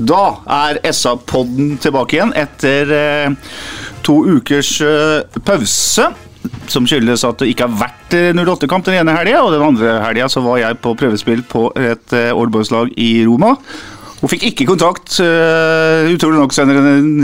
Da 0.00 0.24
er 0.48 0.80
SA-podden 0.94 1.76
tilbake 1.82 2.16
igjen 2.16 2.32
etter 2.38 2.92
eh, 2.94 3.54
to 4.06 4.20
ukers 4.36 4.78
eh, 4.84 5.40
pause. 5.44 6.08
Som 6.72 6.86
skyldes 6.88 7.26
at 7.26 7.42
det 7.42 7.50
ikke 7.52 7.66
har 7.68 7.80
vært 7.82 8.16
eh, 8.16 8.32
08-kamp 8.32 8.86
den 8.88 9.02
ene 9.02 9.16
helga, 9.18 9.42
og 9.44 9.52
den 9.52 9.66
andre 9.66 9.98
helga 10.06 10.30
var 10.46 10.62
jeg 10.62 10.80
på 10.80 10.94
prøvespill 11.02 11.44
på 11.50 11.68
et 11.76 12.16
Old 12.32 12.54
Boys-lag 12.54 12.92
i 12.96 13.12
Roma. 13.28 13.56
Og 14.20 14.28
fikk 14.28 14.50
ikke 14.50 14.68
kontakt, 14.68 15.16
eh, 15.24 16.08
utrolig 16.12 16.40
nok, 16.40 16.52
Svein 16.52 16.72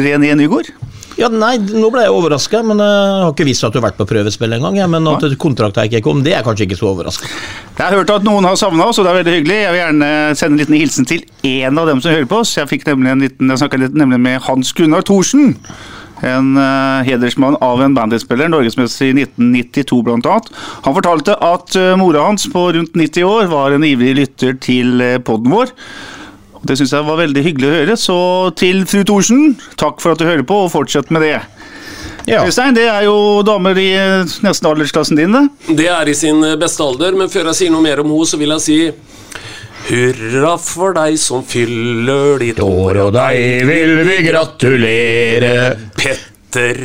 René 0.01 0.35
Nygård. 0.37 0.73
Ja, 1.17 1.31
nei, 1.33 1.55
nå 1.57 1.89
ble 1.93 2.03
jeg 2.05 2.13
overraska, 2.13 2.61
men 2.67 2.81
jeg 2.83 3.21
har 3.25 3.31
ikke 3.31 3.47
visst 3.49 3.65
at 3.65 3.73
du 3.73 3.79
har 3.81 3.87
vært 3.87 3.97
på 3.97 4.07
prøvespill 4.09 4.53
engang. 4.59 4.77
Ja, 4.77 4.89
men 4.91 5.07
at 5.09 5.25
kontrakta 5.41 5.87
ikke 5.89 6.03
kom, 6.05 6.21
det 6.25 6.35
er 6.37 6.45
kanskje 6.45 6.67
ikke 6.67 6.77
så 6.77 6.91
overraskende. 6.91 7.33
Jeg 7.77 7.85
har 7.85 7.97
hørt 7.97 8.13
at 8.13 8.27
noen 8.27 8.45
har 8.45 8.59
savna 8.61 8.89
oss, 8.91 9.01
og 9.01 9.07
det 9.07 9.13
er 9.13 9.21
veldig 9.23 9.37
hyggelig. 9.39 9.57
Jeg 9.63 9.73
vil 9.73 9.81
gjerne 9.81 10.11
sende 10.37 10.57
en 10.57 10.63
liten 10.63 10.77
hilsen 10.77 11.09
til 11.09 11.25
en 11.49 11.81
av 11.81 11.89
dem 11.89 12.03
som 12.05 12.13
hører 12.13 12.29
på 12.29 12.43
oss. 12.43 12.53
Jeg 12.59 12.69
fikk 12.69 12.85
nemlig 12.91 13.15
en 13.15 13.25
liten, 13.25 13.55
jeg 13.57 13.81
litt 13.81 13.97
nemlig 13.97 14.21
med 14.27 14.45
Hans 14.45 14.75
Gunnar 14.77 15.07
Thorsen. 15.09 15.57
En 16.25 16.55
uh, 16.57 17.05
hedersmann 17.05 17.57
av 17.65 17.81
en 17.85 17.97
banditspiller, 17.97 18.49
norgesmester 18.53 19.11
i 19.11 19.17
1992 19.25 20.03
bl.a. 20.05 20.37
Han 20.87 20.97
fortalte 20.97 21.37
at 21.45 21.77
uh, 21.77 21.95
mora 22.01 22.25
hans 22.29 22.49
på 22.53 22.71
rundt 22.77 22.97
90 22.97 23.29
år 23.29 23.51
var 23.53 23.77
en 23.77 23.85
ivrig 23.85 24.15
lytter 24.21 24.57
til 24.65 25.01
uh, 25.01 25.17
podden 25.25 25.53
vår. 25.53 25.73
Det 26.63 26.79
syns 26.79 26.95
jeg 26.97 27.07
var 27.07 27.21
veldig 27.21 27.43
hyggelig 27.45 27.69
å 27.69 27.75
høre. 27.75 27.97
Så 28.01 28.19
til 28.59 28.85
fru 28.89 29.03
Thorsen, 29.07 29.57
takk 29.81 30.01
for 30.03 30.15
at 30.15 30.23
du 30.23 30.29
hører 30.29 30.47
på, 30.47 30.63
og 30.67 30.73
fortsett 30.73 31.13
med 31.15 31.27
det. 31.27 31.41
Ja. 32.27 32.43
Øystein, 32.43 32.75
det 32.75 32.89
er 32.91 33.05
jo 33.07 33.43
damer 33.47 33.79
i 33.79 33.91
eh, 33.95 34.39
nesten 34.43 34.71
aldersklassen 34.71 35.19
din, 35.19 35.37
det. 35.37 35.77
Det 35.79 35.91
er 35.93 36.09
i 36.11 36.15
sin 36.17 36.43
beste 36.59 36.83
alder, 36.83 37.15
men 37.19 37.31
før 37.31 37.53
jeg 37.53 37.61
sier 37.61 37.75
noe 37.75 37.85
mer 37.85 38.03
om 38.03 38.11
henne, 38.11 38.27
så 38.27 38.41
vil 38.41 38.57
jeg 38.57 38.65
si 38.65 38.81
Hurra 39.87 40.57
for 40.59 40.97
deg 40.97 41.15
som 41.23 41.45
fyller 41.47 42.41
ditt 42.43 42.59
år, 42.59 42.99
og 43.05 43.13
deg 43.15 43.69
vil 43.69 44.01
vi 44.09 44.17
gratulere. 44.27 45.53
Petter. 45.95 46.81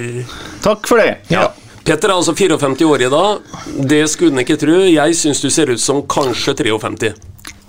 Takk 0.61 0.85
for 0.85 1.01
det. 1.01 1.15
Ja. 1.33 1.47
Petter 1.81 2.11
er 2.11 2.19
altså 2.19 2.35
54 2.37 2.85
år 2.85 3.07
i 3.07 3.09
dag. 3.09 3.55
Det 3.89 4.03
skulle 4.11 4.35
en 4.35 4.43
ikke 4.43 4.59
tro. 4.61 4.83
Jeg 4.85 5.17
syns 5.17 5.41
du 5.41 5.49
ser 5.49 5.73
ut 5.73 5.81
som 5.81 6.03
kanskje 6.05 6.53
53. 6.61 7.15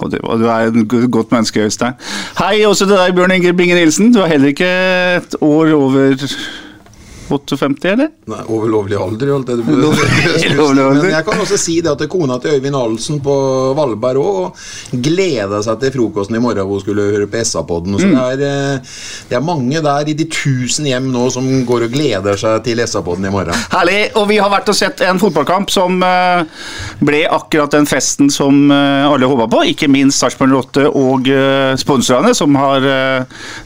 Og 0.02 0.12
du, 0.12 0.18
og 0.22 0.38
du 0.38 0.46
er 0.50 0.70
et 0.72 1.10
godt 1.12 1.32
menneske, 1.32 1.62
Øystein. 1.62 1.94
Hei 2.38 2.64
også 2.66 2.86
til 2.86 2.96
deg, 2.96 3.14
Bjørn 3.14 3.34
Inge 3.36 3.52
Binge 3.54 3.74
Nilsen. 3.78 4.12
Du 4.14 4.20
er 4.20 4.26
heller 4.34 4.50
ikke 4.50 4.70
et 5.16 5.36
år 5.40 5.72
over 5.76 6.16
58, 7.28 7.88
eller? 7.92 8.08
Nei, 8.30 8.40
over 8.48 8.68
lovlig 8.72 8.96
alder, 9.00 9.30
holdt 9.34 9.48
jeg 9.52 9.64
på. 9.64 10.66
Men 10.74 11.10
jeg 11.10 11.24
kan 11.26 11.40
også 11.42 11.58
si 11.60 11.78
det 11.84 11.92
at 11.92 12.02
kona 12.12 12.38
til 12.42 12.56
Øyvind 12.58 12.76
Ahlsen 12.76 13.20
på 13.24 13.34
Valberg 13.78 14.22
òg 14.22 14.64
gleda 15.04 15.62
seg 15.64 15.80
til 15.82 15.92
frokosten 15.94 16.36
i 16.36 16.42
morgen 16.42 16.66
hvor 16.66 16.78
hun 16.78 16.84
skulle 16.84 17.06
høre 17.14 17.28
på 17.30 17.42
SA-podden. 17.46 17.98
Så 17.98 18.06
Mm. 18.12 18.14
det, 18.38 18.48
er, 18.48 18.74
eh, 18.74 18.94
det 19.30 19.36
er 19.38 19.44
mange 19.46 19.80
der 19.84 20.08
i 20.10 20.14
de 20.18 20.24
tusen 20.28 20.86
hjem 20.90 21.06
nå 21.12 21.28
som 21.32 21.46
går 21.68 21.86
og 21.86 21.92
gleder 21.94 22.36
seg 22.40 22.64
til 22.66 22.82
SA-podden 22.84 23.28
i 23.28 23.32
morgen. 23.32 23.54
Herlig. 23.72 24.00
Og 24.18 24.26
vi 24.28 24.36
har 24.42 24.50
vært 24.52 24.68
og 24.72 24.76
sett 24.76 25.00
en 25.06 25.20
fotballkamp 25.22 25.70
som 25.72 26.02
eh, 26.02 26.42
ble 27.00 27.22
akkurat 27.30 27.70
den 27.72 27.86
festen 27.88 28.28
som 28.32 28.66
eh, 28.70 29.06
alle 29.08 29.30
håpa 29.30 29.46
på. 29.52 29.62
Ikke 29.72 29.88
minst 29.90 30.18
Sarpsborg 30.22 30.52
8 30.64 30.88
og 30.92 31.30
sponsorene, 31.80 32.34
som 32.36 32.54
har 32.58 32.84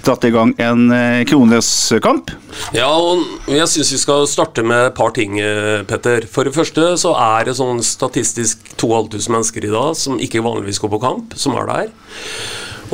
dratt 0.04 0.24
i 0.28 0.30
gang 0.34 0.52
en 0.62 0.86
Krones-kamp. 1.28 2.30
Ja, 2.76 2.88
og 2.92 3.24
jeg 3.56 3.70
syns 3.72 3.92
vi 3.94 3.98
skal 4.00 4.26
starte 4.30 4.64
med 4.66 4.90
et 4.90 4.96
par 4.96 5.12
ting, 5.16 5.38
eh, 5.40 5.82
Petter. 5.88 6.26
For 6.30 6.44
det 6.44 6.54
første 6.56 6.92
så 7.00 7.14
er 7.16 7.46
det 7.46 7.56
sånn 7.56 7.82
statistisk 7.84 8.76
2500 8.76 9.32
mennesker 9.32 9.64
i 9.64 9.72
dag 9.72 9.96
som 9.96 10.20
ikke 10.20 10.44
vanligvis 10.44 10.80
går 10.82 10.92
på 10.94 11.02
kamp, 11.02 11.36
som 11.36 11.56
er 11.56 11.66
der. 11.66 11.90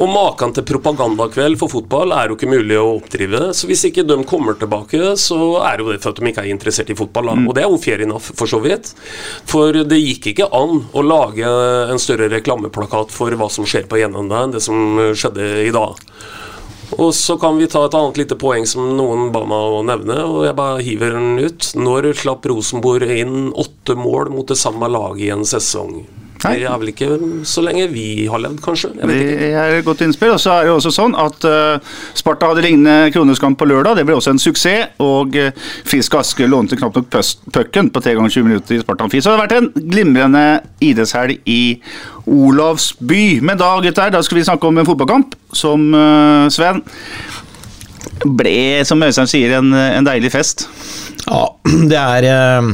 Og 0.01 0.09
maken 0.09 0.55
til 0.57 0.65
propagandakveld 0.65 1.59
for 1.61 1.69
fotball 1.69 2.15
er 2.17 2.31
jo 2.31 2.37
ikke 2.39 2.49
mulig 2.49 2.79
å 2.81 2.95
oppdrive. 2.97 3.51
Så 3.53 3.69
hvis 3.69 3.85
ikke 3.85 4.07
de 4.09 4.17
kommer 4.25 4.57
tilbake, 4.57 5.17
så 5.21 5.39
er 5.69 5.83
jo 5.83 5.91
det 5.93 6.01
for 6.01 6.15
at 6.15 6.21
de 6.21 6.31
ikke 6.31 6.47
er 6.47 6.53
interessert 6.53 6.93
i 6.93 6.97
fotball. 6.97 7.35
Mm. 7.37 7.49
Og 7.49 7.57
det 7.57 7.65
er 7.65 7.69
jo 7.69 7.81
fair 7.83 8.05
enough, 8.07 8.31
for 8.33 8.49
så 8.49 8.63
vidt. 8.65 8.95
For 9.49 9.77
det 9.85 10.01
gikk 10.01 10.31
ikke 10.33 10.49
an 10.49 10.87
å 10.97 11.05
lage 11.05 11.45
en 11.93 12.01
større 12.01 12.31
reklameplakat 12.33 13.13
for 13.13 13.37
hva 13.37 13.51
som 13.53 13.69
skjer 13.69 13.85
på 13.91 14.01
Gjennomda, 14.01 14.47
enn 14.47 14.57
det 14.57 14.65
som 14.65 14.97
skjedde 15.13 15.51
i 15.67 15.75
dag. 15.75 16.01
Og 16.99 17.15
så 17.17 17.39
kan 17.41 17.57
vi 17.57 17.69
ta 17.73 17.85
et 17.87 17.95
annet 17.97 18.19
lite 18.21 18.37
poeng 18.41 18.67
som 18.69 18.91
noen 18.99 19.31
ba 19.33 19.45
meg 19.49 19.77
å 19.79 19.85
nevne, 19.87 20.19
og 20.29 20.43
jeg 20.45 20.59
bare 20.59 20.83
hiver 20.85 21.17
den 21.17 21.39
ut. 21.41 21.71
Når 21.79 22.13
slapp 22.21 22.49
Rosenborg 22.51 23.15
inn 23.15 23.53
åtte 23.57 23.97
mål 23.97 24.33
mot 24.35 24.49
det 24.49 24.61
samme 24.61 24.91
laget 24.93 25.25
i 25.27 25.33
en 25.33 25.47
sesong? 25.49 26.03
Nei. 26.43 26.55
Det 26.59 26.69
er 26.69 26.79
vel 26.81 26.91
ikke 26.93 27.09
så 27.49 27.63
lenge 27.65 27.87
vi 27.93 28.07
har 28.31 28.43
levd, 28.43 28.59
kanskje? 28.65 28.93
Jeg 28.99 29.09
vet. 29.11 29.21
Det 29.43 29.51
er 29.53 29.77
et 29.79 29.87
godt 29.87 30.03
innspill. 30.07 30.33
Og 30.35 30.41
så 30.43 30.57
er 30.57 30.69
det 30.69 30.75
også 30.75 30.93
sånn 30.95 31.17
at 31.19 31.47
uh, 31.47 31.97
Sparta 32.19 32.51
hadde 32.51 32.65
lignende 32.67 33.13
kroneskamp 33.15 33.59
på 33.61 33.69
lørdag. 33.71 34.01
Det 34.01 34.07
ble 34.09 34.17
også 34.19 34.35
en 34.35 34.43
suksess. 34.43 34.97
Og 35.03 35.37
uh, 35.39 35.53
Frisk 35.89 36.17
Aske 36.19 36.49
lånte 36.49 36.79
knapt 36.81 36.99
nok 36.99 37.11
pucken 37.55 37.93
på 37.93 38.03
3 38.05 38.17
ganger 38.19 38.35
20 38.39 38.49
minutter 38.49 38.79
i 38.79 38.83
Spartan 38.83 39.09
Amfi. 39.09 39.23
Så 39.23 39.31
det 39.31 39.39
har 39.39 39.45
vært 39.47 39.59
en 39.61 39.91
glimrende 39.93 40.47
idrettshelg 40.83 41.43
i 41.49 41.63
Olavsby. 42.27 43.25
Men 43.45 43.61
da, 43.61 43.75
gutter, 43.85 44.13
da 44.15 44.23
skal 44.25 44.41
vi 44.41 44.49
snakke 44.49 44.69
om 44.69 44.83
en 44.83 44.89
fotballkamp 44.89 45.37
som 45.57 45.89
uh, 45.95 46.51
Sven 46.53 46.83
ble, 48.23 48.83
som 48.87 49.03
Øystein 49.03 49.31
sier, 49.31 49.57
en, 49.59 49.73
en 49.75 50.07
deilig 50.07 50.31
fest. 50.35 50.67
Ja, 51.27 51.47
det 51.91 51.99
er 51.99 52.29
eh, 52.29 52.73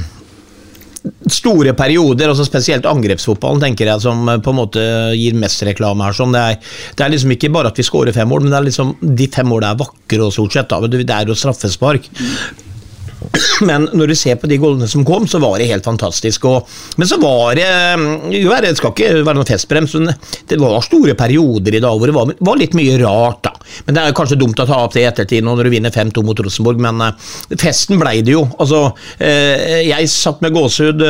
store 1.32 1.75
perioder, 1.78 2.31
altså 2.31 2.47
spesielt 2.47 2.86
angrepsfotballen, 2.88 3.62
tenker 3.62 3.91
jeg, 3.91 4.04
som 4.04 4.28
eh, 4.28 4.41
på 4.44 4.54
en 4.54 4.60
måte 4.60 4.84
gir 5.19 5.36
mest 5.38 5.64
reklame 5.69 6.06
her. 6.06 6.16
Sånn. 6.16 6.34
Det, 6.34 6.44
er, 6.44 6.78
det 6.98 7.06
er 7.06 7.14
liksom 7.14 7.34
ikke 7.34 7.53
bare 7.54 7.72
at 7.72 7.78
vi 7.81 7.86
skårer 7.86 8.16
fem 8.16 8.31
mål, 8.31 8.44
men 8.44 8.54
det 8.54 8.60
er 8.60 8.70
liksom, 8.70 8.94
de 9.03 9.28
fem 9.34 9.48
målene 9.48 9.75
er 9.75 9.82
vakre 9.82 10.25
og 10.26 10.34
stort 10.34 10.56
sett. 10.56 10.70
Da. 10.72 10.82
Det 10.88 11.04
er 11.06 11.31
jo 11.31 11.38
straffespark. 11.38 12.10
Men 13.69 13.89
når 13.97 14.12
du 14.12 14.16
ser 14.19 14.39
på 14.41 14.49
de 14.50 14.59
goalene 14.61 14.89
som 14.91 15.05
kom, 15.06 15.27
så 15.28 15.41
var 15.43 15.59
det 15.59 15.69
helt 15.71 15.87
fantastisk. 15.87 16.47
Og, 16.49 16.69
men 16.97 17.09
så 17.11 17.19
var 17.22 17.59
det 17.59 17.66
jo, 18.37 18.53
Det 18.62 18.75
skal 18.78 18.94
ikke 18.94 19.11
være 19.27 19.39
noen 19.39 19.49
festbrems, 19.49 19.97
men 19.99 20.12
det 20.49 20.59
var 20.61 20.78
store 20.84 21.16
perioder 21.19 21.78
i 21.78 21.83
dag 21.83 21.99
hvor 21.99 22.11
det 22.11 22.16
var, 22.16 22.33
var 22.50 22.61
litt 22.61 22.77
mye 22.78 22.97
rart. 23.03 23.43
da. 23.47 23.55
Men 23.87 23.99
Det 23.99 24.05
er 24.05 24.16
kanskje 24.16 24.41
dumt 24.41 24.62
å 24.62 24.66
ta 24.69 24.81
opp 24.84 24.97
det 24.97 25.05
i 25.05 25.09
ettertid 25.11 25.47
når 25.47 25.66
du 25.66 25.72
vinner 25.75 25.94
5-2 25.94 26.25
mot 26.27 26.43
Rosenborg, 26.47 26.81
men 26.83 27.05
eh, 27.09 27.28
festen 27.59 28.01
blei 28.01 28.21
det 28.27 28.36
jo. 28.36 28.47
Altså, 28.59 28.89
eh, 29.19 29.84
jeg 29.91 30.10
satt 30.13 30.42
med 30.45 30.57
gåsehud. 30.57 31.07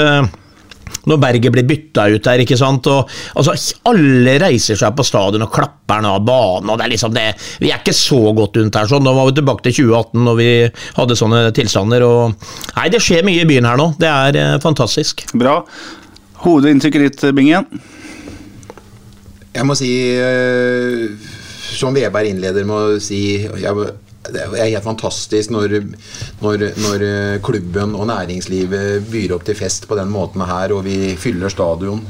Når 1.09 1.21
Berget 1.23 1.55
blir 1.55 1.67
bytta 1.69 2.07
ut 2.15 2.25
der, 2.29 2.43
ikke 2.45 2.59
sant. 2.61 2.87
Og, 2.93 3.11
altså, 3.39 3.55
alle 3.91 4.37
reiser 4.43 4.79
seg 4.79 4.97
på 4.99 5.07
stadion 5.07 5.47
og 5.47 5.53
klapper 5.55 6.03
ned 6.05 6.11
av 6.13 6.25
banen. 6.29 6.71
og 6.71 6.79
det 6.79 6.87
er 6.87 6.93
liksom 6.95 7.15
det, 7.15 7.27
Vi 7.61 7.71
er 7.73 7.81
ikke 7.81 7.97
så 7.97 8.21
godt 8.37 8.57
rundt 8.61 8.77
her. 8.77 8.87
sånn, 8.91 9.05
Nå 9.05 9.15
var 9.17 9.31
vi 9.31 9.37
tilbake 9.41 9.65
til 9.67 9.79
2018 9.89 10.25
når 10.29 10.37
vi 10.39 10.51
hadde 10.99 11.17
sånne 11.19 11.45
tilstander. 11.57 12.05
og 12.05 12.35
Nei, 12.77 12.89
det 12.93 13.01
skjer 13.03 13.25
mye 13.27 13.43
i 13.43 13.49
byen 13.49 13.69
her 13.69 13.81
nå. 13.81 13.93
Det 13.99 14.09
er 14.09 14.37
eh, 14.37 14.59
fantastisk. 14.63 15.25
Bra. 15.35 15.63
Hovedinntrykket 16.45 17.07
ditt, 17.09 17.35
Bingen? 17.35 17.67
Jeg 19.55 19.67
må 19.67 19.75
si, 19.75 19.91
eh, 20.15 21.09
som 21.75 21.97
Veberg 21.97 22.31
innleder 22.31 22.67
med 22.69 22.77
å 22.77 23.01
si 23.03 23.23
jeg, 23.43 23.89
Det 24.29 24.45
er 24.45 24.69
helt 24.69 24.85
fantastisk 24.85 25.53
når, 25.55 25.79
når, 26.43 26.65
når 26.85 27.05
klubben 27.45 27.95
og 27.97 28.09
næringslivet 28.11 29.07
byr 29.09 29.37
opp 29.37 29.47
til 29.49 29.57
fest 29.59 29.89
på 29.89 29.97
den 29.99 30.11
måten 30.13 30.45
her, 30.45 30.75
og 30.77 30.85
vi 30.85 31.15
fyller 31.21 31.53
stadion. 31.53 32.03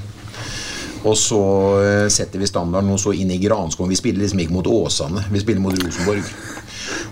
Og 1.06 1.14
så 1.16 1.42
eh, 1.84 2.06
setter 2.10 2.42
vi 2.42 2.48
standarden 2.48 2.90
noe 2.90 3.00
så 3.00 3.12
inn 3.14 3.30
i 3.30 3.38
granskogen. 3.42 3.92
Vi 3.92 3.98
spiller 4.00 4.24
liksom 4.24 4.42
ikke 4.42 4.56
mot 4.56 4.66
Åsane, 4.66 5.22
vi 5.30 5.42
spiller 5.42 5.62
mot 5.62 5.76
Rosenborg. 5.78 6.26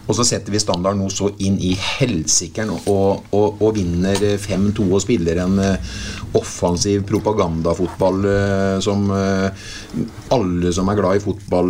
Og 0.06 0.14
så 0.16 0.26
setter 0.26 0.54
vi 0.54 0.62
standarden 0.62 1.02
nå 1.02 1.10
så 1.12 1.30
inn 1.42 1.58
i 1.62 1.72
helsikeren 1.74 2.74
og, 2.76 3.26
og, 3.34 3.62
og 3.62 3.74
vinner 3.76 4.20
5-2 4.40 4.86
og 4.86 5.02
spiller 5.02 5.40
en 5.42 5.58
eh, 5.62 5.96
offensiv 6.36 7.04
propagandafotball 7.08 8.28
eh, 8.30 8.76
som 8.84 9.08
eh, 9.14 9.66
alle 10.34 10.72
som 10.74 10.88
er 10.90 10.98
glad 10.98 11.18
i 11.18 11.22
fotball, 11.22 11.68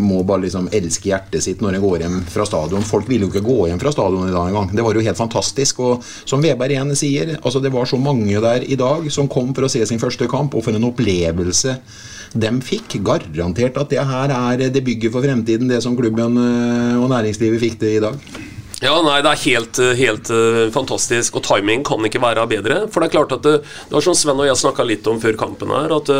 må 0.00 0.22
bare 0.26 0.44
liksom 0.46 0.68
elske 0.74 1.10
hjertet 1.10 1.44
sitt 1.44 1.62
når 1.62 1.76
de 1.76 1.80
går 1.82 2.04
hjem 2.04 2.16
fra 2.30 2.46
stadion. 2.48 2.84
Folk 2.86 3.08
ville 3.10 3.26
jo 3.26 3.32
ikke 3.32 3.44
gå 3.44 3.56
hjem 3.68 3.80
fra 3.82 3.92
stadion 3.92 4.28
i 4.28 4.34
dag 4.34 4.48
engang. 4.48 4.70
Det 4.72 4.84
var 4.86 4.96
jo 4.96 5.04
helt 5.04 5.18
fantastisk. 5.18 5.82
Og 5.84 6.06
som 6.24 6.42
Veberg 6.42 6.76
igjen 6.76 6.94
sier, 6.96 7.34
altså 7.42 7.60
det 7.62 7.72
var 7.74 7.88
så 7.90 7.98
mange 8.00 8.40
der 8.42 8.64
i 8.64 8.78
dag 8.78 9.08
som 9.12 9.28
kom 9.30 9.52
for 9.56 9.66
å 9.66 9.72
se 9.72 9.82
sin 9.88 10.00
første 10.02 10.28
kamp, 10.30 10.54
og 10.56 10.64
for 10.64 10.76
en 10.76 10.88
opplevelse 10.88 11.76
de 12.36 12.52
fikk. 12.64 12.98
Garantert 13.06 13.78
at 13.82 13.92
det 13.92 14.06
her 14.06 14.32
er 14.34 14.64
det 14.72 14.84
bygget 14.86 15.12
for 15.14 15.24
fremtiden, 15.26 15.68
det 15.70 15.82
som 15.84 15.96
klubben 15.98 16.38
og 16.38 17.08
næringslivet 17.12 17.45
fikk 17.60 17.80
det 17.80 17.94
i 17.96 18.02
dag. 18.02 18.18
Ja, 18.84 18.92
nei, 19.00 19.22
Det 19.24 19.30
er 19.30 19.40
helt, 19.40 19.78
helt 19.96 20.28
uh, 20.28 20.66
fantastisk, 20.68 21.38
og 21.38 21.46
timing 21.46 21.80
kan 21.86 22.02
ikke 22.04 22.20
være 22.20 22.42
bedre. 22.50 22.82
For 22.92 23.00
det 23.00 23.08
er 23.08 23.14
klart 23.14 23.32
at 23.32 23.44
det, 23.46 23.54
det 23.64 23.94
var 23.94 24.04
som 24.04 24.16
Sven 24.16 24.42
og 24.42 24.44
jeg 24.44 24.60
snakka 24.60 24.84
litt 24.84 25.06
om 25.08 25.16
før 25.22 25.38
kampen 25.40 25.72
her, 25.72 25.94
at 25.96 26.10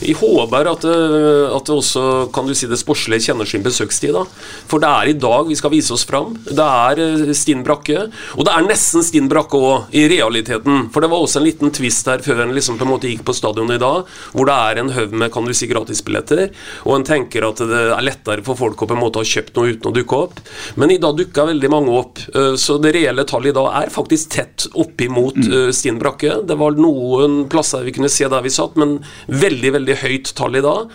vi 0.00 0.14
håper 0.16 0.70
at, 0.70 0.86
at 0.86 1.66
det 1.68 1.74
også 1.74 2.04
kan 2.32 2.48
du 2.48 2.54
si 2.56 2.68
det 2.70 2.78
sportslige 2.80 3.26
kjenner 3.28 3.48
sin 3.48 3.64
besøkstid. 3.64 4.14
da. 4.16 4.24
For 4.70 4.80
det 4.80 4.88
er 4.88 5.10
i 5.10 5.16
dag 5.20 5.50
vi 5.50 5.58
skal 5.58 5.74
vise 5.74 5.92
oss 5.92 6.06
fram. 6.08 6.32
Det 6.48 6.64
er 6.64 7.34
Stinn 7.36 7.66
Brakke, 7.66 8.06
og 8.32 8.48
det 8.48 8.54
er 8.54 8.64
nesten 8.64 9.04
Stinn 9.04 9.28
Brakke 9.28 9.60
òg, 9.60 9.92
i 9.92 10.06
realiteten. 10.08 10.88
For 10.94 11.04
det 11.04 11.12
var 11.12 11.20
også 11.20 11.42
en 11.42 11.46
liten 11.50 11.74
twist 11.76 12.08
her 12.08 12.24
før 12.24 12.46
en 12.46 12.56
liksom 12.56 12.80
på 12.80 12.88
en 12.88 12.92
måte 12.94 13.10
gikk 13.12 13.26
på 13.28 13.36
stadionet 13.36 13.76
i 13.76 13.84
dag, 13.84 14.08
hvor 14.32 14.48
det 14.48 14.56
er 14.56 14.80
en 14.80 14.94
haug 14.96 15.12
med 15.20 15.32
kan 15.34 15.44
du 15.44 15.52
si 15.56 15.68
gratisbilletter, 15.68 16.48
og 16.86 16.96
en 16.96 17.06
tenker 17.12 17.44
at 17.50 17.60
det 17.60 17.84
er 17.90 18.08
lettere 18.08 18.46
for 18.46 18.56
folk 18.58 18.80
å 18.80 18.88
på 18.88 18.96
en 18.96 19.04
måte 19.04 19.20
ha 19.20 19.32
kjøpt 19.34 19.60
noe 19.60 19.76
uten 19.76 19.92
å 19.92 19.94
dukke 20.00 20.24
opp. 20.24 20.40
Men 20.80 20.96
i 20.96 21.00
dag 21.02 21.20
dukka 21.20 21.48
veldig 21.52 21.72
mange 21.72 21.89
opp. 21.98 22.20
Eh, 22.34 22.54
så 22.60 22.76
det 22.82 22.92
reelle 22.96 23.24
tallet 23.28 23.52
i 23.52 23.56
dag 23.56 23.68
er 23.82 23.92
faktisk 23.92 24.34
tett 24.36 24.66
oppimot 24.78 25.38
mm. 25.38 25.48
Eh, 25.70 25.98
Brakke. 26.00 26.40
Det 26.46 26.56
var 26.56 26.76
noen 26.78 27.44
plasser 27.50 27.84
vi 27.84 27.92
kunne 27.96 28.10
se 28.12 28.28
der 28.30 28.44
vi 28.44 28.52
satt, 28.52 28.76
men 28.80 28.98
veldig 29.26 29.72
veldig 29.76 29.96
høyt 30.02 30.32
tall 30.38 30.56
i 30.56 30.64
dag. 30.64 30.92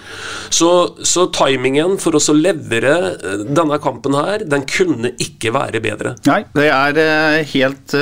Så, 0.54 0.70
så 1.06 1.28
timingen 1.36 1.98
for 2.02 2.18
oss 2.18 2.30
å 2.32 2.38
levere 2.38 2.96
eh, 3.16 3.44
denne 3.46 3.80
kampen 3.84 4.16
her, 4.18 4.46
den 4.48 4.66
kunne 4.70 5.14
ikke 5.22 5.54
være 5.56 5.82
bedre. 5.84 6.16
Nei, 6.30 6.42
det 6.56 6.70
er 6.72 7.44
helt, 7.52 7.96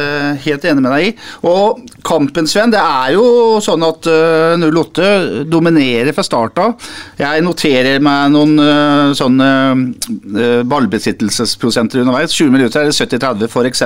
helt 0.45 0.67
enig 0.69 0.83
med 0.83 0.91
deg 0.93 1.09
i. 1.09 1.13
Og 1.49 1.81
kampen, 2.05 2.47
Sven, 2.49 2.73
det 2.73 2.81
er 2.81 3.15
jo 3.15 3.25
sånn 3.63 3.83
at 3.87 4.07
08 4.07 5.09
dominerer 5.49 6.13
fra 6.15 6.25
start 6.25 6.61
av. 6.61 6.91
Jeg 7.19 7.43
noterer 7.45 8.03
meg 8.03 8.33
noen 8.33 9.13
sånne 9.17 9.49
ballbesittelsesprosenter 10.69 12.03
underveis. 12.03 12.33
20 12.33 12.53
minutter 12.53 12.82
er 12.83 12.91
det 12.91 13.17
70-30 13.23 13.49
f.eks. 13.49 13.83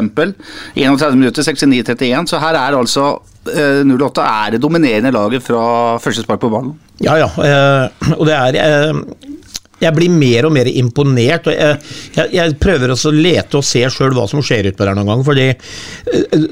31 0.76 1.18
minutter 1.20 1.48
69-31. 1.48 2.28
Så 2.34 2.42
her 2.42 2.60
er 2.60 2.78
altså 2.78 3.08
08 3.48 3.54
eh, 3.54 4.28
er 4.28 4.52
det 4.56 4.62
dominerende 4.62 5.14
laget 5.16 5.46
fra 5.46 5.98
første 6.04 6.26
spark 6.26 6.42
på 6.44 6.52
ballen. 6.52 6.76
Ja, 7.04 7.16
ja. 7.16 7.30
Eh, 7.30 8.14
og 8.18 8.26
det 8.28 8.36
er 8.36 8.60
eh, 8.64 9.02
jeg 9.82 9.94
blir 9.94 10.14
mer 10.14 10.48
og 10.48 10.54
mer 10.56 10.70
imponert. 10.72 11.48
og 11.50 11.54
Jeg, 11.54 11.80
jeg, 12.16 12.32
jeg 12.34 12.56
prøver 12.62 12.94
også 12.94 13.12
å 13.12 13.18
lete 13.18 13.60
og 13.60 13.66
se 13.66 13.84
sjøl 13.94 14.16
hva 14.18 14.26
som 14.30 14.42
skjer 14.46 14.72
utpå 14.72 14.86
der 14.88 14.98
noen 14.98 15.12
gang. 15.12 15.24
fordi 15.28 15.48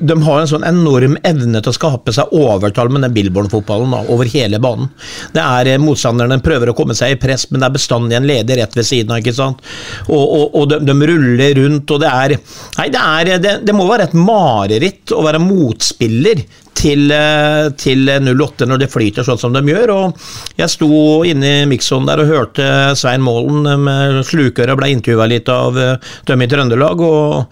De 0.05 0.17
har 0.27 0.41
en 0.41 0.51
sånn 0.51 0.67
enorm 0.67 1.17
evne 1.25 1.61
til 1.61 1.73
å 1.73 1.77
skape 1.77 2.13
seg 2.15 2.33
overtall 2.37 2.91
med 2.93 3.05
den 3.07 3.15
Billborn-fotballen 3.15 3.95
over 4.13 4.29
hele 4.29 4.59
banen. 4.61 4.91
Det 5.33 5.43
er 5.43 5.81
Motstanderne 5.81 6.37
prøver 6.43 6.71
å 6.71 6.77
komme 6.77 6.97
seg 6.97 7.15
i 7.15 7.19
press, 7.21 7.47
men 7.49 7.63
det 7.63 7.69
er 7.69 7.77
bestandig 7.77 8.19
en 8.19 8.29
leder 8.29 8.61
rett 8.61 8.77
ved 8.77 8.87
siden 8.87 9.15
av. 9.15 9.23
ikke 9.23 9.35
sant? 9.35 9.63
Og, 10.07 10.21
og, 10.23 10.45
og 10.61 10.69
de, 10.71 10.81
de, 10.85 10.97
ruller 11.05 11.57
rundt, 11.59 11.91
og 11.91 12.01
det 12.01 12.11
er 12.11 12.35
Nei, 12.35 12.87
det, 12.91 13.01
er, 13.01 13.31
det, 13.41 13.51
det 13.65 13.73
må 13.75 13.85
være 13.87 14.09
et 14.09 14.15
mareritt 14.17 15.13
å 15.15 15.23
være 15.25 15.41
motspiller 15.41 16.43
til, 16.75 17.09
eh, 17.11 17.69
til 17.79 18.09
08 18.09 18.67
når 18.67 18.81
det 18.83 18.91
flyter 18.91 19.25
sånn 19.25 19.39
som 19.39 19.55
de 19.55 19.63
gjør. 19.65 19.93
og 19.93 20.27
Jeg 20.59 20.71
sto 20.73 21.23
inne 21.27 21.51
i 21.63 21.69
mikssonen 21.69 22.09
der 22.09 22.23
og 22.23 22.31
hørte 22.31 22.67
Svein 22.99 23.23
Målen 23.25 23.65
eh, 23.69 23.79
med 23.79 24.21
slukøra 24.27 24.75
ble 24.77 24.91
intervjua 24.93 25.27
litt 25.31 25.49
av 25.51 25.79
eh, 25.79 25.95
dem 26.27 26.43
i 26.43 26.49
Trøndelag. 26.51 27.01
og 27.01 27.45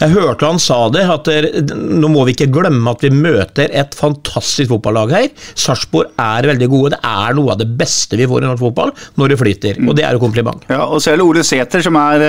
Jeg 0.00 0.14
hørte 0.14 0.48
han 0.48 0.62
sa 0.62 0.80
det, 0.94 1.04
at 1.08 1.28
nå 1.68 2.10
må 2.12 2.24
vi 2.28 2.36
ikke 2.36 2.50
glemme 2.54 2.94
at 2.94 3.04
vi 3.04 3.12
møter 3.12 3.72
et 3.72 3.96
fantastisk 3.98 4.72
fotballag 4.72 5.14
her. 5.14 5.28
Sarpsborg 5.58 6.14
er 6.22 6.48
veldig 6.52 6.70
gode. 6.70 6.94
Det 6.96 7.02
er 7.02 7.36
noe 7.38 7.54
av 7.54 7.60
det 7.60 7.68
beste 7.78 8.18
vi 8.18 8.28
får 8.28 8.44
i 8.44 8.48
norsk 8.48 8.64
fotball 8.68 8.94
når 9.20 9.34
det 9.34 9.40
flyter. 9.42 9.82
Og 9.86 9.96
det 9.98 10.06
er 10.06 10.16
jo 10.16 10.22
kompliment. 10.22 10.64
Ja, 10.70 10.84
og 10.86 11.02
selv 11.04 11.26
Ole 11.26 11.44
Sæter, 11.46 11.82
som 11.84 11.96
er 11.98 12.24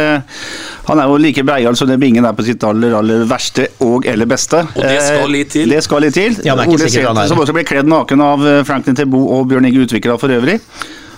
Han 0.90 1.00
er 1.00 1.10
jo 1.10 1.18
like 1.22 1.44
breial 1.46 1.76
som 1.78 1.88
det 1.90 2.00
Bingen 2.02 2.26
er 2.26 2.34
på 2.34 2.44
sitt 2.46 2.64
aller, 2.66 2.94
aller 2.98 3.26
verste 3.30 3.68
og 3.86 4.08
eller 4.10 4.28
beste. 4.30 4.62
Og 4.76 4.84
det 4.84 5.00
skal 5.06 5.34
litt 5.34 5.52
til. 5.54 5.70
Det 5.70 5.82
skal 5.86 6.04
litt 6.06 6.16
til. 6.18 6.39
Ja, 6.46 6.56
Ole 6.56 6.90
Sæther, 6.90 7.28
som 7.28 7.42
også 7.42 7.56
ble 7.56 7.66
kledd 7.68 7.90
naken 7.90 8.24
av 8.24 8.46
eh, 8.48 8.62
Franklin 8.68 8.98
Tebo 8.98 9.22
og 9.36 9.48
Bjørn 9.50 9.68
Inge 9.70 9.86
Utvikla 9.86 10.18
for 10.22 10.32
øvrig. 10.34 10.60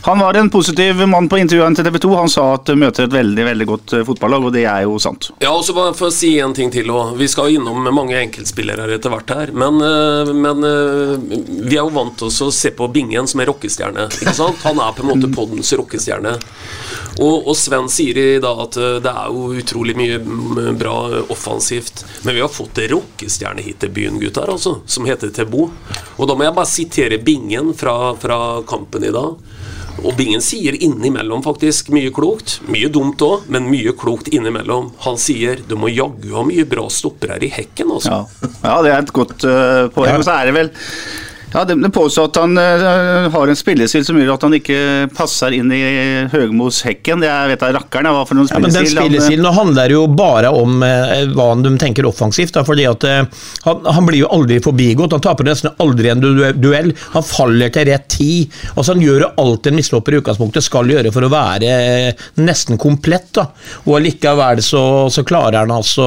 Han 0.03 0.19
var 0.19 0.33
en 0.33 0.49
positiv 0.49 1.07
mann 1.07 1.29
på 1.29 1.37
intervjuene 1.37 1.77
til 1.77 1.85
TV 1.85 1.99
2. 2.01 2.11
Han 2.17 2.31
sa 2.31 2.45
at 2.55 2.71
møter 2.73 3.05
et 3.05 3.13
veldig 3.13 3.43
veldig 3.45 3.67
godt 3.69 3.93
eh, 3.93 4.05
fotballag, 4.07 4.47
og 4.47 4.55
det 4.55 4.63
er 4.65 4.85
jo 4.87 4.97
sant. 5.01 5.29
Ja, 5.43 5.51
og 5.53 5.61
så 5.67 5.75
bare 5.77 5.93
For 5.97 6.09
å 6.09 6.15
si 6.15 6.31
en 6.41 6.55
ting 6.57 6.71
til 6.73 6.89
også. 6.89 7.19
Vi 7.19 7.27
skal 7.29 7.53
innom 7.53 7.85
mange 7.93 8.17
enkeltspillere 8.17 8.87
etter 8.95 9.13
hvert 9.13 9.33
her. 9.35 9.53
Men, 9.53 9.77
eh, 9.85 10.31
men, 10.33 10.65
vi 11.67 11.77
er 11.77 11.83
jo 11.83 11.93
vant 11.93 12.17
til 12.17 12.31
å 12.31 12.49
se 12.55 12.73
på 12.73 12.89
Bingen 12.93 13.29
som 13.29 13.43
er 13.43 13.51
rockestjerne. 13.51 14.07
Ikke 14.17 14.33
sant? 14.37 14.63
Han 14.65 14.81
er 14.81 14.97
på 14.97 15.05
en 15.05 15.11
måte 15.13 15.29
poddens 15.35 15.69
rockestjerne. 15.77 16.33
Og, 17.19 17.35
og, 17.45 17.53
Sven 17.59 17.89
sier 17.91 18.17
i 18.17 18.41
dag 18.41 18.59
at 18.65 18.77
det 19.03 19.11
er 19.11 19.29
jo 19.29 19.51
utrolig 19.61 19.93
mye 19.99 20.17
bra 20.79 20.95
offensivt. 21.29 22.05
Men 22.25 22.39
vi 22.39 22.41
har 22.41 22.49
fått 22.49 22.81
en 22.81 22.95
rockestjerne 22.95 23.61
hit 23.61 23.83
til 23.83 23.93
byen, 23.93 24.17
gutter, 24.23 24.49
altså, 24.49 24.79
som 24.89 25.05
heter 25.05 25.29
Tebo. 25.35 25.67
Og 26.17 26.29
da 26.29 26.37
må 26.37 26.47
jeg 26.47 26.57
bare 26.57 26.73
sitere 26.73 27.21
Bingen 27.21 27.75
fra, 27.77 28.15
fra 28.17 28.39
kampen 28.65 29.05
i 29.05 29.13
dag. 29.13 29.59
Og 30.01 30.15
Bingen 30.17 30.41
sier 30.43 30.75
innimellom 30.79 31.43
faktisk 31.45 31.91
mye 31.93 32.11
klokt. 32.15 32.59
Mye 32.71 32.89
dumt 32.93 33.21
òg, 33.25 33.47
men 33.51 33.67
mye 33.69 33.93
klokt 33.97 34.31
innimellom. 34.31 34.91
Han 35.05 35.19
sier 35.21 35.61
du 35.67 35.75
må 35.79 35.91
jaggu 35.91 36.33
ha 36.37 36.45
mye 36.47 36.65
bra 36.69 36.87
stoppere 36.91 37.37
i 37.45 37.51
hekken, 37.51 37.91
altså. 37.97 38.21
Ja. 38.23 38.53
ja, 38.63 38.77
det 38.85 38.93
er 38.93 39.03
et 39.03 39.13
godt 39.15 39.45
uh, 39.45 39.89
poeng. 39.93 40.15
Ja. 40.15 40.23
så 40.25 40.39
er 40.39 40.49
det 40.49 40.57
vel 40.57 40.73
ja, 41.53 41.63
Det 41.65 41.89
påstår 41.89 42.29
at 42.29 42.37
han 42.39 42.57
uh, 42.57 43.29
har 43.33 43.51
en 43.51 43.57
spillestil 43.59 44.05
som 44.07 44.19
gjør 44.19 44.33
at 44.35 44.45
han 44.47 44.55
ikke 44.55 44.79
passer 45.15 45.55
inn 45.57 45.71
i 45.75 45.81
Høgmos 46.31 46.81
hekken. 46.87 47.25
Jeg 47.25 47.51
vet 47.51 47.63
da 47.63 47.71
rakkeren 47.75 48.11
hva 48.15 48.23
for 48.27 48.39
noen. 48.39 48.47
Ja, 48.51 48.61
men 48.63 48.73
den 48.73 48.87
spillestilen 48.87 49.47
han, 49.47 49.57
handler 49.57 49.91
jo 49.93 50.05
bare 50.07 50.51
om 50.55 50.79
uh, 50.85 51.17
hva 51.35 51.49
de 51.59 51.73
tenker 51.81 52.07
offensivt. 52.07 52.55
Da, 52.55 52.63
fordi 52.67 52.87
at 52.89 53.03
uh, 53.07 53.43
han, 53.67 53.83
han, 53.83 54.07
blir 54.07 54.23
jo 54.23 54.31
aldri 54.31 54.61
forbigått. 54.63 55.15
Han 55.17 55.25
taper 55.25 55.49
nesten 55.49 55.75
aldri 55.83 56.13
en 56.13 56.23
duell. 56.23 56.93
Han 57.17 57.27
faller 57.27 57.73
til 57.73 57.89
rett 57.91 58.07
tid. 58.11 58.61
Altså 58.75 58.95
Han 58.95 59.03
gjør 59.03 59.27
alt 59.41 59.67
en 59.67 59.77
mislopper 59.77 60.15
i 60.15 60.21
utgangspunktet 60.21 60.65
skal 60.65 60.89
gjøre 60.91 61.11
for 61.13 61.27
å 61.27 61.31
være 61.31 62.15
nesten 62.41 62.79
komplett. 62.81 63.31
da. 63.37 63.49
Og 63.87 63.99
likevel 64.03 64.63
så, 64.65 64.83
så 65.11 65.25
klarer 65.27 65.61
han 65.61 65.71
altså 65.73 66.05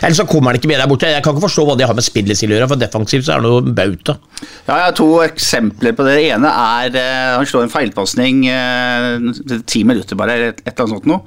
Eller 0.00 0.16
så 0.16 0.26
kommer 0.28 0.52
han 0.52 0.60
ikke 0.60 0.70
med 0.70 0.80
der 0.82 0.90
borte. 0.90 1.10
Jeg 1.10 1.24
kan 1.24 1.34
ikke 1.34 1.48
forstå 1.48 1.66
hva 1.68 1.78
det 1.80 1.88
har 1.88 1.96
med 1.96 2.06
spillestil 2.06 2.52
å 2.52 2.58
gjøre, 2.58 2.70
for 2.74 2.84
defensivt 2.84 3.26
så 3.26 3.36
er 3.36 3.42
det 3.42 3.48
noe 3.48 3.74
bauta. 3.80 4.20
Ja, 4.66 4.76
jeg 4.76 4.86
har 4.86 4.96
to 4.96 5.10
eksempler 5.24 5.94
på 5.96 6.06
det. 6.06 6.16
Det 6.20 6.30
ene 6.36 6.50
er 6.50 6.96
uh, 6.96 7.36
han 7.40 7.48
slår 7.48 7.66
en 7.66 7.72
feilpasning 7.72 8.44
uh, 8.46 9.60
ti 9.66 9.84
minutter, 9.88 10.18
bare, 10.18 10.36
et, 10.50 10.64
et 10.64 10.72
eller 10.72 10.86
annet 10.86 10.98
sånt 10.98 11.08
noe. 11.10 11.22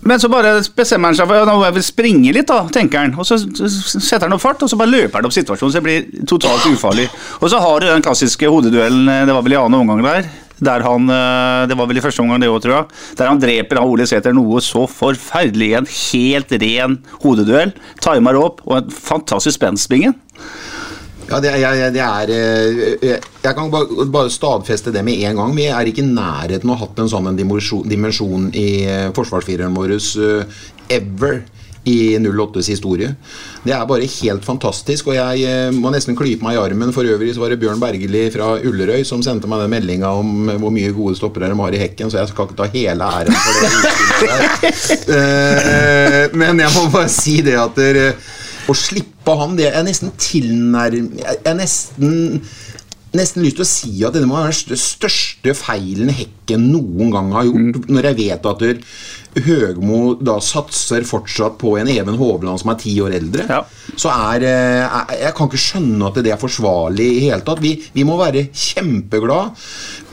Men 0.00 0.20
så 0.20 0.30
bare 0.32 0.54
bestemmer 0.76 1.10
han 1.10 1.16
seg 1.18 1.28
for 1.28 1.44
at 1.44 1.64
jeg 1.66 1.76
vil 1.76 1.84
springe 1.84 2.32
litt, 2.32 2.48
da, 2.48 2.62
tenker 2.72 3.02
han. 3.02 3.16
Og 3.20 3.26
så 3.28 3.36
setter 3.36 4.26
han 4.26 4.36
opp 4.36 4.42
fart, 4.42 4.62
og 4.64 4.70
så 4.72 4.78
bare 4.80 4.94
løper 4.94 5.20
han 5.20 5.28
opp 5.28 5.36
situasjonen, 5.36 5.74
så 5.74 5.80
det 5.80 5.86
blir 5.86 6.28
totalt 6.30 6.68
ufarlig. 6.72 7.04
Og 7.40 7.50
så 7.52 7.60
har 7.60 7.82
du 7.82 7.90
den 7.90 8.06
klassiske 8.06 8.48
hodeduellen, 8.48 9.10
eh, 9.12 9.26
det 9.28 9.36
var 9.36 9.44
vel 9.44 9.58
i 9.58 9.60
annen 9.60 9.82
omgang 9.82 10.00
der. 10.06 10.30
Der 10.60 10.82
han, 10.84 11.06
Det 11.08 11.76
var 11.76 11.86
vel 11.88 11.96
i 11.96 12.02
første 12.04 12.20
omgang, 12.20 12.40
det 12.42 12.48
òg, 12.52 12.58
tror 12.60 12.74
jeg. 12.74 12.96
Der 13.16 13.28
han 13.30 13.38
dreper 13.40 13.78
han 13.80 13.88
Ole 13.88 14.04
Sæther 14.04 14.34
noe 14.36 14.60
så 14.60 14.82
forferdelig. 14.84 15.70
En 15.78 15.88
helt 15.88 16.52
ren 16.52 16.98
hodeduell. 17.22 17.72
Timer 18.04 18.36
opp, 18.36 18.60
og 18.66 18.76
en 18.76 18.90
fantastisk 18.92 19.56
spenstbingen. 19.56 20.18
Ja, 21.30 21.38
det, 21.38 21.52
jeg, 21.62 21.92
det 21.94 22.02
er 22.02 22.32
eh, 22.34 23.20
Jeg 23.44 23.54
kan 23.54 23.70
bare, 23.70 24.06
bare, 24.10 24.32
stadfeste 24.34 24.90
det 24.94 25.04
med 25.06 25.22
en 25.28 25.38
gang. 25.38 25.54
Vi 25.54 25.68
er 25.70 25.86
ikke 25.86 26.02
i 26.02 26.10
nærheten 26.10 26.66
av 26.66 26.74
å 26.74 26.80
ha 26.80 26.88
hatt 26.88 26.98
en 27.04 27.12
sånn 27.12 27.38
dimensjon, 27.38 27.86
dimensjon 27.88 28.50
i 28.58 28.68
eh, 28.88 29.08
forsvarsfireren 29.14 29.76
vår 29.76 29.94
uh, 29.94 30.60
ever 30.90 31.42
i 31.88 32.18
08s 32.18 32.66
historie. 32.68 33.14
Det 33.62 33.72
er 33.72 33.86
bare 33.88 34.08
helt 34.10 34.44
fantastisk, 34.44 35.06
og 35.08 35.16
jeg 35.16 35.70
må 35.78 35.92
nesten 35.94 36.18
klype 36.18 36.44
meg 36.44 36.58
i 36.58 36.60
armen. 36.60 36.92
For 36.92 37.08
øvrig 37.08 37.32
så 37.32 37.40
var 37.44 37.54
det 37.54 37.60
Bjørn 37.62 37.80
Bergeli 37.80 38.26
fra 38.34 38.50
Ullerøy 38.58 39.06
som 39.08 39.22
sendte 39.24 39.48
meg 39.48 39.62
den 39.62 39.72
meldinga 39.72 40.10
om 40.18 40.50
hvor 40.60 40.74
mye 40.74 40.92
gode 40.96 41.16
stoppere 41.16 41.48
de 41.48 41.56
har 41.62 41.78
i 41.78 41.80
hekken, 41.80 42.10
så 42.12 42.20
jeg 42.20 42.28
skal 42.34 42.50
ikke 42.50 42.58
ta 42.58 42.68
hele 42.74 43.08
æren 43.20 43.38
for 43.46 43.52
det. 43.62 43.70
Men 46.42 46.60
jeg 46.66 46.76
må 46.76 46.84
bare 46.92 47.08
si 47.12 47.38
det 47.46 47.56
at 47.62 47.80
dere 47.80 48.10
å 48.70 48.76
slippe 48.78 49.36
han, 49.40 49.56
det 49.58 49.70
er 49.72 49.86
nesten 49.86 50.12
tilnærm... 50.20 51.12
Jeg 51.20 51.56
nesten 51.58 52.40
nesten 53.10 53.42
lyst 53.42 53.56
til 53.58 53.64
å 53.64 53.66
si 53.66 53.92
at 54.06 54.14
denne 54.14 54.28
må 54.30 54.36
være 54.38 54.68
den 54.70 54.78
største 54.78 55.50
feilen 55.58 56.12
Hekken 56.14 56.68
noen 56.70 57.10
gang 57.10 57.32
har 57.34 57.48
gjort. 57.48 57.80
Mm. 57.80 57.88
Når 57.90 58.06
jeg 58.06 58.18
vet 58.20 58.46
at 58.46 58.62
Høgmo 59.46 59.98
da 60.26 60.36
satser 60.42 61.04
fortsatt 61.06 61.56
på 61.60 61.76
en 61.78 61.90
Even 61.90 62.16
Hovland 62.18 62.58
som 62.62 62.70
er 62.72 62.78
ti 62.82 62.96
år 63.02 63.14
eldre, 63.18 63.60
så 63.98 64.10
er 64.10 64.42
eh, 64.46 64.86
jeg- 64.86 65.20
Jeg 65.24 65.34
kan 65.34 65.48
ikke 65.50 65.62
skjønne 65.64 66.06
at 66.08 66.22
det 66.22 66.32
er 66.32 66.38
forsvarlig 66.40 67.08
i 67.16 67.20
hele 67.28 67.40
tatt. 67.46 67.60
Vi, 67.62 67.72
vi 67.94 68.04
må 68.06 68.16
være 68.18 68.48
kjempeglad. 68.54 69.58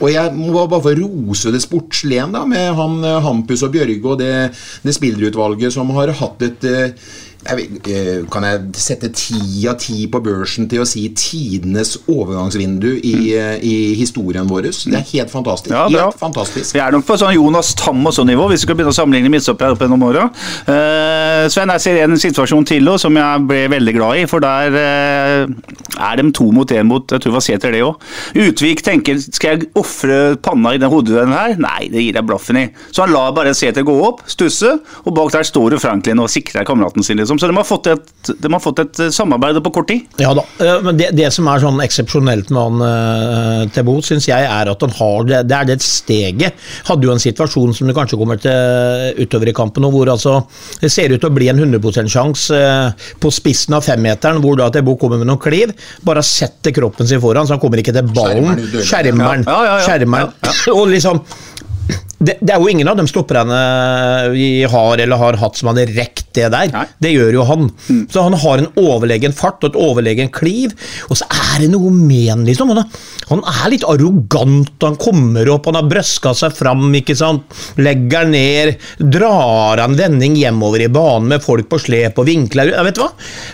Og 0.00 0.10
jeg 0.12 0.34
må 0.34 0.66
bare 0.70 0.82
få 0.82 0.94
rose 0.98 1.50
det 1.54 1.62
sportslige 1.62 2.26
med 2.46 2.74
han 2.78 2.98
eh, 3.04 3.20
Hampus 3.22 3.62
og 3.62 3.72
Bjørge 3.74 4.04
og 4.10 4.18
det, 4.18 4.34
det 4.82 4.94
spillerutvalget 4.94 5.72
som 5.74 5.90
har 5.94 6.14
hatt 6.18 6.42
et 6.42 6.64
eh, 6.64 6.90
jeg 7.46 7.68
eh, 7.86 8.24
kan 8.32 8.44
jeg 8.44 8.80
sette 8.82 9.08
ti 9.14 9.62
av 9.70 9.78
ti 9.80 10.06
på 10.10 10.20
børsen 10.24 10.66
til 10.68 10.82
å 10.82 10.86
si 10.88 11.04
tidenes 11.16 11.94
overgangsvindu 12.10 12.88
i, 12.98 13.14
eh, 13.38 13.54
i 13.62 13.74
historien 13.98 14.48
vår? 14.48 14.68
Det 14.68 14.98
er 14.98 15.06
helt 15.12 15.30
fantastisk. 15.32 15.72
Ja, 15.72 15.86
helt 15.88 16.18
fantastisk. 16.18 16.74
Vi 16.74 16.82
er 16.82 16.92
nok 16.92 17.06
på 17.06 17.16
sånn 17.20 17.36
Jonas 17.36 17.72
Tam 17.78 18.02
og 18.02 18.14
sånn 18.16 18.28
nivå, 18.32 18.48
hvis 18.50 18.64
vi 18.64 18.66
skal 18.66 18.78
begynne 18.78 18.92
å 18.92 18.98
sammenligne 18.98 19.30
midtstoppere 19.32 19.76
opp 19.76 19.84
gjennom 19.84 20.02
åra. 20.08 20.26
Uh, 20.66 21.46
Sven, 21.52 21.72
jeg 21.76 21.84
ser 21.84 22.00
en 22.04 22.18
situasjon 22.20 22.66
til 22.68 22.90
også, 22.90 23.06
som 23.06 23.16
jeg 23.16 23.46
ble 23.48 23.62
veldig 23.70 23.94
glad 23.94 24.18
i, 24.18 24.26
for 24.28 24.42
der 24.42 24.74
uh, 24.74 25.78
er 25.98 26.18
de 26.18 26.26
to 26.34 26.48
mot 26.54 26.70
én 26.74 26.86
mot 26.88 27.02
Jeg 27.06 27.22
tror 27.22 27.30
det 27.30 27.36
var 27.38 27.46
Sæter, 27.46 27.74
det 27.74 27.84
òg. 27.86 28.02
Utvik 28.48 28.82
tenker 28.84 29.20
skal 29.22 29.54
jeg 29.54 29.70
ofre 29.78 30.18
panna 30.42 30.74
i 30.74 30.82
den 30.82 30.90
hodeduellen 30.90 31.36
her? 31.36 31.56
Nei, 31.62 31.88
det 31.92 32.02
gir 32.02 32.18
jeg 32.18 32.28
blaffen 32.28 32.60
i. 32.60 32.66
Så 32.90 33.06
han 33.06 33.14
lar 33.14 33.32
bare 33.36 33.54
Sæter 33.56 33.86
gå 33.86 33.94
opp, 34.04 34.24
stusse, 34.28 34.74
og 35.04 35.14
bak 35.16 35.32
der 35.32 35.46
står 35.46 35.76
jo 35.76 35.82
Franklin 35.82 36.20
og 36.22 36.30
sikrer 36.32 36.66
kameraten 36.68 37.06
sin, 37.06 37.20
liksom. 37.20 37.37
Så 37.38 37.50
de 37.50 37.56
har 37.56 37.66
fått 37.66 37.88
et, 37.90 38.10
de 38.28 38.50
har 38.52 38.62
fått 38.62 38.82
et 38.82 39.00
samarbeid 39.14 39.60
på 39.64 39.72
kort 39.78 39.88
tid. 39.90 40.06
Ja 40.22 40.32
da, 40.36 40.44
eh, 40.64 40.78
men 40.84 40.98
det, 40.98 41.10
det 41.16 41.30
som 41.34 41.48
er 41.50 41.62
sånn 41.62 41.80
eksepsjonelt 41.84 42.52
med 42.54 42.60
han 42.60 42.82
uh, 42.82 43.62
Tebo, 43.74 43.98
syns 44.04 44.28
jeg 44.28 44.46
er 44.48 44.70
at 44.72 44.84
han 44.84 44.94
har 44.98 45.28
det, 45.28 45.42
det 45.50 45.58
er 45.58 45.70
det 45.70 45.78
steget. 45.84 46.68
Hadde 46.88 47.08
jo 47.08 47.14
en 47.14 47.22
situasjon 47.22 47.74
som 47.76 47.90
det 47.90 47.96
kanskje 47.96 48.20
kommer 48.20 48.40
til 48.42 49.22
utover 49.22 49.52
i 49.52 49.56
kampen, 49.56 49.86
og 49.88 49.94
hvor 49.96 50.12
altså 50.14 50.38
det 50.82 50.92
ser 50.92 51.14
ut 51.14 51.20
til 51.22 51.30
å 51.30 51.34
bli 51.34 51.50
en 51.52 51.62
100 51.64 52.10
sjanse 52.12 52.62
på 53.22 53.32
spissen 53.34 53.76
av 53.78 53.86
femmeteren, 53.86 54.42
hvor 54.44 54.58
da 54.60 54.70
Tebo 54.74 54.96
kommer 55.00 55.20
med 55.20 55.30
noen 55.30 55.42
kliv. 55.42 55.74
Bare 56.06 56.24
setter 56.26 56.74
kroppen 56.76 57.08
sin 57.08 57.22
foran, 57.22 57.48
så 57.48 57.56
han 57.56 57.62
kommer 57.62 57.82
ikke 57.82 57.94
til 57.96 58.10
ballen. 58.12 58.58
Skjermeren. 58.58 58.84
Skjermeren. 58.88 59.46
Ja, 59.48 59.58
ja, 59.58 59.68
ja, 59.68 59.78
ja. 59.78 59.86
Skjermeren. 59.86 60.34
Og 60.78 60.88
liksom 60.92 61.22
det, 62.18 62.34
det 62.42 62.50
er 62.50 62.58
jo 62.60 62.68
ingen 62.68 62.88
av 62.90 62.96
de 62.98 63.04
stopperne 63.08 63.58
vi 64.34 64.64
har 64.68 64.98
eller 65.00 65.20
har 65.20 65.36
hatt 65.40 65.56
som 65.60 65.68
hadde 65.70 65.84
rekt 65.94 66.24
det 66.36 66.48
der. 66.52 66.70
Det 67.02 67.12
gjør 67.14 67.36
jo 67.38 67.44
han. 67.48 67.68
Så 68.10 68.22
han 68.26 68.34
har 68.38 68.58
en 68.62 68.68
overlegen 68.78 69.32
fart 69.34 69.62
og 69.64 69.70
et 69.72 69.78
overlegen 69.80 70.28
kliv, 70.34 70.74
og 71.08 71.16
så 71.18 71.26
er 71.30 71.62
det 71.64 71.70
noe 71.72 71.90
med 71.94 72.26
han, 72.30 72.42
liksom. 72.46 72.70
Han 72.74 72.82
er, 72.82 73.06
han 73.30 73.72
litt 73.72 73.86
arrogant, 73.88 74.74
han 74.84 74.98
kommer 75.00 75.48
opp, 75.54 75.66
han 75.70 75.78
har 75.78 75.88
brøska 75.90 76.34
seg 76.38 76.54
fram, 76.58 76.84
ikke 76.98 77.16
sant. 77.18 77.46
Legger 77.80 78.28
ned, 78.30 78.76
drar 79.14 79.82
en 79.86 79.96
vending 79.98 80.36
hjemover 80.38 80.84
i 80.84 80.90
banen 80.92 81.30
med 81.32 81.42
folk 81.44 81.70
på 81.70 81.80
slep 81.86 82.18
og 82.22 82.28
vinkler 82.28 82.74
ja, 82.74 82.82
Vet 82.86 82.98
du 82.98 83.02
hva? 83.04 83.10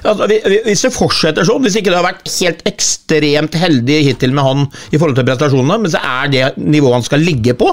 Altså, 0.08 0.28
vi- 0.30 0.42
vi- 0.50 0.62
hvis 0.66 0.84
det 0.88 0.92
fortsetter 0.94 1.44
sånn, 1.48 1.62
hvis 1.64 1.76
ikke 1.80 1.92
det 1.92 2.00
har 2.00 2.08
vært 2.10 2.28
helt 2.40 2.62
ekstremt 2.68 3.54
heldig 3.60 4.00
hittil 4.10 4.32
med 4.36 4.44
han 4.44 4.66
i 4.92 4.98
forhold 4.98 5.16
til 5.20 5.28
prestasjonene, 5.28 5.80
men 5.84 5.90
så 5.92 6.00
er 6.02 6.28
det 6.32 6.44
nivået 6.60 6.98
han 7.00 7.02
skal 7.12 7.20
ligge 7.24 7.54
på 7.60 7.72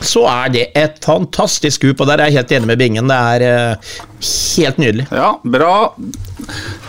så 0.00 0.24
er 0.30 0.52
det 0.52 0.62
et 0.78 1.00
fantastisk 1.04 1.80
skup, 1.80 2.00
og 2.00 2.08
der 2.08 2.22
er 2.22 2.30
jeg 2.30 2.40
helt 2.40 2.54
enig 2.56 2.70
med 2.70 2.80
Bingen. 2.80 3.10
Det 3.10 3.18
er 3.34 3.44
eh, 3.46 3.90
helt 4.56 4.80
nydelig. 4.80 5.06
Ja, 5.12 5.34
bra. 5.44 5.74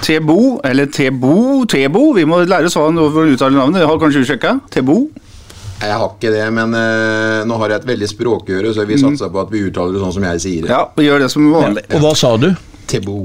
Tebo, 0.01 0.37
eller 0.63 0.87
Tebo, 0.91 1.65
Tebo, 1.69 2.11
vi 2.15 2.25
må 2.25 2.41
lære 2.47 2.71
oss 2.71 2.77
hva 2.79 2.87
han 2.87 3.01
uttaler 3.01 3.57
navnet. 3.57 3.83
Jeg 3.83 3.91
har 3.91 3.99
kanskje 4.01 4.23
du 4.23 4.31
sjekka? 4.31 4.55
Tebo? 4.71 5.03
Jeg 5.81 5.97
har 5.97 6.11
ikke 6.13 6.29
det, 6.29 6.43
men 6.53 6.75
uh, 6.77 7.41
nå 7.49 7.57
har 7.57 7.73
jeg 7.73 7.81
et 7.81 7.87
veldig 7.89 8.09
språkøre, 8.11 8.73
så 8.75 8.85
vi 8.85 8.99
satser 9.01 9.31
på 9.33 9.41
at 9.41 9.49
vi 9.53 9.63
uttaler 9.65 9.95
det 9.95 10.03
sånn 10.03 10.13
som 10.13 10.27
jeg 10.29 10.43
sier 10.43 10.67
det. 10.67 10.73
Ja, 10.73 10.83
vi 10.93 11.07
gjør 11.07 11.23
det 11.23 11.31
som 11.33 11.47
vanlig. 11.53 11.87
Og 11.89 12.03
hva 12.03 12.11
sa 12.17 12.35
du? 12.37 12.51
Tebo. 12.91 13.23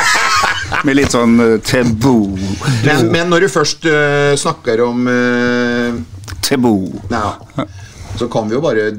Med 0.86 0.96
litt 0.98 1.14
sånn 1.14 1.36
uh, 1.38 1.58
Tebo. 1.62 2.16
Men, 2.86 3.06
men 3.14 3.30
når 3.30 3.46
du 3.46 3.52
først 3.52 3.86
uh, 3.86 4.34
snakker 4.40 4.82
om 4.82 5.06
uh, 5.06 6.00
Tebo. 6.42 6.74
Ja, 7.12 7.38
så 8.18 8.28
kan 8.28 8.48
vi 8.48 8.56
jo 8.56 8.62
bare 8.64 8.90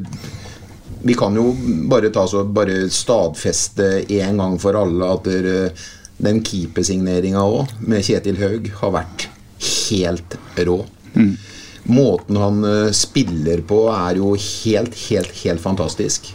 Vi 1.01 1.13
kan 1.17 1.35
jo 1.35 1.55
bare 1.89 2.11
ta 2.13 2.27
så 2.29 2.43
bare 2.45 2.85
stadfeste 2.93 4.05
en 4.21 4.37
gang 4.37 4.57
for 4.61 4.77
alle 4.77 5.07
at 5.09 5.25
der, 5.25 5.47
eh, 5.49 5.85
den 6.21 6.43
keepersigneringa 6.45 7.41
òg, 7.41 7.71
med 7.81 8.05
Kjetil 8.05 8.37
Haug, 8.37 8.67
har 8.77 8.91
vært 8.93 9.25
helt 9.89 10.35
rå. 10.61 10.77
Måten 11.89 12.37
han 12.37 12.63
eh, 12.63 12.91
spiller 12.93 13.63
på, 13.65 13.87
er 13.89 14.19
jo 14.21 14.35
helt, 14.37 14.93
helt, 15.09 15.33
helt 15.41 15.63
fantastisk. 15.63 16.29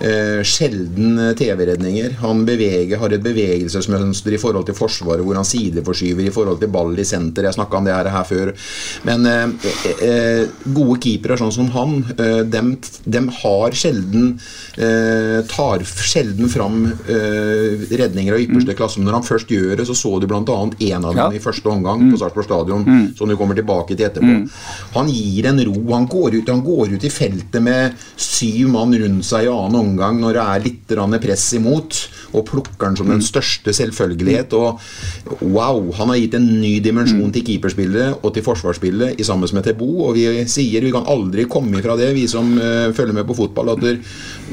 Eh, 0.00 0.42
sjelden 0.42 1.18
eh, 1.18 1.34
TV-redninger. 1.36 2.14
Han 2.22 2.44
beveger, 2.48 2.96
har 2.96 3.12
et 3.12 3.24
bevegelsesmønster 3.24 4.32
i 4.32 4.38
forhold 4.40 4.64
til 4.70 4.76
Forsvaret, 4.78 5.20
hvor 5.26 5.36
han 5.36 5.44
sideforskyver 5.44 6.24
i 6.24 6.32
forhold 6.32 6.62
til 6.62 6.70
ball 6.72 6.94
i 6.96 7.04
senter. 7.04 7.44
Jeg 7.44 7.58
snakka 7.58 7.76
om 7.76 7.84
det 7.84 7.92
her, 7.92 8.08
her 8.08 8.24
før. 8.24 8.52
Men 9.04 9.28
eh, 9.28 9.66
eh, 10.00 10.46
gode 10.72 10.96
keepere 11.04 11.36
sånn 11.40 11.52
som 11.52 11.68
han, 11.74 11.98
eh, 12.16 12.40
dem, 12.48 12.72
dem 13.04 13.28
har 13.42 13.76
sjelden 13.76 14.32
eh, 14.80 15.42
Tar 15.50 15.82
sjelden 15.84 16.48
fram 16.52 16.80
eh, 16.88 17.84
redninger 18.00 18.34
av 18.34 18.40
ypperste 18.40 18.76
klasse. 18.78 19.00
Men 19.00 19.10
når 19.10 19.18
han 19.18 19.28
først 19.28 19.52
gjør 19.52 19.76
det, 19.82 19.88
så 19.90 19.98
så 19.98 20.14
du 20.20 20.28
bl.a. 20.30 20.40
en 20.40 21.08
av 21.10 21.16
dem 21.16 21.36
i 21.36 21.42
første 21.44 21.68
omgang 21.68 22.06
på 22.08 22.22
Sarpsborg 22.22 22.48
stadion, 22.48 22.86
som 23.18 23.28
du 23.28 23.36
kommer 23.36 23.58
tilbake 23.58 23.92
til 23.92 24.08
etterpå. 24.08 24.40
Han 24.96 25.12
gir 25.12 25.50
en 25.50 25.60
ro. 25.68 25.76
Han 25.92 26.08
går, 26.08 26.40
ut, 26.40 26.48
han 26.48 26.64
går 26.64 26.96
ut 26.96 27.04
i 27.04 27.12
feltet 27.12 27.60
med 27.62 28.00
syv 28.16 28.72
mann 28.72 28.96
rundt 28.96 29.28
seg 29.28 29.44
i 29.44 29.52
annen 29.52 29.76
omgang 29.80 29.89
når 29.96 30.36
det 30.36 30.44
er 30.44 30.64
litt 30.64 30.94
press 31.22 31.52
imot, 31.56 31.96
og 32.32 32.46
plukker 32.50 32.88
den 32.88 32.98
som 32.98 33.10
den 33.10 33.22
største 33.24 33.74
selvfølgelighet. 33.76 34.54
Og 34.58 34.80
wow, 35.40 35.80
han 35.98 36.12
har 36.12 36.20
gitt 36.20 36.36
en 36.38 36.48
ny 36.60 36.76
dimensjon 36.84 37.32
til 37.34 37.44
keeperspillet 37.46 38.20
og 38.20 38.34
til 38.34 38.44
forsvarsspillet 38.46 39.20
i 39.20 39.26
sammen 39.26 39.50
med 39.56 39.66
Tebo. 39.66 39.88
Og 40.06 40.18
vi 40.18 40.26
sier 40.50 40.84
vi 40.84 40.92
kan 40.94 41.08
aldri 41.10 41.46
komme 41.50 41.80
ifra 41.80 41.96
det, 41.98 42.12
vi 42.16 42.26
som 42.30 42.52
uh, 42.58 42.90
følger 42.96 43.16
med 43.16 43.26
på 43.28 43.36
fotball, 43.38 43.72
at 43.74 43.84
det, 43.84 43.96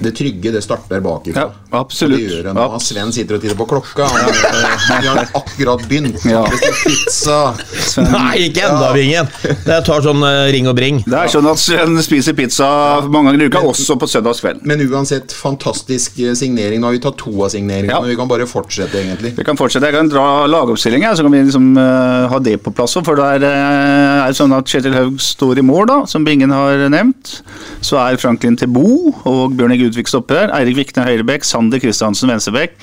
det 0.04 0.14
trygge 0.18 0.54
det 0.56 0.64
starter 0.66 1.04
bakifra. 1.04 1.48
Ja, 1.48 1.80
absolutt. 1.82 2.22
Det 2.22 2.38
gjør 2.38 2.50
det 2.50 2.56
nå. 2.58 2.68
Sven 2.88 3.14
sitter 3.16 3.38
og 3.38 3.44
titter 3.44 3.60
på 3.60 3.68
klokka. 3.70 4.08
Han, 4.08 4.32
eh, 4.32 4.88
vi 5.02 5.10
har 5.10 5.24
akkurat 5.38 5.86
begynt. 5.90 6.26
Ja. 6.28 6.44
Pizza. 6.48 7.40
Pizza. 7.60 8.06
Nei, 8.08 8.48
ikke 8.48 8.66
enda, 8.68 8.92
Vingen. 8.98 9.30
Det 9.66 9.80
tar 9.88 10.04
sånn 10.06 10.24
uh, 10.24 10.48
ring 10.54 10.70
og 10.70 10.78
bring. 10.78 11.02
Det 11.06 11.18
er 11.20 11.32
sånn 11.32 11.48
at 11.50 11.62
Sven 11.62 11.98
spiser 12.06 12.36
pizza 12.38 12.68
mange 13.06 13.32
ganger 13.32 13.46
i 13.46 13.50
uka, 13.52 13.64
også 13.68 13.98
på 14.00 14.10
søndagskvelden. 14.10 14.64
Men 14.68 14.84
uansett, 14.88 15.34
fantastisk 15.36 16.20
signering. 16.38 16.82
Nå 16.82 16.90
har 16.90 16.98
vi 16.98 17.04
tatt 17.04 17.20
to 17.20 17.34
av 17.44 17.52
signeringene, 17.54 17.67
Ja. 17.70 18.00
vi 18.06 18.16
kan 18.20 18.28
bare 18.30 18.48
fortsette, 18.50 18.98
egentlig. 19.02 19.34
Vi 19.38 19.44
kan 19.48 19.58
fortsette. 19.60 19.90
Jeg 19.90 19.96
kan 19.96 20.10
dra 20.12 20.46
lagoppstillinga, 20.50 21.14
så 21.16 21.26
kan 21.26 21.32
vi 21.36 21.42
liksom 21.46 21.70
uh, 21.78 22.28
ha 22.32 22.40
det 22.44 22.58
på 22.64 22.74
plass. 22.76 22.96
òg. 23.00 23.06
For 23.08 23.20
det 23.20 23.28
er, 23.38 23.46
uh, 23.48 24.28
er 24.28 24.38
sånn 24.38 24.56
at 24.58 24.68
Kjetil 24.72 24.96
Haug 24.98 25.20
står 25.24 25.60
i 25.62 25.66
mål, 25.66 25.86
da, 25.92 25.98
som 26.10 26.26
Bingen 26.28 26.54
har 26.56 26.88
nevnt. 26.94 27.42
Så 27.86 28.00
er 28.02 28.18
Franklin 28.22 28.58
Tebo 28.60 28.86
og 29.28 29.58
Bjørn 29.58 29.76
Egg 29.76 29.86
Utvik 29.90 30.10
stopper. 30.12 30.50
Eirik 30.58 30.80
Vikne 30.80 31.06
høyrebekk, 31.08 31.46
Sander 31.48 31.82
Kristiansen 31.84 32.32
venstrebekk. 32.32 32.78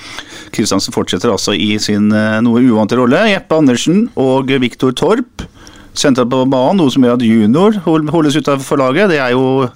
Kristiansen 0.54 0.94
fortsetter 0.94 1.32
altså 1.32 1.56
i 1.56 1.74
sin 1.82 2.10
uh, 2.14 2.38
noe 2.44 2.62
uvante 2.62 2.98
rolle. 3.00 3.24
Jeppe 3.32 3.58
Andersen 3.58 4.06
og 4.20 4.52
Viktor 4.62 4.94
Torp 4.94 5.48
sentra 5.94 6.24
på 6.26 6.40
banen, 6.50 6.80
noe 6.80 6.90
som 6.90 7.04
gjør 7.06 7.14
at 7.14 7.22
junior 7.22 7.76
hold- 7.84 8.08
holdes 8.10 8.34
utenfor 8.34 8.80
laget. 8.80 9.12
Det 9.12 9.20
er 9.22 9.30
jo 9.30 9.68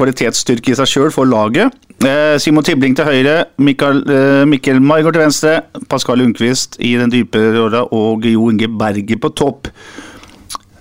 kvalitetsstyrke 0.00 0.72
i 0.72 0.80
seg 0.80 0.88
sjøl 0.90 1.14
for 1.14 1.28
laget. 1.28 1.76
Eh, 2.00 2.38
Simon 2.40 2.64
Tibling 2.64 2.96
til 2.96 3.04
høyre, 3.04 3.44
Mikael, 3.60 4.00
eh, 4.08 4.44
Mikkel 4.48 4.80
Maigård 4.80 5.12
til 5.18 5.24
venstre, 5.26 5.56
Pascal 5.88 6.18
Lundqvist 6.18 6.78
i 6.80 6.94
den 6.96 7.12
dype 7.12 7.42
rolla 7.58 7.84
og 7.92 8.24
Jo 8.24 8.48
Inge 8.48 8.70
Berger 8.80 9.20
på 9.20 9.34
topp. 9.36 9.68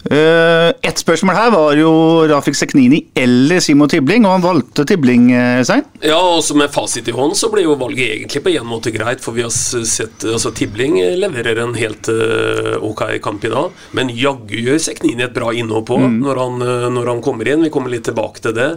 Eh, 0.09 0.73
Ett 0.81 0.97
spørsmål 0.97 1.35
her 1.37 1.51
var 1.53 1.75
jo 1.77 1.89
Rafik 2.27 2.55
Seknini 2.57 3.03
eller 3.13 3.59
Simo 3.61 3.85
Tibling, 3.87 4.23
og 4.25 4.31
han 4.31 4.41
valgte 4.41 4.85
Tibling, 4.89 5.27
eh, 5.31 5.61
Stein. 5.63 5.83
Ja, 6.01 6.17
også 6.17 6.55
med 6.57 6.71
fasit 6.73 7.07
i 7.07 7.13
hånd 7.13 7.35
så 7.37 7.51
blir 7.53 7.67
jo 7.67 7.75
valget 7.77 8.15
egentlig 8.15 8.41
på 8.41 8.53
en 8.57 8.65
måte 8.65 8.89
greit, 8.91 9.21
for 9.21 9.37
vi 9.37 9.43
har 9.45 9.53
sett 9.53 10.25
altså 10.25 10.49
Tibling 10.55 10.97
leverer 11.19 11.61
en 11.61 11.75
helt 11.77 12.09
eh, 12.09 12.71
ok 12.81 13.03
kamp 13.21 13.45
i 13.45 13.51
dag, 13.53 13.69
men 13.93 14.09
jaggu 14.09 14.63
gjør 14.65 14.79
Seknini 14.81 15.27
et 15.27 15.35
bra 15.35 15.51
innhopp 15.53 15.85
på 15.91 15.99
når, 15.99 16.41
han, 16.41 16.57
når 16.95 17.11
han 17.13 17.21
kommer 17.21 17.47
inn. 17.47 17.67
Vi 17.67 17.69
kommer 17.73 17.93
litt 17.93 18.07
tilbake 18.09 18.41
til 18.41 18.53
det. 18.57 18.67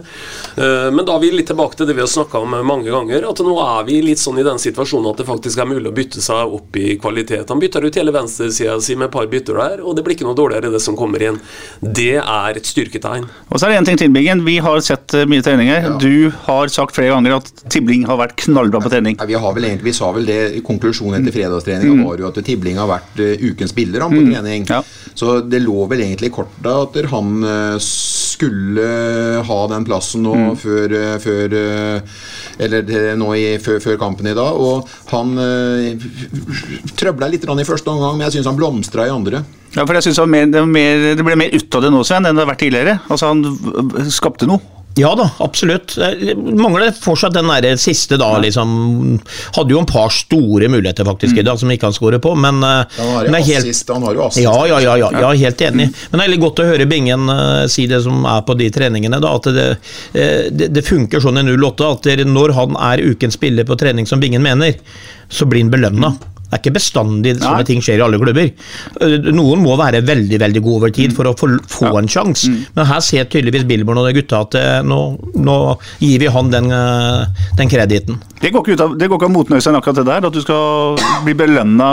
Men 0.55 1.01
da 1.05 1.15
er 1.15 1.21
vi 1.21 1.31
litt 1.33 1.49
tilbake 1.49 1.77
til 1.77 1.87
det 1.89 1.95
vi 1.97 2.03
har 2.03 2.09
snakka 2.09 2.41
om 2.43 2.53
mange 2.65 2.91
ganger, 2.91 3.25
at 3.29 3.41
nå 3.45 3.55
er 3.61 3.85
vi 3.87 3.99
litt 4.05 4.21
sånn 4.21 4.39
i 4.41 4.45
den 4.45 4.61
situasjonen 4.61 5.09
at 5.11 5.21
det 5.21 5.27
faktisk 5.27 5.61
er 5.61 5.69
mulig 5.69 5.89
å 5.89 5.95
bytte 5.95 6.21
seg 6.23 6.53
opp 6.57 6.77
i 6.79 6.95
kvalitet. 7.01 7.49
Han 7.49 7.61
bytter 7.61 7.85
ut 7.85 7.99
hele 7.99 8.13
venstresida 8.15 8.77
si 8.83 8.95
med 8.95 9.09
et 9.09 9.15
par 9.15 9.27
bytter 9.31 9.59
der, 9.59 9.83
og 9.83 9.97
det 9.97 10.05
blir 10.05 10.17
ikke 10.17 10.27
noe 10.27 10.37
dårligere 10.37 10.73
det 10.73 10.81
som 10.83 10.97
kommer 10.99 11.22
inn. 11.29 11.39
Det 11.83 12.17
er 12.19 12.59
et 12.59 12.67
styrketegn. 12.67 13.25
Og 13.49 13.59
så 13.59 13.67
er 13.67 13.73
det 13.73 13.79
en 13.81 13.89
ting 13.91 13.99
til, 14.01 14.11
Bingen. 14.13 14.43
Vi 14.45 14.57
har 14.63 14.79
sett 14.85 15.15
eh, 15.17 15.27
mye 15.29 15.43
treninger. 15.45 15.89
Du 16.01 16.31
har 16.47 16.71
sagt 16.73 16.95
flere 16.97 17.13
ganger 17.13 17.37
at 17.39 17.51
Tibling 17.73 18.05
har 18.09 18.19
vært 18.21 18.37
knallbra 18.43 18.81
på 18.83 18.91
trening. 18.93 19.17
Ja, 19.19 19.27
vi, 19.29 19.37
har 19.39 19.55
vel 19.57 19.69
egentlig, 19.69 19.91
vi 19.91 19.97
sa 19.97 20.11
vel 20.15 20.27
det 20.29 20.39
Konklusjonen 20.67 21.21
etter 21.21 21.35
fredagstreninga 21.35 22.07
var 22.07 22.21
jo 22.21 22.29
at 22.29 22.39
Tibling 22.45 22.79
har 22.81 22.89
vært 22.91 23.23
eh, 23.23 23.47
ukens 23.51 23.73
spiller 23.73 24.05
han, 24.05 24.13
på 24.13 24.25
trening. 24.29 24.67
Så 25.13 25.39
det 25.45 25.63
lå 25.63 25.87
vel 25.91 26.05
egentlig 26.05 26.31
i 26.31 26.35
kortet 26.35 26.71
at 26.73 27.11
han 27.13 27.47
eh, 27.47 27.77
skulle 28.33 28.85
ha 29.47 29.59
den 29.71 29.85
plassen 29.87 30.23
nå 30.25 30.35
før, 30.59 30.93
eh, 30.97 31.15
før, 31.23 31.55
eh, 31.59 32.21
eller 32.65 33.15
nå 33.19 33.31
i, 33.37 33.45
før, 33.63 33.79
før 33.83 33.99
kampen 34.01 34.29
i 34.29 34.35
dag. 34.37 34.59
Og 34.59 34.89
han 35.13 35.33
eh, 35.39 36.07
trøbla 36.99 37.31
litt 37.31 37.45
i 37.45 37.67
første 37.67 37.93
omgang, 37.93 38.17
men 38.17 38.27
jeg 38.27 38.37
syns 38.39 38.51
han 38.51 38.59
blomstra 38.59 39.07
i 39.07 39.13
andre. 39.13 39.43
Ja, 39.73 39.87
for 39.87 39.97
jeg 39.97 40.05
synes 40.05 40.21
det, 40.53 40.65
mer, 40.69 41.09
det 41.17 41.25
ble 41.25 41.37
mer 41.39 41.53
ut 41.53 41.75
av 41.77 41.81
det 41.81 41.91
nå, 41.93 42.03
Sven, 42.05 42.27
enn 42.29 42.37
det 42.37 42.43
har 42.45 42.51
vært 42.51 42.61
tidligere. 42.61 42.99
Altså, 43.09 43.31
Han 43.31 44.11
skapte 44.13 44.49
noe. 44.49 44.82
Ja 44.95 45.15
da, 45.17 45.25
absolutt. 45.41 45.95
Det 45.97 46.35
mangler 46.37 46.91
fortsatt 46.93 47.33
den 47.33 47.47
der 47.49 47.77
siste 47.81 48.17
da, 48.21 48.27
liksom. 48.43 49.19
Hadde 49.55 49.73
jo 49.73 49.79
en 49.81 49.87
par 49.89 50.11
store 50.13 50.69
muligheter 50.69 51.07
faktisk 51.07 51.39
i 51.41 51.45
dag 51.45 51.57
som 51.59 51.71
ikke 51.73 51.89
han 51.89 51.95
skårer 51.95 52.21
på, 52.21 52.35
men 52.37 52.61
Han 52.61 52.89
har 52.97 53.25
jo 53.25 53.33
helt- 53.33 53.57
assist. 53.63 53.89
Han 53.89 54.03
har 54.05 54.13
jo 54.13 54.27
assist. 54.27 54.43
Ja, 54.43 54.53
ja, 54.69 54.79
ja, 54.83 54.97
ja, 55.01 55.09
ja, 55.23 55.31
helt 55.33 55.61
enig. 55.65 55.89
Men 56.11 56.19
det 56.19 56.27
er 56.27 56.33
litt 56.35 56.43
godt 56.43 56.61
å 56.61 56.67
høre 56.69 56.85
Bingen 56.89 57.25
eh, 57.29 57.65
si 57.73 57.87
det 57.89 58.03
som 58.05 58.25
er 58.29 58.41
på 58.45 58.55
de 58.59 58.69
treningene. 58.69 59.19
Da, 59.23 59.33
at 59.35 59.49
det, 59.55 59.67
eh, 60.13 60.49
det, 60.51 60.69
det 60.73 60.85
funker 60.85 61.23
sånn 61.23 61.41
i 61.41 61.45
08 61.57 61.89
at 61.89 62.11
når 62.29 62.53
han 62.53 62.77
er 62.93 63.01
ukens 63.01 63.33
spiller 63.39 63.65
på 63.65 63.77
trening 63.79 64.05
som 64.09 64.21
Bingen 64.21 64.43
mener, 64.45 64.75
så 65.29 65.47
blir 65.49 65.65
han 65.65 65.73
belønna. 65.73 66.13
Det 66.53 66.59
er 66.59 66.61
ikke 66.67 66.75
bestandig 66.75 67.31
sånne 67.41 67.65
ting 67.65 67.79
skjer 67.81 67.97
i 67.97 68.03
alle 68.05 68.19
klubber. 68.21 68.49
Eh, 69.01 69.15
Noen 69.33 69.63
må 69.63 69.73
være 69.79 70.03
veldig 70.05 70.37
veldig 70.43 70.61
gode 70.61 70.75
over 70.83 70.91
tid 70.93 71.15
for 71.17 71.25
å 71.25 71.33
få, 71.39 71.49
få 71.71 71.89
en 71.97 72.09
sjanse, 72.11 72.51
men 72.75 72.85
her 72.85 73.01
ser 73.01 73.25
tydeligvis 73.25 73.65
Billborn 73.69 73.97
og 74.03 74.05
de 74.05 74.13
gutta 74.19 74.43
at 74.45 74.57
eh, 74.59 74.81
nå, 74.85 74.99
nå 75.41 75.57
gir 76.03 76.21
vi 76.21 76.29
han 76.35 76.51
den, 76.53 76.69
eh, 76.69 77.47
den 77.57 77.71
krediten. 77.73 78.21
Det 78.43 78.51
går 78.51 78.65
ikke 78.65 78.75
ut 78.75 78.97
det 78.99 79.07
går 79.07 79.19
ikke 79.21 79.29
av 79.29 79.33
motnøyelsen 79.33 79.77
akkurat 79.79 80.01
det 80.01 80.07
der, 80.09 80.27
at 80.27 80.35
du 80.35 80.41
skal 80.43 80.97
bli 81.23 81.35
belønna 81.37 81.89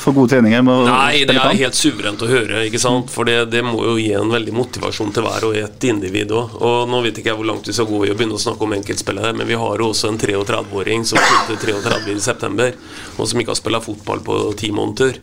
for 0.00 0.12
gode 0.12 0.34
treninger. 0.34 0.64
Nei, 0.66 1.24
det 1.24 1.36
er 1.40 1.56
helt 1.62 1.78
suverent 1.78 2.20
å 2.20 2.28
høre, 2.28 2.66
ikke 2.68 2.80
sant? 2.82 3.08
For 3.12 3.28
det, 3.28 3.46
det 3.52 3.62
må 3.64 3.80
jo 3.80 3.94
gi 3.96 4.10
en 4.18 4.32
veldig 4.32 4.52
motivasjon 4.56 5.14
til 5.16 5.24
hver 5.24 5.46
og 5.48 5.56
et 5.56 5.86
individ 5.88 6.34
òg. 6.36 6.58
Og 6.60 6.90
nå 6.90 7.00
vet 7.06 7.20
ikke 7.20 7.32
jeg 7.32 7.38
hvor 7.38 7.48
langt 7.48 7.68
vi 7.70 7.74
skal 7.76 7.88
gå 7.88 8.02
i 8.04 8.12
å 8.12 8.16
begynne 8.18 8.36
å 8.36 8.42
snakke 8.42 8.66
om 8.66 8.74
enkeltspillere, 8.76 9.32
men 9.36 9.48
vi 9.48 9.56
har 9.58 9.80
jo 9.80 9.88
også 9.90 10.10
en 10.12 10.20
33-åring 10.20 11.06
som 11.08 11.20
fylte 11.22 11.58
33 11.64 12.12
i 12.12 12.20
september, 12.22 12.76
og 13.16 13.30
som 13.30 13.40
ikke 13.40 13.54
har 13.54 13.60
spilt 13.60 13.86
fotball 13.86 14.22
på 14.26 14.36
ti 14.60 14.70
måneder. 14.74 15.18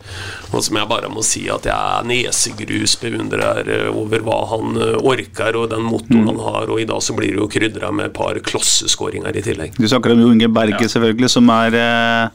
Og 0.53 0.63
som 0.65 0.77
jeg 0.79 0.89
bare 0.89 1.11
må 1.13 1.23
si 1.25 1.45
at 1.53 1.67
jeg 1.69 1.73
er 1.73 2.07
nesegrus 2.09 2.95
beundrer 3.01 3.69
eh, 3.69 3.89
over 3.93 4.23
hva 4.25 4.39
han 4.53 4.77
eh, 4.77 4.97
orker, 4.99 5.57
og 5.59 5.69
den 5.73 5.85
motoren 5.87 6.29
han 6.31 6.41
har, 6.43 6.69
og 6.69 6.81
i 6.81 6.87
dag 6.89 7.01
så 7.03 7.15
blir 7.17 7.33
det 7.33 7.41
jo 7.41 7.49
krydra 7.51 7.91
med 7.95 8.09
et 8.09 8.17
par 8.17 8.37
klosseskåringer 8.45 9.37
i 9.37 9.45
tillegg. 9.45 9.77
Du 9.77 9.87
snakker 9.89 10.13
om 10.15 10.23
Jo 10.23 10.33
Inge 10.33 10.49
Berge, 10.63 10.89
selvfølgelig, 10.89 11.29
som 11.29 11.49
er 11.49 11.77
eh, 11.79 12.29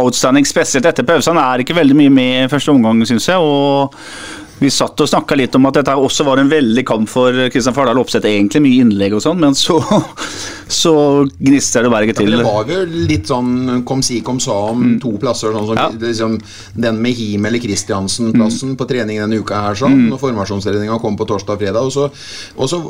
outstanding, 0.00 0.46
spesielt 0.48 0.86
etter 0.86 1.06
pausen. 1.06 1.36
Han 1.36 1.42
er 1.44 1.64
ikke 1.64 1.76
veldig 1.76 1.96
mye 1.98 2.12
med 2.12 2.44
i 2.44 2.50
første 2.52 2.74
omgang, 2.74 3.02
syns 3.08 3.28
jeg. 3.28 3.36
og 3.36 3.94
vi 4.62 4.70
satt 4.72 5.00
og 5.02 5.08
snakka 5.10 5.36
litt 5.38 5.56
om 5.58 5.66
at 5.68 5.80
dette 5.80 5.94
også 5.98 6.24
var 6.26 6.40
en 6.40 6.50
veldig 6.50 6.84
kamp 6.86 7.10
for 7.10 7.36
Kristian 7.52 7.74
Fardal 7.76 7.98
Opseth. 8.00 8.28
Egentlig 8.28 8.62
mye 8.64 8.84
innlegg 8.84 9.16
og 9.18 9.22
sånn, 9.24 9.40
men 9.42 9.56
så, 9.58 9.78
så 10.82 10.94
gnister 11.38 11.86
det 11.86 11.92
berget 11.92 12.20
til. 12.22 12.30
Ja, 12.32 12.40
det 12.42 12.46
var 12.46 12.68
vel 12.68 12.96
litt 13.10 13.30
sånn 13.30 13.82
kom 13.88 14.04
si 14.06 14.20
kom 14.24 14.40
sa 14.42 14.58
om 14.70 14.82
Mm. 14.82 15.00
to 15.02 15.12
plasser. 15.20 15.52
Sånn 15.54 15.68
som 15.68 15.98
liksom, 16.00 16.36
den 16.74 17.00
med 17.02 17.14
Him 17.18 17.46
eller 17.46 17.62
Kristiansen-plassen 17.62 18.74
på 18.78 18.88
trening 18.88 19.20
denne 19.22 19.38
uka 19.42 19.60
her, 19.66 19.78
sånn. 19.78 19.94
Mm. 19.94 20.08
Når 20.12 20.22
formasjonstreninga 20.22 20.98
kom 21.02 21.16
på 21.18 21.26
torsdag 21.28 21.56
og 21.56 21.62
fredag. 21.62 21.88
Og 21.88 21.92
så, 21.92 22.08
og 22.56 22.70
så 22.70 22.80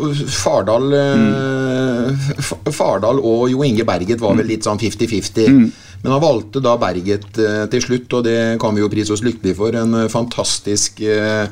Fardal 0.42 0.88
mm. 0.92 2.72
Fardal 2.72 3.20
og 3.20 3.48
Jo 3.52 3.64
Inge 3.66 3.84
Berget 3.88 4.20
var 4.22 4.36
vel 4.38 4.48
litt 4.54 4.66
sånn 4.66 4.80
50-50. 4.80 5.72
Mm. 6.02 6.08
Men 6.08 6.12
han 6.12 6.22
valgte 6.22 6.60
da 6.62 6.74
Berget 6.80 7.38
eh, 7.38 7.64
til 7.70 7.82
slutt, 7.84 8.16
og 8.18 8.24
det 8.26 8.38
kan 8.62 8.74
vi 8.74 8.82
jo 8.82 8.90
prise 8.90 9.14
oss 9.14 9.22
lykkelige 9.22 9.54
for. 9.58 9.76
En 9.78 9.94
eh, 10.00 10.10
fantastisk 10.10 11.00
eh, 11.06 11.46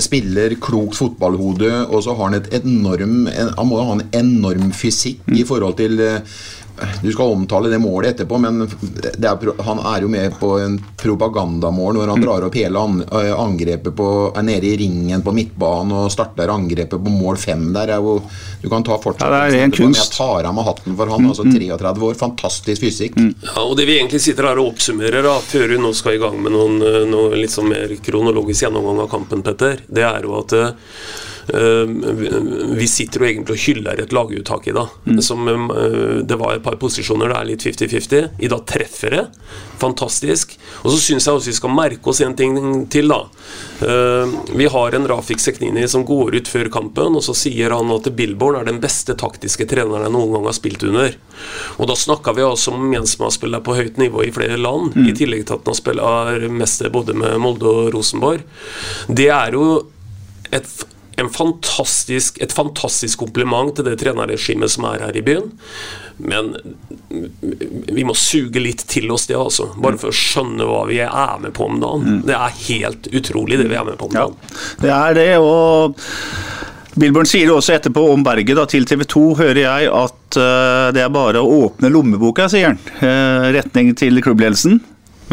spiller, 0.00 0.56
klokt 0.60 0.96
fotballhode, 0.96 1.70
og 1.90 2.00
så 2.04 2.16
har 2.16 2.30
han 2.30 2.38
et 2.40 2.48
enorm 2.62 3.26
en, 3.28 3.52
Han 3.58 3.68
må 3.68 3.78
jo 3.78 3.86
ha 3.90 3.98
en 3.98 4.08
enorm 4.16 4.72
fysikk 4.72 5.28
i 5.36 5.44
forhold 5.44 5.76
til 5.76 6.00
du 7.02 7.10
skal 7.12 7.32
omtale 7.34 7.70
det 7.72 7.78
målet 7.82 8.14
etterpå, 8.14 8.38
men 8.42 8.62
det 8.66 9.28
er, 9.28 9.52
han 9.66 9.80
er 9.92 10.04
jo 10.04 10.10
med 10.12 10.36
på 10.40 10.54
en 10.62 10.78
propagandamål 11.00 11.98
når 11.98 12.12
han 12.12 12.24
drar 12.24 12.46
opp 12.46 12.56
hele 12.58 12.82
an, 12.82 13.00
eh, 13.04 13.32
angrepet 13.36 13.94
på, 13.98 14.08
er 14.36 14.46
nede 14.46 14.68
i 14.70 14.76
ringen 14.80 15.24
på 15.24 15.34
midtbanen 15.36 15.94
og 16.02 16.10
starter 16.12 16.52
angrepet 16.52 16.98
på 17.02 17.14
mål 17.14 17.40
fem 17.40 17.68
der. 17.74 17.94
Er 17.96 18.04
jo, 18.04 18.18
du 18.62 18.68
kan 18.72 18.84
ta 18.86 18.98
fortsatt 19.02 19.26
Ja, 19.28 19.48
det 19.50 19.60
er 19.60 19.66
en 19.68 19.74
kunst. 19.76 20.02
Jeg 20.02 20.16
tar 20.18 20.48
av 20.48 20.56
meg 20.56 20.68
hatten 20.68 20.98
for 20.98 21.12
han. 21.14 21.28
altså 21.32 21.46
33 21.48 22.06
år, 22.08 22.18
fantastisk 22.18 22.84
fysikk. 22.86 23.18
Ja, 23.18 23.58
og 23.64 23.76
Det 23.78 23.88
vi 23.88 23.98
egentlig 23.98 24.22
sitter 24.24 24.50
her 24.50 24.60
og 24.62 24.74
oppsummerer, 24.74 25.22
da, 25.26 25.38
før 25.42 25.68
vi 25.74 25.80
nå 25.82 25.92
skal 25.96 26.16
i 26.16 26.22
gang 26.22 26.38
med 26.42 26.54
noen, 26.54 26.78
noen 27.10 27.36
litt 27.40 27.54
sånn 27.54 27.70
mer 27.72 27.96
kronologisk 28.04 28.66
gjennomgang 28.66 29.04
av 29.04 29.10
kampen, 29.12 29.42
Petter, 29.42 29.82
det 29.88 30.06
er 30.06 30.26
jo 30.26 30.38
at 30.38 30.54
eh, 30.56 30.72
vi- 31.48 32.76
vi 32.78 32.86
sitter 32.88 33.20
jo 33.20 33.26
egentlig 33.26 33.50
og 33.56 33.62
hyller 33.66 34.00
et 34.00 34.12
laguttak 34.12 34.68
i 34.68 34.72
dag. 34.72 34.88
Som, 35.22 35.48
eh, 35.48 36.22
det 36.22 36.38
var 36.38 36.54
et 36.54 36.62
par 36.62 36.76
posisjoner 36.76 37.28
det 37.28 37.36
er 37.36 37.44
litt 37.44 37.62
50-50. 37.64 38.30
I 38.40 38.48
dag 38.48 38.64
treffer 38.66 39.10
det. 39.10 39.26
Fantastisk. 39.78 40.56
Og 40.84 40.92
så 40.92 40.98
syns 40.98 41.26
jeg 41.26 41.34
også 41.34 41.46
vi 41.50 41.52
skal 41.58 41.70
merke 41.74 42.06
oss 42.12 42.20
en 42.20 42.34
ting 42.38 42.86
til, 42.88 43.08
da. 43.08 43.24
Eh, 43.82 44.26
vi 44.54 44.66
har 44.70 44.94
en 44.94 45.06
Rafik 45.08 45.38
Seknini 45.42 45.88
som 45.88 46.04
går 46.06 46.34
ut 46.36 46.48
før 46.48 46.70
kampen, 46.70 47.16
og 47.16 47.22
så 47.22 47.34
sier 47.34 47.70
han 47.74 47.90
at 47.90 48.14
Billborn 48.14 48.60
er 48.60 48.64
den 48.64 48.80
beste 48.80 49.14
taktiske 49.18 49.66
treneren 49.66 50.02
jeg 50.06 50.12
noen 50.14 50.32
gang 50.32 50.44
har 50.44 50.52
spilt 50.56 50.82
under. 50.86 51.14
Og 51.78 51.86
da 51.88 51.94
snakker 51.94 52.34
vi 52.36 52.42
altså 52.46 52.72
om 52.72 52.92
en 52.94 53.06
som 53.06 53.24
har 53.26 53.30
spilt 53.34 53.62
på 53.64 53.74
høyt 53.76 53.96
nivå 53.98 54.22
i 54.26 54.30
flere 54.34 54.56
land, 54.60 54.94
i 54.96 55.12
tillegg 55.12 55.44
til 55.46 55.54
at 55.58 55.66
han 55.66 55.74
har 55.74 56.38
spilt 56.38 56.50
mester 56.52 56.90
både 56.90 57.14
med 57.14 57.38
Molde 57.42 57.66
og 57.66 57.92
Rosenborg. 57.94 58.42
Det 59.12 59.28
er 59.28 59.52
jo 59.52 59.86
et, 60.52 60.68
fantastisk, 61.32 62.38
et 62.42 62.52
fantastisk 62.54 63.18
kompliment 63.24 63.74
til 63.76 63.86
det 63.86 63.98
trenerregimet 64.00 64.72
som 64.72 64.86
er 64.90 65.04
her 65.06 65.18
i 65.18 65.24
byen. 65.26 65.50
Men 66.22 66.52
vi 67.08 68.04
må 68.06 68.14
suge 68.18 68.62
litt 68.62 68.84
til 68.90 69.10
oss 69.12 69.26
det, 69.30 69.36
altså. 69.38 69.70
Bare 69.82 70.00
for 70.00 70.12
å 70.12 70.16
skjønne 70.16 70.66
hva 70.68 70.84
vi 70.90 71.00
er 71.04 71.38
med 71.42 71.54
på 71.56 71.68
om 71.68 71.80
dagen. 71.82 72.22
Det 72.28 72.36
er 72.36 72.58
helt 72.68 73.08
utrolig, 73.12 73.60
det 73.60 73.68
vi 73.72 73.78
er 73.78 73.86
med 73.88 73.98
på 74.00 74.10
om 74.10 74.16
Ja, 74.16 74.26
dagen. 74.28 74.58
det 74.82 74.94
er 74.96 75.18
det, 75.18 75.30
og 75.42 75.98
Bilborn 76.92 77.28
sier 77.28 77.48
også 77.54 77.72
etterpå 77.78 78.02
om 78.12 78.24
Berget 78.24 78.58
da, 78.58 78.66
til 78.68 78.84
TV 78.88 79.06
2, 79.08 79.22
hører 79.38 79.62
jeg, 79.62 79.88
at 79.96 80.36
uh, 80.36 80.88
det 80.92 81.00
er 81.00 81.12
bare 81.12 81.40
å 81.40 81.60
åpne 81.66 81.88
lommeboka, 81.92 82.50
sier 82.52 82.74
han. 82.74 82.80
Uh, 83.00 83.48
retning 83.56 83.94
til 83.96 84.20
klubbledelsen. 84.24 84.76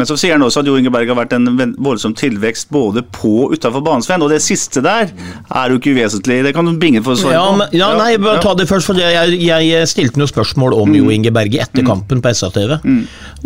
Men 0.00 0.08
så 0.08 0.16
sier 0.16 0.32
han 0.38 0.44
også 0.46 0.62
at 0.62 0.68
Jo 0.70 0.78
Inge 0.80 0.92
Berg 0.92 1.10
har 1.12 1.18
vært 1.18 1.34
en 1.36 1.74
voldsom 1.76 2.14
tilvekst 2.16 2.70
både 2.72 3.02
på 3.12 3.34
og 3.44 3.52
utafor 3.56 3.82
banen, 3.84 4.04
Sven. 4.04 4.22
Og 4.24 4.32
det 4.32 4.40
siste 4.44 4.80
der 4.84 5.10
er 5.12 5.72
jo 5.72 5.76
ikke 5.80 5.92
uvesentlig. 5.92 6.40
Det 6.46 6.54
kan 6.56 6.70
Binge 6.80 7.02
for 7.04 7.18
svare 7.20 7.36
Ja, 7.36 7.44
men, 7.56 7.68
ja, 7.76 7.90
nei, 7.98 8.14
bare 8.20 8.40
ta 8.40 8.54
det 8.56 8.64
først, 8.70 8.88
for 8.88 8.96
jeg, 8.96 9.36
jeg 9.44 9.88
stilte 9.90 10.20
noen 10.20 10.30
spørsmål 10.30 10.76
om 10.78 10.94
Jo 10.96 11.10
Inge 11.12 11.32
Berge 11.34 11.60
etter 11.66 11.84
kampen 11.86 12.22
på 12.24 12.32
SA-TV. 12.36 12.78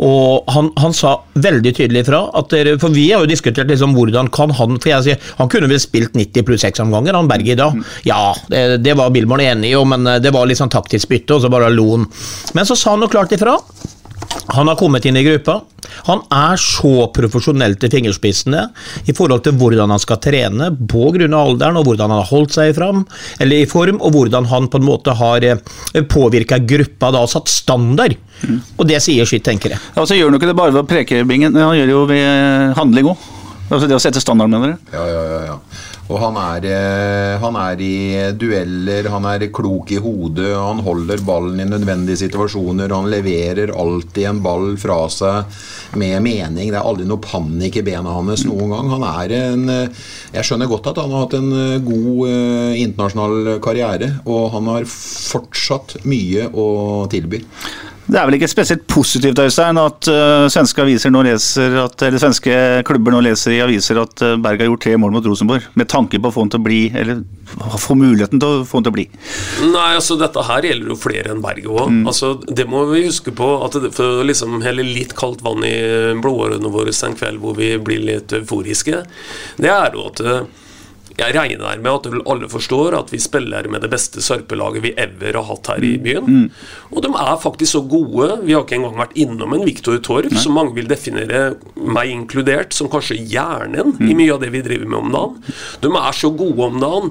Og 0.04 0.52
han, 0.54 0.70
han 0.78 0.94
sa 0.96 1.16
veldig 1.38 1.74
tydelig 1.76 2.04
fra 2.08 2.24
at 2.38 2.50
dere, 2.50 2.76
For 2.82 2.94
vi 2.94 3.08
har 3.12 3.22
jo 3.22 3.30
diskutert 3.30 3.70
liksom 3.70 3.94
hvordan 3.94 4.30
kan 4.34 4.50
han 4.58 4.78
For 4.82 4.90
jeg 4.90 5.06
sier, 5.06 5.28
han 5.38 5.50
kunne 5.52 5.68
vel 5.70 5.82
spilt 5.82 6.16
90 6.18 6.46
pluss 6.46 6.64
6 6.66 6.84
omganger, 6.86 7.18
han 7.18 7.30
Berge 7.30 7.54
i 7.54 7.58
dag. 7.58 7.78
Ja, 8.06 8.34
det, 8.50 8.64
det 8.84 8.94
var 8.98 9.10
Billborn 9.14 9.42
enig 9.44 9.72
i, 9.74 9.82
men 9.88 10.06
eh, 10.06 10.20
det 10.22 10.32
var 10.34 10.46
litt 10.46 10.60
sånn 10.60 10.72
taktisk 10.72 11.10
bytte, 11.10 11.36
og 11.36 11.44
så 11.44 11.50
bare 11.52 11.72
lo 11.74 11.88
han. 11.96 12.06
Men 12.54 12.68
så 12.68 12.76
sa 12.78 12.94
han 12.94 13.02
jo 13.04 13.10
klart 13.10 13.34
ifra. 13.34 13.56
Han 14.54 14.68
har 14.68 14.76
kommet 14.78 15.04
inn 15.08 15.16
i 15.16 15.24
gruppa. 15.26 15.60
Han 16.08 16.22
er 16.32 16.60
så 16.60 17.08
profesjonell 17.14 17.76
til 17.80 17.92
fingerspissene 17.92 18.62
i 19.08 19.14
forhold 19.16 19.44
til 19.44 19.56
hvordan 19.60 19.92
han 19.92 20.02
skal 20.02 20.20
trene 20.22 20.70
av 20.70 21.40
alderen, 21.40 21.78
og 21.80 21.86
hvordan 21.88 22.12
han 22.12 22.20
har 22.22 22.30
holdt 22.30 22.56
seg 22.56 22.74
fram, 22.76 23.04
eller 23.40 23.64
i 23.64 23.68
form, 23.70 24.00
og 24.00 24.14
hvordan 24.14 24.48
han 24.50 24.68
på 24.72 24.80
en 24.80 24.86
måte 24.86 25.14
har 25.16 25.46
påvirka 26.10 26.58
gruppa 26.58 27.12
da, 27.14 27.24
og 27.24 27.32
satt 27.32 27.52
standard. 27.52 28.16
Og 28.78 28.86
det 28.88 29.00
sier 29.04 29.28
sitt, 29.28 29.44
tenker 29.46 29.74
jeg. 29.74 29.82
Ja, 29.96 30.04
så 30.04 30.16
gjør 30.16 30.30
han 30.30 30.36
jo 30.36 30.42
ikke 30.42 30.52
det 30.52 30.58
bare 30.58 30.74
ved 30.74 30.84
å 30.84 30.88
preke, 30.88 31.24
Bingen. 31.28 31.56
Han 31.56 31.76
gjør 31.78 31.90
det 31.90 31.96
jo 31.96 32.04
ved 32.10 32.78
handling 32.78 33.12
òg. 33.14 33.30
Altså 33.72 33.88
det 33.88 33.96
å 33.96 34.02
sette 34.02 34.20
standard, 34.20 34.52
mener 34.52 34.74
dere? 34.74 34.92
Ja, 34.92 35.04
ja, 35.08 35.22
ja, 35.30 35.42
ja. 35.48 35.58
Og 36.04 36.18
han 36.20 36.36
er, 36.36 36.66
eh, 36.68 37.34
han 37.40 37.56
er 37.56 37.80
i 37.80 37.94
dueller, 38.36 39.08
han 39.08 39.24
er 39.30 39.46
klok 39.48 39.94
i 39.94 40.00
hodet, 40.04 40.50
han 40.52 40.82
holder 40.84 41.22
ballen 41.24 41.62
i 41.64 41.68
nødvendige 41.70 42.20
situasjoner, 42.26 42.92
han 42.92 43.08
leverer 43.08 43.72
alltid 43.72 44.28
en 44.28 44.42
ball 44.44 44.74
fra 44.80 44.98
seg 45.08 45.56
med 46.00 46.20
mening. 46.24 46.70
Det 46.70 46.78
er 46.78 46.84
aldri 46.84 47.06
noe 47.08 47.22
panikk 47.22 47.80
i 47.80 47.84
bena 47.86 48.16
hans 48.16 48.44
noen 48.48 48.74
gang. 48.74 48.90
Han 48.94 49.06
er 49.08 49.36
en 49.38 49.64
eh, 49.72 50.04
Jeg 50.34 50.48
skjønner 50.48 50.70
godt 50.70 50.90
at 50.92 51.00
han 51.02 51.14
har 51.14 51.26
hatt 51.26 51.38
en 51.38 51.50
eh, 51.52 51.80
god 51.84 52.28
eh, 52.28 52.82
internasjonal 52.84 53.56
karriere, 53.64 54.10
og 54.24 54.52
han 54.56 54.70
har 54.72 54.88
fortsatt 54.90 55.98
mye 56.08 56.48
å 56.52 56.68
tilby. 57.12 57.44
Det 58.04 58.18
er 58.20 58.26
vel 58.28 58.36
ikke 58.36 58.50
spesielt 58.52 58.84
positivt 58.90 59.38
Øystein, 59.40 59.78
at 59.80 60.08
uh, 60.12 60.44
svenske 60.52 60.82
aviser 60.84 61.12
nå 61.12 61.22
leser 61.24 61.78
at, 61.80 62.02
eller 62.04 62.20
svenske 62.20 62.56
klubber 62.84 63.14
nå 63.14 63.22
leser 63.24 63.54
i 63.56 63.62
aviser 63.64 64.00
at 64.02 64.20
uh, 64.20 64.34
Berg 64.44 64.60
har 64.60 64.68
gjort 64.68 64.84
tre 64.84 64.98
mål 65.00 65.14
mot 65.14 65.28
Rosenborg, 65.30 65.64
med 65.72 65.88
tanke 65.88 66.20
på 66.20 66.28
å 66.28 66.34
få 66.34 66.44
han 66.44 66.52
til 66.52 66.60
å 66.60 66.66
bli, 66.66 66.80
eller 66.92 67.22
få 67.80 67.96
muligheten 67.96 68.42
til 68.42 68.60
å 68.60 68.66
få 68.68 68.78
han 68.78 68.86
til 68.86 68.92
å 68.92 68.96
bli. 68.98 69.06
Nei, 69.70 69.88
altså 69.96 70.18
dette 70.20 70.44
her 70.44 70.68
gjelder 70.68 70.92
jo 70.92 70.98
flere 71.00 71.32
enn 71.32 71.40
Berge 71.44 71.70
òg. 71.72 71.96
Altså, 72.04 72.34
det 72.44 72.68
må 72.68 72.84
vi 72.92 73.06
huske 73.06 73.32
på. 73.32 73.48
at 73.64 73.78
det, 73.80 73.94
For 73.96 74.20
å 74.20 74.28
liksom 74.28 74.60
helle 74.64 74.84
litt 74.84 75.16
kaldt 75.16 75.44
vann 75.44 75.64
i 75.64 75.74
blodårene 76.20 76.72
våre 76.72 76.94
en 76.94 77.16
kveld 77.18 77.40
hvor 77.42 77.56
vi 77.58 77.74
blir 77.78 78.04
litt 78.04 78.34
euforiske, 78.36 79.02
det 79.56 79.70
er 79.70 79.96
jo 79.96 80.08
at 80.10 80.22
eh, 80.24 80.44
Jeg 81.18 81.34
regner 81.36 81.82
med 81.82 81.90
at 81.92 82.08
alle 82.26 82.48
forstår 82.50 82.96
at 82.98 83.12
vi 83.14 83.20
spiller 83.22 83.68
med 83.70 83.84
det 83.84 83.90
beste 83.92 84.22
Sarpelaget 84.24 84.82
vi 84.84 84.94
ever 84.98 85.38
har 85.38 85.46
hatt 85.48 85.72
her 85.72 85.84
i 85.86 85.94
byen. 86.02 86.26
Mm. 86.26 86.46
Og 86.92 87.04
de 87.04 87.10
er 87.12 87.42
faktisk 87.42 87.76
så 87.76 87.82
gode. 87.86 88.40
Vi 88.44 88.54
har 88.56 88.64
ikke 88.64 88.78
engang 88.80 88.98
vært 88.98 89.16
innom 89.18 89.54
en 89.54 89.66
Viktor 89.66 90.00
Torp, 90.04 90.34
som 90.40 90.56
mange 90.58 90.74
vil 90.76 90.90
definere, 90.90 91.54
meg 91.74 92.10
inkludert, 92.12 92.74
som 92.74 92.90
kanskje 92.92 93.20
hjernen 93.20 93.94
Mm. 93.94 94.10
i 94.10 94.14
mye 94.14 94.34
av 94.34 94.40
det 94.40 94.50
vi 94.50 94.62
driver 94.62 94.86
med 94.86 94.98
om 94.98 95.12
dagen. 95.12 95.54
De 95.80 95.90
er 95.96 96.16
så 96.16 96.30
gode 96.34 96.66
om 96.66 96.80
dagen 96.82 97.10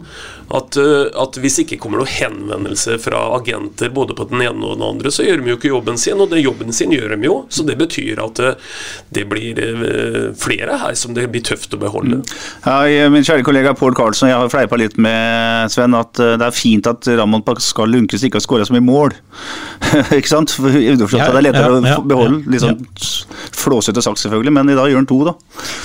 at, 0.54 0.78
uh, 0.78 1.08
at 1.24 1.38
hvis 1.42 1.60
ikke 1.63 1.80
kommer 1.82 2.02
noe 2.02 2.10
henvendelse 2.10 2.98
fra 3.02 3.22
agenter 3.38 3.89
både 3.94 4.16
på 4.18 4.28
den 4.30 4.44
ene 4.44 4.68
og 4.68 4.78
den 4.78 4.86
andre, 4.86 5.12
så 5.13 5.26
gjør 5.26 5.42
de 5.42 5.54
jo 5.54 5.58
ikke 5.58 5.72
jobben 5.72 5.98
sin, 6.02 6.22
og 6.22 6.30
det 6.34 6.44
jobben 6.44 6.74
sin 6.76 6.94
gjør 6.94 7.16
de 7.16 7.30
jo. 7.30 7.38
Så 7.54 7.66
det 7.68 7.78
betyr 7.80 8.22
at 8.24 8.42
uh, 8.44 8.76
det 9.16 9.26
blir 9.32 9.60
uh, 9.63 10.34
flere 10.39 10.78
her 10.84 10.98
som 11.00 11.16
det 11.18 11.30
blir 11.34 11.46
tøft 11.46 11.74
å 11.74 11.82
beholde. 11.82 12.22
Ja, 12.66 13.10
min 13.12 13.26
kjære 13.26 13.46
kollega 13.48 13.74
Pål 13.78 13.92
Karlsson, 13.97 14.29
jeg 14.32 14.39
har 14.39 14.51
fleipa 14.51 14.77
litt 14.79 14.97
med 15.01 15.71
Sven 15.73 15.95
at 15.97 16.19
eh, 16.21 16.36
det 16.39 16.47
er 16.47 16.56
fint 16.56 16.88
at 16.89 17.08
Ramón 17.19 17.43
Pascal 17.45 17.91
Lunkes 17.93 18.23
ikke 18.25 18.39
har 18.39 18.45
skåra 18.45 18.67
så 18.67 18.75
mye 18.75 18.86
mål. 18.86 19.15
ikke 20.17 20.29
sant? 20.29 20.53
For 20.56 20.69
Underforstått 20.69 21.19
Ja, 21.19 21.29
at 21.29 21.36
det 21.36 21.41
er 21.41 21.47
lettere 21.49 21.71
ja, 21.71 21.93
ja, 21.93 21.99
å 21.99 22.08
beholde. 22.08 22.41
Litt 22.51 22.63
sånn 22.63 22.82
flåsete 23.63 24.03
sagt, 24.03 24.19
selvfølgelig, 24.19 24.53
men 24.56 24.71
i 24.73 24.77
dag 24.77 24.89
gjør 24.91 25.01
han 25.01 25.08
to, 25.10 25.19
da. 25.27 25.34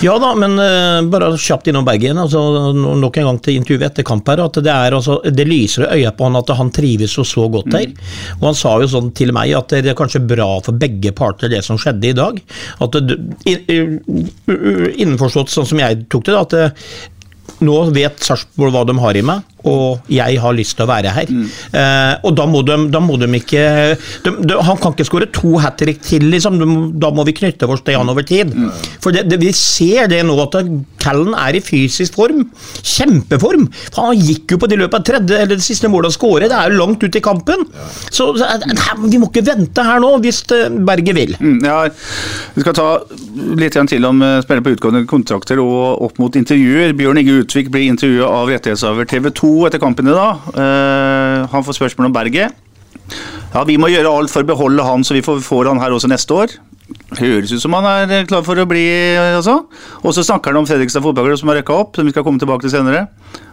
Ja 0.02 0.16
da, 0.22 0.32
men 0.38 0.56
uh, 0.58 1.00
bare 1.10 1.30
kjapt 1.38 1.68
innom 1.70 1.86
Bergen. 1.86 2.18
Altså, 2.18 2.40
nok 2.74 3.20
en 3.20 3.28
gang 3.30 3.40
til 3.44 3.58
intervjuet 3.60 3.86
etter 3.90 4.06
kamp 4.06 4.28
her, 4.30 4.42
at 4.46 4.58
det, 4.64 4.72
er, 4.72 4.96
altså, 4.98 5.18
det 5.24 5.46
lyser 5.48 5.86
i 5.86 6.00
øya 6.00 6.14
på 6.16 6.26
han 6.26 6.38
at 6.40 6.54
han 6.58 6.72
trives 6.74 7.14
så 7.14 7.26
så 7.28 7.46
godt 7.52 7.76
her. 7.76 7.92
Og 8.40 8.48
han 8.50 8.58
sa 8.58 8.74
jo 8.82 8.90
sånn 8.90 9.12
til 9.18 9.34
meg 9.36 9.54
at 9.58 9.76
det 9.76 9.92
er 9.92 9.98
kanskje 9.98 10.24
bra 10.26 10.48
for 10.64 10.78
begge 10.78 11.14
parter 11.16 11.52
det 11.52 11.62
som 11.66 11.78
skjedde 11.80 12.10
i 12.10 12.16
dag. 12.18 12.40
At 12.84 12.98
det, 12.98 13.18
in, 13.48 13.62
in, 13.68 14.26
in, 14.48 15.14
innforstått 15.18 15.52
sånn 15.52 15.68
som 15.68 15.80
jeg 15.82 16.04
tok 16.12 16.26
det, 16.28 16.34
da, 16.34 16.42
at 16.46 16.56
det, 16.56 16.66
nå 17.64 17.76
vet 17.96 18.20
Sarpsborg 18.24 18.74
hva 18.74 18.84
de 18.88 18.96
har 19.02 19.18
i 19.18 19.24
meg, 19.24 19.47
og 19.68 20.12
jeg 20.12 20.38
har 20.42 20.56
lyst 20.56 20.76
til 20.78 20.86
å 20.86 20.90
være 20.90 21.14
her. 21.16 21.32
Eh, 21.32 22.14
og 22.26 22.36
da 22.38 22.46
må 22.50 22.62
de, 22.66 22.78
da 22.92 23.02
må 23.04 23.18
de 23.20 23.28
ikke 23.38 23.64
de, 24.24 24.32
de, 24.42 24.58
Han 24.66 24.78
kan 24.80 24.94
ikke 24.94 25.06
skåre 25.08 25.28
to 25.34 25.56
hat 25.62 25.78
trick 25.80 26.00
til, 26.06 26.28
liksom. 26.32 26.60
Da 27.00 27.10
må 27.14 27.24
vi 27.28 27.36
knytte 27.36 27.68
oss 27.68 27.84
til 27.86 27.98
han 27.98 28.12
over 28.12 28.26
tid. 28.26 28.54
For 29.02 29.14
det, 29.14 29.26
det, 29.30 29.40
vi 29.42 29.52
ser 29.56 30.08
det 30.10 30.22
nå, 30.26 30.36
at 30.44 30.58
Callen 31.02 31.34
er 31.38 31.58
i 31.58 31.64
fysisk 31.64 32.18
form. 32.18 32.46
Kjempeform! 32.82 33.68
For 33.90 34.10
han 34.10 34.22
gikk 34.22 34.54
jo 34.54 34.60
på 34.62 34.70
det 34.70 34.80
løpet 34.80 35.00
av 35.00 35.06
tredje 35.06 35.42
eller 35.42 35.58
det 35.58 35.66
siste 35.66 35.90
målet 35.90 36.12
han 36.12 36.18
skåret. 36.18 36.50
Det 36.50 36.58
er 36.58 36.72
jo 36.72 36.80
langt 36.82 37.04
ut 37.04 37.18
i 37.18 37.24
kampen. 37.24 37.66
Så 38.10 38.28
så, 38.36 38.44
eh, 38.44 39.08
vi 39.08 39.18
må 39.18 39.28
ikke 39.30 39.44
vente 39.46 39.84
her 39.84 40.00
nå, 40.02 40.10
hvis 40.22 40.42
Berge 40.48 40.84
Berget 40.88 41.16
vil. 41.16 41.36
Mm, 41.40 41.58
Ja, 41.64 41.88
vi 42.54 42.64
skal 42.64 42.74
ta 42.74 42.86
litt 43.58 43.76
til 43.88 44.04
om 44.04 44.22
eh, 44.22 44.40
spillere 44.42 44.64
på 44.66 44.74
utgående 44.76 45.04
kontrakter 45.08 45.60
og 45.62 46.02
opp 46.08 46.18
mot 46.18 46.34
intervjuer. 46.34 46.94
Bjørn 46.98 47.20
Inge 47.22 47.38
Utvik 47.42 47.70
blir 47.70 47.88
intervjua 47.88 48.28
av 48.28 48.48
rettighetshaver 48.52 49.08
TV 49.08 49.30
2 49.30 49.52
etter 49.66 49.80
kampen 49.82 50.06
i 50.08 50.14
dag. 50.14 50.46
Eh, 50.54 51.46
han 51.50 51.64
får 51.66 51.76
spørsmål 51.80 52.06
om 52.10 52.14
Berget. 52.14 52.52
Ja, 53.54 53.64
Vi 53.64 53.78
må 53.80 53.88
gjøre 53.88 54.10
alt 54.12 54.30
for 54.30 54.44
å 54.44 54.48
beholde 54.48 54.84
han, 54.84 55.02
så 55.04 55.14
vi 55.16 55.22
får, 55.24 55.40
får 55.42 55.66
han 55.72 55.80
her 55.80 55.90
også 55.96 56.08
neste 56.12 56.34
år. 56.36 56.54
Høres 57.18 57.50
ut 57.52 57.60
som 57.60 57.72
han 57.76 57.84
er 58.08 58.24
klar 58.28 58.42
for 58.44 58.56
å 58.60 58.64
bli, 58.68 58.84
altså. 59.36 59.58
Og 60.04 60.12
så 60.16 60.22
snakker 60.24 60.52
han 60.52 60.60
om 60.62 60.68
Fredrikstad 60.68 61.02
fotballklubb 61.04 61.40
som 61.40 61.48
har 61.52 61.58
røkka 61.60 61.74
opp, 61.82 61.96
som 61.96 62.04
vi 62.08 62.12
skal 62.14 62.24
komme 62.24 62.40
tilbake 62.40 62.64
til 62.64 62.72
senere. 62.72 63.06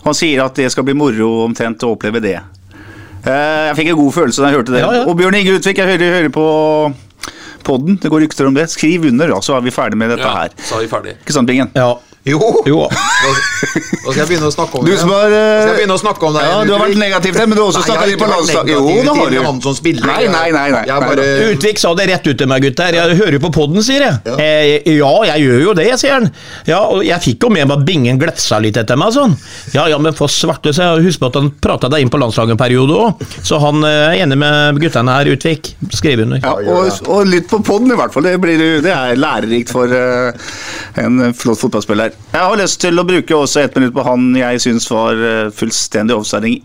Han 0.05 0.15
sier 0.15 0.43
at 0.45 0.55
det 0.59 0.69
skal 0.71 0.83
bli 0.87 0.95
moro 0.95 1.45
omtrent 1.47 1.83
å 1.83 1.93
oppleve 1.95 2.21
det. 2.23 2.37
Eh, 3.25 3.71
Jeg 3.71 3.75
fikk 3.79 3.89
en 3.93 3.99
god 4.03 4.13
følelse 4.13 4.43
da 4.43 4.51
jeg 4.51 4.59
hørte 4.59 4.75
det. 4.75 4.83
Ja, 4.85 4.91
ja. 4.99 5.03
Og 5.09 5.17
Bjørn 5.19 5.35
Inge 5.39 5.55
Utvik, 5.57 5.77
jeg 5.81 5.87
hører, 5.95 6.15
hører 6.19 6.31
på 6.35 6.45
podden, 7.65 7.97
det 7.99 8.11
går 8.13 8.21
rykter 8.27 8.47
om 8.47 8.53
det. 8.55 8.67
Skriv 8.69 9.07
under, 9.09 9.31
da, 9.33 9.39
så 9.41 9.55
er 9.57 9.63
vi 9.65 9.71
ferdig 9.73 9.97
med 9.97 10.11
dette 10.13 10.27
Ja, 10.27 10.35
her. 10.43 10.49
så 10.61 10.77
er 10.77 10.85
vi 10.85 10.91
ferdig. 10.91 11.15
Ikke 11.23 11.33
sant, 11.33 11.47
Bingen? 11.49 11.71
Ja. 11.75 11.95
Jo! 12.25 12.39
Jo. 12.65 12.88
Da, 12.89 13.29
da 13.29 14.11
skal 14.11 14.17
jeg 14.23 14.27
begynne 14.31 14.47
å 14.49 14.53
snakke 14.53 14.79
om 14.79 14.85
Du 14.85 14.89
det. 14.89 14.97
som 14.97 15.11
har, 15.13 15.29
eh, 15.29 15.61
skal 15.61 15.77
jeg 15.83 15.89
å 15.93 15.97
snakke 16.01 16.25
om 16.25 16.33
det. 16.33 16.41
Ja, 16.45 16.55
du 16.65 16.71
har 16.73 16.81
vært 16.81 16.97
negativ 16.97 17.35
til 17.35 17.41
det, 17.41 17.45
men 17.51 17.57
du 17.57 17.61
har 17.61 17.69
også 17.69 17.83
snakka 17.85 18.07
litt 18.09 18.17
på 18.17 18.29
landslaget. 18.31 18.71
landslag- 18.73 18.95
Jo, 18.97 19.03
det 19.05 19.17
har 19.19 19.29
du. 19.29 19.38
Han 19.45 19.61
som 19.61 19.75
spiller. 19.77 20.07
Nei, 20.09 20.25
nei, 20.33 20.49
nei, 20.55 20.69
nei. 20.73 20.81
Jeg 20.89 20.99
bare, 21.05 21.25
Utvik 21.53 21.77
sa 21.83 21.93
det 21.93 22.07
rett 22.09 22.25
ut 22.27 22.38
til 22.41 22.47
meg, 22.49 22.63
gutter. 22.65 22.97
Jeg 22.97 23.17
hører 23.19 23.38
jo 23.38 23.41
på 23.45 23.51
podden, 23.53 23.83
sier 23.85 24.01
jeg. 24.07 24.17
Ja. 24.25 24.35
Eh, 24.41 24.97
ja, 24.97 25.11
jeg 25.29 25.45
gjør 25.45 25.61
jo 25.67 25.73
det, 25.77 25.88
sier 26.01 26.13
han. 26.17 26.31
Ja, 26.65 26.79
og 26.89 27.03
jeg 27.05 27.21
fikk 27.27 27.45
jo 27.45 27.49
med 27.53 27.67
meg 27.67 27.77
at 27.77 27.85
Bingen 27.85 28.19
glefsa 28.19 28.59
litt 28.59 28.77
etter 28.81 28.97
meg, 28.97 29.13
sånn. 29.13 29.38
Ja, 29.77 29.85
ja, 29.85 29.99
men 30.01 30.13
for 30.17 30.27
svarte, 30.27 30.73
seg. 30.73 31.05
Husk 31.05 31.19
på 31.21 31.29
at 31.29 31.35
han 31.38 31.51
prata 31.61 31.89
deg 31.93 32.01
inn 32.01 32.09
på 32.09 32.17
landslaget 32.17 32.57
en 32.57 32.61
periode 32.63 32.89
òg. 33.05 33.21
Så 33.45 33.59
han 33.61 33.83
eh, 33.85 34.15
er 34.17 34.25
enig 34.25 34.38
med 34.41 34.81
guttene 34.81 35.13
her, 35.13 35.29
Utvik. 35.29 35.75
Skriv 35.93 36.25
under. 36.25 36.41
Ja, 36.41 36.57
og, 36.57 36.89
og 37.07 37.27
lytt 37.29 37.47
på 37.53 37.61
podden 37.63 37.93
i 37.93 37.95
hvert 38.01 38.11
fall. 38.11 38.23
Det, 38.25 38.39
blir, 38.41 38.81
det 38.81 38.89
er 38.91 39.13
lærerikt 39.15 39.69
for 39.69 39.85
eh, 39.93 40.33
en 41.05 41.21
flott 41.38 41.61
fotballspiller. 41.61 42.14
Jeg 42.36 42.43
har 42.43 42.58
lyst 42.60 42.82
til 42.84 42.99
å 42.99 43.06
bruke 43.08 43.36
også 43.38 43.62
ett 43.63 43.75
minutt 43.80 43.93
på 43.95 44.04
han 44.04 44.34
jeg 44.36 44.63
syns 44.63 44.89
var 44.91 45.19
eh, 45.23 45.51
fullstendig 45.56 46.17
offsiding 46.17 46.58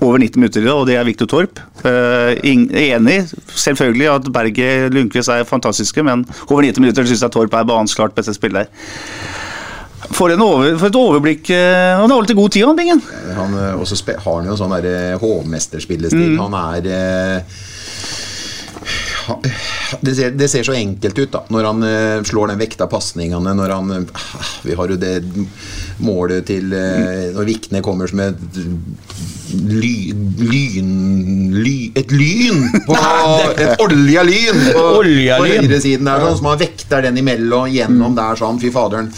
over 0.00 0.18
90 0.18 0.40
minutter 0.40 0.64
i 0.64 0.64
dag, 0.64 0.78
og 0.80 0.88
det 0.88 0.96
er 0.96 1.04
Viktor 1.04 1.28
Torp. 1.28 1.60
Uh, 1.84 2.32
enig, 2.40 3.18
selvfølgelig, 3.52 4.06
at 4.08 4.30
Berget 4.32 4.94
Lundqvist 4.96 5.28
er 5.32 5.44
fantastiske, 5.48 6.02
men 6.04 6.24
over 6.48 6.64
90 6.64 6.80
minutter 6.80 7.08
syns 7.08 7.24
jeg 7.26 7.34
Torp 7.34 7.54
er 7.54 7.68
banens 7.68 7.94
klart 7.98 8.16
beste 8.16 8.32
spiller. 8.36 8.70
For, 10.10 10.32
en 10.32 10.42
over, 10.42 10.72
for 10.80 10.88
et 10.88 10.96
overblikk 10.98 11.50
eh, 11.54 11.92
Han 12.00 12.10
har 12.10 12.16
alltid 12.16 12.34
god 12.34 12.50
tid, 12.50 12.64
han 12.66 12.78
Bingen. 12.78 13.02
han, 13.36 13.52
eh, 13.54 13.76
og 13.78 13.86
så 13.86 13.98
har 14.08 14.40
han 14.40 14.48
jo 14.48 14.56
sånn 14.58 14.72
hovmesterspillestil. 15.20 16.32
Mm. 16.32 16.40
Han 16.40 16.56
er 16.58 17.44
det 20.00 20.14
ser, 20.14 20.30
det 20.30 20.48
ser 20.48 20.66
så 20.66 20.74
enkelt 20.76 21.18
ut 21.18 21.32
da 21.32 21.42
når 21.52 21.68
han 21.68 21.86
eh, 21.86 22.22
slår 22.26 22.52
den 22.52 22.60
vekta 22.60 22.88
pasningene. 22.90 23.54
Når 23.56 23.74
han 23.74 23.94
eh, 23.96 24.26
Vi 24.66 24.76
har 24.78 24.92
jo 24.92 24.98
det 25.00 25.14
målet 26.04 26.46
til 26.50 26.72
eh, 26.76 27.30
Når 27.34 27.48
Vikne 27.48 27.82
kommer 27.84 28.10
som 28.10 28.22
et 28.24 28.60
ly, 29.50 30.12
lyn, 30.38 30.90
ly, 31.54 31.76
Et 31.98 32.12
lyn! 32.14 32.62
På, 32.86 32.96
et 33.56 33.82
oljelyn 33.82 34.60
på, 34.74 34.84
på 35.02 35.46
høyresiden 35.46 36.06
der, 36.06 36.22
sånn, 36.24 36.38
som 36.38 36.48
han 36.50 36.60
vekter 36.60 37.04
den 37.06 37.20
imellom 37.22 37.70
gjennom 37.72 38.14
der 38.16 38.38
sånn. 38.38 38.60
Fy 38.62 38.70
faderen. 38.74 39.10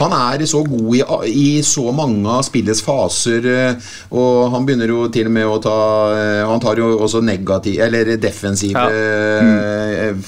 Han 0.00 0.14
er 0.16 0.44
så 0.48 0.62
god 0.66 0.90
i, 0.96 1.02
i 1.30 1.46
så 1.66 1.90
mange 1.96 2.28
av 2.30 2.44
spillets 2.46 2.82
faser, 2.84 3.46
eh, 3.50 3.92
og 4.16 4.52
han 4.54 4.66
begynner 4.66 4.92
jo 4.92 5.06
til 5.12 5.30
og 5.30 5.36
med 5.36 5.48
å 5.48 5.58
ta 5.62 5.78
eh, 6.16 6.42
Han 6.46 6.62
tar 6.62 6.78
jo 6.80 6.88
også 7.02 7.20
negativ 7.24 7.80
Eller 7.82 8.12
defensive 8.20 8.78
ja. 8.78 9.42
mm. 9.42 10.20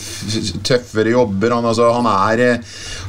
Tøffere 0.66 1.12
jobber. 1.12 1.55
Han, 1.57 1.68
altså, 1.68 1.90
han 1.94 2.09
er 2.11 2.44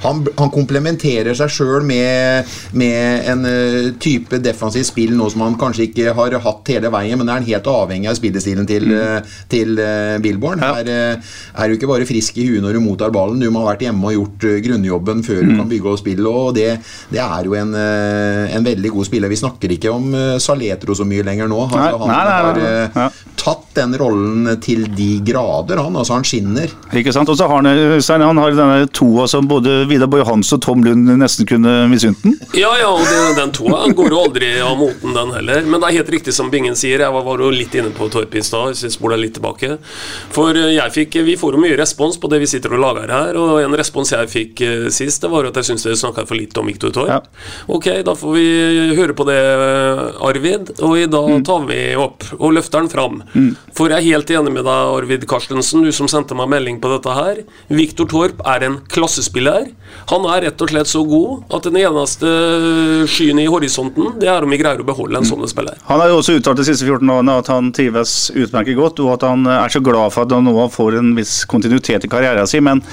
Han, 0.05 0.23
han 0.39 0.53
komplementerer 0.53 1.37
seg 1.37 1.51
sjøl 1.53 1.87
med, 1.87 2.49
med 2.79 2.88
en 3.33 3.45
eh, 3.49 3.89
type 4.01 4.39
defensivt 4.43 4.89
spill 4.89 5.15
nå 5.17 5.29
som 5.31 5.43
han 5.45 5.57
kanskje 5.59 5.89
ikke 5.89 6.13
har 6.17 6.37
hatt 6.43 6.71
hele 6.73 6.91
veien, 6.93 7.19
men 7.19 7.29
er 7.29 7.39
han 7.39 7.47
helt 7.47 7.69
avhengig 7.69 8.09
av 8.11 8.17
spillestilen 8.19 8.67
til, 8.69 8.87
mm. 8.89 9.29
til 9.51 9.79
eh, 9.83 10.17
Billborn. 10.23 10.63
Ja. 10.63 10.71
Er, 10.81 10.91
eh, 10.93 11.35
er 11.55 11.69
du 11.69 11.77
ikke 11.77 11.89
bare 11.91 12.07
frisk 12.09 12.37
i 12.39 12.47
huet 12.49 12.63
når 12.63 12.77
du 12.77 12.83
mottar 12.83 13.13
ballen, 13.15 13.41
du 13.41 13.49
må 13.53 13.63
ha 13.63 13.71
vært 13.71 13.87
hjemme 13.87 14.11
og 14.11 14.17
gjort 14.17 14.47
eh, 14.49 14.59
grunnjobben 14.65 15.23
før 15.25 15.43
du 15.45 15.55
kan 15.55 15.69
bygge 15.69 15.93
og 15.93 16.01
spille. 16.01 16.29
og 16.29 16.53
det, 16.57 16.69
det 17.13 17.21
er 17.23 17.47
jo 17.47 17.55
en, 17.57 17.73
eh, 17.77 18.55
en 18.55 18.65
veldig 18.65 18.93
god 18.95 19.09
spiller. 19.09 19.31
Vi 19.31 19.39
snakker 19.39 19.75
ikke 19.75 19.93
om 19.93 20.13
eh, 20.15 20.37
Saletro 20.41 20.95
så 20.97 21.07
mye 21.07 21.25
lenger 21.25 21.49
nå. 21.51 21.61
Nei, 21.73 21.89
han 21.91 22.05
nei, 22.07 22.15
nei, 22.15 22.23
nei, 22.29 22.39
har 22.47 22.61
eh, 22.63 22.99
ja. 23.03 23.07
tatt 23.39 23.67
den 23.79 23.95
rollen 23.99 24.49
til 24.63 24.85
de 24.95 25.09
grader, 25.25 25.81
han. 25.83 25.97
Altså, 25.99 26.17
han 26.17 26.27
skinner. 26.27 26.71
Ikke 26.95 27.13
sant? 27.15 27.29
Og 27.31 27.37
så 27.39 27.47
har 27.49 27.63
han, 27.63 27.69
han 27.69 28.43
har 28.43 28.57
denne 28.57 28.89
toa 28.95 29.27
som 29.29 29.47
både 29.49 29.83
Vidar 29.89 30.09
Boje 30.11 30.27
Hansen 30.27 30.59
og 30.59 30.65
Tom 30.65 30.83
Lund 30.85 31.09
nesten 31.19 31.47
kunne 31.49 31.81
misunt 31.91 32.23
den. 32.25 32.35
Ja, 32.57 32.73
ja, 32.79 32.89
og 32.89 33.03
den, 33.05 33.35
den 33.37 33.51
toa 33.55 33.81
går 33.95 34.13
jo 34.13 34.19
aldri 34.23 34.49
av 34.63 34.77
moten, 34.79 35.13
den 35.15 35.33
heller. 35.35 35.65
Men 35.67 35.81
det 35.81 35.89
er 35.89 35.97
helt 35.99 36.11
riktig 36.15 36.33
som 36.35 36.49
Bingen 36.53 36.75
sier. 36.79 37.01
Jeg 37.03 37.13
var, 37.13 37.23
var 37.25 37.41
jo 37.43 37.49
litt 37.53 37.73
inne 37.77 37.91
på 37.95 38.07
Torp 38.13 38.33
i 38.39 38.43
stad, 38.45 38.75
så 38.79 38.87
jeg 38.87 38.93
spoler 38.95 39.19
litt 39.19 39.35
tilbake. 39.37 39.75
For 40.35 40.55
eh, 40.57 40.71
jeg 40.77 40.93
fikk, 40.95 41.17
vi 41.27 41.35
får 41.39 41.57
jo 41.57 41.61
mye 41.63 41.77
respons 41.79 42.17
på 42.21 42.29
det 42.31 42.39
vi 42.43 42.49
sitter 42.49 42.73
og 42.77 42.83
lager 42.83 43.11
her, 43.13 43.39
og 43.39 43.59
en 43.63 43.75
respons 43.79 44.13
jeg 44.15 44.31
fikk 44.31 44.63
eh, 44.65 44.87
sist, 44.93 45.21
det 45.25 45.31
var 45.33 45.49
at 45.49 45.59
jeg 45.59 45.69
syns 45.71 45.85
dere 45.87 45.99
snakka 45.99 46.25
for 46.29 46.39
litt 46.39 46.57
om 46.61 46.69
Viktor 46.71 46.93
Torp. 46.95 47.09
Ja. 47.11 47.19
Ok, 47.75 47.89
da 48.07 48.15
får 48.17 48.35
vi 48.37 48.45
høre 48.99 49.15
på 49.17 49.27
det, 49.29 49.39
eh, 49.39 50.03
Arvid, 50.29 50.73
og 50.79 50.97
i 50.99 51.07
dag 51.09 51.29
Mm. 51.29 51.43
tar 51.45 51.65
vi 51.69 51.79
opp 51.99 52.23
og 52.39 52.53
løfter 52.55 52.79
den 52.81 52.89
fram. 52.89 53.17
For 53.77 53.91
jeg 53.91 53.99
er 53.99 54.07
helt 54.15 54.31
enig 54.33 54.53
med 54.55 54.63
deg, 54.65 54.93
Arvid 54.97 55.25
Karstensen, 55.29 55.83
du 55.85 55.91
som 55.93 56.07
sendte 56.09 56.33
meg 56.37 56.49
melding 56.49 56.79
på 56.81 56.89
dette 56.95 57.13
her. 57.13 57.41
Viktor 57.69 58.07
Torp 58.09 58.39
er 58.49 58.63
en 58.65 58.79
klassespiller. 58.89 59.67
Han 60.09 60.25
er 60.31 60.47
rett 60.47 60.61
og 60.65 60.71
slett 60.71 60.89
så 60.89 61.03
god 61.05 61.43
at 61.53 61.67
den 61.67 61.77
eneste 61.81 62.29
skyen 63.09 63.39
i 63.43 63.47
horisonten, 63.51 64.13
det 64.21 64.29
er 64.31 64.45
om 64.45 64.51
vi 64.53 64.59
greier 64.61 64.81
å 64.83 64.87
beholde 64.87 65.21
en 65.21 65.27
sånn 65.27 65.45
spiller. 65.49 65.77
Han 65.89 66.01
har 66.03 66.11
jo 66.11 66.19
også 66.21 66.37
uttalt 66.39 66.61
de 66.61 66.67
siste 66.69 66.87
14 66.87 67.09
årene 67.15 67.37
at 67.41 67.51
han 67.53 67.71
trives 67.75 68.17
utmerket 68.35 68.77
godt, 68.79 68.99
og 69.05 69.13
at 69.17 69.27
han 69.29 69.45
er 69.49 69.71
så 69.73 69.81
glad 69.83 70.13
for 70.15 70.27
at 70.27 70.35
han 70.35 70.47
nå 70.49 70.67
får 70.73 70.99
en 70.99 71.15
viss 71.17 71.41
kontinuitet 71.49 72.05
i 72.05 72.11
karrieren 72.11 72.47
sin. 72.49 72.65
Men 72.67 72.83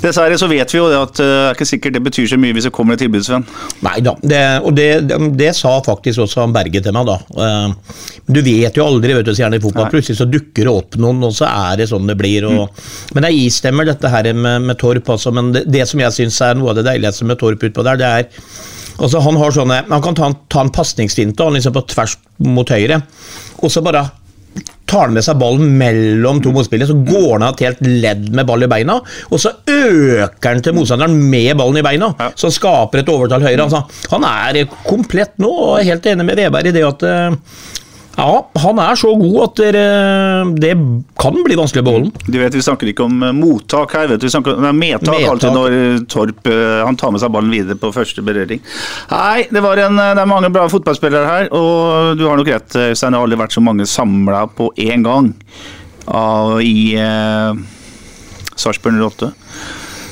dessverre 0.00 0.38
så 0.40 0.46
vet 0.48 0.70
vi 0.72 0.78
jo 0.78 0.86
det 0.88 0.96
at 0.96 1.18
eh, 1.20 1.26
det 1.30 1.40
er 1.50 1.58
ikke 1.58 1.68
sikkert 1.68 1.96
det 1.98 2.02
betyr 2.06 2.28
så 2.30 2.38
mye 2.40 2.54
hvis 2.56 2.66
det 2.70 2.72
kommer 2.72 2.96
et 2.96 3.02
tilbud, 3.04 3.24
Sven. 3.26 3.44
Nei 3.84 3.98
da, 4.04 4.14
det, 4.22 4.40
og 4.64 4.72
det, 4.78 4.86
det, 5.10 5.18
det 5.36 5.50
sa 5.58 5.74
faktisk 5.84 6.22
også 6.24 6.40
han 6.46 6.54
Berge 6.56 6.80
til 6.84 6.96
meg, 6.96 7.10
da. 7.10 7.18
Eh, 7.44 8.08
Du 8.30 8.38
vet 8.46 8.76
jo 8.78 8.84
aldri, 8.86 9.12
vet 9.16 9.26
du, 9.26 9.32
så 9.34 9.42
gjerne 9.42 9.58
i 9.58 9.62
fotball. 9.62 9.88
Plutselig 9.90 10.20
så 10.20 10.26
dukker 10.30 10.68
det 10.68 10.72
opp 10.72 10.96
noen, 11.02 11.20
og 11.26 11.32
så 11.34 11.48
er 11.50 11.80
det 11.80 11.88
sånn 11.90 12.06
det 12.06 12.14
blir. 12.20 12.46
Og, 12.46 12.82
Men 13.16 13.26
jeg 13.26 13.48
istemmer 13.48 13.88
dette 13.88 14.08
her 14.12 14.28
med, 14.32 14.68
med 14.70 14.78
Torp, 14.80 15.08
altså. 15.10 15.32
Men 15.34 15.50
det, 15.56 15.64
det 15.66 15.82
som 15.90 16.00
jeg 16.00 16.14
syns 16.14 16.38
er 16.46 16.54
noe 16.54 16.70
av 16.70 16.78
det 16.78 16.86
deiligste 16.86 17.26
med 17.26 17.40
Torp 17.42 17.64
utpå 17.66 17.84
der, 17.86 17.98
det 18.00 18.10
er 18.20 18.28
Altså, 19.00 19.20
han, 19.24 19.38
har 19.40 19.54
sånne, 19.56 19.82
han 19.88 20.04
kan 20.04 20.16
ta 20.16 20.30
en, 20.30 20.38
ta 20.52 20.64
en 20.64 20.72
pasningsfinte 20.74 21.50
liksom 21.56 21.76
på 21.76 21.86
tvers 21.94 22.16
mot 22.44 22.68
høyre, 22.68 23.00
og 23.60 23.72
så 23.72 23.82
bare 23.84 24.04
tar 24.90 25.06
han 25.06 25.14
med 25.14 25.22
seg 25.22 25.38
ballen 25.38 25.76
mellom 25.78 26.40
to 26.42 26.50
motspillere, 26.54 26.90
så 26.90 26.96
går 27.06 27.28
han 27.36 27.44
av 27.46 27.54
et 27.54 27.64
helt 27.68 27.82
ledd 27.86 28.24
med 28.34 28.48
ball 28.48 28.66
i 28.66 28.70
beina, 28.70 28.98
og 29.30 29.40
så 29.42 29.52
øker 29.70 30.48
han 30.48 30.62
til 30.66 30.74
motstanderen 30.76 31.14
med 31.30 31.52
ballen 31.60 31.78
i 31.78 31.84
beina, 31.86 32.10
så 32.34 32.48
han 32.48 32.56
skaper 32.56 33.02
et 33.02 33.12
overtall 33.12 33.46
høyre. 33.46 33.68
Altså, 33.68 33.84
han 34.10 34.26
er 34.26 34.64
komplett 34.88 35.38
nå, 35.42 35.50
og 35.50 35.76
er 35.78 35.92
helt 35.92 36.10
enig 36.10 36.26
med 36.26 36.42
Veberg 36.42 36.72
i 36.72 36.74
det 36.74 36.86
at 36.88 37.06
eh, 37.06 37.38
ja, 38.16 38.32
han 38.64 38.78
er 38.82 38.98
så 38.98 39.12
god 39.16 39.36
at 39.44 39.60
dere, 39.60 39.82
det 40.60 40.72
kan 41.20 41.36
bli 41.46 41.56
vanskelig 41.56 41.82
å 41.84 41.86
beholde. 41.86 42.24
Du 42.26 42.36
vet, 42.40 42.54
Vi 42.54 42.62
snakker 42.64 42.90
ikke 42.90 43.06
om 43.06 43.22
eh, 43.24 43.32
mottak 43.36 43.94
her, 43.96 44.10
vet 44.10 44.20
du. 44.20 44.26
Vi 44.26 44.32
snakker 44.34 44.58
om 44.58 44.66
medtak, 44.76 45.14
Medtak. 45.14 45.30
alltid 45.30 45.56
når 45.56 45.76
eh, 45.78 46.02
Torp 46.10 46.50
eh, 46.50 46.80
han 46.84 46.98
tar 47.00 47.14
med 47.14 47.22
seg 47.22 47.32
ballen 47.32 47.54
videre 47.54 47.78
på 47.80 47.92
første 47.94 48.24
berøring. 48.26 48.60
Nei, 49.12 49.46
det, 49.48 49.62
var 49.64 49.80
en, 49.86 50.00
det 50.00 50.24
er 50.24 50.30
mange 50.30 50.50
bra 50.52 50.66
fotballspillere 50.72 51.30
her, 51.30 51.50
og 51.56 52.18
du 52.20 52.26
har 52.28 52.40
nok 52.40 52.50
rett, 52.50 52.70
Øystein. 52.90 53.14
Det 53.14 53.20
har 53.20 53.28
aldri 53.28 53.40
vært 53.40 53.56
så 53.56 53.64
mange 53.64 53.88
samla 53.88 54.44
på 54.58 54.72
én 54.80 55.06
gang 55.06 55.32
av, 56.10 56.58
i 56.64 56.96
eh, 56.98 57.54
Sarpsborg 58.58 59.00
08. 59.00 59.30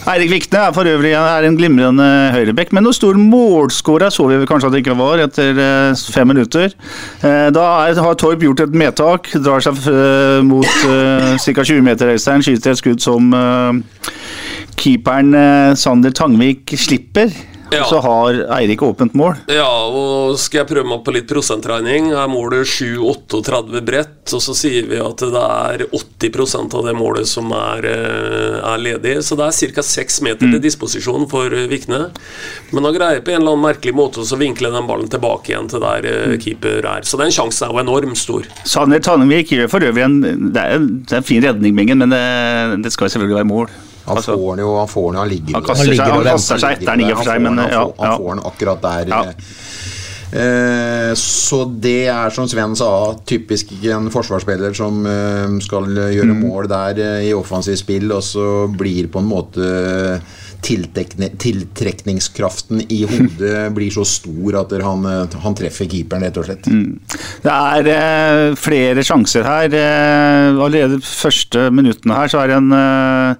Eirik 0.08 0.30
Vikne 0.32 0.60
er 0.64 0.72
for 0.72 0.88
øvrig 0.88 1.10
er 1.12 1.44
en 1.44 1.56
glimrende 1.58 2.04
høyrebekk, 2.32 2.70
men 2.72 2.86
noen 2.86 2.96
stor 2.96 3.18
målskårer 3.20 4.12
så 4.14 4.24
vi 4.30 4.38
kanskje 4.48 4.70
at 4.70 4.72
det 4.72 4.80
ikke 4.80 4.94
var 4.96 5.20
etter 5.20 5.60
eh, 5.60 6.04
fem 6.14 6.30
minutter. 6.32 6.72
Eh, 7.20 7.48
Da 7.52 7.66
har 7.92 8.16
Torp 8.16 8.40
gjort 8.40 8.62
et 8.64 8.72
medtak, 8.72 9.28
drar 9.44 9.60
seg 9.60 9.76
eh, 9.92 10.40
mot 10.48 10.64
uh, 10.88 11.36
ca. 11.36 11.60
20 11.60 11.84
meter, 11.84 12.14
Øystein, 12.14 12.44
skyter 12.46 12.72
et 12.72 12.80
skudd 12.80 13.04
som 13.04 13.28
keeperen 14.78 15.76
Sander 15.76 16.14
Tangvik 16.16 16.72
slipper. 16.78 17.34
Ja. 17.72 17.84
Så 17.84 18.00
har 18.00 18.38
Eirik 18.58 18.82
åpent 18.82 19.14
mål. 19.18 19.36
Ja, 19.52 19.68
og 19.86 20.38
skal 20.40 20.62
jeg 20.62 20.70
prøve 20.70 20.88
meg 20.88 21.02
på 21.04 21.14
litt 21.14 21.28
prosentregning? 21.30 22.12
er 22.16 22.30
målet 22.30 22.68
7-38 22.68 23.82
bredt, 23.84 24.32
og 24.34 24.42
så 24.44 24.54
sier 24.56 24.88
vi 24.88 25.00
at 25.02 25.20
det 25.20 25.42
er 25.42 25.84
80% 25.88 26.76
av 26.78 26.86
det 26.88 26.94
målet 26.96 27.28
som 27.28 27.52
er, 27.54 27.88
eh, 27.88 28.58
er 28.72 28.82
ledig. 28.82 29.18
Så 29.24 29.36
det 29.38 29.48
er 29.48 29.74
ca. 29.74 29.84
6 29.88 30.20
meter 30.26 30.52
til 30.52 30.62
disposisjon 30.64 31.28
for 31.30 31.52
eh, 31.52 31.68
Vikne. 31.70 32.08
Men 32.72 32.88
han 32.88 32.96
greier 32.96 33.24
på 33.24 33.34
en 33.34 33.42
eller 33.42 33.56
annen 33.56 33.66
merkelig 33.68 33.96
måte 33.96 34.22
å 34.22 34.28
så 34.28 34.38
vinkle 34.40 34.72
den 34.74 34.88
ballen 34.88 35.10
tilbake 35.12 35.52
igjen 35.52 35.70
til 35.70 35.84
der 35.84 36.08
eh, 36.08 36.38
keeper 36.40 36.84
er. 36.84 37.04
Så 37.08 37.20
den 37.20 37.34
sjansen 37.34 37.68
er 37.68 37.74
jo 37.74 37.82
enormt 37.84 38.18
stor. 38.20 38.48
Sander 38.68 39.02
Tannevik 39.04 39.52
gjør 39.52 39.70
for 39.72 39.84
øvrig 39.84 40.06
en 40.06 40.18
Det 40.54 40.62
er, 40.62 40.78
det 40.80 41.14
er 41.14 41.20
en 41.20 41.26
fin 41.26 41.44
redning, 41.44 41.76
Bingen, 41.76 42.00
men 42.00 42.12
det, 42.14 42.82
det 42.84 42.92
skal 42.94 43.10
selvfølgelig 43.12 43.42
være 43.42 43.52
mål. 43.52 43.70
Han 44.08 44.16
Altså, 44.18 44.34
får 44.40 44.56
den 44.56 44.64
jo, 44.64 44.72
han 44.78 44.88
får 44.88 45.06
den 45.12 45.20
han 45.22 45.28
ligger 45.32 45.54
Han 45.60 45.66
kaster 45.68 45.92
seg, 45.94 46.00
han 46.08 46.24
kaster 46.26 46.62
seg 46.64 46.76
etter 46.78 46.90
den 46.92 47.04
i 47.06 47.12
og 47.12 47.20
for 47.20 47.30
seg, 47.30 47.42
men 47.46 47.58
han 47.62 47.72
ja, 47.72 47.84
får, 47.84 47.94
han 48.06 48.18
får 48.22 48.34
den 48.34 48.44
akkurat 48.52 48.82
der. 48.88 49.14
Ja. 49.14 49.22
Eh, 50.28 51.14
så 51.16 51.62
det 51.80 51.94
er 52.12 52.28
som 52.34 52.48
Sven 52.50 52.74
sa, 52.76 52.88
typisk 53.24 53.70
en 53.88 54.10
forsvarsspiller 54.12 54.74
som 54.76 55.06
eh, 55.08 55.54
skal 55.64 55.88
gjøre 55.88 56.34
Mm. 56.34 56.42
mål 56.44 56.68
der 56.68 57.00
eh, 57.00 57.28
i 57.30 57.32
offensivt 57.32 57.80
spill, 57.80 58.12
og 58.12 58.20
så 58.22 58.66
blir 58.68 59.08
på 59.08 59.22
en 59.22 59.30
måte 59.30 59.70
tiltrekningskraften 60.64 62.80
i 62.88 63.04
hodet 63.08 63.72
blir 63.76 63.90
så 63.94 64.04
stor 64.08 64.58
at 64.62 64.70
han, 64.84 65.00
eh, 65.08 65.36
han 65.44 65.56
treffer 65.58 65.86
keeperen, 65.90 66.24
rett 66.26 66.38
og 66.40 66.44
slett. 66.48 66.64
Det 67.44 67.54
er 67.54 67.82
eh, 67.94 68.56
flere 68.58 69.00
sjanser 69.06 69.42
her. 69.48 69.68
Eh, 69.72 70.48
allerede 70.58 70.96
første 71.04 71.60
minuttene 71.74 72.14
her 72.18 72.28
så 72.32 72.38
er 72.42 72.46
det 72.52 72.58
en 72.58 72.72
eh, 72.76 73.32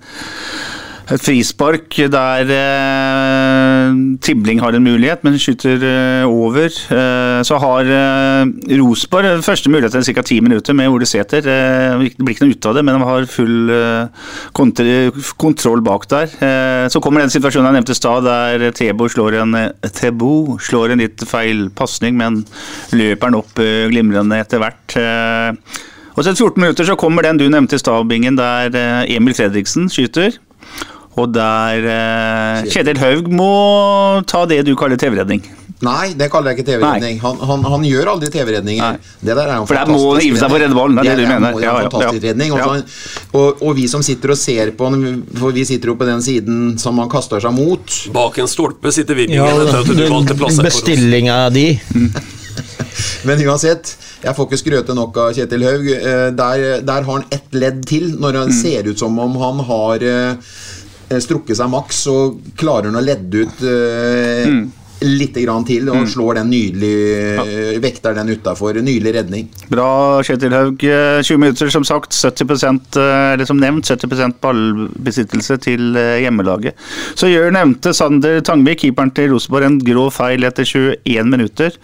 et 1.08 1.22
frispark 1.24 1.94
der 2.12 2.50
eh, 2.52 3.92
Tibling 4.20 4.60
har 4.60 4.76
en 4.76 4.84
mulighet, 4.84 5.22
men 5.24 5.38
skyter 5.40 5.80
eh, 5.80 6.24
over. 6.28 6.68
Eh, 6.68 7.40
så 7.48 7.58
har 7.62 7.88
eh, 7.88 8.76
Rosenborg 8.76 9.40
første 9.46 9.70
mulighet 9.72 9.78
muligheten 9.88 10.14
ca. 10.14 10.22
ti 10.22 10.40
minutter 10.40 10.74
med 10.74 10.88
Ole 10.88 11.06
Sæter. 11.06 11.46
Eh, 11.48 12.04
det 12.04 12.24
blir 12.24 12.34
ikke 12.34 12.46
noe 12.46 12.56
ut 12.56 12.68
av 12.68 12.76
det, 12.76 12.84
men 12.84 12.98
de 12.98 13.08
har 13.08 13.28
full 13.30 13.72
eh, 13.72 15.20
kontroll 15.38 15.82
bak 15.84 16.08
der. 16.10 16.34
Eh, 16.44 16.88
så 16.92 17.00
kommer 17.00 17.24
den 17.24 17.32
situasjonen 17.32 17.70
jeg 17.70 17.78
nevnte 17.78 17.96
i 17.96 17.98
stad, 17.98 18.26
der 18.28 18.72
Tebo 18.76 19.08
slår 19.08 19.40
en, 19.42 19.54
eh, 19.54 19.92
Tebo 19.94 20.58
slår 20.60 20.94
en 20.94 21.04
litt 21.04 21.24
feil 21.28 21.68
pasning, 21.70 22.18
men 22.18 22.42
løper 22.92 23.30
den 23.30 23.38
opp 23.40 23.62
eh, 23.62 23.86
glimrende 23.92 24.40
etter 24.42 24.62
hvert. 24.62 24.98
Eh, 24.98 25.54
og 26.16 26.24
så 26.24 26.32
etter 26.32 26.42
14 26.42 26.60
minutter 26.60 26.88
så 26.88 26.98
kommer 26.98 27.22
den 27.22 27.38
du 27.38 27.46
nevnte 27.48 27.78
i 27.78 27.82
stabingen, 27.82 28.36
der 28.38 28.74
eh, 28.74 29.16
Emil 29.16 29.36
Fredriksen 29.38 29.88
skyter. 29.92 30.36
Og 31.18 31.32
der 31.34 31.86
eh, 31.90 32.66
Kjetil 32.70 32.98
Haug 33.02 33.30
må 33.34 33.52
ta 34.30 34.44
det 34.46 34.60
du 34.68 34.74
kaller 34.78 34.96
TV-redning. 35.00 35.42
Nei, 35.82 36.08
det 36.18 36.26
kaller 36.32 36.50
jeg 36.50 36.58
ikke 36.58 36.72
TV-redning. 36.72 37.20
Han, 37.22 37.36
han, 37.46 37.62
han 37.70 37.84
gjør 37.86 38.08
aldri 38.16 38.28
TV-redninger. 38.34 38.96
Det 39.22 39.30
der 39.38 39.44
er 39.44 39.60
jo 39.60 39.62
en 39.62 39.68
For 39.70 39.78
der 39.78 39.90
må 39.92 39.98
han 40.08 40.22
hive 40.24 40.40
seg 40.40 40.50
på 40.50 40.58
redde 40.58 40.74
ballen, 40.74 40.98
det 40.98 41.12
er 41.12 41.20
det 41.20 41.26
du 41.28 41.30
mener. 41.30 41.52
må- 41.54 41.60
Det 41.60 41.68
er 41.68 41.70
Ja, 41.70 41.76
en 41.76 41.84
ja, 41.84 41.90
fantastisk 41.92 42.24
ja. 42.24 42.32
redning. 42.32 42.52
Og, 42.52 42.58
så- 42.64 43.38
og, 43.38 43.62
og 43.62 43.76
vi 43.78 43.84
som 43.92 44.02
sitter 44.02 44.32
og 44.34 44.38
ser 44.40 44.72
på 44.78 44.88
han, 44.90 45.22
for 45.38 45.54
vi 45.54 45.64
sitter 45.68 45.92
jo 45.92 45.94
på 46.00 46.08
den 46.08 46.22
siden 46.26 46.78
som 46.82 46.98
han 46.98 47.08
kaster 47.12 47.38
seg 47.46 47.54
mot. 47.54 47.94
Bak 48.14 48.38
en 48.42 48.50
stolpe 48.50 48.90
sitter 48.94 49.14
vi, 49.14 49.28
Ja. 49.34 49.46
Bestillinga 50.66 51.48
di. 51.54 51.68
Men 53.28 53.38
uansett, 53.46 53.92
jeg 54.24 54.34
får 54.34 54.46
ikke 54.48 54.58
skrøte 54.60 54.94
nok 54.96 55.16
av 55.22 55.34
Kjetil 55.36 55.62
Haug. 55.66 55.86
Eh, 55.94 56.30
Der, 56.38 56.64
der 56.82 57.02
har 57.06 57.12
han 57.12 57.24
ett 57.34 57.54
ledd 57.54 57.84
til, 57.86 58.10
når 58.18 58.32
det 58.40 58.54
ser 58.58 58.88
ut 58.90 58.98
som 58.98 59.18
om 59.22 59.36
han 59.42 59.62
har 59.68 60.02
eh, 60.02 60.34
strukket 61.22 61.58
seg 61.58 61.70
maks, 61.72 62.02
så 62.08 62.18
klarer 62.58 62.90
han 62.90 63.00
å 63.00 63.04
ledde 63.04 63.46
ut 63.46 63.64
eh, 63.64 64.52
litt 65.06 65.36
grann 65.38 65.66
til 65.66 65.88
og 65.92 66.08
slår 66.10 66.40
den 66.40 66.50
nydelig 66.50 67.78
Vekter 67.82 68.16
den 68.16 68.32
utafor. 68.34 68.78
Nydelig 68.82 69.12
redning. 69.14 69.46
Bra, 69.70 70.20
Kjetil 70.26 70.54
Haug. 70.56 70.82
Eh, 70.82 71.20
20 71.22 71.38
minutter, 71.38 71.70
som 71.70 71.86
sagt. 71.86 72.16
70 72.16 72.98
eh, 72.98 73.34
eller 73.34 73.46
som 73.48 73.60
nevnt, 73.60 73.86
70 73.86 74.34
ballbesittelse 74.42 75.58
til 75.62 75.96
eh, 75.98 76.18
hjemmelaget. 76.24 76.78
Så 77.18 77.30
gjør 77.30 77.54
nevnte 77.54 77.94
Sander 77.96 78.40
Tangvik, 78.46 78.82
keeperen 78.82 79.14
til 79.14 79.32
Rosenborg, 79.34 79.68
en 79.68 79.80
grå 79.84 80.08
feil 80.14 80.46
etter 80.48 80.66
21 80.66 81.30
minutter. 81.30 81.78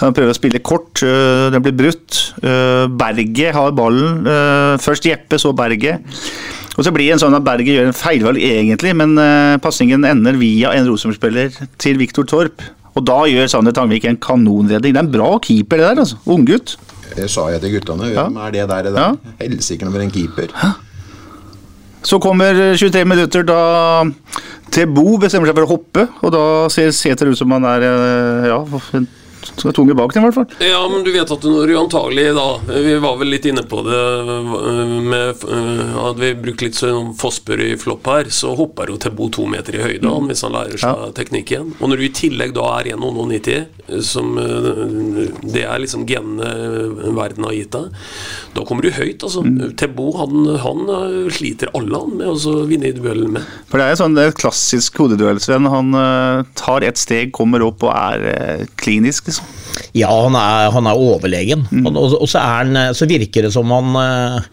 Han 0.00 0.16
prøver 0.16 0.32
å 0.32 0.38
spille 0.38 0.64
kort, 0.64 1.04
eh, 1.04 1.50
den 1.54 1.64
blir 1.64 1.76
brutt. 1.84 2.22
Eh, 2.42 2.86
Berget 2.88 3.54
har 3.56 3.76
ballen. 3.76 4.24
Eh, 4.24 4.74
Først 4.84 5.06
Jeppe, 5.08 5.40
så 5.40 5.52
Berget. 5.56 6.04
Og 6.74 6.82
så 6.82 6.90
blir 6.94 7.06
det 7.06 7.14
en 7.14 7.22
sånn 7.22 7.36
at 7.38 7.44
Berger 7.46 7.76
gjør 7.76 7.90
en 7.92 7.96
feilvalg 7.96 8.40
egentlig, 8.42 8.94
men 8.98 9.12
uh, 9.20 9.56
pasningen 9.62 10.04
ender 10.08 10.34
via 10.40 10.72
en 10.74 10.88
Rosenborg-spiller 10.88 11.52
til 11.78 12.00
Viktor 12.00 12.26
Torp. 12.26 12.64
Og 12.94 13.04
da 13.06 13.20
gjør 13.30 13.46
Sander 13.50 13.74
Tangvik 13.74 14.04
en 14.06 14.18
kanonredning. 14.22 14.94
Det 14.94 14.98
er 15.00 15.06
en 15.06 15.12
bra 15.12 15.30
keeper, 15.42 15.78
det 15.82 15.86
der. 15.86 16.02
altså. 16.02 16.18
Unggutt. 16.30 16.76
Det 17.14 17.28
sa 17.30 17.46
jeg 17.52 17.62
til 17.62 17.76
guttene. 17.76 18.10
Hvem 18.14 18.36
er 18.42 18.50
det 18.54 18.68
der? 18.70 18.82
Det 18.88 18.92
Ja. 18.94 19.06
der? 19.12 19.34
Helsike 19.40 19.86
for 19.90 20.00
en 20.02 20.10
keeper. 20.10 20.54
Så 22.04 22.18
kommer 22.20 22.52
23 22.76 23.04
minutter 23.08 23.42
da 23.42 23.60
Tebo 24.74 25.16
bestemmer 25.22 25.46
seg 25.48 25.54
for 25.56 25.64
å 25.64 25.70
hoppe, 25.70 26.08
og 26.22 26.32
da 26.34 26.42
ser 26.68 26.90
Sæter 26.90 27.30
ut 27.30 27.38
som 27.38 27.50
han 27.54 27.64
er 27.64 27.84
eh, 27.86 29.04
ja, 29.44 29.52
en 29.52 29.60
skal 29.60 29.74
tunge 29.74 29.94
bak 29.94 30.14
den 30.14 30.22
i 30.22 30.26
hvert 30.28 30.34
fall. 30.34 30.64
Ja, 30.64 30.80
men 30.88 31.04
du 31.04 31.10
vet 31.12 31.30
at 31.30 31.44
når 31.44 31.68
du 31.68 31.76
antagelig 31.78 32.26
da 32.36 32.46
Vi 32.68 32.96
var 33.02 33.18
vel 33.20 33.32
litt 33.34 33.46
inne 33.48 33.64
på 33.68 33.82
det 33.86 34.00
øh, 34.00 34.94
med 35.04 35.44
øh, 35.48 35.82
Hadde 35.94 36.20
vi 36.20 36.32
brukt 36.46 36.64
litt 36.64 36.78
sånn 36.78 37.12
fosper 37.18 37.60
i 37.64 37.70
flopp 37.80 38.08
her, 38.10 38.30
så 38.34 38.54
hopper 38.56 38.92
jo 38.92 38.98
Tebo 39.00 39.28
to 39.32 39.46
meter 39.50 39.76
i 39.78 39.82
høyde 39.82 40.08
mm. 40.08 40.30
hvis 40.30 40.44
han 40.46 40.54
lærer 40.54 40.80
seg 40.80 41.04
teknikken. 41.16 41.74
Og 41.80 41.90
når 41.90 42.00
du 42.00 42.06
i 42.06 42.12
tillegg 42.14 42.54
da 42.56 42.66
er 42.78 42.92
1,90, 42.94 44.00
som 44.04 44.36
øh, 44.40 45.30
Det 45.42 45.64
er 45.64 45.82
liksom 45.82 46.06
genene 46.08 47.12
verden 47.14 47.46
har 47.46 47.56
gitt 47.56 47.72
deg, 47.74 47.90
da 48.54 48.64
kommer 48.66 48.86
du 48.86 48.92
høyt, 48.94 49.24
altså. 49.26 49.42
Tebo 49.78 50.10
han, 50.18 50.48
han 50.62 50.84
øh, 50.88 51.30
sliter 51.34 51.72
alle 51.76 52.00
han 52.00 52.16
med 52.20 52.30
å 52.30 52.54
vinne 52.68 52.90
i 52.90 52.96
duellen 52.96 53.34
med. 53.36 53.48
For 53.70 53.80
det 53.80 53.88
er 53.88 53.94
jo 53.94 54.02
sånn 54.04 54.16
det 54.16 54.28
er 54.28 54.36
klassisk 54.38 55.00
hodeduell, 55.02 55.40
Sven. 55.42 55.68
Han 55.70 55.94
tar 56.58 56.86
ett 56.86 57.00
steg, 57.00 57.32
kommer 57.34 57.64
opp 57.66 57.82
og 57.86 57.92
er 57.94 58.66
klinisk, 58.80 59.30
liksom. 59.34 59.90
Ja, 59.98 60.08
han 60.24 60.34
er, 60.38 60.70
han 60.74 60.86
er 60.90 60.98
overlegen. 61.10 61.66
Mm. 61.70 61.86
Og, 61.90 61.96
og, 61.98 62.18
og 62.22 62.28
så, 62.30 62.38
er 62.40 62.64
han, 62.64 62.94
så 62.94 63.06
virker 63.10 63.48
det 63.48 63.52
som 63.54 63.70
han 63.74 63.94
eh, 63.98 64.52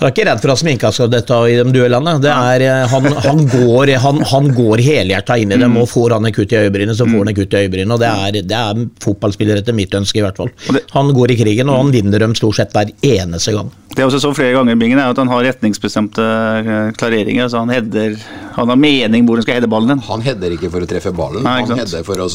Han 0.00 0.06
er 0.08 0.12
ikke 0.14 0.24
redd 0.24 0.40
for 0.40 0.48
at 0.54 0.60
sminka 0.62 0.88
skal 0.96 1.10
dette 1.12 1.36
i 1.52 1.56
de 1.58 1.64
duellene. 1.74 2.14
Det 2.24 2.30
er, 2.32 2.62
eh, 2.64 2.84
han, 2.88 3.08
han, 3.26 3.42
går, 3.52 3.90
han, 4.00 4.22
han 4.30 4.46
går 4.56 4.80
helhjerta 4.86 5.36
inn 5.42 5.52
i 5.52 5.58
dem, 5.60 5.74
Mm. 5.74 5.82
og 5.82 5.90
får 5.92 6.14
han 6.16 6.26
et 6.30 6.34
kutt 6.38 6.54
i 6.56 6.60
øyebrynet, 6.62 6.96
så 6.96 7.04
får 7.04 7.18
han 7.20 7.28
et 7.34 7.36
kutt 7.36 7.52
i 7.52 7.60
øyebrynet. 7.66 7.92
Og 7.92 8.00
det 8.00 8.08
er, 8.08 8.38
det 8.48 8.56
er 8.62 8.80
fotballspiller 9.04 9.60
etter 9.60 9.76
mitt 9.76 9.92
ønske, 9.98 10.22
i 10.22 10.24
hvert 10.24 10.40
fall. 10.40 10.48
Han 10.96 11.12
går 11.18 11.34
i 11.34 11.38
krigen, 11.42 11.68
og 11.68 11.82
han 11.82 11.92
vinner 11.92 12.24
dem 12.24 12.32
stort 12.38 12.56
sett 12.62 12.72
hver 12.72 12.94
eneste 13.04 13.52
gang. 13.58 13.68
Det 13.90 14.04
er 14.04 14.06
også 14.06 14.20
så 14.22 14.30
flere 14.36 14.54
ganger, 14.54 14.76
Bingen, 14.78 15.00
er 15.02 15.10
at 15.10 15.18
han 15.18 15.28
har 15.32 15.42
retningsbestemte 15.48 16.22
eh, 16.22 16.90
klareringer. 16.94 17.48
Altså 17.48 17.58
han 17.64 17.72
header 17.74 18.14
Han 18.54 18.70
har 18.70 18.78
mening 18.78 19.26
hvor 19.26 19.40
han 19.40 19.42
skal 19.46 19.58
heade 19.58 19.70
ballen. 19.70 19.90
hen. 19.90 20.02
Han 20.06 20.22
header 20.22 20.54
ikke 20.54 20.70
for 20.70 20.84
å 20.84 20.88
treffe 20.90 21.10
ballen, 21.16 21.42
Nei, 21.42 21.56
han 21.58 21.72
hedder 21.74 21.98
header 21.98 22.06
for 22.06 22.22
å 22.22 22.28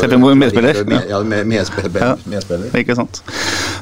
Treffe 0.00 0.18
en 0.20 0.38
medspiller. 0.38 0.82
Med, 0.86 1.10
ja, 1.10 1.20
med, 1.26 1.50
medspiller. 1.50 1.98
Ja. 1.98 2.70
Ikke 2.78 2.94
sant. 2.98 3.22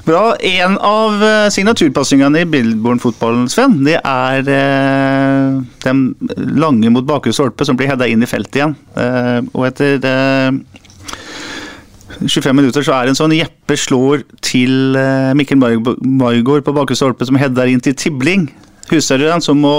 Bra. 0.07 0.23
En 0.41 0.79
av 0.81 1.25
eh, 1.25 1.49
signaturpassingene 1.53 2.47
i 2.47 2.49
Billborn-fotballen, 2.49 3.49
Sven, 3.53 3.77
det 3.85 3.99
er 4.01 4.49
eh, 4.49 4.59
eh, 5.49 5.61
den 5.85 6.03
lange 6.59 6.91
mot 6.93 7.07
bakre 7.09 7.33
stolpe 7.35 7.67
som 7.69 7.79
blir 7.79 7.91
heada 7.93 8.09
inn 8.09 8.25
i 8.25 8.31
feltet 8.31 8.61
igjen. 8.61 8.77
Eh, 8.99 9.41
og 9.53 9.69
etter 9.69 10.01
eh, 10.09 10.51
25 12.21 12.55
minutter 12.57 12.83
så 12.83 12.95
er 12.99 13.07
det 13.09 13.15
en 13.15 13.21
sånn 13.21 13.35
Jeppe 13.37 13.77
slår 13.79 14.25
til 14.45 14.97
eh, 14.99 15.35
Mikkel 15.39 15.59
Marg- 15.61 15.93
Margaard 16.03 16.65
på 16.67 16.75
bakre 16.75 16.97
stolpe 16.99 17.27
som 17.29 17.37
header 17.39 17.71
inn 17.71 17.81
til 17.85 17.95
Tibling. 17.95 18.49
Husker 18.89 19.19
du 19.21 19.27
den? 19.29 19.43
Som 19.45 19.59
må, 19.61 19.71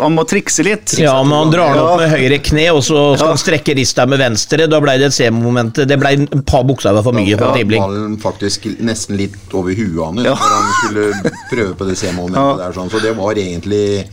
han 0.00 0.14
må 0.16 0.22
trikse 0.24 0.64
litt. 0.64 0.94
Ja, 0.96 1.12
men 1.22 1.36
han 1.36 1.50
drar 1.52 1.74
den 1.74 1.82
opp 1.82 2.00
Ja. 2.00 2.06
med 2.06 2.14
høyre 2.16 2.38
kne, 2.40 2.64
og 2.72 2.80
så 2.86 3.02
skal 3.18 3.34
han 3.34 3.40
strekke 3.42 3.74
rista 3.76 4.06
med 4.08 4.18
venstre. 4.22 4.64
Da 4.72 4.78
ble 4.80 4.94
det 4.96 5.10
et 5.10 5.16
C-moment. 5.18 5.76
Det 5.86 5.98
ble 6.00 6.14
et 6.24 6.32
par 6.48 6.64
bokstaver 6.64 7.04
for 7.04 7.12
mye 7.12 7.36
for 7.36 7.50
Ja, 7.50 7.58
Tibling. 7.58 7.82
ballen 7.84 8.16
faktisk 8.22 8.64
nesten 8.80 9.18
litt 9.20 9.36
over 9.52 9.76
huet 9.76 10.00
hans 10.06 10.24
Ja. 10.24 10.32
når 10.32 10.54
han 10.56 10.72
skulle 10.80 11.32
prøve 11.52 11.76
på 11.76 11.86
det 11.90 11.98
C-momentet 12.00 12.62
der. 12.64 12.72
Sånn. 12.80 12.88
Så 12.90 13.02
det 13.04 13.12
var 13.20 13.34
egentlig 13.36 14.08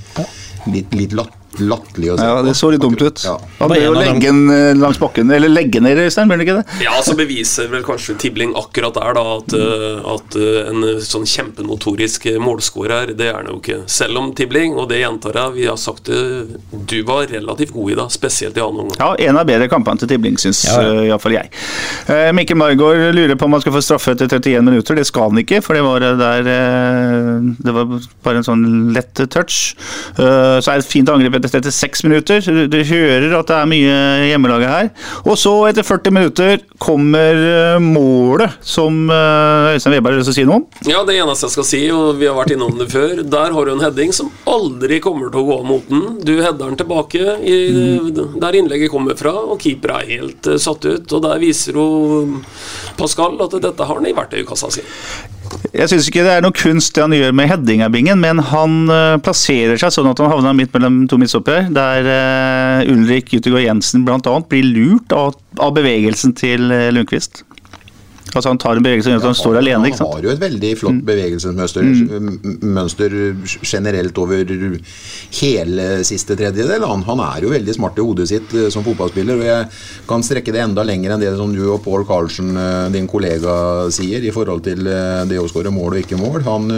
litt, 0.75 0.91
litt 0.93 1.13
latt, 1.15 1.31
latterlig 1.59 2.11
å 2.13 2.17
se 2.17 2.25
Ja, 2.25 2.35
på. 2.39 2.45
det 2.47 2.53
så 2.57 2.69
litt 2.73 2.81
dumt 2.81 3.01
ut. 3.01 3.21
Ja. 3.25 3.35
Han 3.59 3.69
bør 3.69 3.81
jo 3.83 3.93
legge 3.97 4.19
den 4.25 4.41
eh, 4.49 4.73
langs 4.79 4.97
bakken, 5.01 5.31
eller 5.31 5.51
legge 5.51 5.81
ned, 5.83 5.97
Øystein, 6.01 6.27
bør 6.31 6.39
han 6.39 6.45
ikke 6.47 6.55
det? 6.61 6.77
Ja, 6.85 6.95
så 7.05 7.15
beviser 7.19 7.67
vel 7.71 7.83
kanskje 7.85 8.15
Tibling 8.21 8.53
akkurat 8.57 8.93
der 8.97 9.13
da 9.17 9.23
at, 9.37 9.53
mm. 9.53 10.07
at 10.15 10.37
eh, 10.39 10.69
en 10.71 10.85
sånn 11.05 11.27
kjempenotorisk 11.29 12.25
eh, 12.31 12.39
målskårer, 12.41 13.13
det 13.17 13.27
er 13.29 13.37
han 13.41 13.51
jo 13.51 13.59
ikke. 13.61 13.81
Selv 13.91 14.17
om 14.21 14.31
Tibling, 14.37 14.73
og 14.79 14.89
det 14.89 15.01
gjentar 15.03 15.37
jeg, 15.41 15.55
vi 15.59 15.67
har 15.69 15.77
sagt 15.81 16.09
det, 16.09 16.21
du 16.89 16.97
var 17.07 17.27
relativt 17.31 17.73
god 17.75 17.91
i 17.91 17.99
dag, 18.01 18.11
spesielt 18.13 18.57
i 18.57 18.63
annen 18.65 18.85
omgang. 18.87 18.99
Ja, 18.99 19.29
en 19.29 19.37
av 19.41 19.47
bedre 19.49 19.69
kampene 19.71 19.99
til 20.01 20.11
Tibling, 20.13 20.39
syns 20.41 20.63
Ja, 20.67 20.79
ja. 20.81 20.93
ja, 20.93 21.05
iallfall 21.13 21.37
jeg. 21.37 21.51
Mikkel 22.35 22.57
Margaard 22.59 23.13
lurer 23.15 23.35
på 23.39 23.45
om 23.47 23.53
han 23.57 23.61
skal 23.63 23.75
få 23.75 23.81
straffe 23.85 24.13
etter 24.15 24.29
31 24.31 24.63
minutter. 24.65 24.97
Det 24.97 25.05
skal 25.07 25.29
han 25.31 25.41
ikke, 25.43 25.61
for 25.65 25.77
det 25.77 25.83
var 25.85 26.03
der 26.17 26.47
Det 27.63 27.73
var 27.75 27.93
bare 28.25 28.41
en 28.41 28.47
sånn 28.47 28.65
lett 28.95 29.21
touch. 29.33 29.75
Eh, 30.17 30.59
Så 30.63 30.71
er 30.71 30.79
det 30.79 30.85
et 30.85 30.91
fint 30.91 31.09
angrep 31.11 31.35
etter 31.47 31.71
36 31.71 32.08
minutter. 32.10 32.41
Du 32.67 32.73
du 32.73 32.79
hører 32.88 33.34
at 33.38 33.49
det 33.49 33.58
er 33.58 33.69
mye 33.69 33.97
hjemmelaget 34.29 34.71
her. 34.71 34.89
Og 35.27 35.38
så, 35.39 35.53
etter 35.69 35.86
40 35.86 36.15
minutter, 36.15 36.63
kommer 36.82 37.39
eh, 37.39 37.84
målet 37.84 38.58
som 38.65 39.06
eh, 39.12 39.73
Øystein 39.75 39.95
Weberg 39.95 40.17
har 40.17 40.21
lyst 40.21 40.32
til 40.32 40.36
å 40.36 40.39
si 40.39 40.47
noe 40.49 40.60
om. 40.62 40.65
Ja, 40.89 41.03
det 41.08 41.17
eneste 41.21 41.47
jeg 41.47 41.56
skal 41.56 41.67
si, 41.69 41.82
og 41.93 42.19
vi 42.19 42.29
har 42.29 42.38
vært 42.38 42.56
innom 42.56 42.75
det 42.79 42.89
før, 42.93 43.21
der 43.23 43.56
har 43.56 43.69
du 43.69 43.73
en 43.75 43.84
heading 43.84 44.13
som 44.15 44.32
aldri 44.49 44.99
kommer 45.03 45.32
til 45.34 45.43
å 45.43 45.47
gå 45.51 45.60
mot 45.67 45.91
den. 45.91 46.17
Du 46.25 46.34
header 46.39 46.65
den 46.65 46.79
tilbake 46.79 47.38
i, 47.43 47.60
der 48.41 48.60
innlegget 48.60 48.93
kommer 48.93 49.17
fra, 49.19 49.36
og 49.53 49.62
keeper 49.63 49.97
er 49.99 50.12
helt 50.15 50.49
eh, 50.49 50.60
satt 50.62 50.88
ut. 50.89 51.08
Og 51.13 51.23
der 51.27 51.41
viser 51.43 51.79
jo 51.79 51.88
Pascal 52.99 53.39
at 53.45 53.56
dette 53.63 53.88
har 53.88 53.99
han 53.99 54.10
i 54.10 54.15
verktøykassa 54.15 54.71
si. 54.73 54.84
Jeg 55.71 55.89
syns 55.89 56.10
ikke 56.10 56.26
det 56.26 56.34
er 56.36 56.43
noe 56.43 56.56
kunst 56.56 56.91
det 56.95 57.06
han 57.06 57.15
gjør 57.15 57.32
med 57.38 57.47
headinga-bingen, 57.49 58.19
men 58.19 58.41
han 58.49 58.76
eh, 58.91 59.15
plasserer 59.23 59.80
seg 59.80 59.93
sånn 59.95 60.10
at 60.12 60.19
han 60.19 60.32
havner 60.34 60.58
midt 60.58 60.73
mellom 60.76 61.04
to 61.10 61.19
midtstoppere, 61.21 61.69
der 61.73 62.10
eh, 62.12 62.91
Ulrik 62.91 63.32
Utegård 63.32 63.63
Jensen 63.63 64.04
bl.a. 64.08 64.36
blir 64.49 64.67
lurt 64.67 65.15
av, 65.15 65.38
av 65.63 65.73
bevegelsen 65.78 66.36
til 66.38 66.67
uh, 66.73 66.89
Lundqvist. 66.93 67.45
Altså 68.33 68.49
Han 68.49 68.59
tar 68.61 68.79
en 68.79 68.85
bevegelse 68.85 69.07
som 69.07 69.13
gjør 69.13 69.21
at 69.21 69.29
han 69.29 69.37
står 69.37 69.57
alene. 69.59 69.89
ikke 69.89 69.99
sant? 69.99 70.09
Han 70.09 70.17
har 70.17 70.27
jo 70.27 70.33
et 70.33 70.41
veldig 70.41 70.71
flott 70.79 71.01
bevegelsesmønster 71.09 71.85
mm. 71.85 72.29
mønster 72.75 73.15
generelt 73.61 74.21
over 74.21 74.53
hele 75.39 75.87
siste 76.07 76.37
tredjedel. 76.39 76.85
Han, 76.89 77.05
han 77.07 77.23
er 77.27 77.45
jo 77.45 77.53
veldig 77.53 77.75
smart 77.77 77.99
i 77.99 78.05
hodet 78.05 78.29
sitt 78.31 78.55
eh, 78.57 78.69
som 78.73 78.85
fotballspiller. 78.85 79.41
og 79.41 79.49
Jeg 79.49 79.67
kan 80.09 80.25
strekke 80.25 80.55
det 80.55 80.63
enda 80.63 80.85
lenger 80.87 81.13
enn 81.13 81.23
det 81.23 81.33
som 81.37 81.53
du 81.53 81.61
og 81.67 81.83
Paul 81.85 82.07
Karlsen, 82.09 82.55
eh, 82.57 82.87
din 82.95 83.09
kollega, 83.11 83.53
sier 83.93 84.23
i 84.23 84.33
forhold 84.33 84.65
til 84.65 84.87
eh, 84.89 85.23
det 85.29 85.41
å 85.41 85.49
skåre 85.51 85.73
mål 85.73 85.97
og 85.97 86.01
ikke 86.03 86.21
mål. 86.21 86.41
Han, 86.47 86.71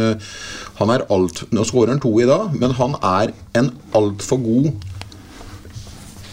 han 0.82 0.92
er 0.92 1.08
alt, 1.14 1.46
Nå 1.56 1.64
skårer 1.68 1.96
han 1.96 2.04
to 2.04 2.12
i 2.20 2.28
dag, 2.28 2.52
men 2.60 2.76
han 2.76 2.98
er 3.00 3.32
en 3.56 3.72
altfor 3.96 4.42
god 4.44 4.74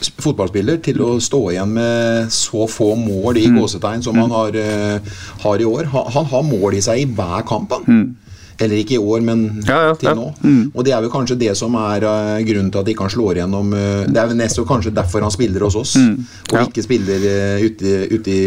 fotballspiller 0.02 0.80
til 0.84 1.00
å 1.04 1.20
stå 1.22 1.40
igjen 1.52 1.72
med 1.76 2.32
så 2.32 2.66
få 2.70 2.94
mål 2.98 3.38
i 3.40 3.46
gåsetegn 3.54 4.02
som 4.02 4.18
han 4.18 4.30
har, 4.30 4.56
eh, 4.56 4.98
har 5.44 5.60
i 5.60 5.64
år. 5.68 5.84
Han, 5.92 6.12
han 6.12 6.24
har 6.26 6.42
mål 6.42 6.74
i 6.74 6.82
seg 6.84 7.00
i 7.02 7.06
hver 7.06 7.46
kamp, 7.48 7.72
han. 7.72 8.16
Eller 8.62 8.78
ikke 8.82 8.94
i 8.94 9.00
år, 9.02 9.22
men 9.26 9.40
Ja, 9.66 9.78
ja, 9.88 9.94
til 9.98 10.08
ja. 10.10 10.14
nå. 10.14 10.28
Og 10.76 10.84
det 10.86 10.92
er 10.94 11.02
vel 11.02 11.10
kanskje 11.12 11.36
det 11.40 11.52
som 11.58 11.74
er 11.80 12.04
uh, 12.06 12.38
grunnen 12.46 12.70
til 12.72 12.82
at 12.82 12.90
ikke 12.92 13.06
han 13.08 13.12
slår 13.14 13.40
igjennom 13.40 13.72
Uh, 13.74 14.04
Det 14.06 14.20
er 14.22 14.28
vel 14.30 14.38
nesten 14.38 14.66
kanskje 14.68 14.92
derfor 14.94 15.24
han 15.26 15.32
spiller 15.34 15.64
hos 15.66 15.76
oss, 15.80 15.96
og 15.96 16.54
Ja. 16.54 16.62
ikke 16.68 16.84
spiller 16.84 17.24
uh, 17.26 17.64
ute, 17.64 17.92
ute 18.12 18.30
i, 18.30 18.42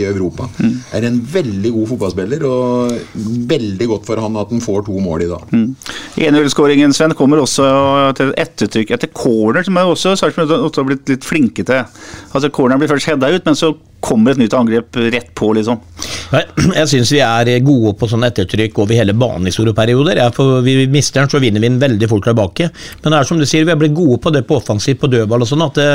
i 0.00 0.04
Europa. 0.08 0.48
Er 0.96 1.04
en 1.08 1.20
veldig 1.32 1.72
god 1.74 1.88
fotballspiller, 1.92 2.44
og 2.48 2.94
veldig 3.50 3.88
godt 3.90 4.06
for 4.08 4.22
han 4.22 4.36
at 4.40 4.50
han 4.54 4.62
får 4.64 4.86
to 4.88 4.98
mål 5.02 5.26
i 5.26 5.30
dag. 5.30 5.44
1-0-skåringen 6.16 6.92
Sven, 6.96 7.14
kommer 7.18 7.42
også 7.42 7.66
til 8.18 8.32
et 8.32 8.42
ettertrykk 8.46 8.94
etter 8.96 9.10
corner, 9.14 9.64
som 9.66 9.76
er 9.80 9.90
også 9.90 10.16
Sarpsborg 10.18 10.50
har 10.76 10.88
blitt 10.88 11.10
litt 11.12 11.26
flinke 11.26 11.64
til. 11.66 11.84
Altså 12.32 12.50
Corneren 12.54 12.80
blir 12.82 12.90
først 12.90 13.10
hedda 13.10 13.30
ut, 13.34 13.46
men 13.46 13.58
så 13.58 13.72
kommer 14.00 14.32
et 14.32 14.40
nytt 14.40 14.54
angrep 14.56 14.96
rett 15.12 15.30
på, 15.36 15.52
liksom. 15.56 15.80
Nei, 16.32 16.42
Jeg 16.78 16.90
syns 16.92 17.12
vi 17.14 17.20
er 17.24 17.50
gode 17.66 17.94
på 18.00 18.08
sånn 18.10 18.26
ettertrykk 18.28 18.80
over 18.82 18.96
hele 18.98 19.14
banen 19.18 19.50
i 19.50 19.54
store 19.54 19.74
perioder. 19.76 20.22
Ja, 20.22 20.30
for 20.34 20.64
vi 20.66 20.76
mister 20.90 21.22
den, 21.22 21.32
så 21.32 21.42
vinner 21.42 21.62
vi 21.62 21.70
den 21.70 21.80
veldig 21.82 22.10
fort 22.10 22.26
tilbake. 22.28 22.70
Men 23.02 23.12
det 23.12 23.20
er 23.20 23.28
som 23.28 23.40
du 23.40 23.46
sier, 23.48 23.66
vi 23.68 23.74
er 23.74 23.80
blitt 23.80 23.96
gode 23.96 24.20
på 24.22 24.32
det 24.34 24.46
på 24.48 24.58
offensivt 24.60 25.02
på 25.02 25.10
dødball 25.12 25.44
og 25.44 25.50
sånn. 25.50 25.66
at 25.66 25.78
det, 25.78 25.90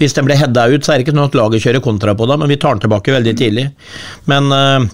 Hvis 0.00 0.16
den 0.18 0.28
blir 0.28 0.40
heada 0.40 0.66
ut, 0.72 0.84
så 0.84 0.94
er 0.94 0.98
det 0.98 1.06
ikke 1.06 1.16
sånn 1.16 1.28
at 1.28 1.38
laget 1.38 1.64
kjører 1.66 1.84
kontra 1.84 2.16
på 2.18 2.28
det, 2.30 2.40
men 2.40 2.52
vi 2.52 2.60
tar 2.60 2.76
den 2.76 2.84
tilbake 2.86 3.14
veldig 3.14 3.36
tidlig. 3.38 3.68
Men 4.30 4.52
eh, 4.54 4.90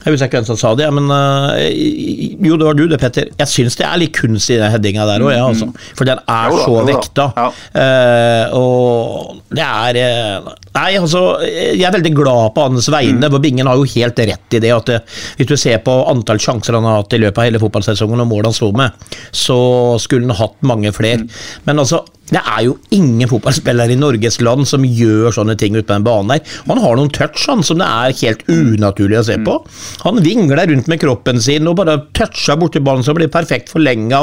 jeg 0.00 0.14
husker 0.14 0.30
ikke 0.30 0.38
hvem 0.40 0.46
som 0.48 0.58
sa 0.60 0.70
det, 0.78 0.86
men 0.96 1.10
eh, 1.12 2.36
Jo, 2.40 2.56
det 2.56 2.66
var 2.66 2.76
du 2.78 2.86
det, 2.88 2.98
Petter. 3.02 3.28
Jeg 3.36 3.52
syns 3.52 3.76
det 3.76 3.84
er 3.84 4.00
litt 4.00 4.14
kunst 4.16 4.48
i 4.52 4.56
den 4.60 4.72
headinga 4.72 5.04
der 5.08 5.24
òg, 5.24 5.32
ja, 5.34 5.42
altså. 5.44 5.68
For 5.98 6.08
den 6.08 6.22
er 6.24 6.56
så 6.62 6.84
vekta. 6.88 7.26
Ja. 7.36 7.48
Eh, 7.82 8.56
og 8.56 9.42
det 9.52 9.66
er 9.66 10.00
eh, 10.00 10.50
Nei, 10.70 10.90
altså, 10.96 11.24
jeg 11.42 11.82
er 11.84 11.96
veldig 11.96 12.12
glad 12.14 12.54
på 12.54 12.64
hans 12.68 12.88
vegne. 12.94 13.28
Mm. 13.28 13.38
Bingen 13.42 13.68
har 13.68 13.76
jo 13.76 13.88
helt 13.90 14.22
rett 14.30 14.56
i 14.56 14.62
det 14.62 14.70
at 14.72 14.92
hvis 15.36 15.48
du 15.50 15.56
ser 15.58 15.82
på 15.84 15.96
antall 16.08 16.40
sjanser 16.40 16.78
han 16.78 16.86
har 16.86 17.00
hatt 17.02 17.16
i 17.16 17.20
løpet 17.20 17.42
av 17.42 17.48
hele 17.48 17.60
fotballsesongen 17.62 18.22
og 18.22 18.30
mål 18.30 18.48
han 18.48 18.56
sto 18.56 18.70
med, 18.76 19.10
så 19.34 19.58
skulle 20.00 20.30
han 20.30 20.38
hatt 20.38 20.56
mange 20.64 20.94
flere. 20.96 21.26
Mm. 21.26 21.42
Men 21.66 21.82
altså, 21.82 22.04
det 22.30 22.40
er 22.46 22.62
jo 22.62 22.76
ingen 22.94 23.28
fotballspiller 23.30 23.90
i 23.90 23.98
Norges 23.98 24.38
land 24.44 24.68
som 24.70 24.84
gjør 24.86 25.32
sånne 25.34 25.56
ting 25.58 25.74
ute 25.74 25.86
på 25.88 25.96
den 25.96 26.06
banen 26.06 26.30
der. 26.30 26.58
Han 26.68 26.78
har 26.82 26.98
noen 26.98 27.10
touch 27.10 27.46
han, 27.50 27.64
som 27.66 27.80
det 27.80 27.88
er 27.88 28.14
helt 28.20 28.44
unaturlig 28.50 29.18
å 29.18 29.24
se 29.26 29.36
på. 29.42 29.56
Han 30.04 30.20
vingler 30.22 30.70
rundt 30.70 30.90
med 30.90 31.00
kroppen 31.02 31.40
sin 31.42 31.66
og 31.66 31.78
bare 31.80 31.96
toucher 32.16 32.58
borti 32.60 32.82
ballen 32.86 33.02
som 33.06 33.18
blir 33.18 33.30
perfekt 33.32 33.72
forlenga. 33.72 34.20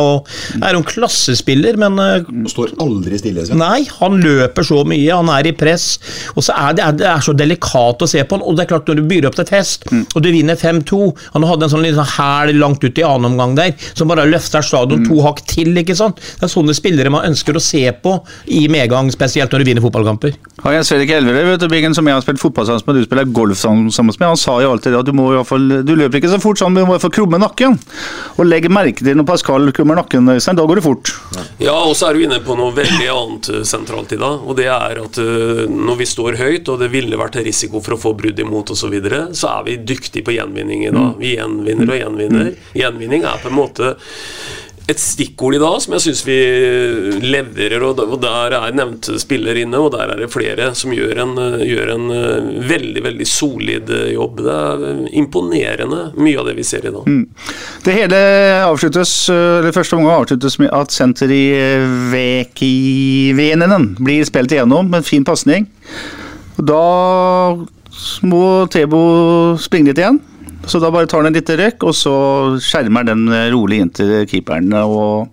Er 0.62 0.78
en 0.78 0.88
klassespiller, 0.88 1.76
men 1.82 2.00
eh, 2.00 2.30
Og 2.46 2.52
står 2.54 2.78
aldri 2.84 3.20
stille. 3.20 3.44
Sven. 3.48 3.60
Nei, 3.60 3.82
han 4.00 4.20
løper 4.24 4.68
så 4.68 4.84
mye, 4.88 5.12
han 5.12 5.32
er 5.34 5.52
i 5.52 5.56
press. 5.58 5.90
Og 6.36 6.46
så 6.48 6.56
er 6.56 6.78
det, 6.78 6.88
det 7.04 7.10
er 7.12 7.24
så 7.26 7.36
delikat 7.36 8.08
å 8.08 8.10
se 8.10 8.24
på 8.24 8.40
han. 8.40 8.46
Og 8.48 8.56
det 8.56 8.66
er 8.66 8.72
klart, 8.72 8.88
når 8.88 9.02
du 9.02 9.08
byr 9.12 9.28
opp 9.30 9.38
til 9.42 9.50
test 9.52 9.88
og 9.92 10.24
du 10.24 10.30
vinner 10.34 10.58
5-2 10.58 10.98
Han 11.36 11.46
hadde 11.48 11.68
en 11.68 11.72
sånn 11.72 11.84
liten 11.86 12.08
hæl 12.16 12.56
langt 12.58 12.84
ut 12.84 13.00
i 13.00 13.06
annen 13.06 13.34
omgang 13.34 13.56
der, 13.58 13.76
som 13.98 14.10
bare 14.10 14.26
løfter 14.30 14.64
stadion 14.66 15.04
to 15.08 15.20
hakk 15.26 15.44
til. 15.50 15.76
ikke 15.78 15.96
sant? 15.98 16.22
Det 16.40 16.48
er 16.48 16.52
sånne 16.52 16.76
spillere 16.78 17.12
man 17.14 17.28
ønsker 17.28 17.58
å 17.58 17.64
se 17.64 17.84
på 17.93 18.17
i 18.54 18.65
medgang, 18.71 19.12
spesielt 19.13 19.54
når 19.54 19.63
du 19.63 19.69
vinner 19.69 19.86
fotballkamper. 19.86 20.36
Jeg 20.58 20.86
ser 20.88 21.04
ikke 21.04 21.19
Elverøy, 21.21 21.43
vet 21.52 21.62
du, 21.62 21.67
Bingen, 21.71 21.95
som 21.95 22.08
jeg 22.10 22.17
har 22.17 22.26
spilt 22.26 22.41
fotball 22.41 22.65
sammen 22.67 22.84
med, 22.88 23.02
du 23.02 23.08
spiller 23.08 23.30
golf 23.30 23.60
sammen 23.62 23.91
med, 23.93 24.26
han 24.28 24.39
sa 24.39 24.58
jo 24.63 24.71
alltid 24.73 24.95
det 24.95 25.02
at 25.04 25.08
du 25.08 25.13
må 25.15 25.30
i 25.32 25.38
hvert 25.38 25.50
fall, 25.50 25.67
du 25.86 25.93
løper 25.95 26.19
ikke 26.19 26.32
så 26.34 26.41
fort 26.41 26.60
sånn, 26.60 26.73
men 26.73 26.84
du 26.84 26.89
må 26.89 26.95
i 26.95 26.97
hvert 26.97 27.06
fall 27.06 27.15
krumme 27.19 27.39
nakken. 27.41 27.78
Og 28.38 28.50
legg 28.50 28.67
merke 28.73 29.06
til 29.06 29.17
når 29.19 29.28
Pascal 29.30 29.71
krummer 29.76 30.00
nakken, 30.02 30.28
Øystein, 30.34 30.58
da 30.58 30.65
går 30.67 30.82
det 30.82 30.86
fort. 30.88 31.13
Ja, 31.62 31.76
og 31.78 31.93
så 31.97 32.10
er 32.10 32.17
du 32.17 32.26
inne 32.26 32.41
på 32.45 32.58
noe 32.58 32.73
veldig 32.76 33.10
annet 33.13 33.52
eh, 33.54 33.63
sentralt 33.67 34.13
i 34.15 34.19
dag. 34.21 34.43
Og 34.45 34.58
det 34.58 34.67
er 34.73 35.02
at 35.04 35.21
eh, 35.21 35.63
når 35.69 36.02
vi 36.02 36.10
står 36.10 36.39
høyt, 36.41 36.71
og 36.73 36.82
det 36.82 36.91
ville 36.93 37.19
vært 37.19 37.39
risiko 37.45 37.82
for 37.84 37.95
å 37.95 38.02
få 38.02 38.15
brudd 38.17 38.41
imot 38.41 38.73
osv., 38.73 38.88
så, 38.88 38.91
videre, 38.91 39.17
så 39.36 39.50
er 39.52 39.65
vi 39.67 39.73
dyktige 39.84 40.23
på 40.23 40.38
gjenvinning 40.38 40.86
i 40.88 40.93
dag. 40.95 41.17
Vi 41.19 41.34
gjenvinner 41.36 41.91
og 41.91 42.00
gjenvinner. 42.00 42.54
Gjenvinning 42.78 43.26
er 43.28 43.41
på 43.41 43.52
en 43.52 43.58
måte 43.58 43.89
et 44.88 45.02
stikkord 45.04 45.58
i 45.58 45.60
dag 45.60 45.82
som 45.84 45.93
jeg 45.97 46.04
syns 46.06 46.21
vi 46.23 46.36
leverer, 47.19 47.84
og 47.84 48.13
der 48.23 48.54
er 48.56 48.76
nevnte 48.76 49.17
spiller 49.19 49.58
inne, 49.60 49.82
og 49.84 49.91
der 49.97 50.13
er 50.13 50.21
det 50.21 50.30
flere 50.32 50.69
som 50.80 50.93
gjør 50.95 51.19
en, 51.26 51.34
eh, 51.43 51.65
gjør 51.67 51.91
en 51.91 52.13
eh, 52.15 52.47
veldig, 52.69 53.04
veldig 53.04 53.28
solid 53.28 53.91
eh, 53.91 54.13
jobb. 54.13 54.39
Det 54.45 54.54
er 54.56 54.86
eh, 54.88 55.02
imponerende, 55.19 56.02
mye 56.15 56.39
av 56.39 56.47
det 56.47 56.56
vi 56.60 56.67
ser 56.67 56.88
i 56.88 56.93
dag. 56.95 57.09
Det 57.84 57.97
hele 57.97 58.22
avsluttes, 58.64 59.18
eller 59.34 59.76
første 59.76 59.99
omgang 59.99 60.22
avsluttes 60.22 60.55
med 60.64 60.72
at 60.76 60.95
senter 60.95 61.36
i 61.36 61.43
Vekivenenen 62.14 63.91
blir 63.99 64.24
spilt 64.28 64.55
igjennom 64.55 64.88
med 64.88 65.01
en 65.01 65.09
fin 65.09 65.28
pasning. 65.28 65.68
Da 66.57 66.82
må 68.24 68.45
Tebo 68.72 69.03
springe 69.59 69.91
litt 69.91 69.99
igjen. 69.99 70.24
Så 70.68 70.82
da 70.84 70.91
bare 70.91 71.07
tar 71.07 71.24
han 71.24 71.32
en 71.32 71.38
liten 71.38 71.59
røkk, 71.61 71.88
og 71.88 71.95
så 71.95 72.13
skjermer 72.59 73.07
den 73.07 73.28
rolig 73.53 73.80
inn 73.84 73.91
til 73.95 74.26
keeperen. 74.28 74.74
Og 74.76 75.30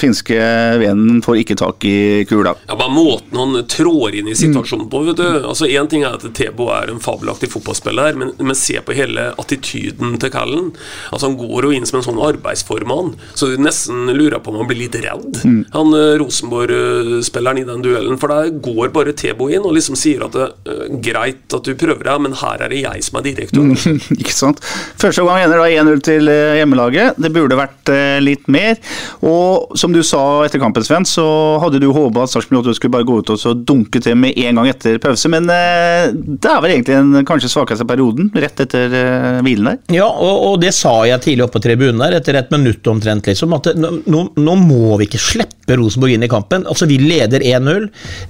finske 0.00 0.36
vennen 0.80 1.22
får 1.24 1.40
ikke 1.42 1.56
tak 1.58 1.84
i 1.88 2.24
kula. 2.28 2.54
Ja, 2.68 2.76
bare 2.78 2.92
Måten 2.96 3.36
han 3.36 3.58
trår 3.68 4.14
inn 4.16 4.30
i 4.30 4.36
situasjonen 4.38 4.88
på. 4.90 5.02
vet 5.08 5.18
du 5.20 5.26
Altså 5.46 5.66
Én 5.66 5.88
ting 5.90 6.04
er 6.06 6.16
at 6.16 6.24
Tebo 6.36 6.70
er 6.72 6.90
en 6.92 7.02
fabelaktig 7.02 7.50
fotballspiller, 7.52 8.16
men, 8.16 8.32
men 8.38 8.56
se 8.56 8.80
på 8.80 8.94
hele 8.96 9.30
attityden 9.36 10.16
til 10.22 10.32
Callen. 10.32 10.70
Altså 11.10 11.28
Han 11.28 11.38
går 11.40 11.68
jo 11.68 11.74
inn 11.76 11.88
som 11.88 12.00
en 12.00 12.06
sånn 12.06 12.22
arbeidsformann, 12.22 13.14
så 13.34 13.50
du 13.50 13.60
nesten 13.60 14.08
lurer 14.16 14.40
på 14.40 14.52
om 14.52 14.60
han 14.62 14.70
blir 14.70 14.84
litt 14.86 14.96
redd. 15.02 15.42
Han 15.74 15.96
eh, 15.96 16.16
Rosenborg-spilleren 16.22 17.60
i 17.60 17.66
den 17.68 17.84
duellen. 17.84 18.18
For 18.20 18.32
der 18.32 18.54
går 18.64 18.92
bare 18.94 19.14
Tebo 19.16 19.50
inn 19.52 19.66
og 19.66 19.76
liksom 19.76 19.98
sier 19.98 20.24
at 20.26 20.36
det 20.36 20.46
er 20.72 20.96
greit 21.04 21.56
at 21.56 21.66
du 21.66 21.74
prøver 21.78 22.04
deg, 22.06 22.22
men 22.24 22.36
her 22.40 22.64
er 22.64 22.72
det 22.72 22.82
jeg 22.82 23.04
som 23.06 23.20
er 23.20 23.26
direktør. 23.28 23.72
ikke 24.20 24.34
sant? 24.34 24.62
Første 25.00 25.26
gang 25.26 25.44
ender 25.44 25.62
da 25.62 25.68
1-0 25.84 26.02
til 26.06 26.32
eh, 26.32 26.56
hjemmelaget. 26.60 27.20
Det 27.20 27.32
burde 27.34 27.58
vært 27.58 27.92
eh, 27.92 28.18
litt 28.22 28.48
mer. 28.52 28.78
Og 29.26 29.65
som 29.74 29.92
du 29.94 30.02
sa 30.06 30.20
etter 30.46 30.60
kampen, 30.62 30.84
Sven, 30.86 31.06
så 31.08 31.24
hadde 31.62 31.80
du 31.82 31.88
håpa 31.94 32.24
at 32.24 32.32
Sarpsborg 32.32 32.74
skulle 32.76 32.94
bare 32.94 33.06
gå 33.08 33.18
ut 33.20 33.32
og 33.34 33.64
dunke 33.66 34.00
til 34.02 34.16
med 34.18 34.36
en 34.38 34.60
gang 34.60 34.70
etter 34.70 34.98
pause. 35.02 35.30
Men 35.32 35.48
eh, 35.52 36.12
det 36.12 36.50
er 36.50 36.62
vel 36.62 36.76
egentlig 36.76 36.96
den 36.96 37.28
kanskje 37.28 37.50
svakeste 37.52 37.86
perioden, 37.88 38.30
rett 38.36 38.62
etter 38.66 38.96
eh, 38.96 39.40
hvilen 39.46 39.72
der. 39.72 39.80
Ja, 39.98 40.08
og, 40.08 40.44
og 40.50 40.58
det 40.62 40.72
sa 40.76 40.94
jeg 41.08 41.24
tidlig 41.24 41.46
oppe 41.46 41.58
på 41.58 41.66
tribunen 41.66 42.02
der, 42.04 42.18
etter 42.20 42.38
et 42.38 42.52
minutt 42.54 42.86
omtrent, 42.90 43.28
liksom, 43.30 43.54
at 43.56 43.70
det, 43.72 43.92
nå, 44.06 44.24
nå 44.36 44.56
må 44.62 44.98
vi 45.00 45.08
ikke 45.08 45.22
slippe 45.22 45.78
Rosenborg 45.80 46.16
inn 46.16 46.26
i 46.26 46.30
kampen. 46.30 46.66
Altså, 46.68 46.88
Vi 46.90 46.98
leder 47.02 47.42
1-0. 47.42 47.88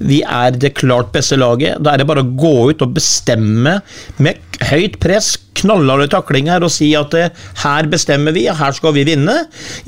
Vi 0.08 0.22
er 0.22 0.56
det 0.56 0.74
klart 0.78 1.12
beste 1.14 1.38
laget. 1.40 1.80
Da 1.84 1.92
er 1.92 2.02
det 2.02 2.08
bare 2.08 2.24
å 2.24 2.34
gå 2.38 2.70
ut 2.72 2.84
og 2.84 2.94
bestemme 2.96 3.80
med 4.22 4.40
høyt 4.70 4.96
press, 5.02 5.34
knallharde 5.60 6.08
taklinger 6.12 6.64
og 6.66 6.72
si 6.72 6.92
at 6.98 7.14
eh, 7.18 7.44
her 7.64 7.90
bestemmer 7.92 8.34
vi, 8.36 8.46
og 8.52 8.58
her 8.60 8.76
skal 8.76 8.94
vi 8.96 9.06
vinne. 9.08 9.36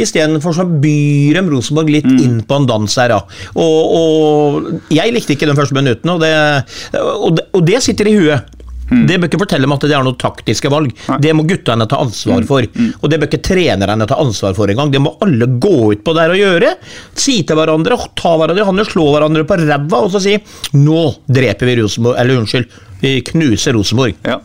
Istedenfor 0.01 0.57
så 0.57 0.67
byr 0.69 1.39
de 1.39 1.47
Rosenborg 1.49 1.93
litt 1.93 2.09
inn 2.09 2.41
på 2.47 2.61
en 2.61 2.69
dans 2.69 2.99
her. 3.01 3.17
Ja. 3.17 3.23
Og, 3.59 3.97
og 3.99 4.95
jeg 4.95 5.15
likte 5.15 5.37
ikke 5.37 5.49
den 5.51 5.59
første 5.59 5.77
minutten, 5.77 6.15
og 6.15 6.23
det, 6.25 6.35
og 6.99 7.37
det, 7.39 7.49
og 7.57 7.67
det 7.69 7.83
sitter 7.85 8.11
i 8.11 8.17
huet. 8.19 8.55
Det 8.89 9.19
bør 9.19 9.29
ikke 9.29 9.41
fortelle 9.43 9.69
meg 9.69 9.77
at 9.77 9.91
det 9.91 9.97
er 9.99 10.05
noen 10.07 10.17
taktiske 10.21 10.71
valg. 10.73 10.93
Det 11.21 11.33
må 11.37 11.45
guttene 11.49 11.87
ta 11.91 11.99
ansvar 12.01 12.45
for. 12.49 12.65
Og 13.03 13.11
det 13.11 13.19
bør 13.21 13.29
ikke 13.29 13.43
trenerne 13.51 14.07
ta 14.09 14.17
ansvar 14.23 14.57
for 14.57 14.73
engang. 14.73 14.93
Det 14.95 15.03
må 15.05 15.13
alle 15.25 15.49
gå 15.61 15.93
ut 15.93 16.05
på 16.05 16.15
der 16.17 16.33
og 16.33 16.41
gjøre. 16.41 16.73
Si 17.13 17.43
til 17.45 17.59
hverandre, 17.59 17.99
ta 18.17 18.33
hverandre 18.41 18.65
i 18.65 18.69
hånden, 18.69 18.89
slå 18.89 19.11
hverandre 19.13 19.45
på 19.49 19.61
ræva 19.61 20.05
og 20.07 20.13
så 20.15 20.23
si 20.25 20.39
'nå 20.73 21.03
dreper 21.29 21.69
vi 21.69 21.77
Rosenborg', 21.83 22.17
eller 22.21 22.41
unnskyld, 22.41 22.67
vi 23.01 23.21
knuser 23.21 23.73
Rosenborg. 23.73 24.17
Ja. 24.27 24.41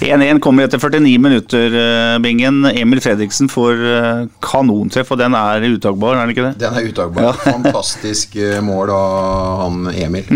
1-1 0.00 0.40
kommer 0.40 0.66
etter 0.66 0.78
49 0.78 1.18
minutter, 1.18 1.74
eh, 1.80 2.18
Bingen. 2.22 2.64
Emil 2.64 3.00
Fredriksen 3.00 3.48
får 3.48 3.84
eh, 3.90 4.26
kanontreff, 4.44 5.10
og 5.14 5.18
den 5.18 5.34
er 5.38 5.64
utagbar, 5.66 6.16
er 6.16 6.26
den 6.26 6.34
ikke 6.34 6.46
det? 6.50 6.54
Den 6.62 6.76
er 6.78 6.90
uttakbar. 6.90 7.40
Fantastisk 7.44 8.36
eh, 8.36 8.60
mål 8.64 8.92
av 8.94 9.64
han 9.64 9.88
Emil. 9.94 10.28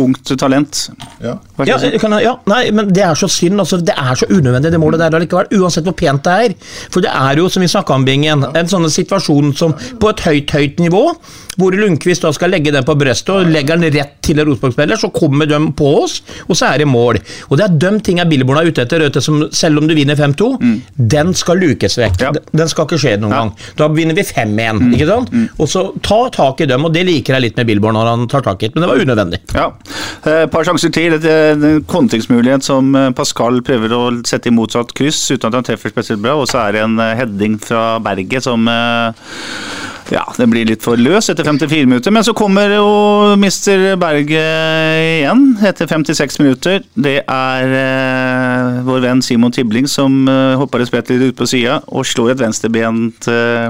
Ungt 0.00 0.30
talent. 0.38 0.90
Ja. 1.22 1.36
Ja, 1.66 1.76
jeg 1.82 1.98
kan 2.00 2.14
ja, 2.22 2.36
nei, 2.48 2.70
men 2.72 2.88
det 2.94 3.02
er 3.04 3.14
så 3.18 3.28
synd. 3.30 3.58
Altså, 3.60 3.80
det 3.84 3.92
er 3.98 4.14
så 4.16 4.26
unødvendig, 4.30 4.70
det 4.72 4.80
målet 4.80 5.02
der 5.02 5.16
allikevel. 5.18 5.50
Uansett 5.60 5.84
hvor 5.84 5.96
pent 5.98 6.24
det 6.24 6.36
er. 6.46 6.54
For 6.94 7.04
det 7.04 7.10
er 7.12 7.40
jo, 7.42 7.48
som 7.52 7.60
vi 7.64 7.68
snakka 7.68 7.96
om, 7.98 8.04
Bingen, 8.06 8.44
en 8.56 8.70
sånn 8.70 8.86
situasjon 8.90 9.52
som 9.58 9.74
på 10.00 10.12
et 10.14 10.22
høyt, 10.24 10.54
høyt 10.56 10.80
nivå, 10.80 11.02
hvor 11.60 11.74
Lundqvist 11.76 12.22
da 12.24 12.30
skal 12.32 12.54
legge 12.54 12.72
den 12.72 12.86
på 12.86 12.94
brystet 12.96 13.34
og 13.34 13.50
legger 13.52 13.76
den 13.76 13.92
rett 13.92 14.14
til 14.24 14.38
en 14.40 14.46
Rosenborg-spiller, 14.48 14.96
så 15.02 15.10
kommer 15.12 15.48
de 15.50 15.58
på 15.76 15.90
oss, 16.04 16.20
og 16.46 16.54
så 16.56 16.70
er 16.70 16.80
det 16.80 16.86
mål. 16.88 17.18
Og 17.50 17.58
det 17.60 17.66
er 17.66 17.74
de 17.82 17.90
tinga 18.06 18.24
Billborn 18.30 18.62
er 18.62 18.70
ute 18.70 18.86
etter, 18.86 19.02
vet 19.04 19.18
som 19.20 19.42
selv 19.52 19.82
om 19.82 19.88
du 19.90 19.94
vinner 19.98 20.16
5-2, 20.16 20.48
den 21.12 21.34
skal 21.36 21.60
lukes 21.60 21.98
vekk. 22.00 22.20
Ja. 22.24 22.32
Den- 22.54 22.70
skal 22.70 22.86
ikke 22.86 23.00
skje 23.02 23.16
noen 23.20 23.34
gang. 23.34 23.50
Da 23.76 23.88
vinner 23.92 24.14
vi 24.16 24.22
5-1, 24.24 24.94
ikke 24.94 25.08
sant? 25.10 25.32
Og 25.58 25.68
så 25.68 25.82
ta 26.06 26.20
tak 26.32 26.60
i 26.64 26.70
dem, 26.70 26.84
og 26.86 26.94
det 26.94 27.02
liker 27.08 27.34
jeg 27.36 27.42
litt 27.48 27.56
med 27.60 27.66
Billborn 27.68 27.98
når 27.98 28.10
han 28.14 28.26
tar 28.30 28.46
tak 28.46 28.62
i 28.62 28.68
det, 28.70 28.76
men 28.78 28.86
det 28.86 28.90
var 28.92 29.02
unødvendig. 29.04 29.40
Ja. 29.58 29.59
Et 29.68 30.50
par 30.52 30.66
sjanser 30.66 30.92
til. 30.94 31.16
Et, 31.16 31.26
en 31.26 31.84
kontringsmulighet 31.88 32.64
som 32.66 32.94
eh, 32.96 33.10
Pascal 33.16 33.62
prøver 33.66 33.94
å 33.96 34.02
sette 34.28 34.50
i 34.50 34.54
motsatt 34.54 34.94
kryss 34.96 35.22
uten 35.30 35.48
at 35.48 35.58
han 35.58 35.66
treffer 35.66 35.92
spesielt 35.92 36.22
bra. 36.24 36.36
Og 36.40 36.48
så 36.50 36.62
er 36.64 36.76
det 36.76 36.84
en 36.84 36.98
eh, 37.00 37.14
heading 37.18 37.58
fra 37.62 37.84
Berget 38.04 38.46
som 38.46 38.68
eh, 38.68 39.30
ja, 40.10 40.24
den 40.36 40.50
blir 40.50 40.66
litt 40.66 40.82
for 40.84 40.98
løs 40.98 41.30
etter 41.30 41.46
54 41.46 41.86
minutter. 41.88 42.12
Men 42.14 42.24
så 42.26 42.34
kommer 42.36 42.72
jo 42.74 42.86
Mr. 43.38 43.94
Berge 44.00 44.40
igjen 44.40 45.44
etter 45.66 45.90
56 45.90 46.40
minutter. 46.42 46.82
Det 46.94 47.16
er 47.22 47.74
eh, 47.80 48.80
vår 48.86 49.04
venn 49.06 49.22
Simon 49.24 49.54
Tibling 49.54 49.88
som 49.90 50.24
eh, 50.30 50.56
hopper 50.60 50.82
et 50.82 50.90
sprett 50.90 51.12
litt 51.12 51.30
ut 51.30 51.38
på 51.38 51.48
sida 51.50 51.80
og 51.88 52.08
slår 52.08 52.34
et 52.34 52.42
venstrebent 52.42 53.30
eh, 53.30 53.68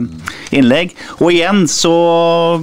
innlegg. 0.57 0.97
Og 1.20 1.34
igjen 1.34 1.66
så 1.70 1.95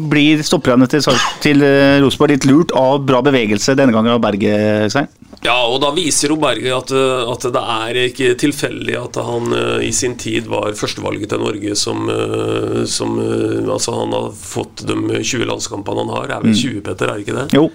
blir 0.10 0.44
stopperne 0.46 0.90
til, 0.92 1.06
til 1.44 1.66
eh, 1.66 2.00
Rosenborg 2.04 2.36
litt 2.38 2.50
lurt 2.50 2.76
av 2.78 3.06
bra 3.08 3.22
bevegelse 3.26 3.78
denne 3.78 3.96
gangen 3.96 4.18
av 4.18 4.24
Berget. 4.24 4.92
Svein. 4.94 5.10
Ja, 5.46 5.58
og 5.70 5.78
da 5.84 5.92
viser 5.94 6.32
jo 6.34 6.38
Berge 6.42 6.72
at, 6.74 6.92
eh, 6.96 7.30
at 7.30 7.46
det 7.54 7.62
er 7.62 8.00
ikke 8.08 8.32
tilfeldig 8.42 8.96
at 8.98 9.20
han 9.22 9.54
eh, 9.54 9.86
i 9.86 9.92
sin 9.96 10.16
tid 10.20 10.48
var 10.50 10.74
førstevalget 10.78 11.30
til 11.32 11.44
Norge 11.44 11.76
som, 11.78 12.08
eh, 12.10 12.84
som 12.90 13.16
Altså, 13.18 13.94
han 13.94 14.14
har 14.16 14.32
fått 14.38 14.84
de 14.88 14.96
20 14.96 15.46
landskampene 15.50 16.04
han 16.06 16.12
har. 16.14 16.32
Er 16.38 16.44
vel 16.44 16.56
20, 16.56 16.82
Petter, 16.86 17.10
er 17.10 17.20
det 17.20 17.26
ikke 17.26 17.36
det? 17.38 17.46
Jo. 17.58 17.68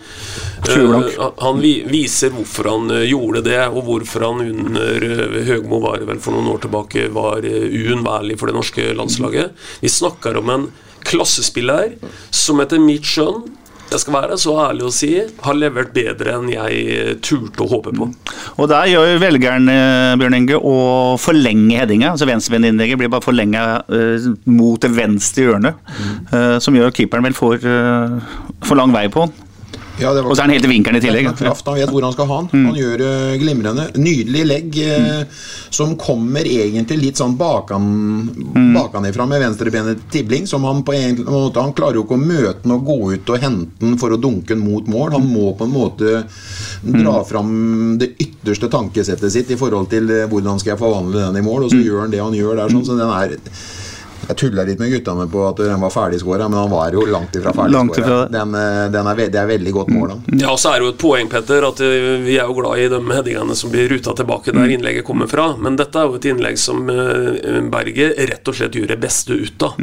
20 0.66 0.86
blank. 0.88 1.16
Han 1.42 1.60
viser 1.62 2.32
hvorfor 2.34 2.68
han 2.70 2.92
gjorde 3.06 3.42
det, 3.46 3.58
og 3.68 3.84
hvorfor 3.86 4.26
han 4.26 4.42
under 4.46 5.06
Høgmo 5.48 5.80
var 5.84 6.04
vel 6.08 6.20
for 6.22 6.34
noen 6.34 6.50
år 6.54 6.62
tilbake 6.64 7.08
var 7.14 7.44
uunnværlig 7.44 8.38
for 8.40 8.50
det 8.50 8.56
norske 8.56 8.88
landslaget. 8.98 9.52
Vi 9.82 9.92
snakker 9.92 10.38
om 10.40 10.54
en 10.54 10.68
klassespiller 11.06 11.96
som 12.30 12.62
etter 12.62 12.82
mitt 12.82 13.06
skjønn 13.08 13.44
jeg 13.92 14.02
skal 14.02 14.16
være 14.16 14.38
så 14.40 14.54
ærlig 14.66 14.86
å 14.88 14.92
si 14.94 15.10
har 15.20 15.58
levert 15.58 15.92
bedre 15.94 16.36
enn 16.36 16.48
jeg 16.52 16.82
eh, 16.94 17.12
turte 17.24 17.64
å 17.64 17.68
håpe 17.70 17.92
på. 17.96 18.08
Og 18.56 18.70
der 18.70 18.90
gjør 18.92 19.20
velgeren 19.22 19.68
eh, 19.72 20.14
Bjørn 20.20 20.38
Inge 20.38 20.58
å 20.58 20.76
forlenge 21.20 21.78
headinga. 21.80 22.12
Altså 22.14 22.28
venstrevendeinnlegget 22.28 23.00
blir 23.00 23.12
bare 23.12 23.24
forlenga 23.24 23.64
uh, 23.92 24.28
mot 24.48 24.80
det 24.82 24.92
venstre 24.96 25.46
hjørnet. 25.48 25.80
eh, 26.32 26.58
som 26.62 26.76
gjør 26.76 26.92
at 26.92 26.98
keeperen 26.98 27.26
vel 27.28 27.36
får 27.36 27.64
uh, 27.66 28.18
for 28.64 28.78
lang 28.80 28.94
vei 28.94 29.06
på 29.12 29.26
den. 29.26 29.51
Ja, 30.00 30.12
det 30.14 30.22
var- 30.22 30.30
Og 30.30 30.36
så 30.36 30.40
er 30.40 30.46
han 30.46 30.54
helt 30.54 30.64
i 30.64 30.68
vinkelen 30.68 30.96
i 30.96 31.00
tillegg. 31.00 31.26
Er 31.26 31.32
kraft, 31.36 31.66
Han 31.66 31.74
vet 31.74 31.90
hvor 31.90 32.02
han 32.02 32.12
skal 32.12 32.26
ha 32.26 32.42
den. 32.42 32.66
Han 32.66 32.74
gjør 32.74 32.98
det 32.98 33.40
glimrende. 33.40 33.84
Nydelig 33.94 34.46
legg 34.46 34.74
mm. 34.74 35.26
som 35.70 35.96
kommer 35.96 36.40
egentlig 36.40 36.98
litt 36.98 37.16
sånn 37.16 37.36
bakan, 37.36 37.84
bakanifra 38.74 39.26
med 39.28 39.42
venstrebenet 39.42 39.98
Tibling. 40.10 40.46
Som 40.46 40.64
han 40.64 40.82
på 40.82 40.94
en 40.94 41.16
måte 41.24 41.60
Han 41.60 41.72
klarer 41.72 41.94
jo 42.00 42.04
ikke 42.04 42.16
å 42.16 42.24
møte 42.24 42.62
den 42.62 42.72
og 42.72 42.86
gå 42.86 43.12
ut 43.12 43.30
og 43.30 43.38
hente 43.40 43.80
den 43.80 43.98
for 43.98 44.10
å 44.10 44.20
dunke 44.20 44.48
den 44.56 44.64
mot 44.64 44.86
mål. 44.86 45.12
Han 45.12 45.28
må 45.28 45.52
på 45.56 45.64
en 45.64 45.74
måte 45.76 46.24
dra 46.82 47.22
fram 47.24 47.98
det 47.98 48.14
ytterste 48.18 48.68
tankesettet 48.70 49.30
sitt 49.32 49.50
i 49.50 49.56
forhold 49.56 49.90
til 49.92 50.10
eh, 50.10 50.26
hvordan 50.26 50.58
skal 50.58 50.74
jeg 50.74 50.82
forvandle 50.82 51.28
den 51.28 51.36
i 51.36 51.46
mål, 51.46 51.64
og 51.64 51.70
så 51.70 51.78
gjør 51.78 52.00
han 52.06 52.10
det 52.10 52.22
han 52.22 52.34
gjør 52.34 52.56
der. 52.56 52.72
Sånn, 52.72 52.84
så 52.86 52.96
den 52.98 53.12
er 53.12 53.36
jeg 54.28 54.38
tulla 54.38 54.64
litt 54.68 54.80
med 54.80 54.92
guttene 54.92 55.26
på 55.30 55.44
at 55.48 55.62
den 55.62 55.80
var 55.82 55.92
ferdigskåra, 55.94 56.48
men 56.48 56.60
han 56.62 56.70
var 56.72 56.94
jo 56.94 57.04
langt 57.10 57.36
ifra 57.36 57.52
ferdigskåra. 57.56 58.18
det. 58.26 58.38
Den, 58.38 58.54
eh, 58.54 58.84
den 58.94 59.10
er, 59.10 59.22
det 59.32 59.40
er 59.40 59.50
veldig 59.50 59.72
godt 59.74 59.92
mål, 59.94 60.12
da. 60.14 60.18
Ja, 60.44 60.56
så 60.56 60.72
er 60.72 60.80
det 60.80 60.88
jo 60.88 60.92
et 60.94 61.00
poeng, 61.02 61.30
Petter, 61.32 61.66
at 61.68 61.82
eh, 61.84 62.08
vi 62.22 62.38
er 62.38 62.50
jo 62.50 62.56
glad 62.60 62.82
i 62.82 62.88
de 62.92 63.00
headingene 63.12 63.56
som 63.58 63.72
blir 63.72 63.88
ruta 63.92 64.14
tilbake 64.18 64.54
der 64.54 64.70
innlegget 64.76 65.06
kommer 65.08 65.30
fra. 65.30 65.52
Men 65.58 65.76
dette 65.80 65.98
er 65.98 66.08
jo 66.08 66.18
et 66.20 66.28
innlegg 66.30 66.58
som 66.60 66.84
eh, 66.92 67.60
Berget 67.72 68.18
rett 68.30 68.48
og 68.48 68.56
slett 68.58 68.76
gjør 68.76 68.90
det 68.92 68.98
beste 69.02 69.36
ut 69.38 69.66
av. 69.66 69.78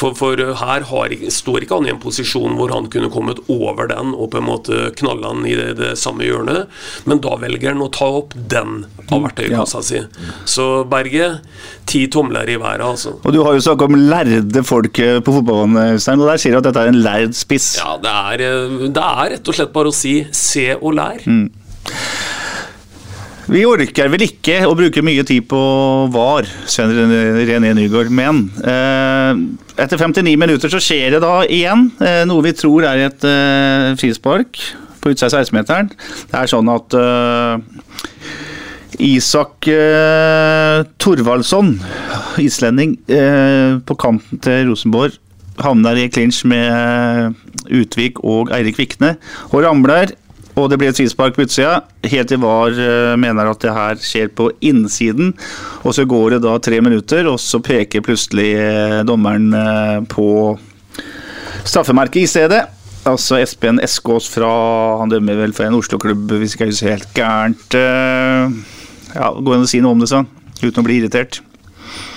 For, 0.00 0.16
for 0.18 0.40
eh, 0.40 0.54
her 0.60 0.86
har, 0.90 1.14
står 1.38 1.66
ikke 1.66 1.78
han 1.80 1.88
i 1.88 1.94
en 1.94 2.02
posisjon 2.02 2.56
hvor 2.58 2.72
han 2.74 2.88
kunne 2.92 3.10
kommet 3.12 3.42
over 3.52 3.88
den 3.90 4.14
og 4.14 4.30
på 4.34 4.40
en 4.40 4.48
måte 4.48 4.88
knalle 4.98 5.30
han 5.30 5.46
i 5.48 5.54
det, 5.58 5.74
det 5.80 5.92
samme 6.00 6.26
hjørnet, 6.26 6.70
men 7.08 7.20
da 7.24 7.36
velger 7.40 7.74
han 7.74 7.84
å 7.84 7.90
ta 7.92 8.08
opp 8.20 8.34
den 8.34 8.84
av 9.12 9.24
verktøykassa 9.26 9.82
si. 9.84 10.00
Så 10.48 10.68
Berget, 10.90 11.44
ti 11.88 12.06
tomler 12.12 12.48
i 12.48 12.56
været, 12.60 12.84
altså. 12.84 13.16
Og 13.22 13.34
du 13.34 13.42
har 13.44 13.56
jo 13.56 13.64
om 13.86 13.96
lærde 14.10 14.64
folk 14.66 14.98
eh, 15.02 15.18
på 15.24 15.34
fotballbanen, 15.38 15.94
Øystein, 15.96 16.22
og 16.22 16.30
der 16.30 16.40
sier 16.42 16.54
du 16.54 16.60
at 16.60 16.68
dette 16.68 16.84
er 16.84 16.92
en 16.92 17.02
lærd 17.04 17.36
spiss. 17.38 17.74
Ja, 17.80 17.96
det 18.02 18.14
er, 18.14 18.46
eh, 18.48 18.86
det 18.88 19.04
er 19.04 19.34
rett 19.36 19.50
og 19.50 19.58
slett 19.58 19.74
bare 19.74 19.92
å 19.92 19.96
si 19.96 20.18
se 20.34 20.70
og 20.76 20.96
lær. 20.98 21.24
Vi 23.44 23.60
orker 23.68 24.08
vel 24.08 24.24
ikke 24.24 24.62
å 24.64 24.72
bruke 24.76 25.02
mye 25.04 25.24
tid 25.28 25.44
på 25.50 25.58
VAR, 26.14 26.48
Svein 26.70 26.94
René 27.44 27.74
Nygaard, 27.76 28.08
men 28.08 28.46
eh, 28.64 29.42
etter 29.84 30.00
59 30.00 30.32
minutter 30.40 30.72
så 30.72 30.80
skjer 30.80 31.16
det 31.16 31.20
da 31.24 31.42
igjen 31.44 31.90
eh, 32.00 32.22
noe 32.28 32.44
vi 32.46 32.54
tror 32.56 32.86
er 32.88 33.04
et 33.10 33.26
eh, 33.28 33.90
frispark 34.00 34.62
på 35.04 35.12
utsida 35.12 35.28
av 35.28 35.44
16-meteren. 35.44 35.92
Det 36.30 36.40
er 36.40 36.48
sånn 36.48 36.72
at 36.72 36.96
eh, 36.96 37.84
Isak 39.02 39.68
eh, 39.70 40.84
Thorvaldsson, 41.02 41.74
islending, 42.42 42.96
eh, 43.10 43.80
på 43.86 43.96
kanten 43.98 44.40
til 44.44 44.70
Rosenborg, 44.70 45.16
havner 45.62 45.98
i 45.98 46.08
clinch 46.10 46.42
med 46.46 47.34
Utvik 47.70 48.20
og 48.26 48.52
Eirik 48.54 48.78
Vikne 48.80 49.16
og 49.50 49.64
ramler. 49.64 50.14
Og 50.54 50.68
det 50.70 50.78
blir 50.78 50.92
et 50.92 50.98
frispark 50.98 51.34
på 51.34 51.48
utsida, 51.48 51.80
helt 52.06 52.30
til 52.30 52.38
VAR 52.42 52.76
eh, 52.78 53.16
mener 53.18 53.48
at 53.50 53.64
det 53.64 53.72
her 53.74 53.98
skjer 53.98 54.30
på 54.38 54.52
innsiden. 54.62 55.32
Og 55.82 55.96
så 55.96 56.04
går 56.06 56.36
det 56.36 56.44
da 56.44 56.54
tre 56.62 56.78
minutter, 56.84 57.26
og 57.26 57.40
så 57.42 57.58
peker 57.58 58.04
plutselig 58.06 58.52
eh, 58.60 59.00
dommeren 59.06 59.50
eh, 59.58 59.98
på 60.06 60.28
straffemerket 61.66 62.22
i 62.22 62.30
stedet. 62.30 62.62
Altså 63.04 63.40
Espen 63.42 63.82
Eskås 63.84 64.30
fra 64.32 64.48
Han 65.00 65.10
dømmer 65.12 65.42
vel 65.42 65.52
for 65.52 65.66
en 65.66 65.74
Oslo-klubb, 65.76 66.38
hvis 66.38 66.54
ikke 66.54 66.68
jeg 66.70 66.76
husker 66.76 66.94
helt 66.94 67.10
gærent. 67.18 67.76
Ja, 69.14 69.30
Gå 69.34 69.54
an 69.54 69.64
og 69.66 69.70
si 69.70 69.80
noe 69.84 69.94
om 69.94 70.02
det, 70.02 70.10
sånn, 70.10 70.26
uten 70.60 70.82
å 70.82 70.86
bli 70.86 70.98
irritert. 71.00 71.40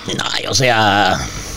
Nei, 0.08 0.40
altså 0.48 0.66
jeg 0.66 1.47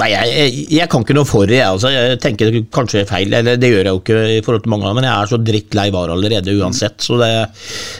Nei, 0.00 0.08
jeg, 0.10 0.30
jeg, 0.34 0.64
jeg 0.78 0.88
kan 0.90 1.04
ikke 1.04 1.14
noe 1.16 1.28
for 1.28 1.46
det. 1.50 1.58
Jeg, 1.60 1.68
altså. 1.76 1.90
jeg 1.92 2.18
tenker 2.22 2.56
kanskje 2.74 3.04
feil, 3.08 3.32
eller 3.36 3.58
det 3.60 3.70
gjør 3.70 3.82
jeg 3.84 3.92
jo 3.92 4.00
ikke 4.02 4.20
i 4.34 4.40
forhold 4.44 4.64
til 4.64 4.72
mange 4.74 4.92
men 4.94 5.06
jeg 5.06 5.14
er 5.14 5.30
så 5.30 5.38
drittlei 5.40 5.86
VAR 5.94 6.12
allerede 6.14 6.54
uansett. 6.58 6.98
Så 7.04 7.18
det, 7.20 7.28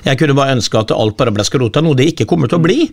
jeg 0.06 0.18
kunne 0.20 0.36
bare 0.38 0.56
ønske 0.56 0.80
at 0.80 0.94
alt 0.94 1.16
bare 1.20 1.32
ble 1.34 1.44
skrota, 1.46 1.82
noe 1.84 1.96
det 1.98 2.08
ikke 2.12 2.26
kommer 2.30 2.50
til 2.50 2.58
å 2.60 2.64
bli. 2.64 2.88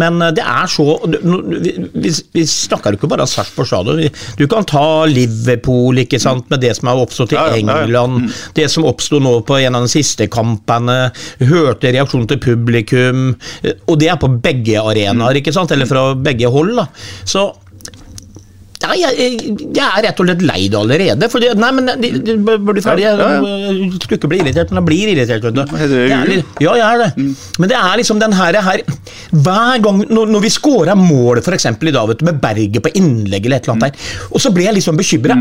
Men 0.00 0.20
eh, 0.24 0.32
det 0.36 0.44
er 0.44 0.70
så 0.72 0.86
Vi, 1.06 1.72
vi, 1.94 2.12
vi 2.36 2.44
snakker 2.48 2.94
jo 2.94 3.00
ikke 3.00 3.10
bare 3.12 3.26
om 3.26 3.30
Sarpsborg 3.30 3.68
stadion. 3.70 4.02
Du 4.38 4.46
kan 4.50 4.66
ta 4.68 4.84
Liverpool, 5.10 6.00
ikke 6.04 6.20
sant, 6.22 6.48
med 6.52 6.62
det 6.64 6.72
som 6.78 6.90
har 6.90 7.02
oppstått 7.02 7.34
i 7.34 7.38
Ja, 7.38 7.46
ja, 7.50 7.58
ja, 7.60 7.66
ja. 7.66 7.84
England. 7.84 8.32
Det 8.56 8.68
som 8.72 8.86
oppsto 8.88 9.20
nå 9.22 9.38
på 9.46 9.58
en 9.60 9.76
av 9.78 9.86
de 9.86 9.92
siste 9.92 10.28
kampene. 10.32 10.98
Hørte 11.44 11.92
reaksjonen 11.94 12.28
til 12.32 12.40
publikum. 12.42 13.28
eh, 13.62 13.76
Og 13.86 14.00
det 14.00 14.10
er 14.12 14.20
på 14.22 14.32
begge 14.42 14.80
arenaer, 14.80 15.40
ikke 15.42 15.54
sant? 15.54 15.72
Eller 15.76 15.88
fra 15.90 16.08
begge 16.16 16.50
hold. 16.52 16.74
da. 16.80 16.88
Så 17.24 17.46
Nei, 18.86 18.98
jeg, 19.00 19.16
jeg, 19.18 19.56
jeg 19.76 19.84
er 19.86 20.04
rett 20.06 20.20
og 20.22 20.28
slett 20.28 20.44
lei 20.46 20.60
det 20.72 20.78
allerede. 20.78 21.28
Fordi, 21.32 21.50
nei, 21.58 21.70
men 21.76 21.90
de, 22.02 22.10
de 22.26 22.36
blir 22.38 22.82
ferdig. 22.84 23.06
Jeg, 23.06 23.18
jeg 23.18 23.90
skulle 24.02 24.20
ikke 24.20 24.30
bli 24.32 24.40
irritert, 24.44 24.72
men 24.72 24.82
jeg 24.82 24.88
blir 24.90 25.12
irritert. 25.14 25.46
Vet 25.46 25.56
du. 25.56 25.62
er 26.06 26.32
ja, 26.62 26.76
jeg 26.78 26.86
er 26.86 27.02
det. 27.02 27.10
Men 27.60 27.72
det 27.72 27.78
er 27.80 28.00
liksom 28.00 28.20
den 28.22 28.34
her, 28.36 28.60
her 28.66 28.82
Hver 29.32 29.82
gang 29.84 30.02
når, 30.06 30.32
når 30.34 30.44
vi 30.44 30.52
scora 30.52 30.96
mål, 30.98 31.42
f.eks. 31.42 31.68
i 31.70 31.94
dag, 31.94 32.08
vet 32.10 32.22
du, 32.22 32.26
med 32.28 32.40
Berget 32.42 32.82
på 32.84 32.92
innlegg 32.98 33.48
eller 33.48 33.60
et 33.60 33.68
eller 33.68 33.76
annet 33.76 33.96
der, 33.96 34.10
og 34.30 34.42
så 34.42 34.52
blir 34.54 34.68
jeg 34.68 34.78
liksom 34.78 34.98
bekymra. 34.98 35.36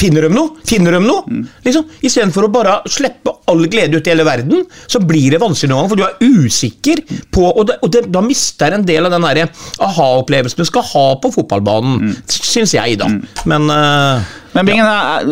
Finner 0.00 0.26
de 0.26 0.32
noe? 0.32 0.62
Finner 0.66 0.96
de 0.96 1.02
noe? 1.04 1.42
Liksom, 1.66 1.86
Istedenfor 2.06 2.48
å 2.48 2.52
bare 2.52 2.78
slippe 2.90 3.34
all 3.50 3.66
glede 3.70 3.98
ut 3.98 4.08
i 4.08 4.12
hele 4.12 4.26
verden, 4.26 4.64
så 4.90 5.00
blir 5.02 5.34
det 5.34 5.40
vanskelig 5.42 5.70
noen 5.72 5.84
gang, 5.84 5.90
for 5.92 6.00
du 6.00 6.06
er 6.06 6.46
usikker 6.46 7.02
på 7.34 7.44
Og, 7.46 7.62
det, 7.68 7.76
og 7.84 7.92
det, 7.94 8.02
da 8.12 8.22
mister 8.24 8.74
en 8.74 8.84
del 8.86 9.06
av 9.06 9.14
den 9.14 9.24
aha-opplevelsen 9.26 10.60
du 10.60 10.66
skal 10.68 10.84
ha 10.90 11.06
på 11.22 11.30
fotballbanen, 11.34 12.16
syns 12.46 12.74
jeg, 12.76 12.98
da. 13.00 13.08
Men 13.48 13.70
uh, 13.70 14.26
Men 14.56 14.68
Bingen, 14.68 14.86
er, 14.88 15.26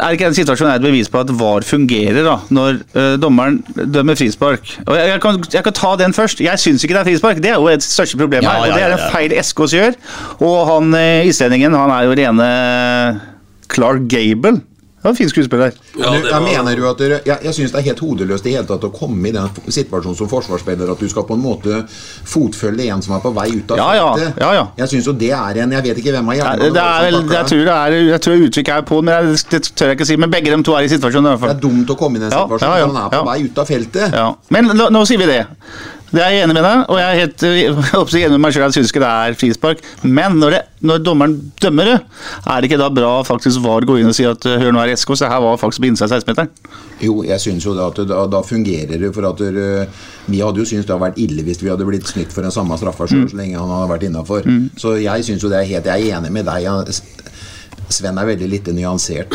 er 0.00 0.14
ikke 0.14 0.28
den 0.30 0.36
situasjonen 0.38 0.72
et 0.78 0.84
bevis 0.84 1.10
på 1.12 1.20
at 1.20 1.32
VAR 1.36 1.66
fungerer, 1.68 2.22
da, 2.24 2.38
når 2.54 2.78
uh, 2.94 3.14
dommeren 3.20 3.58
dømmer 3.76 4.16
frispark? 4.18 4.76
Og 4.86 4.96
jeg, 4.96 5.10
jeg, 5.12 5.22
kan, 5.24 5.40
jeg 5.52 5.66
kan 5.66 5.76
ta 5.80 5.94
den 6.00 6.16
først. 6.16 6.40
Jeg 6.44 6.62
syns 6.62 6.84
ikke 6.86 6.96
det 6.96 7.02
er 7.02 7.10
frispark. 7.10 7.42
Det 7.44 7.52
er 7.52 7.58
jo 7.60 7.68
et 7.72 7.84
største 7.84 8.20
problem 8.20 8.46
Ja, 8.46 8.54
her. 8.54 8.64
Og 8.64 8.72
ja, 8.72 8.76
det 8.78 8.86
er 8.86 8.96
en 8.96 9.04
ja. 9.04 9.10
feil 9.12 9.36
Eskås 9.36 9.76
gjør. 9.76 9.98
Og 10.40 10.60
han 10.70 10.96
uh, 10.96 11.28
islendingen, 11.28 11.76
han 11.76 11.92
er 11.92 12.08
jo 12.08 12.16
rene 12.22 12.52
Clark 13.74 14.08
Gable. 14.08 14.60
Det 15.04 15.08
var 15.08 15.12
en 15.12 15.16
fin 15.16 15.28
skuespiller. 15.28 15.72
Ja, 16.00 16.10
var... 16.10 16.22
jeg 16.30 16.42
mener 16.42 16.78
jo 16.80 16.86
at 16.88 17.00
dere, 17.02 17.18
jeg, 17.28 17.36
jeg 17.44 17.52
syns 17.54 17.72
det 17.74 17.80
er 17.82 17.84
helt 17.90 17.98
hodeløst 18.00 18.46
i 18.48 18.54
hele 18.54 18.64
tatt 18.64 18.86
å 18.88 18.88
komme 18.88 19.28
i 19.28 19.32
den 19.34 19.50
situasjonen 19.68 20.16
som 20.16 20.30
forsvarsspiller 20.30 20.88
at 20.94 21.02
du 21.04 21.10
skal 21.12 21.26
på 21.28 21.36
en 21.36 21.42
måte 21.44 21.82
fotfølge 22.24 22.86
en 22.88 23.02
som 23.04 23.18
er 23.18 23.20
på 23.20 23.32
vei 23.36 23.50
ut 23.52 23.74
av 23.74 23.82
Ja, 23.82 23.88
ja, 23.98 24.06
feltet. 24.14 24.40
ja, 24.40 24.52
ja. 24.56 24.62
Jeg 24.80 24.92
synes 24.94 25.10
jo 25.10 25.12
det 25.20 25.28
er 25.36 25.60
en 25.66 25.74
Jeg 25.76 25.84
vet 25.90 26.00
ikke 26.00 26.14
hvem 26.16 26.30
av 26.32 26.38
hjernen 26.38 26.72
Det 26.78 26.84
er 26.86 27.04
vel, 27.04 27.18
jeg 27.34 27.50
tror 27.50 27.60
det 27.68 27.74
er 27.74 27.96
Jeg 27.98 28.20
tror 28.26 28.46
uttrykket 28.46 28.72
er 28.78 28.86
på, 28.92 29.02
men 29.04 29.14
jeg, 29.14 29.42
det 29.52 29.60
tør 29.74 29.92
jeg 29.92 29.98
ikke 29.98 30.08
si. 30.08 30.16
Men 30.24 30.32
begge 30.32 30.56
de 30.56 30.62
to 30.70 30.78
er 30.78 30.88
i 30.88 30.92
situasjonen. 30.94 31.34
i 31.34 31.42
hvert 31.42 31.52
Det 31.52 31.58
er 31.58 31.62
dumt 31.68 31.92
å 31.92 31.98
komme 32.00 32.16
i 32.16 32.24
den 32.24 32.32
Ja, 32.32 32.46
situasjonen 32.46 32.72
ja, 32.72 32.80
ja, 32.80 32.88
når 32.88 32.96
han 32.96 33.04
er 33.04 33.12
på 33.12 33.20
ja. 33.20 33.26
vei 33.28 33.44
ut 33.44 33.60
av 33.60 33.68
feltet. 33.74 34.16
Ja. 34.22 34.26
Men 34.56 34.72
nå, 34.72 34.88
nå 34.88 35.04
sier 35.04 35.20
vi 35.20 35.28
det. 35.28 35.42
Det 36.14 36.22
er 36.22 36.30
jeg 36.30 36.44
enig 36.44 36.54
med 36.54 36.62
deg, 36.62 36.82
og 36.92 36.98
jeg 37.00 37.06
er 37.10 37.20
helt 37.24 37.42
øh, 37.42 37.56
jeg 37.58 38.22
er 38.22 38.26
enig 38.28 38.36
med 38.36 38.42
meg 38.44 38.52
selv. 38.54 38.64
Jeg 38.68 38.74
syns 38.76 38.92
ikke 38.92 39.02
det 39.02 39.08
er 39.10 39.34
frispark. 39.40 39.80
Men 40.06 40.36
når, 40.38 40.54
det, 40.54 40.60
når 40.86 41.00
dommeren 41.02 41.34
dømmer 41.62 41.88
det, 41.90 41.96
er 42.46 42.60
det 42.62 42.68
ikke 42.70 42.78
da 42.78 42.88
bra 42.94 43.10
faktisk 43.26 43.62
VAR 43.64 43.86
går 43.88 43.98
inn 44.02 44.10
og 44.12 44.14
sier 44.14 44.36
at 44.36 44.46
øh, 44.46 44.58
hør 44.62 44.74
nå 44.76 44.84
her 44.84 44.94
SK, 45.00 45.16
det 45.24 45.30
her 45.32 45.42
var 45.42 45.58
faktisk 45.58 45.82
på 45.82 45.88
innsida 45.90 46.06
av 46.06 46.22
16-meteren? 46.22 46.52
Jo, 47.02 47.16
jeg 47.26 47.40
synes 47.42 47.66
jo 47.66 47.74
det 47.74 47.82
at 47.88 48.02
da, 48.12 48.20
da 48.30 48.42
fungerer 48.46 48.94
det. 48.94 49.10
For 49.16 49.26
at 49.32 49.42
dere- 49.42 49.88
Vi 50.30 50.38
hadde 50.40 50.62
jo 50.62 50.64
syntes 50.64 50.86
det 50.86 50.94
hadde 50.94 51.04
vært 51.04 51.18
ille 51.20 51.42
hvis 51.44 51.58
vi 51.60 51.68
hadde 51.68 51.84
blitt 51.84 52.06
snytt 52.08 52.30
for 52.32 52.46
den 52.46 52.54
samme 52.54 52.78
straffa 52.80 53.04
sjøl 53.10 53.26
så 53.28 53.36
lenge 53.36 53.58
han 53.60 53.68
hadde 53.74 53.90
vært 53.90 54.06
innafor. 54.08 54.46
Så 54.80 54.94
jeg 55.02 55.26
synes 55.26 55.42
jo 55.44 55.50
det 55.52 55.58
er 55.64 55.68
helt 55.74 55.90
Jeg 55.90 56.08
er 56.12 56.16
enig 56.20 56.30
med 56.32 56.46
deg. 56.48 56.94
Sven 57.92 58.16
er 58.18 58.30
veldig 58.30 58.48
lite 58.48 58.72
nyansert. 58.72 59.34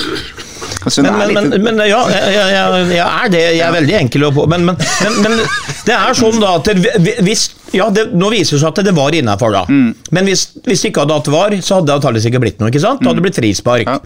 Altså, 0.89 1.03
men, 1.05 1.13
men, 1.19 1.29
litt- 1.29 1.51
men, 1.53 1.63
men 1.77 1.85
ja, 1.89 2.01
jeg, 2.15 2.33
jeg, 2.33 2.93
jeg, 2.97 3.05
er 3.05 3.31
det. 3.35 3.43
Jeg 3.55 3.65
er 3.67 3.75
veldig 3.77 3.97
enkel 4.01 4.25
å 4.25 4.31
på. 4.33 4.45
Men, 4.49 4.65
men, 4.65 4.79
men, 5.05 5.19
men 5.25 5.37
det 5.85 5.95
er 5.95 6.17
sånn 6.17 6.41
da 6.41 6.55
at 6.57 6.71
hvis 7.25 7.43
ja, 7.75 7.89
det, 7.93 8.09
Nå 8.17 8.29
viser 8.33 8.57
det 8.57 8.61
seg 8.63 8.69
at 8.71 8.81
det 8.89 8.93
var 8.97 9.15
innafor, 9.15 9.53
da. 9.53 9.63
Mm. 9.69 9.93
Men 10.15 10.29
hvis, 10.29 10.45
hvis 10.65 10.83
det 10.83 10.91
ikke 10.91 11.05
hadde 11.05 11.17
hatt 11.19 11.31
var, 11.33 11.55
så 11.61 11.79
hadde 11.79 11.89
det 11.89 11.95
antakeligvis 11.97 12.29
ikke 12.31 12.41
blitt 12.43 12.61
noe. 12.61 12.71
ikke 12.71 12.83
sant? 12.83 13.03
Da 13.03 13.11
hadde 13.11 13.21
det 13.21 13.27
blitt 13.27 13.39
frispark. 13.41 13.89
Ja. 13.89 13.97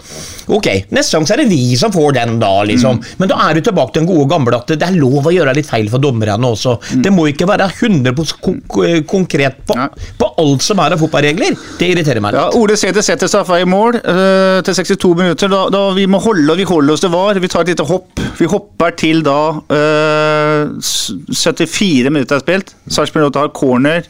Ok, 0.58 0.70
Neste 0.94 1.18
gang 1.18 1.28
så 1.28 1.36
er 1.36 1.44
det 1.44 1.50
vi 1.52 1.78
som 1.80 1.94
får 1.94 2.18
den, 2.20 2.38
da. 2.42 2.52
liksom. 2.68 3.00
Mm. 3.00 3.20
Men 3.22 3.32
da 3.32 3.40
er 3.48 3.58
du 3.58 3.64
tilbake 3.70 3.96
til 3.96 4.04
den 4.04 4.10
gode 4.12 4.28
gamle 4.32 4.60
at 4.60 4.74
det, 4.74 4.82
er 4.84 4.98
lov 5.00 5.30
å 5.30 5.34
gjøre 5.34 5.56
litt 5.58 5.70
feil 5.70 5.90
for 5.92 6.04
dommerne 6.04 6.50
også. 6.50 6.76
Det 7.04 7.14
må 7.14 7.28
ikke 7.32 7.48
være 7.50 7.70
100 7.72 8.14
kon 8.44 8.60
konkret 9.08 9.62
på, 9.68 9.78
ja. 9.78 9.88
På 10.20 10.30
alt 10.42 10.64
som 10.66 10.80
er 10.84 10.96
av 10.96 11.02
fotballregler. 11.02 11.56
Det 11.80 11.90
irriterer 11.94 12.24
meg 12.24 12.36
litt. 12.36 12.42
Ja. 12.42 12.60
Ole 12.60 12.76
Sæther 12.80 13.06
setter 13.06 13.30
straffa 13.32 13.60
i 13.62 13.68
mål 13.70 14.00
øh, 14.00 14.60
til 14.66 14.78
62 14.80 15.14
minutter. 15.20 15.52
Da, 15.52 15.64
da 15.74 15.84
vi 15.96 16.06
må 16.10 16.20
holde 16.24 16.58
vi 16.58 16.68
holder 16.68 16.96
oss 16.96 17.04
til 17.04 17.14
VAR. 17.14 17.40
Vi 17.42 17.50
tar 17.52 17.66
et 17.66 17.74
lite 17.74 17.86
hopp. 17.88 18.22
Vi 18.40 18.50
hopper 18.50 18.96
til 19.00 19.24
da 19.26 19.38
øh, 19.74 20.74
74 20.82 22.12
minutter 22.12 22.38
er 22.38 22.44
spilt. 22.44 22.76
Sarpsborg 22.92 23.32
8 23.32 23.44
har 23.46 23.53
corner. 23.54 24.10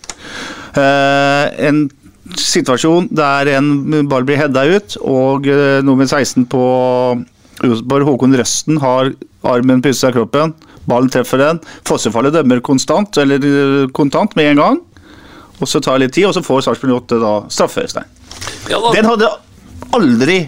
Øh, 0.77 1.67
en 1.67 1.83
situasjon 2.39 3.09
der 3.13 3.51
en 3.57 4.07
ball 4.09 4.25
blir 4.25 4.39
heada 4.39 4.65
ut, 4.75 4.97
og 5.01 5.47
øh, 5.47 5.83
nummer 5.83 6.05
16 6.05 6.45
på 6.49 6.63
Rosenborg, 7.63 8.07
Håkon 8.07 8.35
Røsten, 8.39 8.79
har 8.81 9.11
armen 9.43 9.81
på 9.83 9.91
av 9.93 10.15
kroppen. 10.15 10.55
Ballen 10.87 11.09
treffer 11.09 11.39
den. 11.39 11.59
Fossefallet 11.87 12.33
dømmer 12.33 12.59
konstant, 12.59 13.17
eller 13.17 13.39
øh, 13.43 13.89
kontant 13.95 14.35
med 14.35 14.51
en 14.51 14.57
gang. 14.63 14.81
Og 15.61 15.67
så 15.67 15.79
tar 15.79 15.99
det 15.99 16.07
litt 16.07 16.15
tid, 16.17 16.27
og 16.27 16.33
så 16.35 16.43
får 16.43 16.65
Sarpsborg 16.65 17.03
8 17.03 17.19
da 17.21 17.33
straffe. 17.49 17.85
Øystein. 17.85 18.09
Ja. 18.71 18.79
Den 18.95 19.07
hadde 19.07 19.29
aldri 19.93 20.39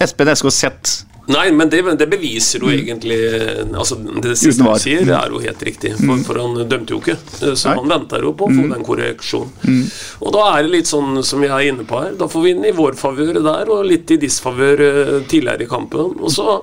Espen 0.00 0.30
Eskås 0.32 0.60
sett. 0.62 0.92
Nei, 1.30 1.52
men 1.54 1.68
det, 1.70 1.82
det 2.00 2.06
beviser 2.10 2.64
jo 2.64 2.70
egentlig 2.72 3.16
altså 3.78 3.94
Det 3.94 4.32
siste 4.40 4.64
han 4.64 4.72
du 4.72 4.74
det 4.74 4.82
sier, 4.82 5.12
er 5.14 5.30
jo 5.30 5.42
helt 5.44 5.62
riktig. 5.68 5.92
For, 6.00 6.24
for 6.26 6.40
han 6.42 6.56
dømte 6.66 6.96
jo 6.96 6.98
ikke. 6.98 7.14
Så 7.54 7.70
Nei. 7.70 7.76
han 7.78 7.92
venter 7.92 8.26
jo 8.26 8.32
på 8.34 8.48
å 8.48 8.56
få 8.56 8.66
den 8.72 8.82
korreksjonen. 8.88 9.84
Og 10.18 10.34
da 10.34 10.48
er 10.56 10.66
det 10.66 10.74
litt 10.74 10.90
sånn 10.90 11.22
som 11.26 11.44
jeg 11.46 11.54
er 11.54 11.70
inne 11.70 11.86
på 11.86 12.02
her. 12.02 12.16
Da 12.18 12.26
får 12.32 12.46
vi 12.46 12.56
inn 12.56 12.66
i 12.66 12.74
vår 12.74 12.98
favør 12.98 13.38
der, 13.38 13.70
og 13.70 13.86
litt 13.86 14.10
i 14.10 14.18
disfavør 14.24 14.84
eh, 14.88 15.16
tidligere 15.30 15.66
i 15.66 15.70
kampen. 15.70 16.18
Og 16.18 16.34
så 16.34 16.58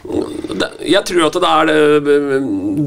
jeg 0.00 1.02
tror 1.06 1.26
at 1.26 1.36
det 1.42 1.48
er 1.50 2.40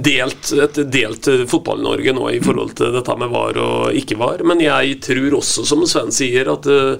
delt, 0.03 0.51
et 0.65 0.79
delt 0.91 1.27
eh, 1.29 1.43
Fotball-Norge 1.49 2.13
nå 2.15 2.29
i 2.33 2.39
forhold 2.43 2.73
til 2.79 2.93
dette 2.95 3.17
med 3.21 3.29
var 3.33 3.59
og 3.61 3.97
ikke 3.99 4.17
var. 4.19 4.41
Men 4.47 4.63
jeg 4.63 4.97
tror 5.05 5.37
også, 5.39 5.65
som 5.67 5.85
Sven 5.89 6.13
sier, 6.15 6.49
at 6.55 6.65
eh, 6.73 6.95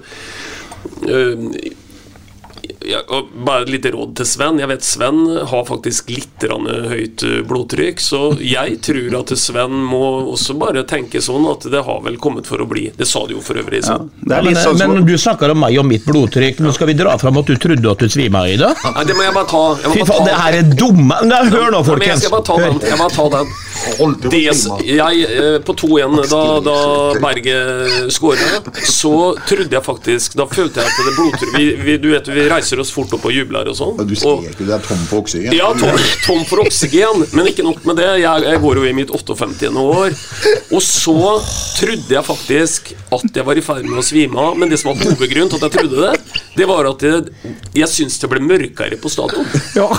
eh, 1.10 1.34
ja, 2.88 3.00
og 3.08 3.30
bare 3.46 3.64
et 3.64 3.72
lite 3.74 3.92
råd 3.94 4.14
til 4.18 4.28
Sven. 4.28 4.60
Jeg 4.62 4.70
vet 4.70 4.86
Sven 4.86 5.20
har 5.50 5.64
faktisk 5.68 6.10
litt 6.12 6.44
høyt 6.44 7.24
eh, 7.24 7.40
blodtrykk, 7.48 8.02
så 8.02 8.22
jeg 8.42 8.78
tror 8.84 9.18
at 9.20 9.32
Sven 9.40 9.74
må 9.88 10.02
også 10.34 10.56
bare 10.60 10.84
tenke 10.88 11.22
sånn 11.24 11.46
at 11.50 11.66
det 11.72 11.84
har 11.86 12.02
vel 12.04 12.18
kommet 12.22 12.48
for 12.50 12.62
å 12.62 12.68
bli. 12.68 12.90
Det 12.96 13.08
sa 13.08 13.24
du 13.28 13.36
jo 13.36 13.42
for 13.44 13.58
øvrig. 13.60 13.82
Ja, 13.86 13.98
det 13.98 14.28
Men, 14.30 14.50
litt 14.50 14.62
sånn 14.62 14.78
men 14.80 14.98
som 15.00 15.08
du 15.08 15.14
snakker 15.20 15.54
om 15.54 15.62
meg 15.64 15.78
og 15.80 15.88
mitt 15.88 16.06
blodtrykk. 16.08 16.62
Nå 16.64 16.74
skal 16.76 16.90
vi 16.92 16.98
dra 16.98 17.16
fram 17.20 17.40
at 17.40 17.50
du 17.50 17.56
trodde 17.60 17.90
at 17.90 18.04
du 18.04 18.10
svima 18.12 18.44
i 18.50 18.58
det. 18.60 18.72
Nei, 18.84 19.06
det 19.08 19.16
må 19.16 19.26
jeg 19.26 19.36
bare 19.36 19.50
ta. 19.50 19.64
Jeg 19.82 19.90
må 19.92 19.98
Fy 19.98 20.08
faen, 20.10 20.28
det 20.28 20.38
her 20.40 20.58
er 20.60 20.74
dumme 20.74 21.20
Nei, 21.24 21.42
Hør 21.54 21.70
nå, 21.74 21.84
folkens. 21.86 22.10
jeg 22.10 22.24
skal 22.24 22.34
bare 22.36 22.46
ta 22.48 22.58
den. 22.60 22.80
Jeg 22.84 23.00
bare 23.00 23.14
ta 23.14 23.28
den. 23.38 23.54
Des, 24.30 24.60
jeg, 24.86 25.24
eh, 25.28 25.58
på 25.66 25.74
2-1, 25.74 26.20
da, 26.30 26.42
da 26.64 26.76
Berget 27.20 28.12
skåra, 28.14 28.60
så 28.86 29.34
trodde 29.48 29.74
jeg 29.74 29.84
faktisk 29.84 30.36
Da 30.38 30.46
følte 30.48 30.80
jeg 30.80 30.92
at 30.92 31.08
det 31.08 31.14
blodtrykk 31.18 31.56
vi, 31.58 31.66
vi, 31.82 31.96
Du 32.00 32.08
vet, 32.12 32.30
vi 32.30 32.46
reiser 32.50 32.73
oss 32.82 32.92
fort 32.94 33.12
opp 33.16 33.26
og 33.28 33.34
jubler 33.34 33.68
og 33.70 33.76
sånn. 33.78 34.00
Du 34.08 34.14
skrek 34.18 34.60
jo 34.60 34.66
det 34.68 34.74
er 34.76 34.84
tom 34.84 35.02
for 35.10 35.22
oksygen. 35.22 35.54
Ja, 35.56 35.70
tom, 35.78 35.98
tom 36.24 36.42
for 36.48 36.64
oksygen, 36.64 37.24
men 37.36 37.50
ikke 37.50 37.66
nok 37.66 37.84
med 37.88 38.00
det. 38.00 38.10
Jeg, 38.22 38.46
jeg 38.48 38.62
går 38.64 38.80
jo 38.80 38.86
i 38.88 38.94
mitt 38.96 39.12
58. 39.14 39.70
år. 39.84 40.16
Og 40.74 40.82
så 40.84 41.16
trodde 41.80 42.16
jeg 42.16 42.24
faktisk 42.26 42.94
at 43.14 43.40
jeg 43.40 43.46
var 43.46 43.60
i 43.60 43.64
ferd 43.64 43.88
med 43.88 44.00
å 44.00 44.06
svime 44.06 44.40
av, 44.40 44.58
men 44.58 44.72
det 44.72 44.80
som 44.80 44.92
var 44.92 45.02
hovedgrunnen 45.04 45.52
til 45.52 45.60
at 45.60 45.68
jeg 45.68 45.76
trodde 45.78 46.06
det, 46.08 46.40
det 46.54 46.70
var 46.70 46.88
at 46.90 47.04
jeg, 47.06 47.34
jeg 47.74 47.90
syntes 47.90 48.20
det 48.22 48.30
ble 48.32 48.42
mørkere 48.44 48.98
på 49.00 49.12
stadion. 49.12 49.46
ja. 49.78 49.90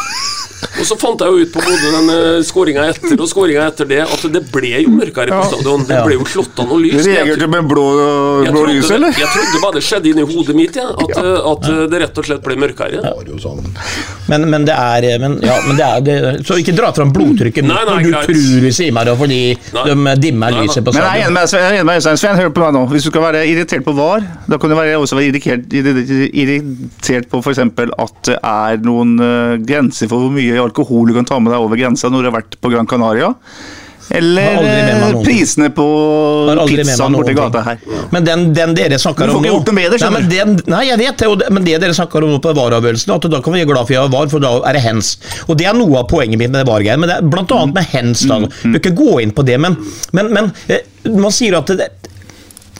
Og 0.80 0.86
så 0.88 0.95
fant 0.99 1.21
jeg 1.21 1.32
jo 1.32 1.45
ut 1.45 1.51
på 1.53 1.61
både 1.63 1.89
den 1.93 2.43
skåringa 2.47 2.86
etter 2.89 3.19
og 3.21 3.28
skåringa 3.30 3.67
etter 3.69 3.88
det 3.89 3.99
at 4.03 4.23
det 4.34 4.41
ble 4.51 4.71
jo 4.86 4.91
mørkere 4.95 5.36
på 5.36 5.49
stadion. 5.51 5.84
Det 5.88 5.99
ble 6.07 6.17
jo 6.17 6.28
slått 6.32 6.59
av 6.63 6.69
noe 6.71 6.82
lys. 6.82 7.05
Reagerte 7.05 7.47
med 7.51 7.67
blå, 7.69 7.84
blå 7.95 8.49
trodde, 8.49 8.73
lys, 8.73 8.91
eller? 8.95 9.15
jeg 9.19 9.30
trodde 9.32 9.61
bare 9.63 9.78
det 9.78 9.84
skjedde 9.86 10.11
inni 10.11 10.26
hodet 10.32 10.55
mitt, 10.57 10.80
ja, 10.80 10.88
at, 10.91 11.13
at 11.51 11.69
det 11.91 12.01
rett 12.05 12.21
og 12.21 12.28
slett 12.30 12.43
ble 12.45 12.57
mørkere. 12.59 12.64
Var 12.74 12.89
Ja. 12.95 13.38
sånn 13.38 13.61
Men, 14.28 14.49
men 14.49 14.66
det 14.66 14.74
er, 14.74 15.20
men, 15.20 15.39
ja, 15.43 15.59
men 15.68 15.76
det 15.78 15.86
er 15.86 16.01
det, 16.01 16.45
Så 16.45 16.57
ikke 16.57 16.74
dra 16.76 16.91
fram 16.93 17.11
blodtrykket 17.13 17.63
Nei, 17.63 17.76
nei, 17.76 17.86
når 17.86 18.03
du 18.03 18.11
greit. 18.11 18.26
tror 18.26 18.61
vi 18.66 18.72
sier 18.72 18.91
meg 18.91 19.05
det 19.05 19.18
fordi 19.18 19.39
de 19.55 20.16
dimmer 20.20 20.49
Nei, 20.51 20.51
nei. 20.51 20.66
lyset 20.66 20.84
på 20.84 20.93
seg. 20.93 21.01
jeg 21.03 21.22
er 21.22 21.30
enig 21.30 21.30
stadion. 21.30 21.34
med 21.34 21.53
jeg 21.55 21.61
er 21.61 21.78
enig 21.78 21.86
med 21.86 21.95
Øystein. 22.01 22.18
Sven, 22.18 22.36
hør 22.41 22.49
på 22.49 22.61
meg 22.66 22.74
nå. 22.74 22.86
Hvis 22.89 23.03
du 23.03 23.09
skal 23.11 23.22
være 23.22 23.45
irritert 23.47 23.84
på 23.86 23.93
VAR, 23.95 24.22
da 24.49 24.57
kan 24.57 24.70
du 24.70 24.76
være, 24.76 24.97
også 24.97 25.16
være 25.20 25.30
irritert, 25.30 25.66
irritert 26.34 27.30
på 27.32 27.41
f.eks. 27.43 27.59
at 27.59 28.22
det 28.30 28.38
er 28.41 28.78
noen 28.86 29.16
eh, 29.22 29.55
grenser 29.66 30.09
for 30.11 30.26
hvor 30.26 30.34
mye 30.36 30.59
alkohol 30.61 31.07
du 31.09 31.13
kan 31.18 31.26
ta 31.28 31.39
med 31.39 31.53
deg 31.53 31.61
over 31.61 31.80
grensa 31.80 32.09
når 32.11 32.26
du 32.26 32.30
har 32.32 32.38
vært 32.41 32.57
på 32.61 32.72
Gran 32.74 32.88
Canaria. 32.89 33.34
Eller 34.10 34.62
eh, 34.64 35.16
prisene 35.26 35.70
på 35.74 35.86
pizzaen 36.70 37.16
borti 37.18 37.34
gata 37.38 37.62
her. 37.66 37.80
Men 38.14 38.26
den, 38.28 38.43
den 38.53 38.76
dere 38.78 38.99
snakker 39.01 39.32
om 39.34 39.41
nå 39.43 39.60
det, 39.66 39.99
nei, 40.12 40.22
den, 40.30 40.56
nei, 40.70 40.84
jeg 40.91 40.99
vet 41.01 41.24
det, 41.24 41.49
men 41.51 41.66
det 41.66 41.80
dere 41.82 41.95
snakker 41.97 42.24
om 42.24 42.36
nå 42.36 42.39
på 42.43 42.53
VAR-avgjørelsen, 42.56 43.16
at 43.16 43.28
da 43.34 43.41
kan 43.41 43.56
vi 43.56 43.64
være 43.64 43.72
glad 43.74 43.88
for 43.89 43.95
jeg 43.97 44.03
har 44.03 44.14
VAR, 44.14 44.30
for 44.32 44.43
da 44.43 44.53
er 44.70 44.78
det 44.78 44.84
hens. 44.86 45.16
Og 45.49 45.58
det 45.60 45.68
er 45.70 45.78
noe 45.78 45.99
av 46.03 46.10
poenget 46.12 46.38
mitt 46.39 46.51
med 46.53 46.62
det 46.62 46.70
VAR-greiet, 46.70 47.01
men 47.01 47.12
det 47.12 47.18
er 47.20 47.30
blant 47.34 47.51
annet 47.58 47.80
med 47.80 47.93
hens. 47.95 48.26
da. 48.30 48.39
Mm, 48.43 48.49
Du 48.76 48.80
kan 48.80 48.82
ikke 48.84 48.95
gå 49.01 49.20
inn 49.26 49.34
på 49.36 49.45
det, 49.47 49.58
men, 49.62 49.78
men, 50.14 50.32
men 50.38 50.51
eh, 50.70 50.86
man 51.16 51.34
sier 51.34 51.58
at 51.58 51.74
det, 51.74 51.89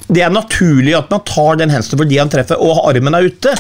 det 0.08 0.22
er 0.22 0.34
naturlig 0.34 0.94
at 0.98 1.10
man 1.10 1.24
tar 1.26 1.58
den 1.62 1.72
hensen 1.74 1.98
fordi 1.98 2.20
han 2.20 2.30
treffer 2.32 2.62
og 2.62 2.84
armen 2.90 3.18
er 3.18 3.30
ute. 3.30 3.54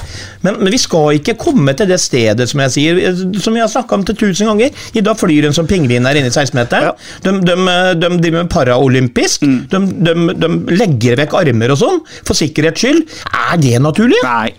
Men, 0.45 0.59
men 0.61 0.73
vi 0.73 0.79
skal 0.81 1.17
ikke 1.19 1.37
komme 1.41 1.73
til 1.77 1.89
det 1.89 1.97
stedet 2.03 2.47
som 2.51 2.61
jeg 2.65 2.73
sier, 2.75 2.99
som 3.41 3.55
vi 3.55 3.63
har 3.63 3.71
snakka 3.71 3.97
om 3.97 4.05
til 4.05 4.17
tusen 4.19 4.51
ganger. 4.51 4.75
I 4.93 5.03
dag 5.05 5.17
flyr 5.19 5.49
en 5.49 5.55
som 5.57 5.69
pingvin 5.69 6.05
der 6.05 6.19
inne 6.19 6.29
i 6.29 6.35
16-meteren. 6.35 6.93
De, 7.25 7.33
de, 7.41 7.55
de 8.01 8.11
driver 8.11 8.43
med 8.43 8.51
paraolympisk. 8.53 9.47
De, 9.71 9.81
de, 10.05 10.15
de 10.37 10.51
legger 10.75 11.17
vekk 11.23 11.33
armer 11.41 11.73
og 11.73 11.81
sånn, 11.81 12.03
for 12.27 12.37
sikkerhets 12.37 12.85
skyld. 12.85 13.01
Er 13.31 13.57
det 13.61 13.81
naturlig? 13.81 14.21
Nei. 14.25 14.53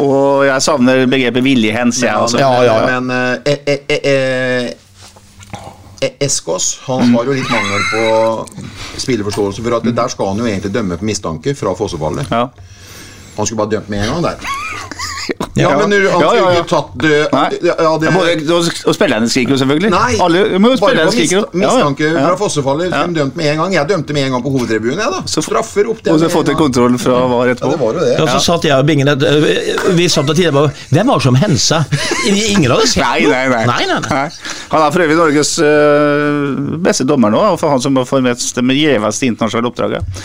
Og 0.00 0.46
jeg 0.46 0.64
savner 0.64 1.04
begrepet 1.10 1.44
viljehens, 1.44 1.98
jeg. 2.00 2.14
altså. 2.14 2.38
Ja, 2.40 2.52
ja, 2.64 2.78
ja. 2.78 3.00
Men 3.00 3.10
eh, 3.12 3.52
eh, 3.52 3.58
eh, 3.74 3.82
eh, 3.90 4.08
eh, 4.14 4.72
Eskås 6.00 6.80
han 6.86 7.14
har 7.14 7.28
jo 7.28 7.36
litt 7.36 7.50
mangel 7.50 7.84
på 7.90 8.04
spilleforståelse. 9.00 9.62
For 9.62 9.76
at 9.78 9.88
Der 9.96 10.08
skal 10.12 10.32
han 10.32 10.42
jo 10.42 10.48
egentlig 10.48 10.72
dømme 10.74 10.98
på 10.98 11.04
mistanke 11.04 11.54
fra 11.54 11.74
fossefallet. 11.78 12.30
Ja. 12.30 12.48
Han 13.36 13.46
skulle 13.46 13.62
bare 13.62 13.76
dømt 13.76 13.88
med 13.88 14.04
en 14.04 14.12
gang 14.12 14.22
der. 14.22 15.13
Ja. 15.54 15.68
Ja, 15.68 15.68
men 15.78 15.90
du, 15.92 16.08
har 16.10 16.20
Ja, 16.22 16.30
ja, 16.34 16.46
ja. 16.50 16.60
ikke 16.60 16.68
tatt 16.72 16.94
det, 16.98 17.10
ja, 17.30 17.42
det, 17.50 17.70
Ja, 17.78 17.92
både, 18.10 18.32
og, 18.56 18.94
spillerne 18.96 19.28
skriker 19.30 19.54
jo 19.54 19.58
selvfølgelig. 19.60 19.90
Nei, 19.94 20.16
Alle, 20.24 20.40
men 20.58 20.74
bare 20.82 21.04
på 21.06 21.14
mist, 21.14 21.34
mistanke 21.54 22.08
Ja, 22.08 22.16
ja. 22.18 22.24
fra 22.26 22.38
fossefallet. 22.40 22.90
Ja. 22.90 23.04
Ja. 23.04 23.12
Dømt 23.20 23.36
med 23.38 23.46
en 23.52 23.60
gang. 23.62 23.76
Jeg 23.76 23.88
dømte 23.92 24.16
med 24.16 24.26
en 24.26 24.34
gang 24.34 24.42
på 24.44 24.50
hovedtribunen. 24.56 24.98
Jeg, 24.98 25.12
da. 25.14 25.22
Så- 25.30 25.44
Straffer 25.46 25.88
opp 25.92 26.02
det. 26.02 26.10
Og 26.12 26.18
så 26.20 26.28
fått 26.32 26.50
en 26.50 26.58
kontroll 26.58 26.98
fra 26.98 27.20
VAR 27.30 27.52
Ja, 27.52 27.54
det 27.54 27.78
var 27.80 27.92
jo 27.94 28.00
det. 28.00 28.10
Ja, 28.18 28.26
så 28.34 28.40
satt 28.42 28.64
jeg 28.66 28.74
og 28.76 28.86
Bingen 28.88 29.08
øh, 29.08 29.46
Vi 29.96 30.08
satt 30.08 30.28
og 30.28 30.34
tidligere 30.34 30.52
bare 30.56 30.72
Hvem 30.90 31.06
var 31.12 31.22
det 31.22 31.26
som 31.28 31.38
hensa? 31.38 31.80
Ingen 32.26 32.70
hadde 32.74 32.86
sett 32.92 33.04
Nei, 33.04 33.20
noe. 33.22 33.30
nei, 33.30 33.48
nei. 33.48 33.64
nei, 33.70 33.86
nei, 33.86 34.00
nei. 34.00 34.10
Nei. 34.10 34.54
Han 34.74 34.82
er 34.88 34.90
for 34.96 35.04
øvrig 35.06 35.16
Norges 35.20 35.54
øh, 35.62 36.78
beste 36.84 37.06
dommer 37.06 37.30
nå, 37.30 37.38
og 37.54 37.60
for 37.60 37.70
han 37.70 37.80
som 37.84 37.94
får 38.06 38.24
mest 38.26 38.56
det 38.58 38.76
gjeveste 38.80 39.28
internasjonale 39.30 39.70
oppdraget. 39.70 40.24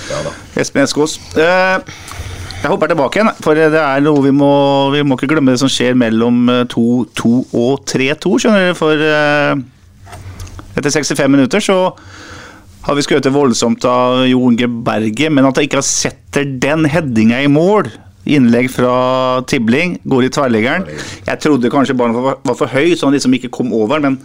Espen 0.58 0.84
Eskås. 0.88 1.20
Eh, 1.38 1.78
jeg 2.60 2.72
hopper 2.74 2.91
tilbake 2.91 3.20
igjen, 3.20 3.32
for 3.39 3.55
det 3.55 3.70
er 3.80 4.01
noe 4.03 4.24
vi 4.26 4.34
må 4.36 4.51
Vi 4.91 5.03
må 5.07 5.16
ikke 5.16 5.30
glemme 5.32 5.53
det 5.53 5.62
som 5.62 5.72
skjer 5.72 5.95
mellom 5.97 6.49
eh, 6.51 6.66
2-2 6.68 7.32
og 7.55 7.86
3-2, 7.88 8.34
skjønner 8.43 8.66
dere. 8.68 8.78
For 8.78 9.05
eh, 9.10 9.62
etter 10.76 10.91
65 10.91 11.32
minutter 11.32 11.64
så 11.64 11.78
har 12.86 12.95
vi 12.95 13.03
skrøt 13.05 13.28
voldsomt 13.32 13.86
av 13.88 14.26
Jo 14.28 14.43
Inge 14.49 14.68
Berge, 14.86 15.32
men 15.32 15.47
at 15.47 15.60
jeg 15.60 15.70
ikke 15.70 15.84
setter 15.86 16.47
den 16.64 16.88
headinga 16.89 17.41
i 17.43 17.51
mål 17.51 17.89
Innlegg 18.30 18.68
fra 18.70 19.41
Tibling, 19.49 19.95
går 20.05 20.28
i 20.28 20.32
tverrliggeren. 20.34 20.86
Jeg 21.26 21.41
trodde 21.41 21.72
kanskje 21.74 21.95
ballen 21.97 22.18
var, 22.20 22.38
for 22.51 22.70
høy, 22.70 22.91
så 22.93 23.07
han 23.07 23.16
liksom 23.16 23.34
ikke 23.34 23.49
kom 23.55 23.72
over, 23.74 24.03
men 24.03 24.20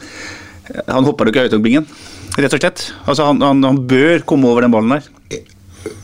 han 0.89 1.07
hoppa 1.07 1.25
ikke 1.31 1.47
høytokbingen. 1.47 1.87
Rett 2.35 2.57
og 2.57 2.61
slett. 2.61 2.89
Altså, 3.07 3.31
han, 3.31 3.41
han, 3.45 3.63
han 3.65 3.81
bør 3.89 4.27
komme 4.29 4.51
over 4.51 4.67
den 4.67 4.75
ballen 4.75 4.97
der. 4.97 5.07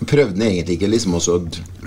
Prøvde 0.07 0.35
han 0.37 0.43
egentlig 0.47 0.75
ikke 0.79 0.89
liksom 0.91 1.15
også 1.15 1.35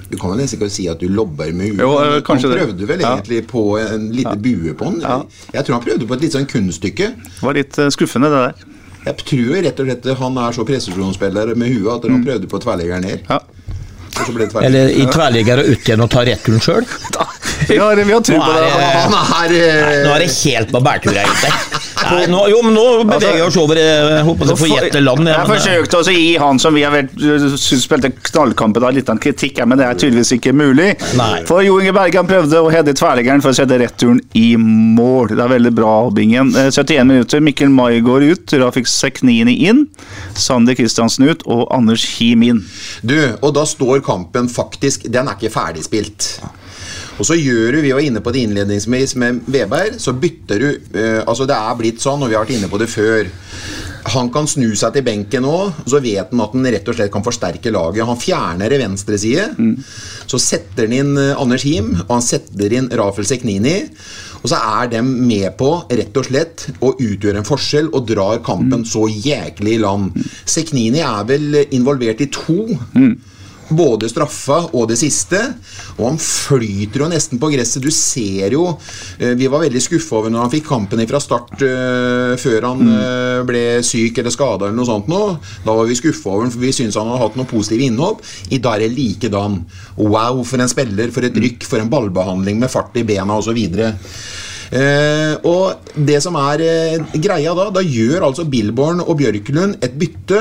Du 0.09 0.17
kan 0.17 0.29
vel 0.31 0.37
nesten 0.43 0.59
ikke 0.59 0.69
si 0.71 0.87
at 0.91 0.99
du 1.01 1.07
lobber 1.09 1.51
med 1.53 1.73
huet. 1.73 1.79
Han 2.27 2.41
prøvde 2.43 2.77
det. 2.79 2.87
vel 2.87 3.01
Ja. 3.01 3.13
egentlig 3.17 3.47
på 3.47 3.63
en 3.79 4.09
lite 4.11 4.35
bue 4.37 4.73
på 4.77 4.85
den. 4.91 5.01
Ja. 5.01 5.21
Jeg 5.53 5.65
tror 5.65 5.73
han 5.79 5.83
prøvde 5.87 6.07
på 6.07 6.13
et 6.13 6.21
litt 6.21 6.33
sånn 6.37 6.45
kunststykke. 6.49 7.07
Det 7.17 7.41
var 7.43 7.53
litt 7.57 7.77
eh, 7.79 7.89
skuffende, 7.89 8.29
det 8.29 8.43
der. 8.45 8.69
Jeg 9.05 9.17
tror 9.17 9.57
rett 9.65 9.79
og 9.83 9.87
slett 9.89 10.17
han 10.19 10.37
er 10.37 10.51
så 10.55 10.63
presisjonsspiller 10.65 11.55
med 11.59 11.73
huet 11.75 11.91
at 11.97 12.09
han 12.11 12.23
prøvde 12.23 12.47
på 12.47 12.59
tverrliggeren 12.63 13.01
ned. 13.03 13.19
Ja. 13.29 13.39
Eller 14.61 14.91
i 14.93 15.05
tverrligger 15.09 15.57
og 15.63 15.69
ut 15.73 15.87
igjen 15.89 16.01
og 16.05 16.09
ta 16.13 16.21
returen 16.23 16.61
sjøl. 16.61 16.85
Vi 17.67 17.77
har, 17.81 17.95
vi 17.97 18.11
har 18.13 18.21
tro 18.21 18.37
på 18.37 18.51
det. 18.53 18.67
eh, 18.69 20.03
Nå 20.05 20.13
er 20.13 20.19
det 20.21 20.29
helt 20.43 20.71
på 20.71 20.81
bærtur, 20.85 21.15
egentlig. 21.17 21.51
Nei, 22.11 22.25
nå, 22.31 22.41
jo, 22.51 22.59
men 22.65 22.75
nå 22.77 22.85
beveger 23.07 23.37
vi 23.37 23.43
oss 23.45 23.57
over 23.61 23.79
eh, 23.79 23.89
jeg 24.17 24.25
håper 24.27 24.53
å 24.53 24.57
få 24.59 24.69
gjette 24.69 25.01
land. 25.03 25.27
Jeg 25.29 25.35
ja, 25.35 25.43
men, 25.47 25.57
eh, 25.57 25.63
forsøkte 25.63 25.99
også 25.99 26.13
å 26.13 26.17
gi 26.17 26.31
han 26.41 26.61
som 26.61 26.77
vi 26.77 26.83
har 26.85 26.93
vært, 26.93 27.13
synes 27.17 27.85
spilte 27.85 28.11
knallkampen, 28.29 28.85
litt 28.95 29.09
av 29.09 29.17
en 29.17 29.23
kritikk, 29.23 29.61
men 29.67 29.79
det 29.79 29.87
er 29.87 29.99
tydeligvis 29.99 30.33
ikke 30.37 30.55
mulig. 30.57 30.89
Nei. 31.19 31.43
For 31.49 31.63
Jo 31.65 31.79
Inge 31.81 31.93
Bergan 31.95 32.29
prøvde 32.29 32.61
å 32.63 32.71
hede 32.73 32.95
tverrliggeren 32.97 33.43
for 33.43 33.53
å 33.53 33.57
sette 33.57 33.79
returen 33.81 34.21
i 34.37 34.53
mål. 34.59 35.33
Det 35.33 35.43
er 35.43 35.53
veldig 35.55 35.73
bra, 35.77 35.93
Bingen. 36.13 36.53
Eh, 36.57 36.71
71 36.73 37.09
minutter. 37.09 37.43
Mikkel 37.43 37.71
Mai 37.73 38.01
går 38.05 38.27
ut, 38.33 38.57
Rafik 38.63 38.89
Seknini 38.89 39.55
inn, 39.69 39.85
Sander 40.39 40.77
Kristiansen 40.77 41.29
ut 41.29 41.45
og 41.47 41.67
Anders 41.73 42.05
Him 42.17 42.43
inn. 42.47 42.63
Du, 43.01 43.17
og 43.41 43.53
da 43.57 43.65
står 43.67 44.03
kampen 44.05 44.49
faktisk 44.51 45.07
Den 45.11 45.29
er 45.29 45.37
ikke 45.37 45.53
ferdigspilt. 45.53 46.33
Og 47.19 47.27
så 47.27 47.37
gjør 47.37 47.75
du, 47.75 47.81
Vi 47.85 47.93
var 47.93 48.03
inne 48.03 48.23
på 48.23 48.33
det 48.33 48.43
innledningsvis 48.47 49.15
med 49.21 49.43
Veberg. 49.53 49.99
Så 50.01 50.15
bytter 50.17 50.59
du 50.63 50.69
eh, 50.97 51.21
Altså 51.25 51.47
Det 51.49 51.57
er 51.57 51.79
blitt 51.79 52.03
sånn, 52.03 52.23
og 52.23 52.31
vi 52.31 52.37
har 52.37 52.45
vært 52.45 52.57
inne 52.57 52.71
på 52.71 52.81
det 52.81 52.89
før. 52.91 53.29
Han 54.13 54.27
kan 54.33 54.49
snu 54.51 54.73
seg 54.75 54.97
til 54.97 55.05
benken 55.05 55.45
nå, 55.45 55.57
så 55.87 56.01
vet 56.03 56.33
han 56.33 56.41
at 56.43 56.51
han 56.51 56.67
rett 56.73 56.89
og 56.91 56.97
slett 56.97 57.11
kan 57.13 57.23
forsterke 57.23 57.71
laget. 57.71 58.03
Han 58.03 58.19
fjerner 58.19 58.73
i 58.75 58.79
venstre 58.81 59.15
side. 59.21 59.45
Så 60.27 60.39
setter 60.43 60.89
han 60.89 60.97
inn 60.97 61.13
eh, 61.21 61.39
Anders 61.39 61.63
Him, 61.63 61.93
og 62.03 62.11
han 62.17 62.25
setter 62.25 62.75
inn 62.75 62.91
Rafael 62.91 63.29
Seknini. 63.29 63.77
Og 64.43 64.49
så 64.51 64.57
er 64.59 64.89
de 64.91 64.99
med 65.07 65.53
på 65.55 65.69
rett 65.87 66.17
og 66.19 66.25
slett 66.27 66.65
å 66.83 66.89
utgjøre 66.99 67.39
en 67.39 67.47
forskjell 67.47 67.93
og 67.95 68.09
drar 68.09 68.41
kampen 68.43 68.83
så 68.83 69.05
jæklig 69.07 69.77
i 69.77 69.83
land. 69.85 70.17
Seknini 70.43 70.99
er 70.99 71.23
vel 71.29 71.61
involvert 71.71 72.19
i 72.25 72.27
to. 72.27 72.65
Både 73.69 74.09
straffa 74.11 74.59
og 74.73 74.87
det 74.91 74.97
siste. 74.99 75.39
Og 75.97 76.07
han 76.07 76.19
flyter 76.21 77.03
jo 77.03 77.09
nesten 77.11 77.39
på 77.41 77.49
gresset. 77.53 77.83
Du 77.83 77.91
ser 77.93 78.55
jo 78.55 78.65
eh, 79.19 79.33
Vi 79.39 79.49
var 79.51 79.63
veldig 79.63 79.81
skuffa 79.83 80.19
over 80.19 80.33
når 80.33 80.45
han 80.45 80.53
fikk 80.53 80.67
kampen 80.67 81.03
fra 81.09 81.21
start 81.23 81.63
eh, 81.65 82.33
før 82.39 82.69
han 82.69 82.93
eh, 82.97 83.39
ble 83.47 83.63
syk 83.85 84.19
eller 84.21 84.33
skada 84.33 84.67
eller 84.67 84.77
noe 84.77 84.89
sånt 84.89 85.09
noe. 85.11 85.37
Da 85.65 85.75
var 85.77 85.89
vi 85.89 85.99
skuffa 85.99 86.33
over 86.33 86.47
ham, 86.47 86.53
for 86.53 86.63
vi 86.63 86.73
syntes 86.75 86.99
han 86.99 87.11
hadde 87.11 87.23
hatt 87.23 87.39
noe 87.39 87.49
positive 87.49 87.87
innhopp. 87.87 88.23
I 88.51 88.61
dag 88.63 88.77
er 88.77 88.87
det 88.87 88.97
likedan. 88.97 89.61
Wow, 89.97 90.43
for 90.47 90.63
en 90.63 90.71
spiller, 90.71 91.13
for 91.15 91.25
et 91.27 91.43
rykk, 91.45 91.67
for 91.69 91.81
en 91.81 91.91
ballbehandling 91.91 92.59
med 92.61 92.71
fart 92.73 92.95
i 92.99 93.05
bena 93.07 93.39
osv. 93.39 93.59
Eh, 94.73 95.33
og 95.45 95.91
det 95.93 96.17
som 96.23 96.37
er 96.39 96.63
eh, 96.65 97.15
greia 97.21 97.53
da, 97.53 97.67
da 97.69 97.83
gjør 97.85 98.25
altså 98.25 98.47
Billborn 98.49 99.03
og 99.03 99.19
Bjørklund 99.19 99.77
et 99.85 99.97
bytte 100.01 100.39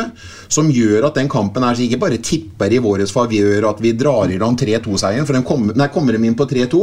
som 0.53 0.70
gjør 0.72 1.11
at 1.11 1.18
den 1.20 1.28
kampen 1.33 1.66
her 1.66 1.76
så 1.76 1.85
ikke 1.85 2.01
bare 2.01 2.20
tipper 2.24 2.72
i 2.72 2.80
vår 2.80 3.05
favør 3.12 3.68
at 3.68 3.83
vi 3.85 3.93
drar 3.99 4.33
i 4.33 4.39
land 4.41 4.61
3-2-seieren, 4.62 5.28
for 5.28 5.37
den 5.37 5.45
kommer, 5.45 5.76
nei, 5.76 5.91
kommer 5.93 6.16
de 6.16 6.30
inn 6.30 6.39
på 6.39 6.49
3-2? 6.49 6.83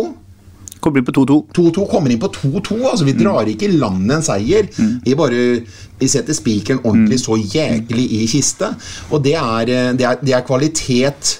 Kommer 0.80 1.02
inn 1.02 1.08
på 1.10 1.16
2-2. 1.18 1.39
2-2 1.58 1.86
kommer 1.91 2.14
inn 2.14 2.22
på 2.22 2.30
2-2. 2.38 2.78
altså 2.91 3.08
Vi 3.08 3.18
drar 3.18 3.50
ikke 3.52 3.68
i 3.68 3.80
land 3.82 4.14
en 4.16 4.24
seier. 4.24 4.70
Vi 5.04 5.16
bare 5.18 5.41
vi 6.00 6.08
setter 6.08 6.36
spikeren 6.38 6.80
ordentlig 6.86 7.20
så 7.20 7.36
jæklig 7.36 8.06
i 8.16 8.24
kiste. 8.32 8.72
Og 9.12 9.24
det 9.26 9.36
er, 9.36 9.74
eh, 9.74 9.91
det 9.97 10.08
er, 10.08 10.22
det 10.22 10.38
er 10.38 10.45
kvalitet 10.47 11.39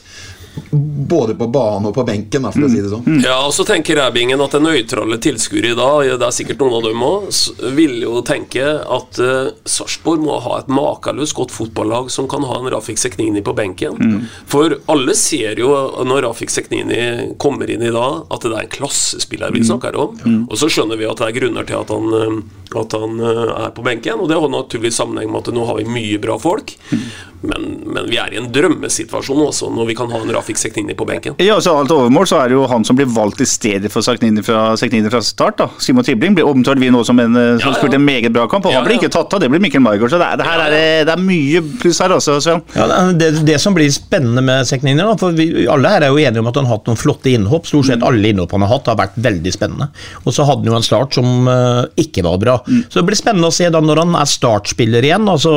både 1.10 1.36
på 1.36 1.48
banen 1.48 1.90
og 1.90 1.96
på 1.96 2.04
benken, 2.08 2.48
for 2.54 2.66
å 2.66 2.70
si 2.70 2.82
det 2.82 2.92
sånn. 2.92 3.22
Ja, 3.24 3.38
og 3.48 3.54
så 3.56 3.66
tenker 3.68 3.98
jeg, 3.98 4.30
at 4.36 4.56
det 4.56 4.62
nøytrale 4.64 5.20
tilskuere 5.22 5.72
i 5.74 5.78
dag, 5.78 6.12
det 6.20 6.28
er 6.28 6.36
sikkert 6.36 6.62
noen 6.62 6.78
av 6.80 6.86
dem 6.86 7.06
òg, 7.06 7.30
vil 7.78 7.96
jo 8.04 8.22
tenke 8.26 8.66
at 8.82 9.22
uh, 9.24 9.52
Sarpsborg 9.64 10.24
må 10.26 10.40
ha 10.46 10.60
et 10.60 10.72
makeløst 10.72 11.38
godt 11.38 11.54
fotballag 11.56 12.12
som 12.14 12.30
kan 12.30 12.46
ha 12.48 12.60
en 12.60 12.70
Rafik 12.74 13.02
Seknini 13.02 13.44
på 13.46 13.56
benken. 13.58 13.98
For 14.50 14.78
alle 14.92 15.16
ser 15.18 15.60
jo 15.62 15.72
når 16.06 16.28
Rafik 16.28 16.54
Seknini 16.54 17.34
kommer 17.42 17.70
inn 17.70 17.86
i 17.86 17.94
dag, 17.96 18.26
at 18.30 18.46
det 18.46 18.56
er 18.56 18.68
en 18.68 18.78
klassespiller 18.80 19.56
vi 19.56 19.66
snakker 19.66 19.98
om. 20.00 20.18
Og 20.48 20.58
så 20.60 20.70
skjønner 20.72 21.00
vi 21.00 21.10
at 21.10 21.22
det 21.22 21.30
er 21.30 21.38
grunner 21.40 21.68
til 21.70 21.82
at 21.82 21.94
han 21.94 22.14
uh, 22.14 22.40
at 22.76 22.94
han 22.94 23.20
eh, 23.20 23.66
er 23.66 23.72
på 23.76 23.82
benken. 23.82 24.20
Og 24.20 24.30
det 24.30 24.38
har 24.38 24.50
naturligvis 24.50 25.00
sammenheng 25.00 25.32
med 25.32 25.42
at 25.42 25.54
nå 25.56 25.66
har 25.66 25.80
vi 25.80 25.90
mye 25.90 26.22
bra 26.22 26.38
folk. 26.40 26.76
Men, 27.42 27.70
men 27.88 28.10
vi 28.12 28.20
er 28.20 28.34
i 28.34 28.40
en 28.40 28.50
drømmesituasjon 28.52 29.46
også 29.46 29.70
når 29.72 29.88
vi 29.88 29.96
kan 29.96 30.12
ha 30.12 30.20
en 30.20 30.34
Rafik 30.36 30.49
Seknini 30.58 30.96
på 30.98 31.06
benken. 31.06 31.36
Ja, 31.38 31.60
så 31.62 31.76
alt 31.78 31.92
overmål 31.92 32.26
så 32.28 32.40
er 32.42 32.50
det 32.50 32.56
jo 32.58 32.66
han 32.68 32.84
som 32.86 32.96
blir 32.98 33.06
valgt 33.06 33.42
i 33.42 33.46
stedet 33.46 33.92
for 33.92 34.02
Seknini 34.02 34.42
fra, 34.44 34.76
Seknini 34.78 35.10
fra 35.12 35.22
start. 35.22 35.58
da. 35.58 35.68
Simon 35.78 36.04
Tibling 36.04 36.34
blir 36.36 36.48
omtalt 36.50 36.80
vi 36.80 36.90
nå 36.90 37.04
som 37.06 37.20
en 37.20 37.36
eh, 37.36 37.58
som 37.60 37.70
Ja, 37.70 37.74
ja. 37.76 37.78
spilte 37.78 37.96
en 38.00 38.06
meget 38.06 38.32
bra 38.34 38.48
kamp, 38.48 38.66
og 38.66 38.72
Ja, 38.72 38.78
han 38.80 38.86
blir 38.88 38.96
ja. 38.98 39.02
ikke 39.04 39.12
tatt 39.14 39.34
av. 39.34 39.40
Det 39.42 39.50
blir 39.50 39.60
Mikkel 39.60 39.82
Margaard. 39.82 40.10
Så 40.10 40.18
det, 40.18 40.32
det 40.40 40.46
her 40.48 40.60
er, 40.66 41.06
det- 41.06 41.14
er 41.14 41.22
mye 41.22 41.62
pluss 41.82 42.00
her 42.00 42.10
også, 42.16 42.40
Svein. 42.42 42.62
Ja, 42.76 42.88
det, 43.14 43.46
det, 43.46 43.60
som 43.62 43.74
blir 43.76 43.90
spennende 43.92 44.42
med 44.42 44.66
Seknini, 44.66 44.98
da, 45.04 45.16
for 45.20 45.32
vi, 45.38 45.68
alle 45.68 45.90
her 45.90 46.02
er 46.08 46.14
jo 46.14 46.18
enige 46.18 46.40
om 46.40 46.48
at 46.48 46.56
han 46.56 46.66
har 46.66 46.78
hatt 46.80 46.88
noen 46.88 46.98
flotte 46.98 47.30
innhopp. 47.34 47.68
Stort 47.70 47.86
sett 47.92 48.04
alle 48.04 48.32
innhopp 48.34 48.52
han 48.56 48.62
har 48.66 48.74
hatt, 48.78 48.88
har 48.88 48.98
vært 48.98 49.18
veldig 49.20 49.54
spennende. 49.54 49.90
Og 50.26 50.34
så 50.34 50.46
hadde 50.48 50.64
han 50.66 50.72
jo 50.74 50.80
en 50.80 50.88
start 50.90 51.14
som 51.20 51.48
uh, 51.48 51.84
ikke 52.00 52.24
var 52.26 52.38
bra. 52.42 52.58
Så 52.90 53.00
det 53.02 53.06
blir 53.12 53.20
spennende 53.20 53.50
å 53.52 53.54
se 53.54 53.70
da 53.70 53.82
når 53.84 54.04
han 54.06 54.16
er 54.16 54.26
startspiller 54.30 55.06
igjen, 55.06 55.28
altså 55.30 55.54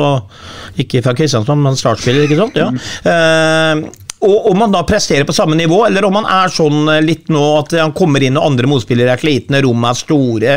ikke 0.79 1.01
fra 1.05 1.13
Kristiansand, 1.17 1.61
men 1.63 1.75
startspiller, 1.79 2.25
ikke 2.27 2.39
sant? 2.39 2.57
Ja. 2.59 2.69
Eh, 3.09 3.83
og 4.23 4.51
om 4.51 4.61
han 4.63 4.73
da 4.73 4.83
presterer 4.87 5.27
på 5.27 5.35
samme 5.35 5.57
nivå, 5.59 5.81
eller 5.87 6.05
om 6.07 6.19
han 6.21 6.29
er 6.29 6.53
sånn 6.53 6.87
eh, 6.91 7.01
litt 7.03 7.31
nå 7.33 7.43
at 7.59 7.75
han 7.79 7.95
kommer 7.95 8.23
inn 8.23 8.39
og 8.39 8.47
andre 8.51 8.69
motspillere 8.71 9.15
er 9.15 9.23
slitne, 9.23 9.63
rommet 9.65 9.91
er 9.91 9.99
store, 9.99 10.55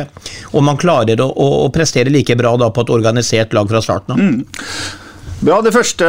om 0.58 0.70
han 0.70 0.78
klarer 0.80 1.22
å, 1.24 1.30
å, 1.30 1.48
å 1.64 1.72
prestere 1.74 2.12
like 2.14 2.38
bra 2.38 2.54
da 2.60 2.70
på 2.70 2.86
et 2.86 2.94
organisert 2.94 3.56
lag 3.56 3.68
fra 3.70 3.82
starten 3.84 4.14
av. 4.16 4.22
Bra, 5.44 5.58
Det 5.60 5.70
første 5.74 6.06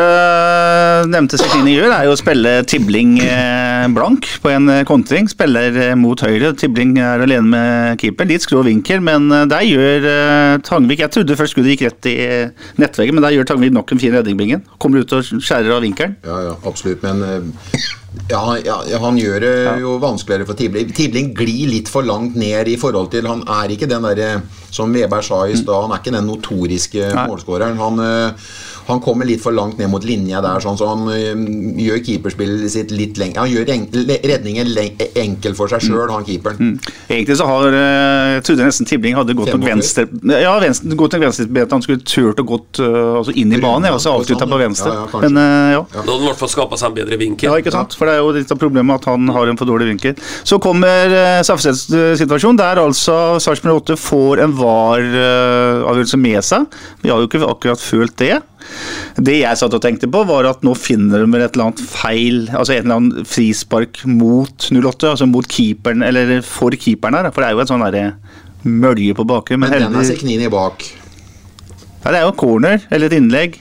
nevnte 1.12 1.36
Seknini 1.36 1.74
gjør, 1.76 1.92
er 1.92 2.06
jo 2.08 2.14
å 2.16 2.20
spille 2.20 2.52
Tibling 2.70 3.18
eh, 3.20 3.84
blank 3.92 4.24
på 4.40 4.54
en 4.54 4.72
eh, 4.72 4.86
kontring. 4.88 5.28
Spiller 5.28 5.76
eh, 5.84 5.96
mot 6.00 6.22
høyre. 6.24 6.54
Tibling 6.56 6.96
er 7.04 7.26
alene 7.26 7.52
med 7.52 8.00
keeper. 8.00 8.30
Litt 8.30 8.46
skrå 8.48 8.64
vinkel, 8.66 9.04
men 9.04 9.28
eh, 9.36 9.44
der 9.52 9.68
gjør 9.68 10.08
eh, 10.14 10.54
Tangvik 10.64 11.04
Jeg 11.04 11.14
trodde 11.14 11.38
først 11.40 11.58
skuddet 11.58 11.76
gikk 11.76 11.86
rett 11.90 12.10
i 12.10 12.16
eh, 12.24 12.68
nettveggen, 12.80 13.20
men 13.20 13.28
der 13.28 13.36
gjør 13.36 13.52
Tangvik 13.52 13.76
nok 13.76 13.92
en 13.94 14.02
fin 14.02 14.16
redning, 14.16 14.40
Bingen. 14.40 14.64
Kommer 14.80 15.04
ut 15.04 15.18
og 15.20 15.28
skjærer 15.28 15.76
av 15.76 15.84
vinkelen. 15.84 16.16
Ja, 16.24 16.40
ja, 16.48 16.56
absolutt, 16.72 17.04
men 17.04 17.20
eh, 17.28 17.92
ja, 18.32 18.42
ja, 18.64 18.78
han 19.04 19.20
gjør 19.20 19.44
det 19.44 19.52
jo 19.84 19.98
vanskeligere 20.02 20.48
for 20.48 20.58
Tibling. 20.58 20.96
Tibling 20.96 21.34
glir 21.38 21.68
litt 21.76 21.92
for 21.92 22.08
langt 22.08 22.40
ned 22.40 22.72
i 22.72 22.80
forhold 22.80 23.12
til 23.14 23.28
Han 23.30 23.44
er 23.60 23.76
ikke 23.76 23.92
den 23.92 24.08
derre 24.08 24.32
som 24.74 24.92
Veberg 24.96 25.26
sa 25.26 25.44
i 25.48 25.56
stad, 25.58 25.84
han 25.84 25.94
er 25.94 26.02
ikke 26.02 26.16
den 26.16 26.28
notoriske 26.32 27.12
målskåreren. 27.28 27.78
Han, 27.80 28.02
eh, 28.04 28.50
han 28.88 29.02
kommer 29.04 29.28
litt 29.28 29.42
for 29.44 29.52
langt 29.56 29.78
ned 29.82 29.90
mot 29.92 30.04
linja 30.08 30.40
der, 30.44 30.62
sånn, 30.64 30.78
så 30.80 30.88
han 30.92 31.06
eh, 31.12 31.34
gjør 31.84 32.00
keeperspillet 32.08 32.72
sitt 32.72 32.92
litt 32.96 33.18
lenger 33.20 33.44
Han 33.44 33.52
gjør 33.52 33.72
en, 33.74 33.86
le- 34.08 34.20
redningen 34.24 34.70
len- 34.74 35.02
enkel 35.20 35.56
for 35.58 35.68
seg 35.72 35.84
sjøl, 35.84 36.08
han 36.12 36.26
keeperen. 36.28 36.78
Egentlig 37.10 37.38
så 37.40 37.48
har 37.50 37.68
eh, 37.76 38.36
Jeg 38.38 38.46
trodde 38.48 38.68
nesten 38.70 38.88
Tibling 38.90 39.18
hadde 39.18 39.36
gått 39.38 39.52
nok 39.54 39.68
venstre 39.68 40.08
Ja, 40.32 40.56
venstre, 40.64 40.96
gått 41.00 41.18
nok 41.18 41.28
bedre, 41.52 41.70
Han 41.76 41.84
skulle 41.86 42.04
turt 42.08 42.40
å 42.42 42.48
gått 42.48 42.82
eh, 42.84 42.98
altså 43.20 43.36
inn 43.36 43.52
i 43.54 43.62
banen, 43.62 43.90
altså 43.92 44.16
avslutta 44.18 44.48
på 44.48 44.60
venstre. 44.62 44.94
Ja, 44.96 45.06
ja, 45.12 45.22
men 45.26 45.38
eh, 45.42 45.74
ja. 45.76 45.84
Da 45.92 46.02
hadde 46.02 46.16
han 46.16 46.26
i 46.26 46.30
hvert 46.32 46.42
fall 46.42 46.54
skapa 46.54 46.80
seg 46.80 46.92
en 46.92 46.98
bedre 46.98 47.20
vinkel. 47.20 47.50
Ja, 47.50 47.58
ikke 47.62 47.74
sant? 47.76 47.96
For 47.98 48.08
det 48.10 48.16
er 48.18 48.24
jo 48.24 48.34
litt 48.36 48.52
av 48.54 48.60
problemet 48.62 49.02
at 49.02 49.10
han 49.12 49.28
har 49.36 49.52
en 49.52 49.60
for 49.60 49.70
dårlig 49.70 49.90
vinkel. 49.92 50.16
Så 50.48 50.60
kommer 50.64 51.14
uh, 51.14 51.42
situasjon, 51.44 52.58
der 52.60 52.82
altså 52.82 53.18
Sarpsborg 53.44 53.82
8 53.84 53.98
får 54.00 54.44
en 54.46 54.56
VAR-avgjørelse 54.58 56.20
med 56.22 56.44
seg. 56.46 56.68
Vi 57.04 57.12
har 57.12 57.22
jo 57.22 57.30
ikke 57.30 57.44
akkurat 57.48 57.82
følt 57.82 58.16
det. 58.22 58.38
Det 59.18 59.39
jeg 59.39 59.57
satt 59.59 59.74
og 59.74 59.82
tenkte 59.82 60.09
på, 60.13 60.22
var 60.30 60.45
at 60.49 60.65
nå 60.65 60.76
finner 60.78 61.24
de 61.24 61.39
et 61.39 61.55
eller 61.55 61.70
annet 61.70 61.82
feil, 61.82 62.43
altså 62.51 62.76
en 62.76 62.84
eller 62.86 62.99
annen 62.99 63.28
frispark 63.28 64.03
mot 64.05 64.68
08, 64.70 65.13
altså 65.15 65.28
mot 65.30 65.47
keeperen, 65.49 66.05
eller 66.05 66.41
for 66.45 66.76
keeperen 66.78 67.18
her. 67.18 67.32
For 67.34 67.41
det 67.41 67.49
er 67.49 67.57
jo 67.57 67.63
en 67.63 67.72
sånn 67.72 67.86
derre 67.88 68.05
mølje 68.68 69.15
på 69.18 69.26
baken. 69.28 69.63
Men 69.63 69.74
den 69.74 69.97
er 69.97 70.07
Seknini 70.07 70.49
bak. 70.53 70.86
ja, 72.03 72.11
det 72.11 72.20
er 72.20 72.28
jo 72.28 72.36
corner, 72.38 72.84
eller 72.91 73.09
et 73.09 73.18
innlegg. 73.18 73.57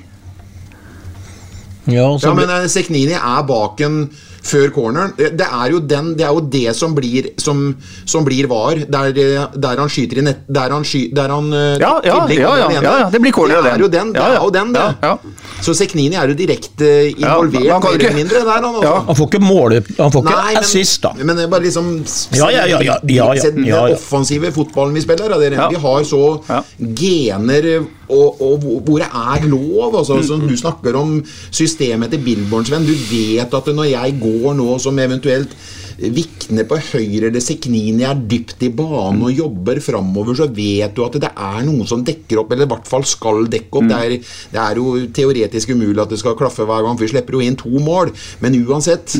Ja, 1.87 2.07
Ja, 2.19 2.33
men 2.35 2.51
eh, 2.51 2.67
Seknini 2.71 3.15
er 3.15 3.43
bak 3.47 3.81
en 3.87 4.01
før 4.47 4.71
corneren. 4.75 5.13
Det 5.19 5.33
det 5.37 5.47
er 5.47 5.71
jo, 5.73 5.81
den, 5.83 6.13
det, 6.19 6.25
er 6.27 6.33
jo 6.37 6.41
det 6.53 6.75
som 6.79 6.95
blir, 6.97 7.27
som, 7.43 7.65
som 8.09 8.25
blir 8.27 8.47
var, 8.51 8.79
der, 8.89 9.11
eh, 9.19 9.47
der 9.57 9.81
han 9.83 9.91
skyter 9.91 10.21
i 10.21 10.25
nett 10.27 10.45
Der 10.49 10.71
han, 10.73 10.85
sky, 10.87 11.07
der 11.15 11.33
han 11.35 11.49
eh, 11.53 11.77
Ja, 11.83 11.93
ja, 12.05 12.21
ja, 12.31 12.39
ja, 12.39 12.53
alene. 12.67 12.83
ja, 12.87 12.95
ja, 13.03 13.09
det 13.11 13.21
blir 13.25 13.35
corner 13.35 13.59
av 13.59 13.67
Det 13.67 13.73
er 13.75 13.85
jo 13.85 13.89
den, 13.93 14.13
det 14.15 14.21
Ja, 14.23 14.29
ja. 14.33 14.39
er 14.41 14.45
jo 14.47 14.53
den, 14.55 14.73
det. 14.77 14.85
Ja, 15.03 15.11
ja. 15.11 15.63
Så 15.67 15.75
Seknini 15.75 16.15
er 16.17 16.31
jo 16.31 16.37
direkte 16.39 16.91
involvert, 17.13 17.67
mer 17.83 17.99
eller 17.99 18.15
mindre, 18.21 18.43
der, 18.47 18.53
han 18.53 18.69
altså. 18.71 18.95
Han 19.11 19.19
får 19.21 19.31
ikke 19.33 19.43
måle 19.45 19.83
Han 19.99 20.15
får 20.15 20.25
ikke 20.27 20.37
Nei, 20.39 20.55
assist, 20.63 21.03
da. 21.03 21.13
Men 21.19 21.37
det 21.37 21.47
er 21.47 21.53
bare 21.57 21.67
liksom 21.67 21.91
Ja, 22.39 22.51
ja, 22.55 22.65
ja, 22.71 22.81
ja, 22.81 22.97
ja, 23.03 23.29
ja, 23.35 23.51
ja, 23.51 23.51
ja. 23.67 23.85
offensive 23.97 24.53
fotballen 24.55 24.95
vi 24.97 25.03
spiller. 25.05 25.37
Vi 25.75 25.83
har 25.87 26.05
så 26.07 26.23
Ja. 26.49 26.63
gener 26.79 27.87
og, 28.09 28.41
og 28.41 28.61
hvor- 28.63 29.01
det 29.01 29.09
er 29.09 29.49
lov. 29.49 29.97
Altså, 29.99 30.17
altså, 30.21 30.39
Du 30.49 30.57
snakker 30.57 30.95
om 30.97 31.23
systemet 31.51 32.11
til 32.11 32.19
Billborn, 32.25 32.65
Sven. 32.65 32.87
Du 32.87 32.93
vet 32.93 33.55
at 33.55 33.67
når 33.75 33.91
jeg 33.91 34.21
går 34.21 34.55
nå 34.55 34.79
som 34.81 34.99
eventuelt 34.99 35.49
Vikne 35.97 36.67
på 36.69 36.77
høyre 36.93 37.31
eller 37.31 37.41
Seknini 37.41 38.05
er 38.05 38.19
dypt 38.29 38.61
i 38.67 38.69
banen 38.69 39.23
og 39.25 39.33
jobber 39.33 39.79
framover, 39.81 40.35
så 40.37 40.45
vet 40.53 40.93
du 40.95 41.01
at 41.07 41.13
det 41.23 41.31
er 41.33 41.63
noen 41.65 41.87
som 41.89 42.03
dekker 42.05 42.43
opp, 42.43 42.53
eller 42.53 42.67
i 42.67 42.69
hvert 42.69 42.87
fall 42.91 43.03
skal 43.09 43.47
dekke 43.49 43.81
opp. 43.81 43.89
Det, 43.89 43.97
er, 43.97 44.19
det 44.53 44.61
er 44.61 44.77
jo 44.77 45.07
teoretisk 45.17 45.73
umulig 45.73 46.03
at 46.05 46.13
det 46.13 46.19
skal 46.21 46.37
klaffe 46.37 46.67
hver 46.69 46.85
gang, 46.85 46.99
for 46.99 47.07
vi 47.07 47.09
slipper 47.15 47.39
jo 47.39 47.41
inn 47.41 47.57
to 47.57 47.73
mål. 47.81 48.13
Men 48.45 48.59
uansett, 48.67 49.17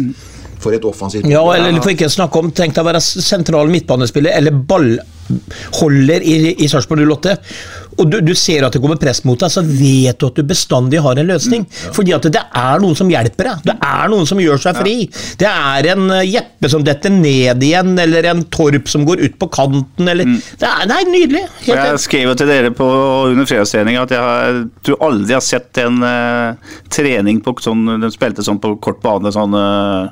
for 0.61 0.73
et 0.77 0.85
offensivt 0.89 1.25
Ja, 1.33 1.41
eller 1.57 1.81
for 1.81 1.93
ikke 1.93 2.09
å 2.09 2.13
snakke 2.13 2.41
om 2.41 2.53
Tenk 2.57 2.73
deg 2.77 2.85
å 2.85 2.89
være 2.89 3.01
sentral 3.05 3.69
midtbanespiller 3.73 4.37
eller 4.37 4.53
ballholder 5.29 6.23
i, 6.23 6.55
i 6.65 6.69
Sarpsborg 6.69 7.07
08. 7.07 7.37
Og 7.97 8.11
du, 8.13 8.19
du 8.21 8.35
ser 8.37 8.67
at 8.67 8.75
det 8.75 8.81
kommer 8.83 8.99
press 9.01 9.23
mot 9.25 9.41
deg, 9.41 9.53
så 9.53 9.63
vet 9.65 10.19
du 10.21 10.27
at 10.29 10.37
du 10.37 10.45
bestandig 10.47 11.01
har 11.01 11.17
en 11.17 11.31
løsning. 11.31 11.65
Fordi 11.97 12.13
at 12.13 12.29
det 12.33 12.43
er 12.45 12.83
noen 12.83 12.99
som 12.99 13.11
hjelper 13.11 13.51
deg. 13.51 13.63
Det 13.71 13.77
er 13.89 14.13
noen 14.13 14.29
som 14.29 14.41
gjør 14.43 14.61
seg 14.61 14.81
fri. 14.83 14.97
Det 15.41 15.49
er 15.49 15.91
en 15.95 16.11
eh, 16.19 16.27
Jeppe 16.37 16.71
som 16.73 16.85
detter 16.85 17.15
ned 17.15 17.63
igjen, 17.65 17.95
eller 18.03 18.29
en 18.33 18.45
Torp 18.53 18.91
som 18.93 19.07
går 19.09 19.25
ut 19.25 19.39
på 19.41 19.49
kanten, 19.53 20.11
eller 20.13 20.29
det, 20.29 20.69
er, 20.69 20.85
det 20.91 20.99
er 20.99 21.11
nydelig. 21.13 21.45
Helt 21.65 21.83
jeg 21.87 22.05
skrev 22.05 22.31
jo 22.31 22.37
til 22.37 22.53
dere 22.53 22.73
på 22.77 22.87
under 23.31 23.49
fredagstreninga 23.49 24.05
at 24.05 24.13
jeg 24.13 24.27
har, 24.27 24.61
tror 24.85 25.03
aldri 25.07 25.33
jeg 25.33 25.39
har 25.39 25.47
sett 25.47 25.81
en 25.81 26.03
uh, 26.05 26.77
trening 26.93 27.41
på 27.45 27.55
sånn 27.63 27.87
De 28.03 28.11
spilte 28.13 28.45
sånn 28.45 28.61
på 28.61 28.75
kort 28.83 29.01
bane, 29.05 29.33
sånn 29.33 29.55
ja, 29.57 30.11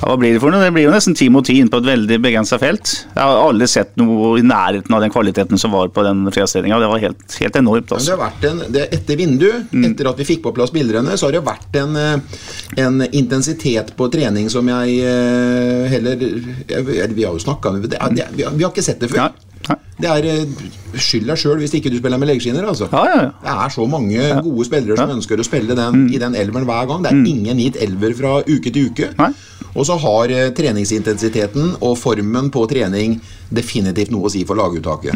Hva 0.00 0.16
blir 0.16 0.32
det 0.32 0.40
for 0.40 0.52
noe? 0.52 0.62
Det 0.64 0.72
blir 0.72 0.86
jo 0.86 0.92
nesten 0.94 1.16
ti 1.16 1.28
mot 1.32 1.44
ti 1.44 1.58
inn 1.60 1.68
på 1.70 1.80
et 1.82 1.88
veldig 1.90 2.16
begrensa 2.24 2.56
felt. 2.60 2.92
Jeg 3.12 3.20
har 3.20 3.40
aldri 3.42 3.68
sett 3.68 3.92
noe 4.00 4.32
i 4.40 4.44
nærheten 4.46 4.96
av 4.96 5.04
den 5.04 5.12
kvaliteten 5.12 5.60
som 5.60 5.74
var 5.76 5.90
på 5.92 6.04
den 6.06 6.24
fredagstreninga. 6.30 6.78
Det 6.80 6.88
var 6.92 7.02
helt, 7.04 7.36
helt 7.42 7.58
enormt. 7.60 7.92
Altså. 7.96 8.16
en, 8.48 8.62
det, 8.72 8.86
etter 8.96 9.20
vindu, 9.20 9.48
etter 9.84 10.08
at 10.08 10.22
vi 10.22 10.28
fikk 10.32 10.42
på 10.46 10.54
plass 10.56 10.72
bildene, 10.72 11.18
så 11.20 11.28
har 11.28 11.36
det 11.36 11.44
vært 11.44 11.76
en, 11.82 12.00
eh, 12.00 12.40
en 12.80 13.04
intensitet 13.10 13.92
på 13.98 14.08
trening 14.12 14.48
som 14.52 14.72
jeg 14.72 14.96
eh, 15.04 15.86
heller 15.92 16.16
jeg, 16.16 17.12
Vi 17.14 17.26
har 17.26 17.36
jo 17.36 17.44
snakka 17.44 17.74
om 17.74 17.80
det, 17.82 17.92
det, 17.92 18.28
vi, 18.32 18.46
har, 18.46 18.56
vi 18.56 18.64
har 18.64 18.72
ikke 18.72 18.86
sett 18.86 19.04
det 19.04 19.12
før. 19.12 19.28
Ja. 19.28 19.76
Det 20.00 20.08
er 20.08 20.26
eh, 20.32 20.66
Skyld 20.96 21.28
deg 21.28 21.38
sjøl 21.38 21.60
hvis 21.60 21.76
ikke 21.76 21.92
du 21.92 22.00
spiller 22.00 22.18
med 22.18 22.32
leggskinner. 22.32 22.64
Altså. 22.66 22.88
Ja, 22.90 23.04
ja, 23.06 23.22
ja. 23.28 23.30
Det 23.44 23.52
er 23.66 23.76
så 23.76 23.84
mange 23.86 24.32
gode 24.40 24.66
spillere 24.66 24.96
som 24.98 25.12
ønsker 25.12 25.38
å 25.38 25.46
spille 25.46 25.76
den, 25.76 26.08
i 26.10 26.18
den 26.18 26.34
elveren 26.40 26.66
hver 26.66 26.88
gang. 26.88 27.04
Det 27.04 27.12
er 27.12 27.32
ingen 27.36 27.60
gitt 27.62 27.78
elver 27.84 28.16
fra 28.16 28.38
uke 28.48 28.72
til 28.72 28.90
uke. 28.90 29.12
Nei. 29.20 29.34
Og 29.74 29.86
så 29.86 29.96
har 30.02 30.32
eh, 30.34 30.48
treningsintensiteten 30.56 31.76
og 31.80 31.98
formen 31.98 32.50
på 32.50 32.66
trening 32.70 33.18
definitivt 33.54 34.10
noe 34.14 34.28
å 34.28 34.32
si 34.32 34.44
for 34.48 34.58
laguttaket. 34.58 35.14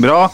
Bra. 0.00 0.28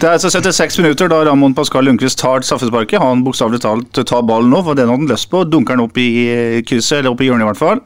Det 0.00 0.08
er 0.08 0.16
altså 0.16 0.30
76 0.32 0.78
minutter 0.82 1.10
da 1.12 1.20
Ramón 1.28 1.54
Pascal 1.56 1.84
Lundqvist 1.86 2.18
tar 2.22 2.44
straffesparket. 2.46 3.00
Han 3.02 3.24
bokstavelig 3.26 3.60
talt 3.64 4.00
tar 4.08 4.22
ballen 4.28 4.50
nå, 4.52 4.62
for 4.64 4.78
den 4.78 4.88
hadde 4.88 5.02
han 5.04 5.10
lyst 5.10 5.28
på. 5.32 5.42
Dunker 5.48 5.76
den 5.76 5.84
opp 5.84 5.98
i 6.00 6.62
krysset, 6.68 7.00
eller 7.00 7.12
opp 7.12 7.20
i 7.20 7.28
hjørnet 7.28 7.44
i 7.46 7.50
hvert 7.50 7.60
fall. 7.60 7.82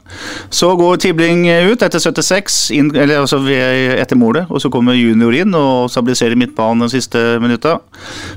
Så 0.54 0.72
går 0.78 1.00
Tibling 1.02 1.44
ut 1.72 1.82
etter 1.82 2.02
76, 2.02 2.58
inn, 2.76 2.92
eller 2.94 3.22
altså 3.24 3.40
etter 3.46 4.18
målet. 4.20 4.50
Og 4.50 4.62
så 4.62 4.70
kommer 4.72 4.96
junior 4.96 5.34
inn 5.36 5.54
og 5.56 5.90
stabiliserer 5.92 6.38
midtbanen 6.38 6.86
de 6.86 6.92
siste 6.96 7.22
minutta. 7.42 7.78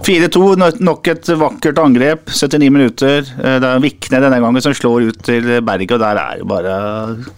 4-2, 0.07 0.43
nok 0.79 1.07
et 1.11 1.31
vakkert 1.39 1.79
angrep. 1.83 2.29
79 2.33 2.69
minutter. 2.73 3.25
Eh, 3.43 3.57
Det 3.59 3.67
er 3.69 3.81
Vikne 3.83 4.21
denne 4.23 4.39
gangen 4.41 4.63
som 4.63 4.73
slår 4.75 5.09
ut 5.09 5.21
til 5.25 5.47
Berget, 5.65 5.91
og 5.97 5.99
der 6.03 6.19
er 6.21 6.39
det 6.39 6.47
bare 6.47 6.75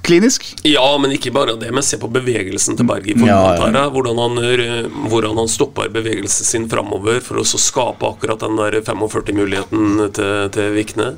klinisk. 0.06 0.46
Ja, 0.68 0.86
men 1.02 1.12
ikke 1.16 1.34
bare 1.34 1.58
det, 1.60 1.72
men 1.74 1.84
se 1.86 1.98
på 2.02 2.10
bevegelsen 2.12 2.78
til 2.78 2.86
Berget. 2.90 3.18
i 3.18 3.31
Da. 3.32 3.88
Hvordan 3.94 4.20
han, 4.22 4.38
hvordan 5.12 5.40
han 5.42 5.50
stopper 5.52 5.92
bevegelsen 5.94 6.48
sin 6.48 6.70
framover 6.72 7.22
for 7.24 7.42
å 7.42 7.46
skape 7.48 8.14
akkurat 8.14 8.44
den 8.44 8.60
der 8.60 8.80
45-muligheten 8.86 10.06
til, 10.16 10.48
til 10.54 10.72
Vikne. 10.76 11.10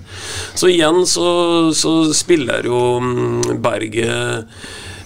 Så 0.54 0.72
igjen 0.72 1.04
så, 1.10 1.28
så 1.76 1.96
spiller 2.16 2.66
jo 2.70 2.82
mm, 3.04 3.62
Berget 3.64 4.50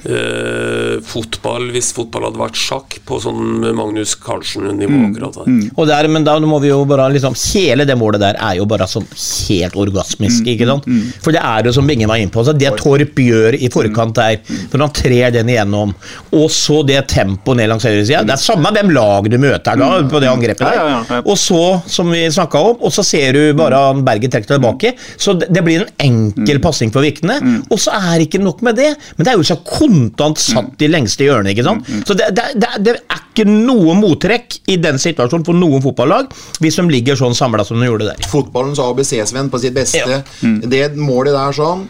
eh, 0.05 0.97
fotball, 1.05 1.69
hvis 1.73 1.91
fotball 1.95 2.27
hadde 2.27 2.41
vært 2.41 2.59
sjakk, 2.59 2.97
på 3.07 3.19
sånn 3.23 3.61
Magnus 3.77 4.15
Carlsen-nivå 4.19 4.99
akkurat 5.09 5.39
der. 5.39 5.57
Og 5.77 5.87
der, 5.89 6.09
men 6.11 6.25
da 6.27 6.37
må 6.43 6.59
vi 6.63 6.71
jo 6.71 6.83
bare 6.87 7.09
liksom 7.13 7.35
Hele 7.47 7.85
det 7.87 7.95
målet 7.97 8.21
der 8.21 8.37
er 8.43 8.57
jo 8.59 8.65
bare 8.69 8.85
sånn 8.89 9.05
helt 9.47 9.75
orgasmisk, 9.79 10.47
ikke 10.51 10.67
sant? 10.67 10.87
For 11.23 11.35
det 11.35 11.41
er 11.43 11.67
jo 11.67 11.73
som 11.75 11.87
Bingen 11.87 12.09
var 12.09 12.19
inne 12.21 12.33
på, 12.33 12.43
det 12.57 12.73
Torp 12.79 13.19
gjør 13.21 13.55
i 13.55 13.69
forkant 13.71 14.17
der, 14.17 14.41
når 14.73 14.83
han 14.83 14.93
trer 14.95 15.33
den 15.35 15.51
igjennom, 15.53 15.93
og 16.35 16.47
så 16.53 16.81
det 16.87 16.99
tempoet 17.13 17.61
ned 17.61 17.69
langs 17.71 17.85
høyresida 17.87 18.23
Det 18.27 18.35
er 18.35 18.41
samme 18.41 18.71
hvem 18.75 18.91
lag 18.95 19.29
du 19.31 19.37
møter 19.41 19.79
da, 19.79 19.89
på 20.09 20.21
det 20.23 20.29
angrepet 20.31 20.65
der. 20.65 20.77
ja, 20.77 20.99
ja. 21.07 21.21
Og 21.23 21.37
så, 21.39 21.61
som 21.89 22.09
vi 22.11 22.25
snakka 22.33 22.61
om, 22.71 22.81
og 22.81 22.93
så 22.93 23.05
ser 23.05 23.37
du 23.37 23.41
bare 23.57 23.79
han 23.89 24.03
Berget 24.07 24.33
trekker 24.33 24.55
tilbake. 24.55 24.93
Så 25.19 25.35
det, 25.39 25.61
blir 25.65 25.83
en 25.83 25.93
enkel 26.03 26.59
pasning 26.63 26.91
for 26.93 27.05
Vikne, 27.05 27.39
og 27.67 27.79
så 27.81 27.95
er 27.97 28.23
ikke 28.25 28.41
nok 28.43 28.61
med 28.65 28.77
det, 28.79 28.91
men 29.17 29.27
det 29.27 29.33
er 29.33 29.39
jo 29.39 29.47
så 29.47 29.57
kontant 29.87 30.39
satt 30.41 30.81
i 30.83 30.89
lengste 30.91 31.27
hjørne, 31.27 31.53
ikke 31.53 31.65
sant? 31.65 31.87
Så 32.07 32.15
det, 32.17 32.29
det, 32.35 32.47
det, 32.59 32.71
det 32.85 32.95
er 32.99 33.21
ikke 33.23 33.45
noe 33.49 33.95
mottrekk 33.97 34.59
i 34.73 34.77
den 34.81 34.99
situasjonen 35.01 35.45
for 35.47 35.57
noen 35.57 35.83
fotballag, 35.83 36.31
hvis 36.63 36.79
de 36.79 36.87
ligger 36.91 37.19
sånn 37.19 37.35
samla 37.37 37.65
som 37.67 37.79
de 37.79 37.87
gjorde 37.89 38.09
der. 38.09 38.27
Fotballens 38.31 38.81
ABC-Svenn 38.83 39.51
på 39.53 39.61
sitt 39.61 39.75
beste. 39.77 40.03
Ja. 40.03 40.51
Det 40.67 40.83
målet 40.97 41.37
der 41.37 41.55
sånn 41.55 41.85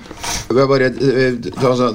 bare, 0.50 0.92
eh, 0.92 1.34
altså, 1.64 1.94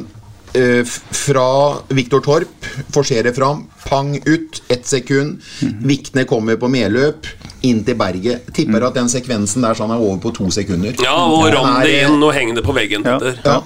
eh, 0.55 0.83
Fra 1.23 1.47
Viktor 1.89 2.21
Torp 2.25 2.67
forserer 2.93 3.33
fram, 3.37 3.67
pang 3.89 4.15
ut, 4.27 4.63
ett 4.69 4.87
sekund. 4.87 5.41
Vikne 5.83 6.25
kommer 6.29 6.57
på 6.57 6.69
medløp, 6.73 7.27
inn 7.63 7.85
til 7.85 7.95
berget. 7.99 8.49
Tipper 8.55 8.89
at 8.89 8.95
den 8.99 9.09
sekvensen 9.13 9.63
der 9.63 9.79
sånn 9.79 9.93
er 9.95 10.01
over 10.03 10.19
på 10.23 10.35
to 10.35 10.51
sekunder. 10.51 10.97
Ja, 11.03 11.15
og 11.15 11.47
rom 11.53 11.69
ram 11.69 11.83
det 11.85 12.01
eh, 12.01 12.09
inn 12.09 12.23
og 12.23 12.35
heng 12.35 12.55
det 12.57 12.65
på 12.67 12.75
veggen, 12.77 13.07
Ja. 13.07 13.19
Ja. 13.45 13.61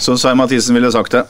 Som 0.00 0.18
Svein 0.20 0.38
Mathisen 0.38 0.76
ville 0.76 0.90
sagt 0.92 1.16
det. 1.16 1.24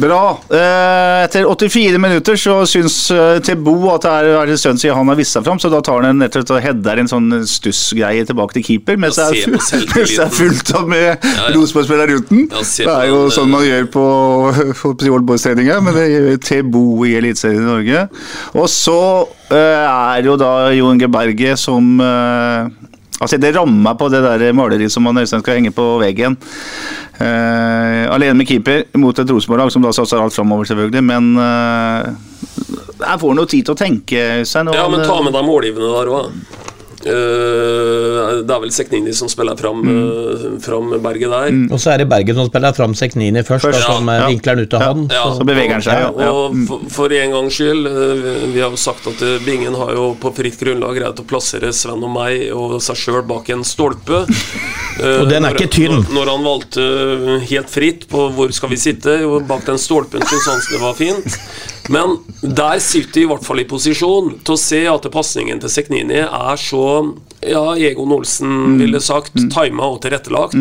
Bra. 0.00 0.38
Eh, 0.50 1.24
etter 1.24 1.46
84 1.46 1.98
minutter 1.98 2.38
så 2.38 2.60
syns 2.68 2.96
eh, 3.14 3.38
Tebo 3.44 3.74
at 3.94 4.06
det 4.06 4.12
er, 4.20 4.28
er 4.42 4.52
en 4.52 4.60
stund 4.60 4.82
siden 4.82 4.96
han 4.98 5.10
har 5.10 5.18
vist 5.18 5.34
seg 5.36 5.46
fram, 5.46 5.60
så 5.62 5.70
da 5.72 5.80
tar 5.84 6.04
han 6.04 6.22
en, 6.22 6.28
og 6.40 6.62
header 6.62 7.02
en 7.02 7.10
sånn 7.10 7.40
stussgreie 7.48 8.26
tilbake 8.28 8.58
til 8.58 8.66
keeper, 8.66 9.00
mens 9.00 9.18
det 9.18 9.26
er, 9.44 9.56
er 9.56 10.34
fullt 10.34 10.74
av 10.78 10.88
med 10.90 11.08
ja. 11.08 11.50
Rosenborg-spillere 11.54 12.14
rundt 12.14 12.32
den. 12.32 12.46
Ja, 12.50 12.62
det 12.62 12.94
er 12.94 13.10
jo 13.10 13.24
sånn 13.34 13.50
man 13.52 13.64
eh, 13.64 13.72
gjør 13.72 13.90
på, 13.96 14.06
på 14.82 14.94
Oldboys-treninga, 15.18 15.80
men 15.84 15.98
det 15.98 16.06
gjør 16.10 16.40
Tebo 16.50 16.84
i 17.08 17.16
Eliteserien 17.18 17.64
i 17.64 17.68
Norge. 17.70 18.06
Og 18.54 18.70
så 18.70 19.00
er 19.50 20.22
jo 20.22 20.36
da 20.38 20.70
Jon 20.76 21.00
Geberge 21.00 21.20
Berge 21.20 21.56
som 21.56 22.00
Altså 23.20 23.36
Det 23.36 23.52
rammer 23.52 23.82
meg 23.90 23.98
på 24.00 24.08
det 24.12 24.22
der 24.24 24.56
maleriet 24.56 24.92
som 24.92 25.04
man 25.04 25.20
Øystein 25.20 25.42
skal 25.44 25.58
henge 25.58 25.74
på 25.76 25.86
veggen. 26.00 26.38
Uh, 27.20 28.08
alene 28.14 28.38
med 28.38 28.48
keeper 28.48 28.86
mot 28.96 29.18
et 29.20 29.28
Rosenborg-lag 29.28 29.72
som 29.74 29.84
da 29.84 29.92
satser 29.92 30.22
alt 30.22 30.32
framover, 30.32 30.64
selvfølgelig. 30.70 31.02
Men 31.04 31.34
uh, 31.36 32.08
jeg 33.04 33.20
får 33.20 33.36
noe 33.36 33.50
tid 33.50 33.68
til 33.68 33.76
å 33.76 33.80
tenke. 33.80 34.24
seg. 34.48 34.72
Ja, 34.72 34.88
men 34.88 35.04
ta 35.04 35.20
med 35.20 35.36
deg 35.36 35.44
målgivende 35.44 35.92
der 35.98 36.12
òg. 36.16 36.32
Det 37.00 38.52
er 38.54 38.60
vel 38.62 38.72
Seknini 38.74 39.12
som 39.16 39.28
spiller 39.32 39.56
fram, 39.58 39.80
eh, 39.88 40.42
fram 40.64 40.90
Berget 41.02 41.30
der. 41.32 41.54
Og 41.72 41.80
så 41.80 41.94
er 41.94 42.02
det 42.02 42.08
Bergen 42.10 42.36
som 42.36 42.48
spiller 42.50 42.74
fram 42.76 42.94
Seknini 42.98 43.42
først, 43.46 43.64
Først, 43.68 43.80
da, 43.86 43.94
som 43.96 44.08
ja. 44.10 44.16
eh, 44.20 44.26
vinkler 44.34 44.56
den 44.60 44.66
ut 44.68 44.74
av 44.76 44.80
Ja. 44.84 44.88
han. 44.92 45.06
Ja. 45.10 45.24
Så 45.38 45.46
beveger 45.48 45.72
han 45.78 45.82
seg, 45.86 46.00
ja. 46.04 46.10
ja. 46.26 46.30
Og 46.32 46.56
for, 46.68 46.84
for 46.90 47.16
en 47.16 47.30
gangs 47.36 47.56
skyld, 47.56 47.88
vi 48.54 48.60
har 48.60 48.70
jo 48.70 48.80
sagt 48.80 49.06
at 49.12 49.24
Bingen 49.46 49.74
har 49.80 49.94
jo 49.96 50.10
på 50.20 50.32
fritt 50.36 50.58
grunnlag 50.60 50.96
greid 51.00 51.22
å 51.22 51.26
plassere 51.28 51.72
Sven 51.72 52.04
og 52.04 52.12
meg 52.14 52.50
og 52.52 52.76
seg 52.84 52.96
sjøl 53.00 53.22
bak 53.28 53.48
en 53.56 53.64
stolpe. 53.64 54.24
Eh, 55.00 55.22
Og 55.22 55.30
den 55.30 55.46
er 55.46 55.54
når- 55.54 55.56
ikke 55.56 55.70
tynn. 55.72 55.94
Når, 56.10 56.10
når 56.12 56.28
han 56.28 56.42
valgte 56.44 56.82
helt 57.48 57.70
fritt 57.72 58.02
på 58.10 58.26
hvor 58.36 58.50
skal 58.52 58.68
vi 58.68 58.76
sitte, 58.76 59.14
og 59.24 59.46
bak 59.48 59.62
den 59.64 59.78
stolpen 59.80 60.20
syntes 60.20 60.48
han 60.50 60.60
det 60.74 60.80
var 60.82 60.96
fint. 60.98 61.38
Men 61.88 62.18
der 62.42 62.78
sitter 62.82 63.20
vi 63.20 63.24
i 63.24 63.30
hvert 63.30 63.46
fall 63.46 63.62
i 63.62 63.68
posisjon 63.68 64.34
til 64.44 64.54
å 64.54 64.60
se 64.60 64.84
at 64.90 65.08
pasningen 65.12 65.62
til 65.62 65.72
Seknini 65.72 66.20
er 66.26 66.60
så 66.60 66.84
ja, 67.40 67.72
Egon 67.76 68.12
Olsen 68.12 68.76
ville 68.80 69.00
sagt 69.00 69.36
tima 69.54 69.88
og 69.88 70.02
tilrettelagt. 70.04 70.58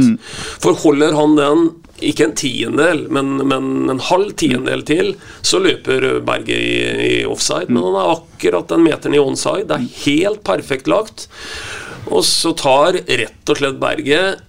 For 0.63 0.77
holder 0.79 1.17
han 1.17 1.35
den 1.39 1.69
ikke 1.99 2.29
en 2.29 2.35
tiendedel, 2.39 3.01
men, 3.11 3.33
men 3.49 3.91
en 3.91 4.01
halv 4.07 4.31
tiendedel 4.39 4.85
til, 4.87 5.13
så 5.43 5.59
løper 5.59 6.21
Berget 6.25 6.55
i, 6.55 6.75
i 7.09 7.15
offside. 7.27 7.67
Men 7.67 7.89
han 7.89 7.99
er 7.99 8.13
akkurat 8.15 8.71
den 8.71 8.85
meteren 8.85 9.17
i 9.17 9.21
onside. 9.21 9.67
Det 9.67 9.75
er 9.75 10.03
helt 10.05 10.43
perfekt 10.47 10.87
lagt. 10.87 11.27
Og 12.07 12.23
så 12.25 12.53
tar 12.57 13.01
rett 13.03 13.51
og 13.51 13.59
slett 13.59 13.81
Berget, 13.81 14.45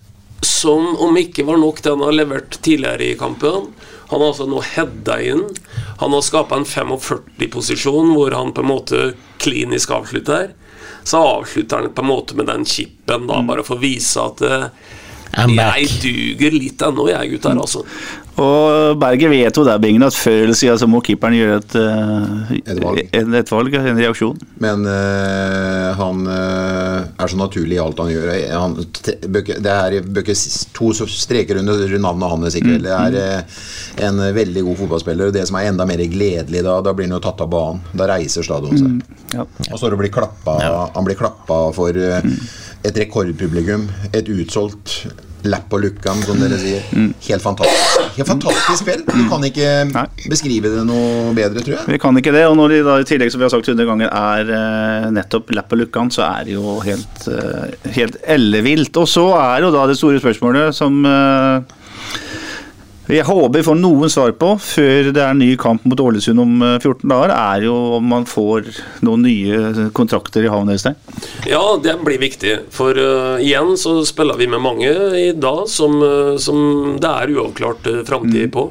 som 0.47 0.95
om 1.03 1.18
ikke 1.21 1.45
var 1.49 1.59
nok 1.61 1.83
den 1.85 1.99
han 1.99 2.07
har 2.07 2.16
levert 2.16 2.61
tidligere 2.64 3.11
i 3.11 3.18
kampen 3.18 3.73
Han 4.11 4.20
har 4.20 4.32
altså 4.32 4.46
nå 4.50 4.62
heada 4.72 5.18
inn. 5.22 5.44
Han 6.00 6.14
har 6.16 6.24
skapa 6.26 6.58
en 6.58 6.66
45-posisjon 6.68 8.14
hvor 8.16 8.34
han 8.34 8.54
på 8.56 8.64
en 8.64 8.70
måte 8.70 9.02
klinisk 9.42 9.92
avslutter. 9.94 10.50
Så 11.06 11.20
avslutter 11.20 11.80
han 11.84 11.94
på 11.94 12.02
en 12.04 12.11
måte 12.11 12.38
med 12.38 12.50
den 12.50 12.66
chipen, 12.68 13.28
da, 13.30 13.40
bare 13.46 13.64
for 13.66 13.78
å 13.78 13.82
vise 13.82 14.20
at 14.20 14.42
uh, 14.44 14.66
jeg 15.30 15.86
duger 16.02 16.56
litt 16.56 16.82
ennå, 16.82 17.06
jeg, 17.12 17.30
gutter. 17.36 17.54
Altså. 17.54 17.84
Og 18.39 18.97
Berger 19.01 19.31
vet 19.33 19.57
jo 19.57 19.64
der, 19.66 19.81
Bingen, 19.83 20.05
at 20.07 20.16
før 20.16 20.45
eller 20.45 20.57
siden 20.57 20.78
så 20.81 20.87
må 20.89 21.01
keeperen 21.05 21.35
gjøre 21.37 21.59
et, 21.61 21.74
eh, 21.81 22.53
Et 22.72 22.81
valg. 22.83 23.01
En, 23.18 23.35
et 23.35 23.53
valg, 23.53 23.74
en 23.74 24.01
reaksjon. 24.01 24.39
Men 24.62 24.87
eh, 24.89 25.89
han 25.99 26.22
eh, 26.31 27.09
er 27.20 27.33
så 27.33 27.41
naturlig 27.41 27.76
i 27.76 27.83
alt 27.83 28.01
han 28.01 28.12
gjør. 28.12 28.31
Han, 28.55 28.76
det 28.81 29.74
er 29.74 29.99
bøker, 30.07 30.45
to 30.76 30.93
streker 30.95 31.61
under 31.61 31.97
navnet 31.99 32.35
hans 32.35 32.59
i 32.59 32.64
kveld. 32.64 32.87
Det 32.87 32.97
er 32.97 33.18
eh, 33.20 33.61
en 34.09 34.22
veldig 34.37 34.64
god 34.68 34.81
fotballspiller. 34.85 35.31
Og 35.31 35.37
det 35.37 35.47
som 35.51 35.59
er 35.61 35.70
enda 35.70 35.89
mer 35.89 36.03
gledelig 36.11 36.64
da, 36.66 36.78
da 36.85 36.95
blir 36.97 37.11
han 37.11 37.18
jo 37.18 37.24
tatt 37.24 37.45
av 37.45 37.51
banen. 37.53 37.83
Da 37.93 38.09
reiser 38.14 38.47
stadion 38.47 38.78
seg. 38.78 39.16
Ja. 39.35 39.47
Og 39.70 39.78
så 39.78 39.91
blir 39.95 40.12
klappa, 40.12 40.57
Han 40.95 41.07
blir 41.07 41.18
klappa 41.18 41.66
for 41.76 41.97
eh, 41.97 42.31
et 42.87 43.03
rekordpublikum. 43.05 43.89
Et 44.14 44.31
utsolgt 44.33 45.03
lapp 45.49 45.72
og 45.76 45.84
lukkan, 45.84 46.20
som 46.26 46.41
dere 46.41 46.59
sier. 46.61 46.84
Helt 46.93 47.45
fantastisk. 47.45 48.07
Helt 48.16 48.28
fantastisk 48.28 48.82
spill. 48.82 49.03
Du 49.07 49.22
kan 49.30 49.45
ikke 49.47 49.68
Nei. 49.91 50.05
beskrive 50.30 50.72
det 50.74 50.84
noe 50.88 51.32
bedre, 51.36 51.62
tror 51.64 51.76
jeg. 51.78 51.86
Vi 51.95 52.01
kan 52.03 52.20
ikke 52.20 52.34
det, 52.34 52.45
og 52.51 52.57
når 52.59 52.74
de 52.74 52.80
da 52.86 52.99
i 53.01 53.09
tillegg 53.09 53.32
som 53.32 53.41
vi 53.43 53.47
har 53.49 53.55
sagt 53.55 53.70
100 53.70 53.88
ganger 53.88 54.11
er 54.11 54.55
eh, 54.57 55.09
nettopp 55.16 55.53
lapp 55.57 55.72
og 55.76 55.82
lukkan, 55.84 56.12
så 56.14 56.26
er 56.28 56.49
det 56.49 56.57
jo 56.57 56.78
helt, 56.84 57.26
eh, 57.32 57.91
helt 57.97 58.20
ellevilt. 58.36 58.97
Og 59.01 59.09
så 59.09 59.26
er 59.38 59.66
jo 59.66 59.72
da 59.74 59.86
det 59.91 59.99
store 60.01 60.20
spørsmålet 60.22 60.76
som 60.76 61.01
eh, 61.09 61.80
jeg 63.11 63.26
håper 63.26 63.58
vi 63.58 63.66
får 63.66 63.78
noen 63.78 64.12
svar 64.12 64.32
på 64.38 64.52
før 64.62 65.11
det 65.11 65.22
er 65.22 65.32
en 65.32 65.40
ny 65.42 65.50
kamp 65.61 65.84
mot 65.88 66.00
Ålesund 66.02 66.42
om 66.42 66.62
eh, 66.62 66.76
14 66.78 67.08
dager, 67.11 67.32
er 67.34 67.66
jo 67.66 67.74
om 67.98 68.06
man 68.12 68.26
får 68.28 68.70
noen 69.06 69.24
nye 69.26 69.88
kontrakter 69.96 70.46
i 70.46 70.52
havn. 70.52 70.70
Øystein. 70.70 70.98
Ja, 71.48 71.62
det 71.82 71.96
blir 72.04 72.20
viktig. 72.22 72.56
For 72.74 72.94
uh, 72.94 73.40
igjen 73.42 73.74
så 73.80 73.96
spiller 74.06 74.38
vi 74.38 74.46
med 74.50 74.62
mange 74.62 74.92
i 75.18 75.30
dag 75.34 75.64
som, 75.70 75.98
eh, 76.04 76.36
som 76.42 76.96
det 77.00 77.11
er 77.11 77.34
uavklart 77.34 77.90
framtid 78.06 78.52
på. 78.54 78.68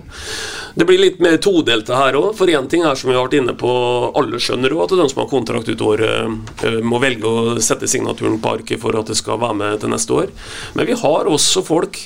Det 0.80 0.86
blir 0.86 1.02
litt 1.02 1.18
mer 1.20 1.36
todelte 1.44 1.98
her 1.98 2.16
òg. 2.16 2.30
For 2.38 2.48
én 2.48 2.68
ting 2.72 2.86
er 2.88 2.96
som 2.96 3.10
vi 3.10 3.16
har 3.18 3.26
vært 3.26 3.36
inne 3.40 3.52
på, 3.58 3.70
alle 4.16 4.40
skjønner 4.40 4.72
jo 4.72 4.84
at 4.84 4.94
de 4.96 5.08
som 5.12 5.24
har 5.24 5.28
kontrakt 5.32 5.68
ut 5.68 5.82
året, 5.84 6.38
eh, 6.64 6.78
må 6.80 7.02
velge 7.04 7.28
å 7.28 7.58
sette 7.60 7.90
signaturen 7.90 8.38
på 8.40 8.54
arket 8.60 8.80
for 8.80 8.96
at 8.96 9.10
det 9.12 9.18
skal 9.20 9.42
være 9.42 9.58
med 9.60 9.82
til 9.82 9.92
neste 9.92 10.16
år. 10.16 10.32
Men 10.78 10.88
vi 10.88 10.96
har 11.02 11.28
også 11.28 11.66
folk 11.68 12.00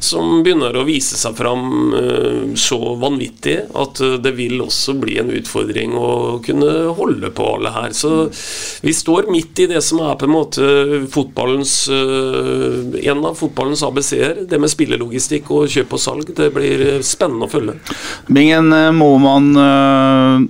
som 0.00 0.40
begynner 0.44 0.72
å 0.72 0.86
vise 0.88 1.18
seg 1.20 1.36
fram 1.36 1.66
eh, 1.66 1.73
så 2.56 2.78
vanvittig 3.00 3.56
at 3.74 4.00
eh, 4.00 4.16
det 4.22 4.32
vil 4.36 4.62
også 4.64 4.94
bli 5.00 5.18
en 5.20 5.32
utfordring 5.34 5.94
å 5.98 6.10
kunne 6.44 6.70
holde 6.96 7.30
på 7.34 7.46
alle 7.56 7.72
her. 7.74 7.94
Så 7.96 8.28
vi 8.84 8.94
står 8.94 9.30
midt 9.32 9.64
i 9.64 9.68
det 9.70 9.82
som 9.84 10.02
er 10.04 10.18
på 10.20 10.28
en 10.28 10.34
måte 10.34 10.68
fotballens 11.12 11.76
eh, 11.92 13.08
en 13.10 13.24
av 13.24 13.38
fotballens 13.38 13.84
ABC-er. 13.86 14.44
Det 14.50 14.60
med 14.60 14.72
spillelogistikk 14.72 15.50
og 15.54 15.70
kjøp 15.72 15.96
og 15.96 16.02
salg. 16.02 16.34
Det 16.36 16.50
blir 16.54 16.86
eh, 16.88 17.00
spennende 17.06 17.48
å 17.48 17.52
følge. 17.52 17.78
Bingen, 18.28 18.72
eh, 18.74 18.90
må 18.94 19.14
man 19.22 19.50
eh, 19.64 20.46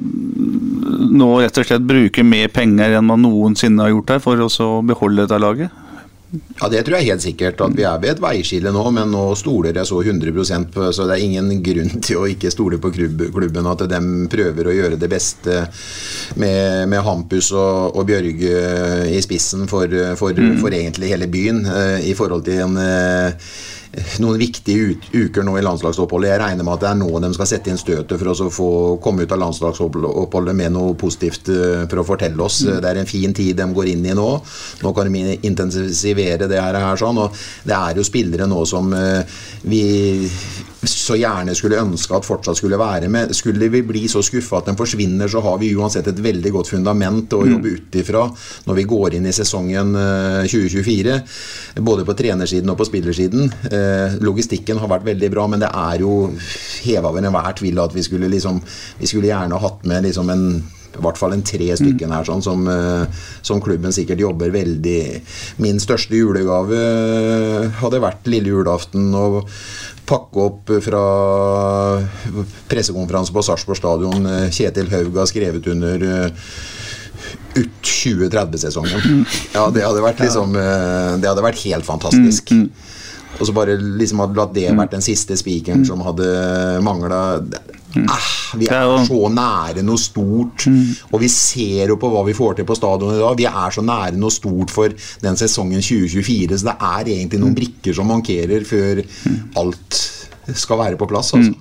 nå 1.14 1.30
rett 1.40 1.62
og 1.62 1.68
slett 1.68 1.88
bruke 1.88 2.26
mer 2.26 2.52
penger 2.54 2.98
enn 2.98 3.08
man 3.08 3.24
noensinne 3.24 3.84
har 3.84 3.94
gjort 3.94 4.16
her 4.16 4.24
for 4.24 4.44
å 4.44 4.70
beholde 4.86 5.24
dette 5.24 5.40
laget? 5.40 5.83
Ja, 6.60 6.68
Det 6.68 6.82
tror 6.84 6.98
jeg 6.98 7.10
helt 7.12 7.22
sikkert. 7.22 7.60
at 7.60 7.76
Vi 7.76 7.84
er 7.84 8.00
ved 8.00 8.16
et 8.16 8.22
veiskille 8.22 8.72
nå, 8.72 8.84
men 8.90 9.10
nå 9.10 9.34
stoler 9.38 9.74
jeg 9.74 9.86
så 9.86 10.00
100 10.02 10.32
på 10.72 10.92
Så 10.92 11.06
det 11.06 11.18
er 11.18 11.24
ingen 11.24 11.62
grunn 11.62 12.00
til 12.06 12.22
å 12.22 12.28
ikke 12.30 12.50
stole 12.50 12.78
på 12.78 12.90
klubben. 12.90 13.66
At 13.66 13.86
de 13.90 14.00
prøver 14.30 14.66
å 14.66 14.74
gjøre 14.74 15.00
det 15.00 15.10
beste 15.10 15.66
med, 16.36 16.88
med 16.88 17.04
Hampus 17.04 17.52
og, 17.52 17.96
og 17.96 18.06
Bjørge 18.06 19.08
i 19.10 19.20
spissen 19.22 19.68
for, 19.68 19.88
for, 20.16 20.34
for 20.60 20.74
egentlig 20.74 21.12
hele 21.12 21.30
byen. 21.30 21.64
Uh, 21.66 22.00
I 22.04 22.14
forhold 22.14 22.44
til 22.44 22.60
en 22.64 22.76
eh, 22.80 23.52
noen 24.22 24.40
viktige 24.40 24.94
uker 25.12 25.46
nå 25.46 25.56
i 25.58 25.64
landslagsoppholdet. 25.64 26.32
Jeg 26.32 26.42
regner 26.42 26.66
med 26.66 26.76
at 26.76 26.84
det 26.84 26.90
er 26.90 27.00
nå 27.00 27.22
de 27.24 27.30
skal 27.36 27.50
sette 27.50 27.72
inn 27.72 27.80
støtet 27.80 28.20
for 28.20 28.32
å 28.32 28.50
få 28.52 28.68
komme 29.04 29.24
ut 29.24 29.34
av 29.34 29.42
landslagsoppholdet 29.42 30.58
med 30.58 30.74
noe 30.76 30.96
positivt 30.98 31.50
eh, 31.52 31.84
for 31.90 32.02
å 32.02 32.06
fortelle 32.08 32.44
oss. 32.44 32.62
Det 32.66 32.90
er 32.90 33.00
en 33.00 33.10
fin 33.10 33.34
tid 33.36 33.56
de 33.58 33.68
går 33.76 33.92
inn 33.94 34.04
i 34.06 34.16
nå. 34.16 34.28
Nå 34.84 34.94
kan 34.96 35.10
de 35.12 35.38
intensivere 35.46 36.48
det 36.50 36.60
her. 36.60 36.80
her 36.84 37.00
sånn, 37.00 37.22
og 37.22 37.34
Det 37.64 37.74
er 37.76 37.96
jo 37.98 38.06
spillere 38.06 38.48
nå 38.50 38.64
som 38.68 38.92
eh, 38.96 39.40
vi 39.68 39.84
så 40.90 41.16
gjerne 41.18 41.54
skulle 41.56 41.80
ønske 41.80 42.16
at 42.16 42.26
fortsatt 42.26 42.58
skulle 42.58 42.78
være 42.80 43.08
med. 43.12 43.34
Skulle 43.36 43.68
vi 43.72 43.82
bli 43.86 44.04
så 44.10 44.22
skuffa 44.24 44.60
at 44.60 44.70
den 44.70 44.78
forsvinner, 44.78 45.30
så 45.30 45.42
har 45.44 45.58
vi 45.60 45.72
uansett 45.76 46.08
et 46.10 46.22
veldig 46.24 46.52
godt 46.54 46.70
fundament 46.72 47.32
å 47.36 47.42
jobbe 47.46 47.74
ut 47.78 47.98
ifra 48.00 48.24
når 48.66 48.78
vi 48.78 48.86
går 48.90 49.18
inn 49.18 49.28
i 49.28 49.34
sesongen 49.34 49.94
eh, 49.98 50.46
2024. 50.50 51.18
Både 51.84 52.06
på 52.06 52.16
trenersiden 52.18 52.72
og 52.72 52.78
på 52.80 52.88
spillersiden. 52.88 53.50
Eh, 53.70 54.16
Logistikken 54.24 54.80
har 54.82 54.92
vært 54.92 55.08
veldig 55.10 55.32
bra, 55.34 55.48
men 55.50 55.64
det 55.64 55.72
er 55.72 56.04
jo 56.04 56.14
heva 56.84 57.10
over 57.10 57.24
enhver 57.24 57.58
tvil 57.58 57.82
at 57.82 57.94
vi 57.94 58.04
skulle 58.04 58.30
liksom 58.32 58.60
Vi 58.98 59.08
skulle 59.08 59.28
gjerne 59.28 59.58
hatt 59.60 59.84
med 59.88 60.04
liksom 60.06 60.30
en 60.30 60.46
i 60.98 61.02
hvert 61.04 61.18
fall 61.18 61.34
en 61.34 61.44
tre 61.46 61.70
stykker 61.78 62.12
her 62.14 62.26
sånn, 62.28 62.42
som, 62.44 62.66
eh, 62.68 63.24
som 63.42 63.62
klubben 63.64 63.94
sikkert 63.94 64.22
jobber 64.22 64.52
veldig 64.54 65.00
Min 65.62 65.80
største 65.82 66.16
julegave 66.18 66.78
eh, 66.78 67.80
hadde 67.80 68.02
vært 68.02 68.30
lille 68.30 68.52
julaften 68.52 69.10
å 69.14 69.42
pakke 70.04 70.40
opp 70.44 70.70
fra 70.84 71.02
pressekonferanse 72.68 73.32
på 73.32 73.42
Sarpsborg 73.46 73.78
stadion. 73.78 74.26
Kjetil 74.52 74.90
Haug 74.92 75.16
har 75.16 75.30
skrevet 75.30 75.68
under 75.72 76.04
eh, 76.08 76.48
ut 77.54 77.78
2030-sesongen. 77.88 79.24
Ja, 79.54 79.70
det 79.72 79.86
hadde 79.86 80.02
vært 80.04 80.20
liksom 80.20 80.52
Det 80.58 81.28
hadde 81.30 81.44
vært 81.46 81.62
helt 81.62 81.86
fantastisk. 81.86 82.52
Og 83.38 83.48
så 83.48 83.54
bare 83.54 83.78
liksom 83.78 84.20
hadde 84.22 84.38
latt 84.38 84.52
det 84.54 84.68
vært 84.76 84.94
den 84.94 85.04
siste 85.04 85.38
spikeren 85.38 85.86
som 85.86 86.02
hadde 86.06 86.28
mangla 86.84 87.22
ah, 88.02 88.30
Vi 88.58 88.68
er 88.70 89.06
så 89.06 89.20
nære 89.34 89.84
noe 89.86 90.00
stort, 90.00 90.66
og 91.12 91.20
vi 91.22 91.28
ser 91.32 91.92
jo 91.92 91.98
på 92.00 92.10
hva 92.12 92.24
vi 92.26 92.36
får 92.36 92.58
til 92.58 92.68
på 92.68 92.76
stadionet 92.78 93.18
i 93.18 93.22
dag. 93.22 93.38
Vi 93.38 93.48
er 93.50 93.74
så 93.74 93.84
nære 93.84 94.18
noe 94.20 94.34
stort 94.34 94.74
for 94.74 94.94
den 95.22 95.40
sesongen 95.40 95.82
2024, 95.82 96.58
så 96.58 96.70
det 96.70 96.76
er 96.78 97.12
egentlig 97.16 97.42
noen 97.42 97.56
brikker 97.56 97.96
som 97.96 98.10
mankerer 98.10 98.66
før 98.68 99.02
alt 99.60 100.00
skal 100.54 100.78
være 100.78 100.96
på 101.00 101.06
plass. 101.08 101.32
Altså. 101.34 101.54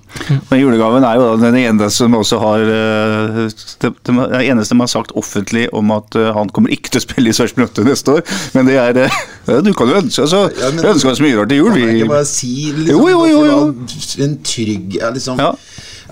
Men 0.50 0.60
julegaven 0.60 1.04
er 1.08 1.16
jo 1.20 1.28
den 1.40 1.56
eneste 1.56 1.90
som 2.04 2.14
også 2.18 2.38
har 2.42 2.64
Den 2.64 3.48
Det 3.80 3.92
det 4.04 4.16
er 4.40 4.50
eneste 4.52 4.74
man 4.76 4.84
har 4.88 4.92
sagt 4.92 5.14
offentlig 5.16 5.68
om 5.72 5.90
at 5.96 6.14
eh, 6.20 6.30
han 6.36 6.50
kommer 6.52 6.70
ikke 6.74 6.90
til 6.92 7.00
å 7.00 7.06
spille 7.06 7.32
i 7.32 7.36
Sarpsborg 7.36 7.70
8 7.72 7.84
neste 7.88 8.18
år. 8.18 8.22
Men 8.54 8.66
det 8.68 8.76
er 8.82 9.00
eh, 9.06 9.62
Du 9.64 9.72
kan 9.72 9.88
jo 9.88 10.00
ønske 10.02 10.22
altså, 10.26 10.44
Ja, 10.60 10.70
men- 10.74 10.90
ønske 10.92 11.10
oss 11.14 11.20
mye 11.24 11.38
rart 11.40 11.48
til 11.54 11.62
jul. 11.64 11.72
Jeg 11.78 11.86
Vi, 11.94 11.98
ikke 12.02 12.12
bare 12.12 12.28
si 12.28 12.52
liksom, 12.76 12.92
Jo, 12.92 13.08
jo, 13.08 13.24
jo, 13.32 13.44
jo. 13.48 13.58
var 13.72 14.28
En 14.28 14.38
trygg 14.44 15.00
ja, 15.00 15.10
liksom, 15.14 15.38
Ja. 15.40 15.54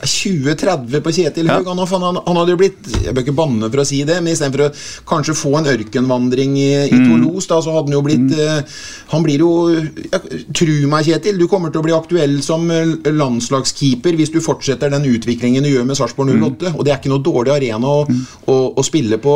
20-30 0.03 0.99
på 1.05 1.11
Kjetil 1.15 1.47
Haug. 1.47 1.69
Han, 1.69 1.79
han, 1.79 2.17
han 2.27 2.39
hadde 2.41 2.51
jo 2.55 2.59
blitt 2.59 2.89
Jeg 3.05 3.13
bør 3.15 3.23
ikke 3.23 3.35
banne 3.39 3.69
for 3.71 3.83
å 3.83 3.87
si 3.87 4.01
det, 4.09 4.17
men 4.25 4.33
istedenfor 4.35 4.65
å 4.67 4.71
kanskje 5.07 5.37
få 5.39 5.53
en 5.61 5.69
ørkenvandring 5.77 6.57
i, 6.59 6.71
i 6.89 6.99
Mm. 7.03 7.07
Toulouse, 7.09 7.47
da, 7.51 7.57
så 7.65 7.73
hadde 7.75 7.89
han 7.89 7.97
jo 7.97 8.03
blitt 8.05 8.35
eh, 8.39 8.81
Han 9.13 9.23
blir 9.25 9.41
jo 9.43 9.51
ja, 9.73 10.19
Tru 10.55 10.73
meg, 10.91 11.07
Kjetil, 11.09 11.39
du 11.41 11.47
kommer 11.51 11.71
til 11.73 11.81
å 11.83 11.87
bli 11.87 11.95
aktuell 11.97 12.35
som 12.45 12.62
eh, 12.71 13.11
landslagskeeper 13.13 14.15
hvis 14.19 14.31
du 14.33 14.41
fortsetter 14.45 14.91
den 14.93 15.05
utviklingen 15.09 15.63
du 15.65 15.71
gjør 15.71 15.87
med 15.89 15.97
Sarpsborg 15.99 16.31
Mm. 16.33 16.43
08. 16.59 16.73
Og 16.79 16.85
det 16.85 16.93
er 16.93 16.99
ikke 17.01 17.11
noe 17.13 17.23
dårlig 17.25 17.53
arena 17.55 17.87
å, 17.89 18.07
å, 18.47 18.57
å 18.79 18.83
spille 18.87 19.19
på 19.19 19.35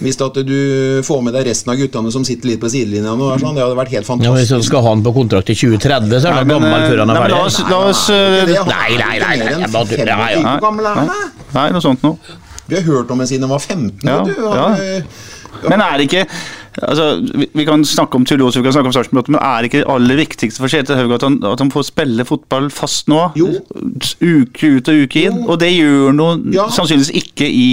hvis 0.00 0.18
at 0.24 0.34
du 0.46 1.02
får 1.04 1.22
med 1.22 1.34
deg 1.36 1.46
resten 1.50 1.72
av 1.74 1.76
guttene 1.78 2.10
som 2.14 2.24
sitter 2.24 2.48
litt 2.52 2.60
på 2.62 2.70
sidelinja 2.72 3.14
nå. 3.18 3.28
er 3.34 3.38
Sånn. 3.44 3.54
Det 3.54 3.62
hadde 3.64 3.76
vært 3.78 3.92
helt 3.94 4.04
Ja, 4.06 4.10
fantastisk. 4.14 4.38
hvis 4.40 4.64
du 4.64 4.68
skal 4.70 4.82
ha 4.86 4.88
han 4.94 5.02
på 5.04 5.12
kontrakt 5.14 5.46
til 5.50 5.56
2030, 5.56 6.20
så 6.20 6.28
er 6.32 6.38
han 6.40 6.48
gammel 6.48 6.88
før 6.88 7.04
han 7.04 7.10
er 7.10 7.20
ferdig. 7.20 7.36
la 7.36 7.44
oss, 7.44 7.60
la 7.70 7.82
oss 7.90 8.02
eh. 8.10 8.54
Nei, 8.70 8.96
nei, 8.96 9.18
nei, 9.18 9.36
nei, 9.42 9.52
jeg 9.60 9.70
bare- 9.72 9.86
Fem- 9.86 10.06
ja, 10.08 10.18
ja. 10.30 10.40
25 10.40 10.48
Hvor 10.48 10.60
gammel 10.68 10.86
han? 10.86 11.06
da? 11.06 11.20
Nei, 11.54 11.68
noe 11.76 11.80
sånt 11.84 12.02
noe. 12.02 12.18
Vi 12.68 12.76
har 12.76 12.82
hørt 12.88 13.10
om 13.12 13.18
ham 13.20 13.26
siden 13.28 13.42
han 13.44 13.50
var 13.50 13.60
15. 13.60 14.00
Ja, 14.08 14.22
du. 14.24 14.32
ja. 14.40 14.68
Han, 14.68 14.80
eh, 14.80 15.68
Men 15.68 15.80
er 15.80 15.98
det 15.98 16.08
ikke 16.10 16.26
altså, 16.82 17.06
vi, 17.38 17.46
vi 17.54 17.64
kan 17.68 17.84
snakke 17.86 18.14
om 18.18 18.24
Toulouse, 18.26 18.58
vi 18.58 18.64
kan 18.66 18.72
snakke 18.74 18.90
om 18.90 18.94
Sarpsborg 18.96 19.28
men 19.30 19.40
er 19.40 19.68
ikke 19.68 19.82
det 19.82 19.88
aller 19.94 20.16
viktigste 20.18 20.58
for 20.62 20.68
Kjetil 20.72 20.96
Haug 20.98 21.12
at, 21.16 21.24
at 21.52 21.62
han 21.62 21.70
får 21.70 21.86
spille 21.90 22.24
fotball 22.28 22.70
fast 22.74 23.08
nå? 23.12 23.20
Jo. 23.38 23.50
Uke 24.24 24.70
ut 24.78 24.88
og 24.90 25.02
uke 25.06 25.24
inn. 25.28 25.40
Og 25.48 25.58
det 25.60 25.70
gjør 25.74 26.14
noe 26.16 26.38
Ja. 26.54 26.66
sannsynligvis 26.72 27.12
ikke 27.14 27.46
i 27.48 27.66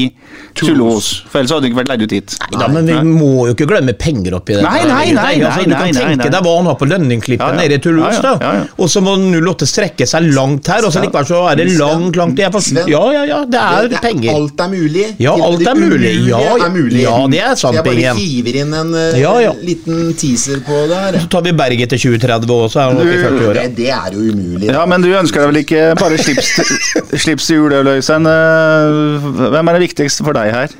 Toulouse. 0.55 1.23
For 1.31 1.39
ellers 1.41 1.51
hadde 1.53 1.63
han 1.65 1.71
ikke 1.71 1.79
vært 1.81 1.91
leid 1.93 2.03
ut 2.05 2.13
dit. 2.13 2.35
Da, 2.51 2.67
men 2.71 2.85
vi 2.89 2.95
må 3.07 3.47
jo 3.49 3.53
ikke 3.55 3.67
glemme 3.69 3.93
penger 3.97 4.35
oppi 4.37 4.57
det. 4.57 4.63
Nei, 4.65 4.81
nei, 4.87 5.11
nei, 5.15 5.33
altså, 5.41 5.61
nei, 5.61 5.63
du 5.65 5.71
nei, 5.71 5.79
kan 5.79 5.85
nei, 5.85 5.93
tenke 6.01 6.25
nei. 6.25 6.29
deg 6.35 6.45
hva 6.45 6.55
han 6.57 6.69
har 6.71 6.77
på 6.81 6.87
lønningklippet 6.91 7.45
Ja, 7.45 7.51
ja. 7.55 7.59
nede 7.61 7.77
i 7.79 7.83
Toulouse. 7.83 8.19
Ja, 8.21 8.21
ja, 8.21 8.35
ja, 8.41 8.53
ja. 8.59 8.63
da. 8.67 8.83
Og 8.83 8.91
så 8.91 9.03
må 9.05 9.15
08 9.51 9.67
strekke 9.69 10.07
seg 10.09 10.29
langt 10.35 10.67
her, 10.71 10.85
og 10.87 10.93
så 10.93 11.03
likevel 11.03 11.27
så 11.31 11.41
er 11.51 11.61
det 11.61 11.67
langt, 11.79 12.15
langt 12.19 12.39
igjen. 12.39 12.51
for- 12.51 12.89
Ja, 12.91 13.03
ja, 13.15 13.23
ja, 13.29 13.39
det 13.45 13.59
er 13.61 14.01
penger. 14.03 14.35
Alt 14.35 14.59
er 14.65 14.71
mulig. 14.71 15.05
Ja, 15.21 15.33
alt 15.35 15.65
er 15.67 15.75
mulig. 15.75 16.15
Ja, 16.27 16.39
ja. 16.57 16.57
Ja, 17.01 17.27
det 17.27 17.39
er 17.41 17.55
sant, 17.55 17.75
Jeg 17.75 17.83
bare 17.83 17.95
Bingen. 17.95 18.17
hiver 18.17 18.55
inn 18.61 18.73
en 18.73 18.90
eh, 18.97 19.17
Ja, 19.21 19.31
ja. 19.43 19.51
liten 19.65 20.13
teaser 20.19 20.61
på 20.65 20.79
det 20.91 20.99
her. 21.03 21.17
Så 21.23 21.29
tar 21.33 21.43
vi 21.45 21.53
Berget 21.57 21.91
til 21.93 22.01
2030 22.05 22.53
også, 22.67 22.79
er 22.79 22.89
han 22.91 23.01
oppe 23.01 23.15
i 23.15 23.21
40 23.23 23.49
år. 23.49 23.59
Det, 23.59 23.65
det 23.79 23.89
er 23.95 24.15
jo 24.17 24.25
umulig. 24.35 24.69
Ja, 24.71 24.85
men 24.89 25.01
du 25.05 25.09
ønsker 25.17 25.43
deg 25.43 25.51
vel 25.51 25.61
ikke 25.63 25.83
bare 25.99 26.17
slips 26.21 26.53
til, 26.57 26.71
slips 27.25 27.49
til 27.49 27.61
jul, 27.61 27.75
Øystein? 27.95 28.27
Eh, 28.31 29.29
Hvem 29.55 29.71
er 29.73 29.77
det 29.79 29.85
viktigste 29.87 30.25
for 30.27 30.37
deg 30.37 30.51
her? 30.55 30.75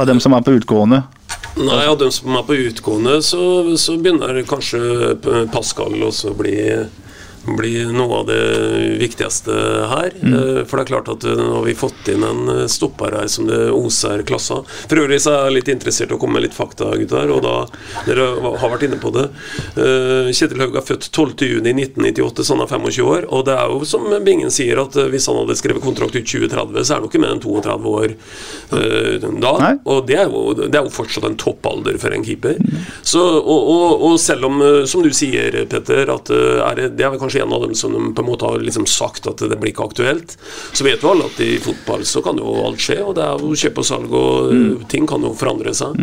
Av 0.00 0.06
dem 0.08 0.20
som 0.22 0.32
er 0.38 0.44
på 0.46 0.54
utgående? 0.56 1.02
Nei, 1.60 1.82
av 1.90 1.98
dem 2.00 2.12
som 2.14 2.32
er 2.38 2.44
på 2.46 2.54
utgående, 2.56 3.18
så, 3.26 3.40
så 3.76 3.96
begynner 4.00 4.38
kanskje 4.48 5.16
Pascal 5.52 5.96
også 6.06 6.30
å 6.30 6.36
bli 6.38 6.54
bli 7.44 7.84
noe 7.92 8.20
av 8.20 8.26
det 8.28 8.40
viktigste 9.00 9.54
her. 9.90 10.12
Mm. 10.20 10.66
For 10.68 10.76
det 10.76 10.84
er 10.84 10.90
klart 10.90 11.10
at 11.12 11.24
eh, 11.24 11.36
nå 11.38 11.60
har 11.60 11.66
vi 11.66 11.76
fått 11.78 12.10
inn 12.12 12.24
en 12.26 12.52
eh, 12.52 12.66
stopper 12.70 13.16
her 13.16 13.30
som 13.32 13.48
det 13.48 13.58
oser 13.72 14.22
klassa. 14.28 14.60
For 14.90 15.00
øvrig 15.02 15.20
så 15.24 15.34
er 15.34 15.48
jeg 15.48 15.56
litt 15.58 15.72
interessert 15.72 16.12
i 16.12 16.16
å 16.16 16.20
komme 16.20 16.38
med 16.38 16.48
litt 16.48 16.56
fakta, 16.56 16.92
gutter. 17.00 17.32
Og 17.34 17.42
da 17.44 17.54
Dere 18.06 18.26
har 18.60 18.72
vært 18.72 18.86
inne 18.86 19.00
på 19.00 19.12
det. 19.14 19.26
Eh, 19.80 20.30
Kjetil 20.36 20.62
Haug 20.64 20.78
er 20.78 20.86
født 20.86 21.08
12.6.1998, 21.10 22.44
så 22.44 22.56
han 22.56 22.64
er 22.64 22.72
25 22.72 23.10
år. 23.14 23.28
Og 23.32 23.46
det 23.48 23.56
er 23.56 23.72
jo 23.72 23.88
som 23.88 24.06
Bingen 24.26 24.52
sier, 24.54 24.82
at 24.82 24.98
eh, 25.00 25.10
hvis 25.12 25.28
han 25.30 25.40
hadde 25.40 25.58
skrevet 25.58 25.84
kontrakt 25.84 26.16
ut 26.16 26.26
2030, 26.26 26.84
så 26.84 26.94
er 26.94 27.00
han 27.00 27.06
jo 27.06 27.12
ikke 27.12 27.22
mer 27.24 27.34
enn 27.36 27.44
32 27.44 27.94
år 27.96 28.14
eh, 28.14 29.28
da. 29.40 29.54
Nei. 29.60 29.72
Og 29.90 30.04
det 30.08 30.18
er, 30.20 30.28
jo, 30.28 30.54
det 30.60 30.76
er 30.76 30.86
jo 30.86 30.94
fortsatt 30.94 31.26
en 31.28 31.38
toppalder 31.40 31.96
for 32.02 32.14
en 32.14 32.24
keeper. 32.26 32.60
Så, 33.06 33.22
og, 33.40 33.70
og, 33.74 34.06
og 34.10 34.16
selv 34.22 34.48
om, 34.50 34.60
eh, 34.64 34.82
som 34.90 35.04
du 35.04 35.10
sier, 35.16 35.62
Petter, 35.70 36.10
at 36.12 36.32
eh, 36.34 36.60
er 36.66 36.78
det, 36.78 36.88
det 36.98 37.06
er 37.06 37.14
vel 37.14 37.22
kanskje 37.22 37.29
en 37.38 37.52
av 37.52 37.62
dem 37.62 37.74
som 37.74 37.92
de 37.94 38.12
på 38.16 38.22
en 38.24 38.28
måte 38.28 38.44
har 38.48 38.58
liksom 38.64 38.86
sagt 38.90 39.26
at 39.30 39.38
det 39.38 39.58
blir 39.60 39.70
ikke 39.72 39.86
aktuelt, 39.90 40.36
så 40.72 40.84
vet 40.86 41.02
jo 41.04 41.12
alle 41.12 41.28
at 41.30 41.40
i 41.44 41.58
fotball 41.62 42.04
så 42.08 42.22
kan 42.24 42.38
jo 42.40 42.54
alt 42.66 42.80
skje, 42.82 42.98
og 43.04 43.14
det 43.18 43.24
er 43.24 43.44
jo 43.44 43.54
kjøp 43.62 43.78
og 43.82 43.86
salg, 43.86 44.12
og 44.16 44.50
mm. 44.52 44.84
ting 44.92 45.06
kan 45.10 45.22
jo 45.26 45.32
forandre 45.38 45.74
seg. 45.76 45.96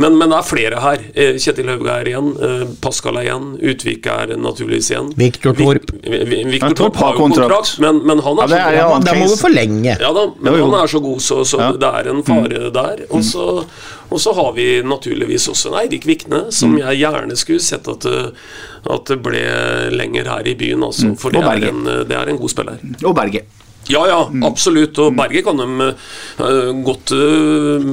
Men, 0.00 0.16
men 0.20 0.30
det 0.30 0.38
er 0.38 0.46
flere 0.48 0.80
her. 0.84 1.04
Eh, 1.14 1.38
Kjetil 1.40 1.70
Hauge 1.72 1.90
er 1.96 2.10
igjen, 2.12 2.30
eh, 2.46 2.64
Pascal 2.82 3.18
er 3.20 3.28
igjen, 3.28 3.50
Utvik 3.72 4.06
er 4.10 4.34
naturligvis 4.38 4.90
igjen. 4.92 5.12
Viktor 5.18 5.56
Torp. 5.58 5.90
Viktor 6.04 6.74
Torp 6.74 6.78
Torp 6.80 7.00
har 7.02 7.14
jo 7.16 7.24
kontrakt, 7.24 7.50
kontrakt. 7.50 7.78
men, 7.84 8.02
men 8.06 8.22
han 8.24 8.40
Ja, 8.40 8.44
er 8.44 8.50
så 8.50 8.58
er 8.60 8.90
god. 8.90 9.06
Da 9.10 9.14
må 9.18 9.30
vi 9.30 9.38
forlenge. 9.40 9.96
Ja 10.00 10.12
da, 10.16 10.26
men 10.38 10.52
Jo, 10.52 10.58
jo. 10.58 10.68
han 10.70 10.80
er 10.82 10.92
så 10.94 11.00
god, 11.04 11.20
så, 11.24 11.40
så 11.44 11.60
Ja. 11.60 11.72
det 11.72 11.90
er 12.00 12.10
en 12.14 12.22
fare 12.26 12.70
der. 12.74 13.04
Og 13.10 13.24
så, 13.24 13.46
og 14.10 14.18
så 14.20 14.32
har 14.34 14.52
vi 14.56 14.82
naturligvis 14.82 15.48
også 15.52 15.70
en 15.72 15.78
Eirik 15.84 16.04
Vikne, 16.08 16.44
som 16.52 16.76
jeg 16.78 16.98
gjerne 17.00 17.36
skulle 17.38 17.60
sett 17.62 17.86
at, 17.88 18.00
det- 18.00 18.32
at 18.90 19.04
det 19.06 19.18
ble 19.22 19.40
lenger 19.94 20.24
her 20.32 20.46
i 20.50 20.54
byen. 20.58 20.82
Altså, 20.82 21.14
for 21.20 21.30
det 21.30 21.42
er, 21.44 21.68
en, 21.70 21.84
det 22.08 22.16
er 22.16 22.28
en 22.32 22.38
god 22.40 22.50
spiller. 22.50 22.78
Og 23.04 23.14
Berge. 23.14 23.44
Ja, 23.90 24.02
ja, 24.06 24.18
absolutt. 24.46 24.98
Og 25.02 25.14
Berge 25.16 25.40
kan 25.42 25.56
de 25.56 25.66
uh, 26.38 26.82
godt 26.84 27.10
uh, 27.16 27.86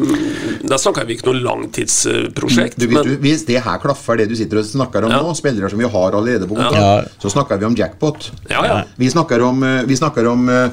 Der 0.67 0.77
snakker 0.77 1.07
vi 1.07 1.15
ikke 1.15 1.29
noe 1.31 1.39
langtidsprosjekt. 1.41 2.75
Du, 2.77 2.85
hvis, 2.91 3.05
du, 3.07 3.13
hvis 3.23 3.45
det 3.47 3.61
her 3.65 3.79
klaffer, 3.81 4.19
det 4.19 4.27
du 4.29 4.35
sitter 4.37 4.59
og 4.61 4.67
snakker 4.67 5.07
om 5.07 5.11
Ja. 5.15 5.21
nå, 5.23 5.33
spillere 5.39 5.69
som 5.71 5.79
vi 5.79 5.87
har 5.89 6.11
allerede 6.19 6.45
på 6.49 6.55
kontrakt, 6.59 6.75
Ja. 6.75 7.21
så 7.23 7.31
snakker 7.33 7.57
vi 7.57 7.65
om 7.65 7.75
jackpot. 7.79 8.29
ja, 8.51 8.65
ja. 8.67 8.83
Vi 8.97 9.09
snakker 9.09 9.41
om, 9.47 9.63
eh, 9.63 9.83
vi 9.87 9.95
snakker 9.95 10.27
om 10.27 10.47
uh, 10.49 10.69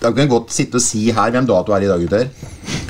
Da 0.00 0.10
kan 0.12 0.24
vi 0.26 0.26
godt 0.34 0.50
sitte 0.52 0.76
og 0.76 0.82
si 0.84 1.10
her 1.12 1.30
hvem 1.30 1.46
dato 1.46 1.72
er 1.72 1.84
i 1.84 1.86
dag, 1.88 2.00
gutter. 2.00 2.28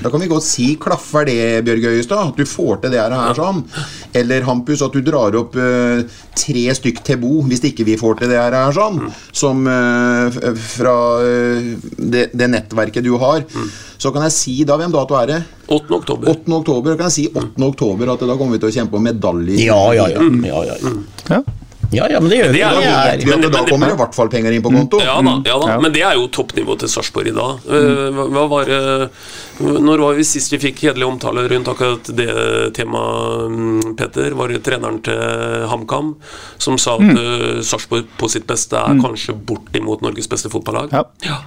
Da 0.04 0.10
kan 0.12 0.20
vi 0.20 0.26
godt 0.28 0.44
si 0.44 0.66
klaffer 0.76 1.24
det, 1.24 1.36
Bjørg 1.64 1.86
Øyestad, 1.94 2.28
at 2.28 2.36
du 2.36 2.44
får 2.44 2.82
til 2.82 2.92
det 2.92 3.00
her 3.00 3.34
sånn. 3.38 3.62
Eller 4.20 4.44
Hampus, 4.44 4.82
at 4.84 4.92
du 4.92 5.00
drar 5.06 5.32
opp 5.40 5.56
uh, 5.56 6.02
tre 6.36 6.64
stykk 6.76 7.00
til 7.06 7.16
bo, 7.22 7.38
hvis 7.48 7.64
ikke 7.70 7.86
vi 7.88 7.96
får 7.96 8.18
til 8.20 8.34
det 8.34 8.36
her 8.42 8.76
sånn. 8.76 9.00
Som 9.32 9.64
uh, 9.64 10.28
fra 10.68 10.94
uh, 11.24 11.72
det, 11.96 12.26
det 12.36 12.50
nettverket 12.52 13.06
du 13.08 13.14
har. 13.22 13.46
Så 13.96 14.12
kan 14.12 14.26
jeg 14.28 14.36
si 14.36 14.58
da 14.68 14.76
hvem 14.76 14.92
dato 14.92 15.16
er 15.22 15.32
det? 15.32 15.40
8. 15.72 15.88
oktober. 16.02 16.28
8. 16.36 16.52
oktober, 16.60 16.96
kan 17.00 17.08
jeg 17.08 17.16
si 17.16 17.26
8. 17.32 17.56
oktober 17.64 18.12
at 18.12 18.28
da 18.28 18.36
kommer 18.36 18.58
vi 18.58 18.64
til 18.66 18.74
å 18.74 18.76
kjempe 18.82 19.00
om 19.00 19.08
medaljer. 19.08 19.56
Ja, 19.64 19.80
ja, 19.96 20.10
ja. 20.12 20.20
ja, 20.52 20.64
ja, 20.68 20.80
ja. 20.84 20.96
Ja. 21.32 21.44
Ja, 21.94 22.06
ja, 22.10 22.18
men 22.18 22.30
det 22.32 22.38
gjør 22.40 22.48
vi. 22.50 22.58
Det 22.58 22.62
er 22.64 22.74
Da 22.74 22.80
jo- 22.80 22.90
er, 22.90 23.26
Men- 23.28 23.40
men- 23.40 23.52
da 23.52 23.60
kommer 23.68 23.86
det 23.86 23.94
i 23.94 23.98
hvert 24.02 24.14
fall 24.16 24.28
penger 24.28 24.52
inn 24.52 24.62
på 24.64 24.70
konto. 24.72 24.98
Ja 25.00 25.20
da, 25.22 25.34
ja 25.46 25.58
da. 25.62 25.80
men 25.80 25.92
det 25.92 26.02
er 26.02 26.14
jo 26.18 26.26
toppnivå 26.28 26.76
til 26.80 26.88
Sarpsborg 26.88 27.28
i 27.28 27.34
dag. 27.36 27.60
Eh, 27.68 28.10
hva 28.34 28.48
var 28.50 28.64
det 28.64 29.10
Når 29.60 30.02
var 30.02 30.16
vi 30.18 30.24
sist 30.26 30.52
vi 30.54 30.58
fikk 30.62 30.80
kjedelig 30.86 31.06
omtale 31.06 31.44
rundt 31.50 31.68
akkurat 31.70 32.08
det 32.16 32.30
temaet, 32.74 33.94
Peter, 33.98 34.14
Petter? 34.14 34.34
Var 34.38 34.50
det 34.50 34.60
treneren 34.66 35.00
til 35.04 35.66
HamKam 35.70 36.14
som 36.62 36.78
sa 36.80 36.96
at 36.98 37.04
mm. 37.04 37.62
Sarpsborg 37.66 38.08
på 38.18 38.28
sitt 38.30 38.46
beste 38.48 38.78
er 38.78 38.96
mm. 38.96 39.02
kanskje 39.04 39.36
bortimot 39.46 40.02
Norges 40.04 40.28
beste 40.30 40.50
fotballag? 40.52 40.92
Ja. 40.94 41.04
ja. 41.26 41.38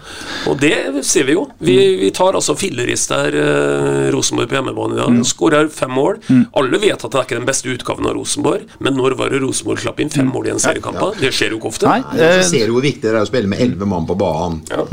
Og 0.49 0.59
det 0.61 1.03
ser 1.07 1.27
vi 1.27 1.37
jo. 1.37 1.47
Vi, 1.59 1.75
mm. 1.75 1.99
vi 2.05 2.11
tar 2.15 2.37
altså 2.37 2.55
fillerist 2.59 3.11
der 3.13 3.37
eh, 3.41 4.07
Rosenborg 4.15 4.51
på 4.51 4.59
hjemmebane 4.59 4.97
i 4.97 5.01
dag. 5.01 5.13
Mm. 5.19 5.27
Skårer 5.27 5.71
fem 5.73 5.93
mål. 5.97 6.21
Mm. 6.27 6.47
Alle 6.61 6.81
vet 6.83 6.97
at 6.97 7.11
det 7.11 7.21
er 7.21 7.29
ikke 7.29 7.39
den 7.39 7.49
beste 7.49 7.71
utgaven 7.73 8.09
av 8.09 8.17
Rosenborg, 8.17 8.67
men 8.83 8.97
når 8.99 9.17
var 9.19 9.33
det 9.33 9.43
Rosenborg 9.43 9.83
slapp 9.83 10.01
inn 10.03 10.13
fem 10.13 10.31
mål 10.31 10.51
i 10.51 10.55
en 10.55 10.63
seriekamp? 10.63 10.99
Ja. 11.03 11.13
Det 11.27 11.33
skjer 11.35 11.55
jo 11.55 11.61
ikke 11.61 11.73
ofte. 11.73 11.91
Nei, 11.91 12.01
Nei 12.15 12.33
så 12.41 12.51
ser 12.51 12.67
du 12.67 12.77
hvor 12.77 12.85
viktig 12.85 13.07
det 13.07 13.15
er 13.15 13.23
å 13.23 13.29
spille 13.29 13.51
med 13.51 13.63
elleve 13.63 13.89
mann 13.89 14.07
på 14.07 14.17
banen. 14.19 14.61
Ja. 14.71 14.87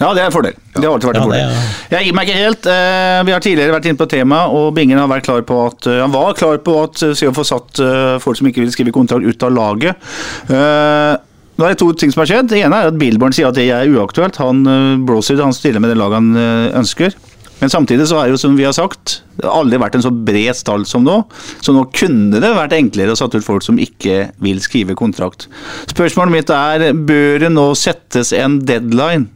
Ja, 0.00 0.12
det 0.16 0.22
er 0.22 0.28
en 0.30 0.34
fordel. 0.34 0.54
Det 0.72 0.82
har 0.82 0.94
alltid 0.94 1.08
vært 1.10 1.18
en 1.20 1.26
fordel. 1.26 1.42
Ja, 1.42 1.96
jeg 1.98 2.08
gir 2.08 2.14
meg 2.16 2.28
ikke 2.28 2.38
helt. 2.38 2.68
Eh, 2.72 3.18
vi 3.28 3.34
har 3.34 3.44
tidligere 3.44 3.74
vært 3.74 3.88
inne 3.90 4.00
på 4.00 4.08
temaet, 4.10 4.54
og 4.56 4.70
Bingen 4.76 5.00
har 5.00 5.10
vært 5.10 5.26
klar 5.26 5.42
på 5.48 5.58
at 5.66 5.88
eh, 5.90 6.00
han 6.00 6.14
var 6.14 6.38
klar 6.38 6.62
på 6.64 6.78
at 6.84 7.02
Se 7.18 7.28
å 7.28 7.34
få 7.36 7.44
satt 7.46 7.82
folk 8.22 8.38
som 8.38 8.48
ikke 8.48 8.62
vil 8.64 8.72
skrive 8.72 8.94
kontrakt, 8.94 9.26
ut 9.26 9.44
av 9.44 9.52
laget. 9.52 10.08
Nå 10.48 11.66
er 11.66 11.74
det 11.74 11.80
to 11.80 11.90
ting 11.98 12.12
som 12.12 12.22
har 12.22 12.30
skjedd. 12.30 12.48
Det 12.52 12.62
ene 12.64 12.78
er 12.78 12.88
at 12.88 12.98
Billborn 12.98 13.34
sier 13.36 13.50
at 13.50 13.58
det 13.58 13.68
er 13.74 13.90
uaktuelt. 13.92 14.38
Han 14.40 14.64
Brosid 15.06 15.42
han 15.42 15.54
stiller 15.56 15.82
med 15.82 15.92
det 15.92 15.98
laget 16.00 16.20
han 16.20 16.80
ønsker. 16.80 17.16
Men 17.62 17.70
samtidig 17.70 18.08
så 18.10 18.16
er 18.18 18.32
jo 18.32 18.38
som 18.40 18.56
vi 18.58 18.64
har 18.66 18.74
sagt, 18.74 19.20
det 19.38 19.46
har 19.46 19.60
aldri 19.60 19.78
vært 19.78 19.94
en 19.94 20.02
så 20.02 20.10
bred 20.10 20.56
stall 20.58 20.82
som 20.88 21.04
nå. 21.06 21.20
Så 21.62 21.70
nå 21.76 21.84
kunne 21.94 22.40
det 22.42 22.50
vært 22.56 22.74
enklere 22.74 23.14
å 23.14 23.18
satt 23.18 23.36
ut 23.36 23.46
folk 23.46 23.62
som 23.62 23.78
ikke 23.78 24.32
vil 24.42 24.58
skrive 24.64 24.96
kontrakt. 24.98 25.46
Spørsmålet 25.92 26.34
mitt 26.34 26.50
er, 26.50 26.88
bør 26.90 27.44
det 27.44 27.52
nå 27.54 27.68
settes 27.78 28.34
en 28.34 28.58
deadline? 28.66 29.28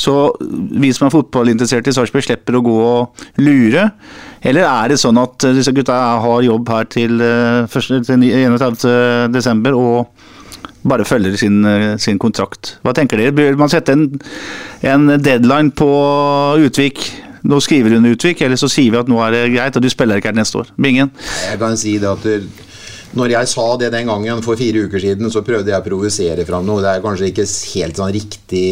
Så 0.00 0.14
vi 0.40 0.92
som 0.94 1.06
er 1.06 1.14
fotballinteresserte 1.14 1.92
i 1.92 1.96
Sarpsborg 1.96 2.26
slipper 2.26 2.58
å 2.58 2.64
gå 2.64 2.76
og 2.84 3.26
lure? 3.42 3.90
Eller 4.46 4.68
er 4.68 4.92
det 4.92 5.00
sånn 5.02 5.18
at 5.20 5.48
disse 5.56 5.74
gutta 5.76 5.96
har 6.22 6.46
jobb 6.46 6.72
her 6.72 6.88
til, 6.92 7.20
eh, 7.20 7.78
til 8.06 8.26
31.12. 8.26 9.76
og 9.76 10.06
bare 10.86 11.04
følger 11.04 11.36
sin, 11.36 11.64
eh, 11.64 11.96
sin, 11.96 12.18
kontrakt. 12.18 12.76
Hva 12.84 12.94
tenker 12.94 13.18
dere? 13.18 13.34
Bør 13.34 13.56
man 13.58 13.72
sette 13.72 13.92
en, 13.92 14.08
en 14.82 15.18
deadline 15.18 15.72
på 15.74 15.90
Utvik 16.62 17.10
nå 17.46 17.60
skriver 17.62 17.94
hun 17.94 18.08
Utvik, 18.10 18.40
eller 18.42 18.58
så 18.58 18.68
sier 18.70 18.90
vi 18.90 18.98
at 18.98 19.10
nå 19.10 19.20
er 19.22 19.34
det 19.34 19.42
greit, 19.54 19.76
og 19.78 19.84
du 19.84 19.90
spiller 19.92 20.18
ikke 20.18 20.32
her 20.32 20.38
neste 20.38 20.62
år. 20.62 20.72
Bingen? 20.82 21.12
Jeg 21.46 21.60
kan 21.60 21.76
si 21.78 21.92
det 22.02 22.08
at 22.10 22.26
når 23.16 23.32
jeg 23.32 23.48
sa 23.48 23.66
det 23.80 23.92
den 23.94 24.10
gangen 24.10 24.42
for 24.44 24.58
fire 24.60 24.82
uker 24.86 25.00
siden, 25.00 25.30
så 25.32 25.44
prøvde 25.46 25.72
jeg 25.72 25.80
å 25.80 25.84
provosere 25.84 26.44
fram 26.48 26.66
noe. 26.66 26.82
Det 26.84 26.90
er 26.90 27.04
kanskje 27.04 27.30
ikke 27.30 27.46
helt 27.46 28.00
sånn 28.00 28.12
riktig 28.16 28.66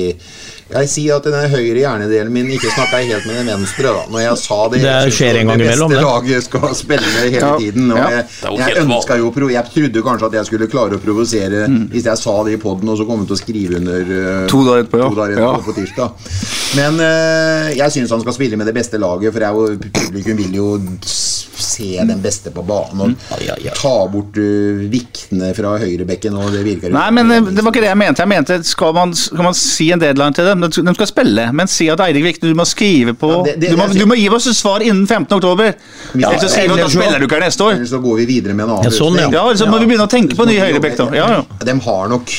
jeg 0.65 0.89
sier 0.89 1.19
at 1.19 1.27
den 1.29 1.51
høyre 1.53 1.77
hjernedelen 1.77 2.33
min 2.33 2.49
ikke 2.55 2.71
snakka 2.73 3.03
helt 3.05 3.27
med 3.29 3.37
den 3.37 3.51
venstre. 3.53 3.91
da 3.93 4.05
Når 4.11 4.23
jeg 4.23 4.39
sa 4.41 4.59
det, 4.73 4.81
det 4.81 5.13
skjer 5.13 5.39
en 5.41 5.51
gang 5.51 5.61
imellom. 5.61 5.93
Det 5.93 6.01
laget 6.01 6.47
skal 6.47 6.73
spille 6.79 7.11
hele 7.21 7.37
ja. 7.37 7.51
tiden. 7.61 7.93
Og 7.93 8.01
jeg, 8.01 8.25
jeg 8.63 8.85
ønska 8.85 9.19
jo 9.21 9.33
Jeg 9.53 9.65
trodde 9.75 10.05
kanskje 10.09 10.31
at 10.31 10.39
jeg 10.39 10.49
skulle 10.49 10.71
klare 10.73 10.97
å 10.97 11.03
provosere 11.03 11.67
mm. 11.69 11.83
hvis 11.93 12.09
jeg 12.09 12.23
sa 12.23 12.37
det 12.47 12.57
i 12.57 12.61
poden, 12.63 12.89
og 12.89 12.97
så 12.97 13.05
kom 13.09 13.23
jeg 13.23 13.31
til 13.31 13.37
å 13.37 13.43
skrive 13.43 13.81
under 13.83 14.15
uh, 14.15 14.47
to 14.49 14.63
dager 14.65 14.87
etterpå, 14.87 15.03
ja. 15.03 15.11
to 15.13 15.21
dager 15.21 15.43
etterpå 15.43 15.69
på 15.69 15.77
tirsdag. 15.83 16.33
Men 16.81 16.99
uh, 17.03 17.69
jeg 17.77 17.97
syns 17.99 18.17
han 18.17 18.25
skal 18.25 18.37
spille 18.39 18.61
med 18.61 18.71
det 18.71 18.77
beste 18.77 19.01
laget, 19.03 19.37
for 19.37 19.45
jeg, 19.45 19.79
publikum 20.01 20.41
vil 20.41 20.59
jo 20.59 20.69
se 21.05 22.01
den 22.09 22.25
beste 22.25 22.51
på 22.55 22.65
banen. 22.67 23.05
Og 23.05 23.13
mm. 23.13 23.45
ja, 23.45 23.59
ja, 23.67 23.77
ta 23.77 23.95
bort 24.09 24.41
uh, 24.41 24.81
viktene 24.89 25.53
fra 25.57 25.77
høyrebekken. 25.85 26.41
Og 26.41 26.57
det 26.57 26.65
virker 26.65 26.95
Nei, 26.95 27.07
men 27.15 27.53
det 27.53 27.61
var 27.61 27.71
ikke 27.71 27.85
det 27.85 27.93
jeg 27.93 28.01
mente. 28.01 28.25
Jeg 28.25 28.33
mente 28.33 28.61
skal 28.65 28.97
man, 28.97 29.15
skal 29.19 29.51
man 29.51 29.57
si 29.59 29.91
en 29.93 30.01
deadline 30.01 30.37
til 30.37 30.54
dem? 30.55 30.87
De 30.89 30.95
skal 30.97 31.11
spille, 31.11 31.49
men 31.57 31.71
si 31.71 31.89
at 31.93 32.01
Eirik 32.05 32.25
Vikne, 32.27 32.53
du 32.53 32.59
må 32.59 32.67
skrive 32.69 33.17
på 33.19 33.31
ja, 33.33 33.43
det, 33.49 33.57
det, 33.63 33.73
du, 33.75 33.81
må, 33.81 33.89
du, 33.93 34.05
må, 34.11 34.19
gi 34.19 34.29
oss 34.33 34.49
et 34.51 34.59
svar 34.59 34.85
innen 34.85 35.05
15. 35.07 35.37
oktober. 35.37 35.75
Ja, 36.21 36.33
så 36.39 36.51
sier 36.53 36.71
at 36.71 36.85
da 36.85 36.89
spiller 36.93 37.21
du 37.21 37.29
ikke 37.29 37.41
her 37.41 37.47
neste 37.49 37.67
år. 37.67 37.77
Eller 37.79 37.91
så 37.91 38.01
går 38.05 38.23
vi 38.23 38.31
videre 38.37 38.57
med 38.57 38.67
en 38.69 38.77
annen 38.79 38.89
ja, 38.91 38.95
sånn, 38.95 39.21
ja. 39.21 39.29
ja, 39.35 39.45
så 39.59 39.69
må 39.71 39.83
vi 39.83 39.91
begynne 39.91 40.09
å 40.09 40.15
tenke 40.15 40.39
på 40.39 40.49
ny 40.49 40.59
høyrebekk, 40.63 40.99
da. 41.03 41.11
Ja, 41.19 41.29
ja. 41.39 41.45
De 41.65 41.79
har 41.89 42.11
nok 42.13 42.35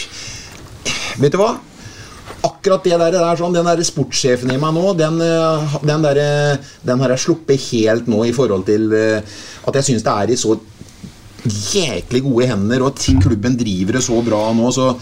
Vet 1.15 1.31
du 1.31 1.39
hva? 1.39 1.55
akkurat 2.45 2.83
det 2.85 2.97
der, 2.99 3.15
der 3.15 3.39
sånn, 3.39 3.55
den 3.55 3.65
der 3.65 3.81
sportssjefen 3.85 4.51
i 4.53 4.59
meg 4.61 4.75
nå, 4.75 4.93
den, 4.99 5.19
eh, 5.23 5.75
den, 5.81 6.05
der, 6.05 6.19
den 6.85 7.01
har 7.01 7.13
jeg 7.15 7.23
sluppet 7.23 7.67
helt 7.71 8.09
nå 8.11 8.23
i 8.27 8.33
forhold 8.35 8.67
til 8.67 8.91
eh, 8.93 9.35
at 9.65 9.79
jeg 9.79 9.87
syns 9.89 10.05
det 10.05 10.13
er 10.13 10.33
i 10.33 10.37
så 10.39 10.55
jæklig 11.45 12.23
gode 12.25 12.49
hender, 12.49 12.85
og 12.87 12.97
klubben 13.21 13.57
driver 13.57 13.99
det 13.99 14.03
så 14.05 14.17
bra 14.25 14.47
nå, 14.57 14.71
så 14.73 14.93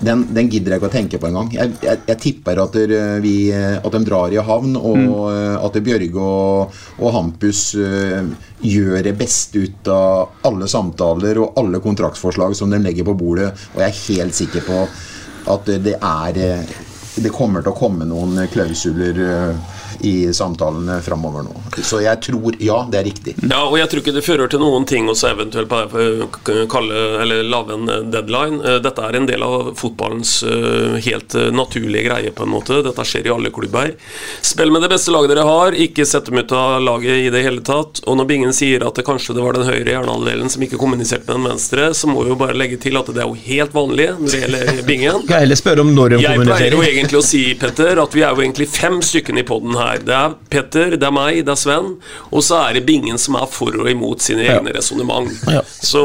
den, 0.00 0.22
den, 0.32 0.48
gidder 0.48 0.74
jeg 0.74 0.80
ikke 0.80 0.88
å 0.88 0.92
tenke 0.92 1.20
på 1.20 1.28
engang. 1.28 1.50
Jeg, 1.52 1.74
jeg, 1.84 2.00
jeg 2.08 2.20
tipper 2.22 2.60
at, 2.62 2.76
vi, 3.20 3.34
at, 3.52 3.88
de 3.92 4.00
drar 4.06 4.32
i 4.32 4.40
havn, 4.44 4.76
og 4.78 5.00
mm. 5.00 5.10
at 5.60 5.80
Bjørge 5.84 6.24
og, 6.24 6.78
og 7.00 7.14
Hampus 7.16 7.62
uh, 7.76 8.22
gjør 8.64 9.04
det 9.04 9.16
beste 9.20 9.64
ut 9.66 9.90
av 9.92 10.46
alle 10.48 10.68
samtaler 10.70 11.42
og 11.42 11.60
alle 11.60 11.82
kontraktsforslag 11.84 12.56
som 12.56 12.72
de 12.72 12.80
legger 12.80 13.08
på 13.08 13.16
bordet. 13.20 13.50
Og 13.74 13.84
jeg 13.84 13.90
er 13.90 14.00
helt 14.06 14.40
sikker 14.40 14.64
på 14.68 14.84
at 15.50 15.68
det 15.82 15.96
er 15.96 16.36
Det 17.20 17.30
kommer 17.34 17.60
til 17.60 17.72
å 17.72 17.76
komme 17.78 18.06
noen 18.08 18.46
klausuler. 18.52 19.20
Uh, 19.20 19.78
i 20.06 20.32
samtalene 20.34 21.00
framover 21.04 21.44
nå. 21.46 21.54
Så 21.82 22.00
jeg 22.04 22.20
tror 22.24 22.56
ja, 22.62 22.82
det 22.90 23.00
er 23.00 23.06
riktig. 23.08 23.34
Ja, 23.42 23.62
og 23.66 23.76
jeg 23.78 23.90
tror 23.90 24.02
ikke 24.02 24.14
det 24.16 24.24
fører 24.26 24.50
til 24.50 24.62
noen 24.62 24.86
ting 24.88 25.08
å 25.10 25.16
eventuelt 25.30 25.70
kalle 26.70 27.00
eller 27.22 27.42
lage 27.46 27.76
en 27.76 28.10
deadline. 28.10 28.60
Eh, 28.66 28.78
dette 28.84 29.04
er 29.04 29.18
en 29.18 29.28
del 29.28 29.44
av 29.44 29.72
fotballens 29.78 30.42
eh, 30.42 30.96
helt 31.04 31.34
eh, 31.34 31.50
naturlige 31.54 32.08
greie, 32.08 32.32
på 32.34 32.46
en 32.46 32.52
måte. 32.54 32.80
Dette 32.86 33.06
skjer 33.06 33.28
i 33.28 33.34
alle 33.34 33.52
klubber. 33.54 33.94
Spill 34.42 34.72
med 34.72 34.84
det 34.84 34.92
beste 34.92 35.14
laget 35.14 35.34
dere 35.34 35.46
har, 35.48 35.76
ikke 35.86 36.06
sett 36.08 36.30
dem 36.30 36.40
ut 36.40 36.54
av 36.56 36.78
laget 36.84 37.26
i 37.26 37.30
det 37.32 37.44
hele 37.46 37.64
tatt. 37.66 38.02
Og 38.06 38.18
når 38.20 38.30
Bingen 38.30 38.56
sier 38.56 38.84
at 38.86 38.98
det 38.98 39.06
kanskje 39.06 39.36
det 39.36 39.44
var 39.44 39.56
den 39.56 39.68
høyre 39.68 39.96
hjernehalvdelen 39.96 40.52
som 40.52 40.64
ikke 40.66 40.80
kommuniserte 40.80 41.26
med 41.28 41.40
den 41.40 41.48
venstre, 41.54 41.90
så 41.96 42.10
må 42.10 42.24
vi 42.24 42.34
jo 42.34 42.38
bare 42.40 42.58
legge 42.58 42.80
til 42.82 42.98
at 43.00 43.10
det 43.10 43.24
er 43.24 43.30
jo 43.30 43.38
helt 43.48 43.76
vanlig 43.76 44.10
når 44.18 44.34
det 44.34 44.42
gjelder 44.44 44.82
Bingen. 44.86 45.26
Jeg 46.20 46.44
pleier 46.46 46.76
jo 46.76 46.84
egentlig 46.86 47.20
å 47.20 47.24
si, 47.24 47.44
Petter, 47.60 48.00
at 48.02 48.14
vi 48.16 48.24
er 48.24 48.34
jo 48.34 48.44
egentlig 48.44 48.68
fem 48.70 49.00
stykker 49.04 49.38
i 49.40 49.46
poden 49.46 49.76
her 49.78 49.89
her. 49.90 50.02
Det 50.06 50.14
er 50.16 50.36
Petter, 50.52 50.96
det 50.96 51.06
er 51.06 51.14
meg, 51.14 51.40
det 51.46 51.54
er 51.54 51.60
Sven. 51.60 51.92
Og 52.30 52.44
så 52.46 52.60
er 52.64 52.78
det 52.78 52.84
Bingen 52.88 53.20
som 53.20 53.36
er 53.40 53.46
for 53.50 53.76
og 53.80 53.90
imot 53.90 54.24
sine 54.24 54.46
egne 54.46 54.72
ja. 54.72 54.76
resonnement. 54.78 55.30
Ja. 55.50 55.62
Så, 55.66 56.02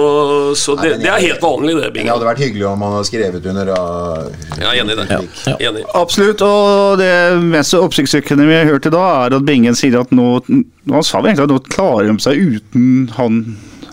så 0.60 0.78
det, 0.82 0.98
det, 1.04 1.10
er 1.12 1.22
helt 1.24 1.44
vanlig, 1.44 1.78
det, 1.80 1.92
Bingen. 1.96 2.10
Det 2.10 2.16
hadde 2.18 2.30
vært 2.30 2.44
hyggelig 2.46 2.68
om 2.70 2.86
han 2.86 2.96
hadde 2.98 3.10
skrevet 3.10 3.50
under 3.54 3.74
uh, 3.76 4.60
Jeg 4.60 4.68
er 4.70 4.82
enig 4.84 4.96
i 4.96 5.00
det. 5.02 5.08
Ja. 5.16 5.58
Enig. 5.70 5.86
Absolutt. 5.96 6.46
Og 6.46 7.00
det 7.02 7.14
mest 7.46 7.78
oppsiktsvekkende 7.80 8.50
vi 8.50 8.60
har 8.60 8.70
hørt 8.70 8.90
i 8.90 8.94
dag, 8.94 9.10
er 9.26 9.40
at 9.40 9.48
Bingen 9.48 9.78
sier 9.78 10.00
at 10.02 10.14
nå 10.16 10.40
Han 10.46 11.06
sa 11.06 11.22
vel 11.22 11.32
egentlig 11.32 11.48
at 11.48 11.54
nå 11.56 11.62
klarer 11.72 12.10
de 12.12 12.22
seg 12.22 12.56
uten 12.56 13.12
han, 13.16 13.44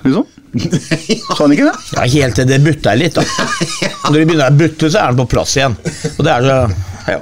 liksom. 0.04 0.28
Sa 1.36 1.44
han 1.44 1.54
ikke 1.54 1.70
det? 1.70 1.76
Ja, 1.96 2.02
helt 2.12 2.36
til 2.36 2.48
det 2.50 2.58
butter 2.64 2.98
litt, 2.98 3.16
da. 3.16 3.24
Når 4.10 4.18
de 4.18 4.26
begynner 4.28 4.50
å 4.50 4.58
butte, 4.58 4.90
så 4.90 5.00
er 5.00 5.06
han 5.08 5.20
på 5.22 5.28
plass 5.32 5.56
igjen. 5.56 5.76
Og 6.18 6.26
det 6.26 6.34
er 6.34 6.48
så 6.48 6.58
ja. 7.08 7.20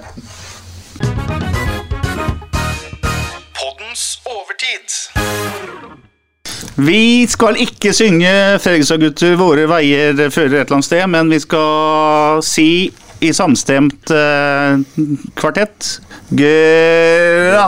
Vi 6.80 7.26
skal 7.28 7.58
ikke 7.60 7.92
synge 7.92 8.30
Fredrikstad-gutter, 8.62 9.34
våre 9.36 9.66
veier 9.68 10.14
fører 10.32 10.60
et 10.60 10.64
eller 10.64 10.76
annet 10.78 10.86
sted, 10.86 11.02
men 11.12 11.28
vi 11.32 11.40
skal 11.42 12.40
si 12.46 12.70
i 13.20 13.32
samstemt 13.36 14.10
uh, 14.16 14.80
kvartett 15.36 16.00
gratulerer, 16.30 17.58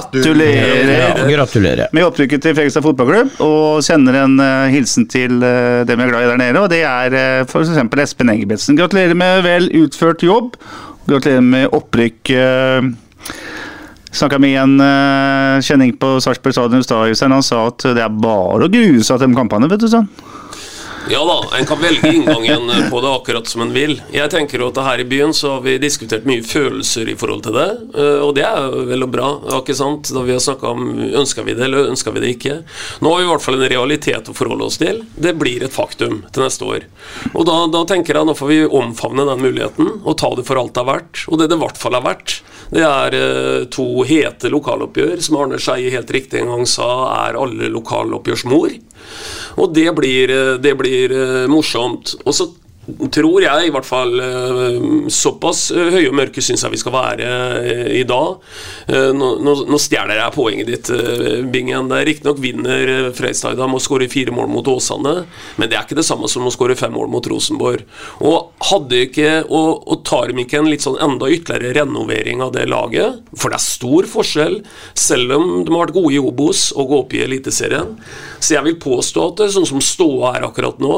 gratulerer 1.28 1.86
med 1.92 2.06
opprykket 2.06 2.40
til 2.46 2.54
Fredrikstad 2.56 2.82
fotballklubb. 2.86 3.30
Og 3.44 3.84
sender 3.84 4.14
en 4.22 4.40
uh, 4.40 4.72
hilsen 4.72 5.04
til 5.12 5.32
uh, 5.44 5.84
dem 5.88 5.98
vi 6.00 6.04
er 6.06 6.12
glad 6.14 6.24
i 6.24 6.30
der 6.30 6.40
nede, 6.40 6.60
og 6.62 6.70
det 6.72 6.82
er 6.88 7.08
uh, 7.12 7.44
f.eks. 7.44 7.68
Espen 8.06 8.32
Engebretsen. 8.32 8.78
Gratulerer 8.80 9.14
med 9.18 9.44
vel 9.44 9.68
utført 9.82 10.24
jobb. 10.24 10.56
Gratulerer 11.10 11.44
med 11.44 11.68
opprykk. 11.76 12.22
Snakka 14.12 14.38
med 14.42 14.58
en 14.60 14.76
uh, 14.80 15.60
kjenning 15.64 15.94
på 15.96 16.18
Sarpsborg 16.20 16.54
stadion 16.54 16.84
i 16.84 16.84
stad, 16.84 17.32
han 17.32 17.44
sa 17.44 17.66
at 17.70 17.86
det 17.96 18.04
er 18.04 18.12
bare 18.12 18.68
å 18.68 18.72
grue 18.72 19.00
seg 19.00 19.18
til 19.18 19.32
de 19.32 19.38
kampene, 19.38 19.70
vet 19.72 19.80
du. 19.80 19.88
sånn. 19.88 20.10
Ja 21.10 21.24
da, 21.26 21.58
en 21.58 21.66
kan 21.66 21.80
velge 21.82 22.12
inngangen 22.14 22.90
på 22.90 23.00
det 23.00 23.10
akkurat 23.10 23.46
som 23.46 23.64
en 23.64 23.72
vil. 23.74 23.96
Jeg 24.14 24.30
tenker 24.30 24.62
at 24.68 24.78
her 24.86 25.00
i 25.02 25.06
byen 25.08 25.34
så 25.34 25.56
har 25.56 25.64
vi 25.64 25.74
diskutert 25.82 26.26
mye 26.28 26.44
følelser 26.46 27.10
i 27.10 27.16
forhold 27.18 27.42
til 27.46 27.56
det, 27.56 27.66
eh, 27.98 28.20
og 28.22 28.36
det 28.38 28.44
er 28.46 28.68
vel 28.86 29.02
og 29.02 29.10
bra. 29.10 29.30
ikke 29.58 29.74
sant? 29.74 30.12
Da 30.14 30.22
vi 30.22 30.36
har 30.36 30.42
snakka 30.42 30.70
om 30.70 30.92
ønsker 31.02 31.46
vi 31.48 31.56
det 31.58 31.66
eller 31.66 31.90
ønsker 31.90 32.14
vi 32.14 32.22
det 32.22 32.30
ikke. 32.36 32.60
Nå 33.02 33.10
har 33.12 33.18
vi 33.18 33.26
i 33.26 33.30
hvert 33.32 33.46
fall 33.46 33.58
en 33.58 33.72
realitet 33.74 34.30
å 34.30 34.36
forholde 34.36 34.68
oss 34.68 34.78
til. 34.78 35.02
Det 35.18 35.34
blir 35.38 35.66
et 35.66 35.74
faktum 35.74 36.22
til 36.30 36.44
neste 36.44 36.70
år. 36.70 36.86
Og 37.34 37.46
da, 37.50 37.58
da 37.74 37.82
tenker 37.88 38.20
jeg 38.20 38.28
nå 38.28 38.38
får 38.38 38.52
vi 38.52 38.62
omfavne 38.70 39.26
den 39.26 39.42
muligheten 39.42 39.90
og 40.04 40.18
ta 40.22 40.30
det 40.38 40.46
for 40.46 40.60
alt 40.60 40.76
det 40.76 40.84
er 40.84 40.90
verdt. 40.92 41.24
Og 41.26 41.42
det 41.42 41.50
det 41.50 41.58
i 41.58 41.64
hvert 41.64 41.82
fall 41.82 41.98
er 41.98 42.06
verdt, 42.06 42.38
det 42.72 42.84
er 42.86 43.16
eh, 43.18 43.64
to 43.72 43.84
hete 44.08 44.48
lokaloppgjør, 44.52 45.20
som 45.20 45.36
Arne 45.42 45.60
Skeie 45.60 45.92
helt 45.92 46.10
riktig 46.14 46.40
en 46.40 46.54
gang 46.54 46.64
sa 46.68 46.88
er 47.26 47.36
alle 47.36 47.68
lokaloppgjørs 47.72 48.46
mor. 48.48 48.72
Og 49.60 49.74
det 49.76 49.90
blir, 49.98 50.32
eh, 50.32 50.54
det 50.62 50.72
blir 50.80 51.12
eh, 51.12 51.50
morsomt. 51.52 52.14
Og 52.24 52.36
så 52.36 52.48
tror 52.82 53.44
jeg 53.44 53.68
i 53.68 53.70
hvert 53.70 53.86
fall 53.86 54.16
eh, 54.18 54.86
Såpass 55.12 55.68
eh, 55.70 55.92
høye 55.94 56.08
og 56.10 56.16
mørke 56.18 56.42
syns 56.42 56.64
jeg 56.64 56.74
vi 56.74 56.80
skal 56.80 56.94
være 56.96 57.28
eh, 57.62 57.90
i 58.00 58.04
dag. 58.08 58.40
Nå, 59.14 59.28
nå, 59.44 59.52
nå 59.70 59.78
stjeler 59.80 60.18
jeg 60.18 60.34
poenget 60.34 60.68
ditt, 60.68 60.88
Bingen. 61.52 61.88
Det 61.90 62.00
er 62.00 62.08
Riktignok 62.08 62.40
vinner 62.42 62.90
Freistad 63.14 63.60
med 63.60 63.78
å 63.78 63.82
skåre 63.82 64.08
fire 64.10 64.34
mål 64.34 64.50
mot 64.50 64.68
Åsane, 64.68 65.14
men 65.60 65.70
det 65.70 65.78
er 65.78 65.86
ikke 65.86 65.98
det 65.98 66.06
samme 66.06 66.28
som 66.30 66.46
å 66.48 66.52
skåre 66.52 66.76
fem 66.78 66.92
mål 66.94 67.10
mot 67.12 67.26
Rosenborg. 67.30 67.84
Og 68.26 68.66
hadde 68.70 69.04
ikke, 69.06 69.30
og, 69.46 69.84
og 69.86 70.02
tar 70.08 70.32
de 70.32 70.42
ikke 70.42 70.60
en 70.60 70.70
litt 70.70 70.84
sånn 70.84 70.98
enda 71.02 71.30
ytterligere 71.32 71.76
renovering 71.82 72.42
av 72.44 72.54
det 72.56 72.66
laget, 72.70 73.22
for 73.36 73.52
det 73.52 73.60
er 73.60 73.66
stor 73.66 74.10
forskjell, 74.10 74.58
selv 74.98 75.36
om 75.38 75.48
de 75.62 75.72
har 75.72 75.86
vært 75.86 75.96
gode 75.96 76.16
i 76.16 76.20
Obos 76.22 76.70
og 76.74 76.90
gå 76.90 77.00
opp 77.04 77.16
i 77.16 77.22
Eliteserien. 77.28 77.94
Så 78.42 78.56
jeg 78.56 78.66
vil 78.66 78.80
påstå 78.82 79.28
at 79.30 79.46
sånn 79.54 79.68
som 79.68 79.82
ståa 79.84 80.36
er 80.36 80.48
akkurat 80.48 80.82
nå, 80.82 80.96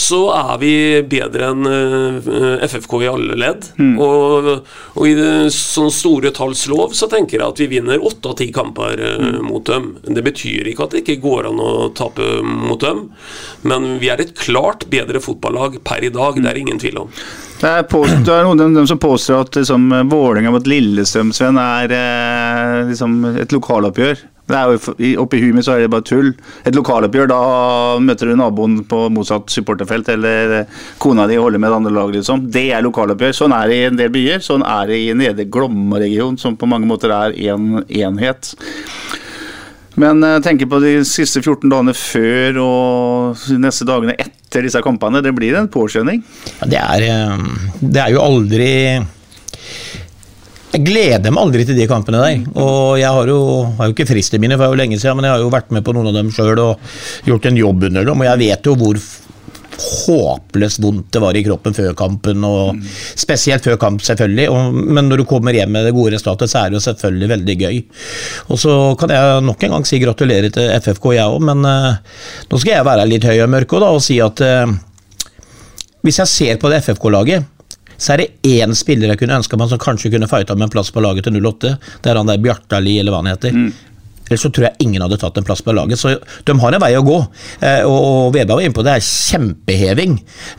så 0.00 0.20
er 0.32 0.54
vi 0.62 0.72
bedre 1.10 1.50
enn 1.52 1.66
uh, 1.68 2.64
FFK 2.64 2.94
i 3.04 3.10
alle 3.10 3.36
ledd. 3.38 3.68
Mm. 3.76 3.92
Og, 4.00 4.48
og, 4.94 5.02
i 5.06 5.12
det, 5.18 5.50
sånn 5.54 5.92
store 5.94 6.32
talls 6.36 6.64
lov 6.72 6.96
så 6.96 7.08
tenker 7.10 7.38
jeg 7.38 7.46
at 7.46 7.60
vi 7.60 7.68
vinner 7.74 8.00
åtte 8.00 8.32
av 8.32 8.38
ti 8.40 8.48
kamper 8.54 9.04
uh, 9.04 9.26
mm. 9.26 9.38
mot 9.44 9.66
dem. 9.68 9.92
Det 10.08 10.24
betyr 10.24 10.72
ikke 10.72 10.88
at 10.88 10.96
det 10.96 11.04
ikke 11.04 11.20
går 11.24 11.50
an 11.50 11.60
å 11.60 11.70
tape 11.96 12.40
mot 12.46 12.80
dem, 12.80 13.06
men 13.68 13.92
vi 14.00 14.10
er 14.12 14.24
et 14.24 14.34
klart 14.38 14.88
bedre 14.90 15.20
fotballag 15.22 15.80
per 15.84 16.04
i 16.06 16.12
dag. 16.14 16.40
Det 16.40 16.50
er 16.50 16.64
ingen 16.64 16.80
tvil 16.80 17.04
om. 17.04 17.14
Det 17.60 17.68
er, 17.68 17.82
påstå, 17.84 18.22
det 18.24 18.32
er 18.32 18.46
noen 18.46 18.62
av 18.64 18.76
dem 18.78 18.86
som 18.88 18.98
påstår 19.00 19.42
at 19.44 19.56
liksom, 19.58 19.90
Vålerenga 20.08 20.52
mot 20.54 20.68
Lillestrøm 20.70 21.32
Sven, 21.36 21.58
er 21.60 21.92
eh, 21.92 22.76
liksom, 22.88 23.18
et 23.36 23.52
lokaloppgjør. 23.52 24.22
Det 24.50 24.58
er 24.58 24.74
jo, 24.74 25.20
Oppe 25.22 25.38
i 25.38 25.42
huet 25.44 25.56
mitt 25.56 25.66
så 25.66 25.76
er 25.76 25.84
det 25.84 25.92
bare 25.92 26.06
tull. 26.06 26.32
Et 26.66 26.76
lokaloppgjør, 26.76 27.30
da 27.30 27.40
møter 28.02 28.30
du 28.30 28.36
naboen 28.38 28.80
på 28.90 29.04
motsatt 29.14 29.52
supporterfelt, 29.52 30.10
eller 30.16 30.64
kona 31.02 31.28
di 31.30 31.38
holder 31.40 31.62
med 31.62 31.70
det 31.70 31.80
andre 31.80 31.94
laget, 31.94 32.20
liksom. 32.20 32.48
Det 32.52 32.66
er 32.74 32.84
lokaloppgjør. 32.86 33.36
Sånn 33.42 33.54
er 33.56 33.70
det 33.70 33.78
i 33.78 33.88
en 33.88 34.00
del 34.00 34.12
byer. 34.14 34.42
Sånn 34.44 34.66
er 34.66 34.90
det 34.90 35.00
i 35.00 35.14
Nedre 35.16 35.46
Glomma-regionen, 35.50 36.40
som 36.40 36.58
på 36.58 36.68
mange 36.70 36.90
måter 36.90 37.14
er 37.14 37.36
én 37.38 37.60
en 37.60 37.84
enhet. 37.88 38.54
Men 40.00 40.22
jeg 40.24 40.38
eh, 40.38 40.42
tenker 40.44 40.68
på 40.70 40.80
de 40.82 40.92
siste 41.08 41.42
14 41.42 41.68
dagene 41.68 41.94
før 41.96 42.60
og 42.62 43.48
neste 43.60 43.86
dagene 43.88 44.16
etter 44.20 44.64
disse 44.64 44.80
kampene. 44.84 45.22
Det 45.24 45.34
blir 45.36 45.58
en 45.58 45.70
påskjønning? 45.72 46.22
Ja, 46.60 46.68
det, 46.70 46.80
er, 46.80 47.06
eh, 47.10 47.80
det 47.82 48.04
er 48.04 48.14
jo 48.14 48.22
aldri 48.24 48.70
jeg 50.70 50.84
gleder 50.86 51.32
meg 51.34 51.42
aldri 51.42 51.64
til 51.66 51.78
de 51.78 51.88
kampene 51.90 52.20
der. 52.22 52.44
Og 52.62 52.98
jeg 53.00 53.10
har 53.10 53.30
jo, 53.32 53.40
har 53.78 53.88
jo 53.88 53.96
ikke 53.96 54.06
frist 54.12 54.36
i 54.36 54.42
mine, 54.42 54.54
for 54.54 54.64
det 54.64 54.68
er 54.68 54.76
jo 54.76 54.82
lenge 54.84 55.00
siden, 55.00 55.18
men 55.18 55.26
jeg 55.26 55.34
har 55.34 55.42
jo 55.42 55.50
vært 55.50 55.72
med 55.74 55.86
på 55.86 55.94
noen 55.96 56.12
av 56.12 56.20
dem 56.20 56.30
sjøl 56.34 56.52
og 56.62 56.92
gjort 57.26 57.50
en 57.50 57.58
jobb 57.58 57.90
under 57.90 58.06
dem. 58.06 58.22
Og 58.22 58.28
jeg 58.28 58.42
vet 58.44 58.70
jo 58.70 58.76
hvor 58.78 59.00
håpløst 59.80 60.80
vondt 60.82 61.08
det 61.14 61.22
var 61.22 61.36
i 61.38 61.42
kroppen 61.46 61.74
før 61.74 61.94
kampen, 61.96 62.44
og 62.46 62.74
mm. 62.76 62.82
spesielt 63.18 63.64
før 63.64 63.78
kamp, 63.80 64.02
selvfølgelig. 64.04 64.46
Og, 64.52 64.76
men 64.98 65.08
når 65.10 65.22
du 65.22 65.26
kommer 65.28 65.56
hjem 65.56 65.72
med 65.74 65.88
det 65.88 65.94
gode 65.96 66.14
resultatet, 66.14 66.52
så 66.52 66.62
er 66.62 66.70
det 66.70 66.78
jo 66.78 66.84
selvfølgelig 66.84 67.30
veldig 67.34 67.56
gøy. 67.64 67.80
Og 68.52 68.60
så 68.60 68.76
kan 69.00 69.14
jeg 69.14 69.46
nok 69.46 69.64
en 69.66 69.76
gang 69.76 69.88
si 69.88 70.02
gratulerer 70.02 70.52
til 70.54 70.74
FFK, 70.76 71.14
jeg 71.16 71.32
òg, 71.32 71.40
men 71.50 71.64
uh, 71.66 72.20
nå 72.50 72.60
skal 72.60 72.76
jeg 72.76 72.88
være 72.90 73.08
litt 73.10 73.26
høy 73.26 73.38
og 73.40 73.50
mørk 73.56 73.74
og, 73.78 73.86
da, 73.86 73.94
og 73.96 74.04
si 74.04 74.20
at 74.22 74.44
uh, 74.44 74.76
hvis 76.04 76.20
jeg 76.22 76.34
ser 76.34 76.60
på 76.60 76.70
det 76.72 76.84
FFK-laget 76.84 77.48
så 78.00 78.14
er 78.14 78.22
det 78.22 78.28
én 78.48 78.72
spiller 78.76 79.12
jeg 79.12 79.20
kunne 79.20 79.36
ønska 79.42 79.58
meg 79.60 79.68
som 79.68 79.80
kanskje 79.82 80.12
kunne 80.14 80.28
fighta 80.30 80.56
med 80.56 80.70
en 80.70 80.72
plass 80.72 80.88
på 80.94 81.02
laget 81.04 81.26
til 81.26 81.36
08. 81.36 81.74
Det 82.00 82.10
er 82.10 82.16
han 82.16 82.30
der 82.30 82.40
Bjartali, 82.40 82.96
eller 83.00 83.12
hva 83.12 83.20
han 83.20 83.28
heter. 83.34 83.52
Mm. 83.52 83.89
Ellers 84.30 84.44
så 84.46 84.50
tror 84.54 84.68
jeg 84.68 84.86
ingen 84.86 85.02
hadde 85.02 85.18
tatt 85.18 85.38
en 85.40 85.46
plass 85.46 85.62
på 85.66 85.74
laget. 85.74 85.98
Så 85.98 86.12
de 86.46 86.54
har 86.62 86.74
en 86.76 86.82
vei 86.82 86.92
å 86.94 87.02
gå. 87.02 87.16
Eh, 87.66 87.82
og 87.82 88.30
Veberg 88.30 88.60
var 88.60 88.62
inne 88.62 88.76
på 88.76 88.84
det, 88.86 88.92
er 88.94 89.06
kjempeheving. 89.06 90.12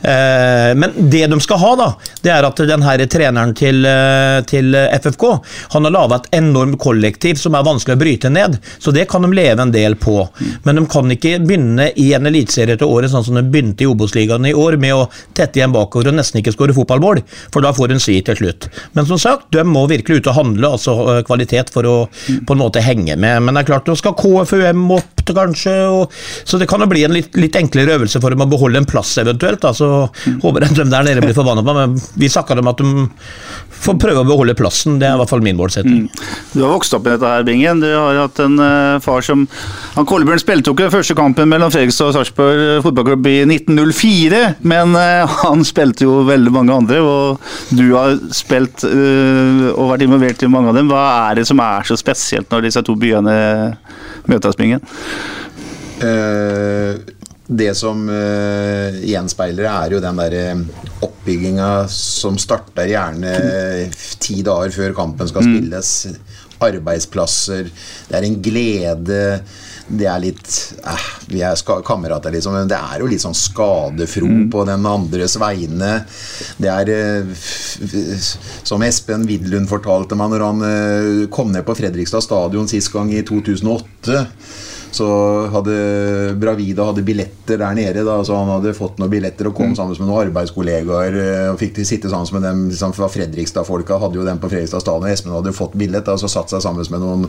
Eh, 0.04 0.72
men 0.76 0.92
det 1.08 1.24
de 1.32 1.38
skal 1.40 1.60
ha, 1.62 1.70
da, 1.80 1.86
det 2.20 2.34
er 2.34 2.48
at 2.48 2.60
den 2.68 2.84
her 2.84 3.04
treneren 3.08 3.54
til, 3.56 3.80
eh, 3.88 4.42
til 4.48 4.76
FFK 4.76 5.24
han 5.72 5.88
har 5.88 5.94
laga 5.94 6.18
et 6.20 6.28
enormt 6.42 6.76
kollektiv 6.82 7.40
som 7.40 7.56
er 7.56 7.64
vanskelig 7.64 7.96
å 7.96 8.02
bryte 8.02 8.32
ned. 8.32 8.58
Så 8.76 8.92
det 8.92 9.06
kan 9.08 9.24
de 9.24 9.32
leve 9.32 9.64
en 9.64 9.72
del 9.72 9.96
på. 9.96 10.18
Men 10.66 10.76
de 10.76 10.84
kan 10.92 11.16
ikke 11.16 11.38
begynne 11.40 11.88
i 11.96 12.10
en 12.12 12.28
eliteserie 12.28 12.76
til 12.76 12.92
året 12.92 13.12
sånn 13.14 13.24
som 13.24 13.40
de 13.40 13.44
begynte 13.46 13.86
i 13.86 13.88
Obos-ligaen 13.88 14.50
i 14.50 14.52
år, 14.52 14.76
med 14.82 14.98
å 14.98 15.08
tette 15.32 15.60
igjen 15.62 15.72
bakover 15.72 16.10
og 16.12 16.18
nesten 16.18 16.42
ikke 16.42 16.52
skåre 16.52 16.76
fotballmål, 16.76 17.22
for 17.54 17.64
da 17.64 17.72
får 17.72 17.96
hun 17.96 18.02
svi 18.02 18.18
til 18.26 18.36
slutt. 18.36 18.68
Men 18.92 19.08
som 19.08 19.20
sagt, 19.20 19.48
de 19.56 19.64
må 19.64 19.86
virkelig 19.88 20.20
ut 20.20 20.30
og 20.32 20.38
handle, 20.42 20.74
altså 20.76 21.22
kvalitet, 21.24 21.72
for 21.72 21.88
å 21.88 21.96
på 22.12 22.56
en 22.56 22.60
måte 22.60 22.84
henge 22.84 23.16
med. 23.16 23.40
Men 23.46 23.61
er 23.62 23.70
klart, 23.70 23.88
nå 23.88 23.96
skal 23.98 24.16
KFUM 24.18 24.86
opp 24.98 25.21
til 25.26 25.38
kanskje, 25.38 25.74
og, 25.92 26.16
så 26.44 26.60
det 26.60 26.68
kan 26.70 26.82
jo 26.82 26.90
bli 26.90 27.04
en 27.06 27.16
litt, 27.16 27.32
litt, 27.38 27.58
enklere 27.58 27.98
øvelse 27.98 28.20
for 28.22 28.34
dem 28.34 28.44
å 28.44 28.50
beholde 28.50 28.82
en 28.82 28.88
plass 28.88 29.14
eventuelt. 29.22 29.62
Da, 29.62 29.74
så 29.76 29.90
mm. 30.08 30.40
håper 30.44 30.66
jeg 30.66 30.78
de 30.80 30.88
der 30.92 31.08
nede 31.08 31.24
blir 31.24 31.36
forbanna 31.36 31.64
på 31.66 31.76
men 31.76 31.98
vi 32.18 32.30
snakka 32.32 32.58
om 32.58 32.70
at 32.72 32.82
de 32.82 33.06
får 33.82 33.98
prøve 34.00 34.22
å 34.22 34.26
beholde 34.26 34.54
plassen. 34.58 34.98
Det 35.00 35.08
er 35.08 35.16
i 35.16 35.20
hvert 35.20 35.30
fall 35.30 35.42
min 35.44 35.58
målsetting. 35.58 36.04
Mm. 36.04 36.24
Du 36.54 36.60
har 36.62 36.72
vokst 36.74 36.94
opp 36.96 37.06
i 37.06 37.12
dette 37.12 37.28
her, 37.28 37.46
Bingen. 37.46 37.82
Du 37.82 37.88
har 37.90 38.20
hatt 38.20 38.38
en 38.44 38.58
uh, 38.60 39.00
far 39.02 39.24
som 39.26 39.44
han 39.96 40.08
Kolbjørn 40.08 40.42
spilte 40.42 40.70
jo 40.70 40.76
ikke 40.76 40.92
første 40.92 41.16
kampen 41.18 41.50
mellom 41.50 41.72
Fredrikstad 41.74 42.12
og 42.12 42.16
Sarpsborg 42.16 42.82
fotballklubb 42.86 43.28
i 43.30 43.36
1904, 43.48 44.42
men 44.68 44.96
uh, 44.96 45.38
han 45.42 45.66
spilte 45.66 46.06
jo 46.06 46.20
veldig 46.28 46.54
mange 46.54 46.76
andre, 46.82 47.02
og 47.02 47.74
du 47.74 47.84
har 47.96 48.16
spilt 48.34 48.86
uh, 48.86 49.68
og 49.72 49.92
vært 49.94 50.06
involvert 50.06 50.46
i 50.46 50.52
mange 50.52 50.72
av 50.72 50.78
dem. 50.78 50.92
Hva 50.92 51.04
er 51.30 51.40
det 51.40 51.48
som 51.48 51.60
er 51.62 51.88
så 51.88 51.98
spesielt 51.98 52.50
når 52.52 52.68
disse 52.68 52.84
to 52.86 52.96
byene 52.98 53.34
møtes, 54.30 54.58
Uh, 56.02 56.98
det 57.52 57.72
som 57.76 58.04
uh, 58.08 59.00
gjenspeiler, 59.04 59.66
er 59.68 59.94
jo 59.96 60.00
den 60.02 60.20
der 60.22 60.36
eh, 60.38 60.60
oppbygginga 61.04 61.70
som 61.92 62.38
starter 62.40 62.88
gjerne 62.88 63.34
ti 64.22 64.38
dager 64.46 64.72
før 64.72 64.94
kampen 64.96 65.28
skal 65.28 65.44
mm. 65.44 65.56
spilles. 65.58 65.90
Arbeidsplasser. 66.62 67.68
Det 68.08 68.16
er 68.16 68.28
en 68.28 68.38
glede. 68.44 69.20
Det 69.88 70.06
er 70.08 70.20
litt 70.22 70.48
eh, 70.86 71.06
Vi 71.32 71.42
er 71.44 71.58
kamerater, 71.86 72.34
liksom. 72.34 72.56
Men 72.56 72.70
det 72.70 72.78
er 72.78 73.02
jo 73.02 73.10
litt 73.10 73.24
sånn 73.24 73.36
skadefro 73.36 74.28
mm. 74.28 74.48
på 74.52 74.64
den 74.68 74.86
andres 74.88 75.36
vegne. 75.40 75.92
Det 76.60 76.72
er 76.72 76.92
eh, 76.94 78.26
Som 78.62 78.84
Espen 78.86 79.26
Widlund 79.28 79.70
fortalte 79.70 80.18
meg 80.18 80.32
når 80.32 80.46
han 80.48 80.66
eh, 80.68 81.22
kom 81.32 81.52
ned 81.54 81.66
på 81.66 81.76
Fredrikstad 81.78 82.24
stadion 82.24 82.70
sist 82.70 82.92
gang 82.94 83.12
i 83.12 83.24
2008 83.26 84.26
så 84.92 85.06
hadde 85.52 85.74
Bravida 86.40 86.84
hadde 86.90 87.04
billetter 87.06 87.60
der 87.60 87.76
nede. 87.76 88.04
Da, 88.04 88.18
så 88.24 88.36
han 88.36 88.50
hadde 88.52 88.74
fått 88.76 89.00
noen 89.00 89.12
billetter 89.12 89.48
og 89.48 89.56
kom 89.56 89.72
mm. 89.72 89.76
sammen 89.78 89.96
med 89.96 90.08
noen 90.08 90.26
arbeidskollegaer. 90.26 91.16
Eh, 91.22 91.46
og 91.54 91.60
Fikk 91.62 91.80
sitte 91.88 92.12
sammen 92.12 92.36
med 92.36 92.46
dem 92.48 92.62
liksom, 92.68 92.92
fra 92.96 93.08
Fredrikstad-folka. 93.12 93.96
Hadde 94.02 94.20
jo 94.20 94.26
dem 94.28 94.42
på 94.42 94.52
Fredrikstad 94.52 94.84
stadion. 94.84 95.08
Espen 95.08 95.32
hadde 95.34 95.54
fått 95.56 95.78
billett, 95.80 96.04
da, 96.08 96.18
så 96.20 96.28
satt 96.30 96.52
seg 96.52 96.64
sammen 96.64 96.84
med 96.92 97.04
noen 97.04 97.26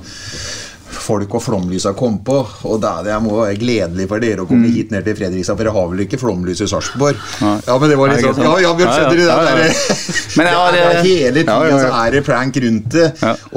folk 0.96 1.34
og 1.38 1.44
flomlysa 1.44 1.94
kom 1.98 2.20
på. 2.26 2.40
Og 2.70 2.82
det, 2.84 2.94
det 3.08 3.18
må 3.24 3.38
være 3.40 3.58
gledelig 3.62 4.08
for 4.12 4.24
dere 4.24 4.44
å 4.44 4.50
komme 4.50 4.68
mm. 4.68 4.76
hit 4.76 4.94
ned 4.94 5.08
til 5.08 5.18
Fredrikstad, 5.20 5.58
for 5.58 5.66
dere 5.66 5.76
har 5.76 5.90
vel 5.92 6.04
ikke 6.06 6.20
flomlys 6.22 6.64
i 6.64 6.70
Sarpsborg? 6.70 7.20
Ja, 7.42 7.78
men 7.80 7.92
det 7.92 8.00
var 8.00 8.14
litt 8.14 8.26
sånn 8.26 8.44
Ja, 8.44 8.54
ja, 8.64 8.74
vi 8.78 8.88
skjønner 8.88 9.20
det 9.20 9.28
der. 9.30 9.62
Men 10.38 10.48
jeg 10.50 10.58
har, 10.58 10.72
det 10.76 10.84
er 10.84 11.00
hele 11.06 11.44
tiden 11.44 11.76
så 11.78 11.90
er 12.00 12.16
det 12.16 12.22
prank 12.26 12.58
rundt 12.64 12.96
det. 12.96 13.10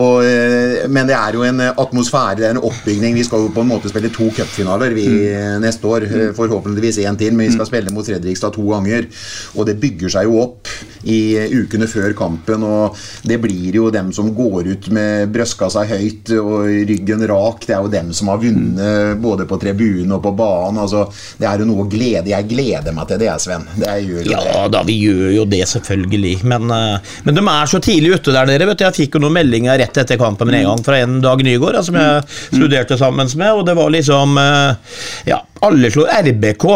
Og, 0.03 0.19
eh, 0.27 0.85
men 0.93 1.09
det 1.09 1.15
er 1.17 1.37
jo 1.39 1.45
en 1.47 1.63
atmosfære, 1.67 2.37
det 2.41 2.49
er 2.49 2.55
en 2.57 2.63
oppbygning. 2.69 3.17
Vi 3.17 3.25
skal 3.27 3.47
jo 3.47 3.53
på 3.55 3.65
en 3.65 3.71
måte 3.71 3.91
spille 3.91 4.11
to 4.13 4.29
cupfinaler 4.37 4.93
mm. 4.97 5.63
neste 5.65 5.89
år. 5.89 6.07
Eh, 6.09 6.33
forhåpentligvis 6.37 7.01
én 7.05 7.17
til, 7.19 7.33
men 7.33 7.49
vi 7.49 7.55
skal 7.55 7.65
mm. 7.65 7.71
spille 7.71 7.95
mot 7.97 8.07
Fredrikstad 8.07 8.57
to 8.57 8.67
ganger. 8.71 9.09
Og 9.57 9.69
det 9.69 9.79
bygger 9.83 10.13
seg 10.19 10.29
jo 10.29 10.41
opp 10.45 10.71
i 11.07 11.21
ukene 11.57 11.89
før 11.91 12.15
kampen, 12.19 12.65
og 12.67 12.97
det 13.27 13.39
blir 13.43 13.81
jo 13.81 13.91
dem 13.95 14.13
som 14.17 14.33
går 14.37 14.73
ut 14.75 14.91
med 14.95 15.33
brystkassa 15.35 15.87
høyt 15.89 16.33
og 16.41 16.67
ryggen 16.89 17.26
rak. 17.31 17.67
Det 17.67 17.75
er 17.77 17.85
jo 17.85 17.93
dem 17.93 18.13
som 18.17 18.31
har 18.33 18.41
vunnet 18.43 19.21
både 19.23 19.47
på 19.49 19.59
tribunen 19.63 20.17
og 20.17 20.23
på 20.25 20.33
banen. 20.37 20.81
Altså, 20.83 21.07
det 21.41 21.49
er 21.49 21.63
jo 21.63 21.69
noe 21.69 21.85
å 21.85 21.91
glede. 21.91 22.33
Jeg 22.33 22.49
gleder 22.51 22.97
meg 22.97 23.11
til 23.11 23.21
det, 23.23 23.31
Sven. 23.43 23.67
Det 23.77 23.93
ja 24.27 24.41
det. 24.45 24.57
da, 24.75 24.83
vi 24.87 24.99
gjør 25.01 25.35
jo 25.39 25.47
det, 25.51 25.63
selvfølgelig. 25.71 26.35
Men, 26.49 26.71
uh, 26.71 27.15
men, 27.27 27.39
de 27.39 27.45
er 27.53 27.71
så 27.71 27.81
tidlig 27.83 28.17
ute 28.17 28.35
der 28.35 28.51
nede. 28.51 28.69
vet 28.71 28.81
du. 28.81 28.87
Jeg 28.87 28.99
fikk 29.01 29.17
jo 29.17 29.25
noen 29.27 29.37
meldinger 29.39 29.79
rett 29.81 30.03
etter 30.03 30.21
kampen 30.21 30.51
med 30.51 30.63
en 30.63 30.73
gang 30.73 30.85
fra 30.87 31.01
en 31.03 31.21
Dag 31.25 31.43
Nygaard, 31.45 31.81
som 31.87 31.99
jeg 31.99 32.25
mm. 32.25 32.35
studerte 32.59 32.99
sammen 33.01 33.31
med. 33.37 33.53
Og 33.55 33.65
det 33.69 33.77
var 33.79 33.95
liksom 33.95 34.37
uh, 34.41 34.99
Ja, 35.29 35.43
alle 35.67 35.91
slår 35.93 36.13
RBK 36.27 36.67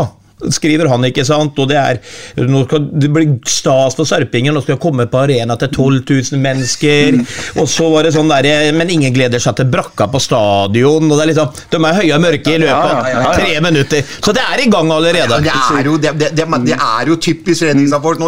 skriver 0.49 0.89
han, 0.91 1.05
ikke 1.09 1.25
sant. 1.27 1.59
Og 1.61 1.69
det 1.71 1.79
er 1.79 2.01
nå 2.49 2.65
skal 2.67 2.87
det 2.91 3.11
bli 3.13 3.27
stas 3.49 3.97
for 3.99 4.09
Sarpingen, 4.09 4.55
nå 4.55 4.63
skal 4.65 4.77
jeg 4.77 4.83
komme 4.83 5.07
på 5.11 5.21
arena 5.23 5.57
til 5.61 5.71
12 5.71 6.01
000 6.33 6.43
mennesker. 6.43 7.19
Og 7.61 7.69
så 7.71 7.89
var 7.93 8.07
det 8.07 8.15
sånn 8.17 8.31
der, 8.31 8.73
Men 8.77 8.91
ingen 8.93 9.15
gleder 9.15 9.43
seg 9.43 9.57
til 9.59 9.69
brakka 9.71 10.09
på 10.11 10.21
stadion. 10.23 11.11
og 11.11 11.17
det 11.17 11.25
er 11.25 11.33
liksom, 11.33 11.61
De 11.71 11.81
er 11.81 11.99
høye 12.01 12.15
og 12.17 12.25
mørke 12.25 12.55
i 12.55 12.61
løpet 12.63 13.19
av 13.21 13.35
tre 13.35 13.61
minutter. 13.61 14.15
Så 14.21 14.35
det 14.37 14.45
er 14.45 14.65
i 14.65 14.69
gang 14.71 14.93
allerede. 14.93 15.41
det, 15.45 15.53
er 15.53 15.91
jo, 15.91 15.97
det, 15.99 16.15
det, 16.21 16.47
det 16.67 16.77
er 16.77 17.13
jo 17.13 17.17
typisk 17.17 17.67
redningsfolk. 17.69 18.23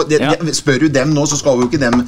Spør 0.53 0.87
du 0.87 0.89
dem 0.93 1.15
nå, 1.17 1.27
så 1.27 1.39
skal 1.39 1.61
jo 1.61 1.69
ikke 1.71 1.81
dem 1.81 2.03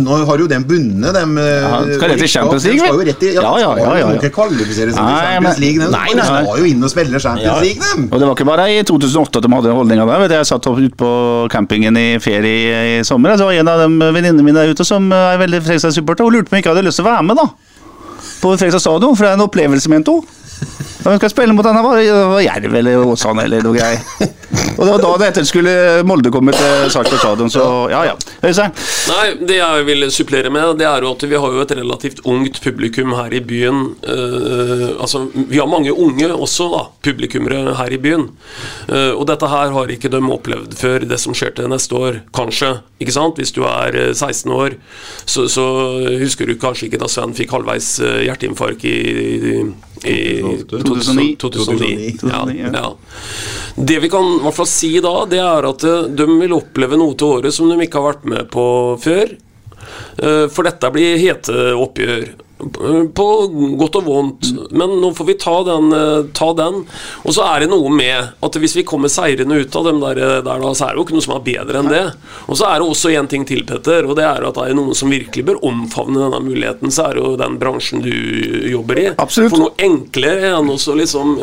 Nå 0.00 0.16
har 0.28 0.40
jo 0.40 0.46
dem 0.48 0.64
bundet, 0.68 1.14
dem 1.14 1.36
ja, 1.38 1.80
Skal 1.96 2.12
rett 2.12 2.22
i 2.24 2.28
Champions 2.30 2.66
League, 2.68 2.90
vel? 2.98 3.10
Ja, 3.34 3.52
ja, 3.60 3.70
ja, 3.78 3.94
ja, 4.00 4.10
ikke 4.18 4.30
kvalifisere 4.34 4.94
seg 4.94 5.00
til 5.00 5.16
Champions 5.24 5.60
League. 5.62 5.88
De 6.14 6.26
skal 6.28 6.60
jo 6.60 6.68
inn 6.68 6.84
og 6.86 6.92
spille 6.92 7.20
Champions 7.20 7.64
League, 7.64 7.90
dem. 7.90 8.06
Og 8.10 8.20
det 8.20 8.28
var 8.28 8.36
ikke 8.36 8.48
bare 8.48 8.68
i 8.72 8.82
2008 8.86 9.33
at 9.38 9.44
de 9.44 9.52
hadde 9.52 9.68
den 9.70 9.78
holdninga 9.78 10.06
der. 10.08 10.36
Jeg 10.38 10.48
satt 10.48 10.66
ute 10.70 10.96
på 10.98 11.10
campingen 11.52 11.96
i 11.98 12.06
ferie 12.22 12.80
i 12.98 13.04
sommer. 13.06 13.36
Så 13.38 13.48
var 13.48 13.58
en 13.58 13.70
av 13.70 13.84
de 13.84 14.10
venninnene 14.14 14.46
mine 14.46 14.62
der 14.62 14.74
ute 14.74 14.86
som 14.86 15.10
er 15.12 15.40
veldig 15.42 15.62
Fredrikstad-supporter. 15.64 16.26
Hun 16.26 16.38
lurte 16.38 16.50
på 16.50 16.54
om 16.54 16.58
jeg 16.58 16.64
ikke 16.64 16.74
hadde 16.74 16.86
lyst 16.88 17.00
til 17.00 17.06
å 17.06 17.12
være 17.12 17.28
med 17.30 17.40
da 17.42 17.48
på 18.44 18.52
Fredrikstad 18.56 18.82
stadion, 18.82 19.16
for 19.16 19.24
det 19.24 19.30
er 19.32 19.38
en 19.38 19.46
opplevelse, 19.46 19.90
mente 19.92 20.12
hun. 20.12 20.92
Da 21.04 21.12
hun 21.12 21.20
skal 21.20 21.32
spille 21.32 21.52
mot 21.52 21.66
denne 21.66 21.82
var, 21.84 22.00
det 22.00 22.44
Jerv 22.46 22.78
eller 22.80 23.02
Åsane 23.04 23.44
eller 23.44 23.64
noe 23.64 23.76
greier. 23.76 24.00
Og 24.78 24.80
det 24.80 24.90
var 24.90 25.02
da 25.02 25.10
det 25.20 25.26
etter 25.28 25.46
skulle 25.46 25.72
Molde 26.06 26.30
komme 26.32 26.54
til 26.54 26.88
Sarpsborg 26.92 27.20
stadion, 27.20 27.50
så 27.52 27.64
ja 27.92 28.00
ja. 28.08 28.14
Øystein? 28.44 28.72
Nei, 29.10 29.26
det 29.46 29.58
jeg 29.58 29.84
vil 29.88 30.06
supplere 30.14 30.52
med, 30.52 30.78
det 30.80 30.86
er 30.88 31.04
jo 31.04 31.12
at 31.12 31.26
vi 31.28 31.38
har 31.40 31.56
jo 31.56 31.62
et 31.64 31.74
relativt 31.76 32.22
ungt 32.30 32.60
publikum 32.64 33.12
her 33.18 33.34
i 33.36 33.42
byen. 33.44 33.82
Uh, 34.06 34.94
altså, 34.96 35.26
vi 35.34 35.60
har 35.60 35.68
mange 35.70 35.92
unge 35.92 36.30
også, 36.32 36.70
da, 36.72 36.82
publikummere 37.04 37.76
her 37.78 37.94
i 37.94 38.00
byen. 38.00 38.28
Uh, 38.88 39.12
og 39.12 39.26
dette 39.30 39.50
her 39.50 39.74
har 39.76 39.92
ikke 39.92 40.12
de 40.12 40.22
opplevd 40.38 40.76
før 40.78 41.04
det 41.08 41.20
som 41.20 41.36
skjer 41.36 41.54
til 41.58 41.70
neste 41.72 41.98
år, 41.98 42.22
kanskje. 42.34 42.78
Ikke 43.02 43.14
sant? 43.14 43.38
Hvis 43.40 43.52
du 43.52 43.64
er 43.68 43.96
eh, 43.98 44.14
16 44.14 44.52
år, 44.54 44.76
så, 45.26 45.48
så 45.50 45.64
husker 46.20 46.48
du 46.48 46.54
kanskje 46.60 46.88
ikke 46.88 47.00
da 47.02 47.08
Sven 47.10 47.34
fikk 47.36 47.52
halvveis 47.52 47.98
eh, 48.00 48.22
hjerteinfarkt 48.28 48.86
i, 48.88 48.94
i 48.94 49.54
2009. 50.04 51.36
2009. 51.40 52.16
2009, 52.20 52.30
Ja, 52.30 52.42
ja. 52.54 52.70
ja. 52.72 52.92
Det 53.76 53.98
vi 54.04 54.10
kan 54.12 54.28
i 54.36 54.42
hvert 54.44 54.54
fall 54.58 54.68
si 54.70 54.92
da, 55.02 55.14
det 55.30 55.40
er 55.42 55.66
at 55.70 55.84
eh, 55.88 56.04
de 56.14 56.26
vil 56.38 56.54
oppleve 56.56 56.98
noe 57.00 57.16
til 57.18 57.38
året 57.40 57.54
som 57.56 57.70
de 57.72 57.78
ikke 57.86 58.00
har 58.02 58.12
vært 58.12 58.28
med 58.34 58.48
på 58.52 58.64
før. 59.02 59.34
Eh, 60.22 60.46
For 60.52 60.62
dette 60.68 60.90
blir 60.94 61.18
hete 61.20 61.72
oppgjør. 61.78 62.28
Eh, 62.64 63.04
På 63.14 63.26
godt 63.78 63.98
og 64.00 64.06
vondt. 64.08 64.50
Men 64.72 64.96
nå 65.02 65.12
får 65.16 65.28
vi 65.28 65.36
ta 65.40 65.56
den, 65.66 65.92
eh, 65.92 66.26
ta 66.32 66.52
den. 66.56 66.84
Og 67.24 67.34
så 67.34 67.44
er 67.46 67.64
det 67.64 67.70
noe 67.70 67.90
med 67.90 68.34
at 68.42 68.58
hvis 68.60 68.76
vi 68.76 68.86
kommer 68.86 69.08
seirende 69.12 69.60
ut 69.60 69.76
av 69.76 69.84
dem 69.84 70.00
der, 70.00 70.18
eh, 70.18 70.42
der 70.42 70.60
da, 70.60 70.72
så 70.74 70.88
er 70.88 70.94
det 70.94 70.98
jo 70.98 71.04
ikke 71.06 71.18
noe 71.18 71.26
som 71.26 71.36
er 71.36 71.46
bedre 71.46 71.78
enn 71.82 71.92
det. 71.92 72.04
Og 72.48 72.56
så 72.56 72.68
er 72.68 72.80
det 72.80 72.88
også 72.88 73.12
én 73.14 73.28
ting 73.28 73.44
til, 73.44 73.64
Petter, 73.64 74.06
og 74.08 74.16
det 74.16 74.24
er 74.24 74.44
at 74.44 74.54
det 74.54 74.70
er 74.70 74.74
noen 74.74 74.94
som 74.94 75.10
virkelig 75.10 75.44
bør 75.44 75.62
omfavne 75.64 76.20
denne 76.24 76.40
muligheten, 76.44 76.90
så 76.90 77.08
er 77.08 77.14
det 77.14 77.24
jo 77.24 77.36
den 77.36 77.58
bransjen 77.58 78.02
du 78.04 78.12
jobber 78.70 78.98
i. 78.98 79.06
Absolutt. 79.16 79.50
For 79.54 79.58
noe 79.64 79.78
enklere 79.78 80.54
enn 80.58 80.70
å 80.70 80.78
liksom 80.98 81.34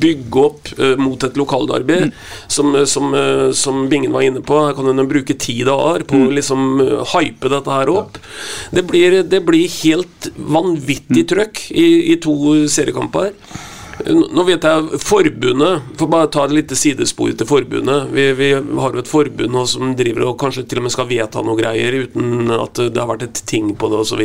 bygge 0.00 0.42
opp 0.42 0.72
eh, 0.78 0.96
mot 1.00 1.22
et 1.24 1.36
lokalderby, 1.36 2.10
som, 2.48 2.74
som, 2.86 3.14
eh, 3.14 3.50
som 3.52 3.88
Bingen 3.88 4.12
var 4.12 4.22
inne 4.26 4.42
på. 4.44 4.58
Her 4.66 4.76
kan 4.76 4.88
hun 4.88 5.08
bruke 5.08 5.36
ti 5.38 5.62
dager 5.66 6.04
på 6.08 6.16
å 6.26 6.32
liksom 6.32 6.80
eh, 6.80 7.14
hype 7.14 7.50
dette 7.52 7.70
her 7.70 7.92
opp. 7.92 8.18
Det 8.72 8.84
blir, 8.88 9.22
det 9.22 9.42
blir 9.46 9.68
helt 9.82 10.30
vanvittig 10.36 10.61
trøkk 11.28 11.66
i, 11.70 11.86
i 12.12 12.16
to 12.22 12.34
seriekamper. 12.70 13.32
Nå 14.08 14.42
vet 14.48 14.64
jeg 14.64 14.98
forbundet 15.04 15.98
For 16.00 16.10
bare 16.10 16.30
ta 16.32 16.46
et 16.46 16.54
lite 16.56 16.76
sidespor 16.78 17.34
til 17.36 17.46
forbundet. 17.46 18.08
Vi, 18.14 18.24
vi 18.38 18.48
har 18.56 18.96
jo 18.96 19.02
et 19.02 19.10
forbund 19.10 19.58
som 19.68 19.94
driver 19.98 20.30
og 20.30 20.38
kanskje 20.40 20.64
til 20.66 20.80
og 20.80 20.86
med 20.86 20.94
skal 20.94 21.10
vedta 21.10 21.44
noe 21.44 21.58
greier 21.60 22.02
uten 22.06 22.50
at 22.56 22.80
det 22.88 22.98
har 22.98 23.10
vært 23.12 23.28
et 23.28 23.42
ting 23.46 23.74
på 23.78 23.92
det 23.92 24.00
osv. 24.02 24.24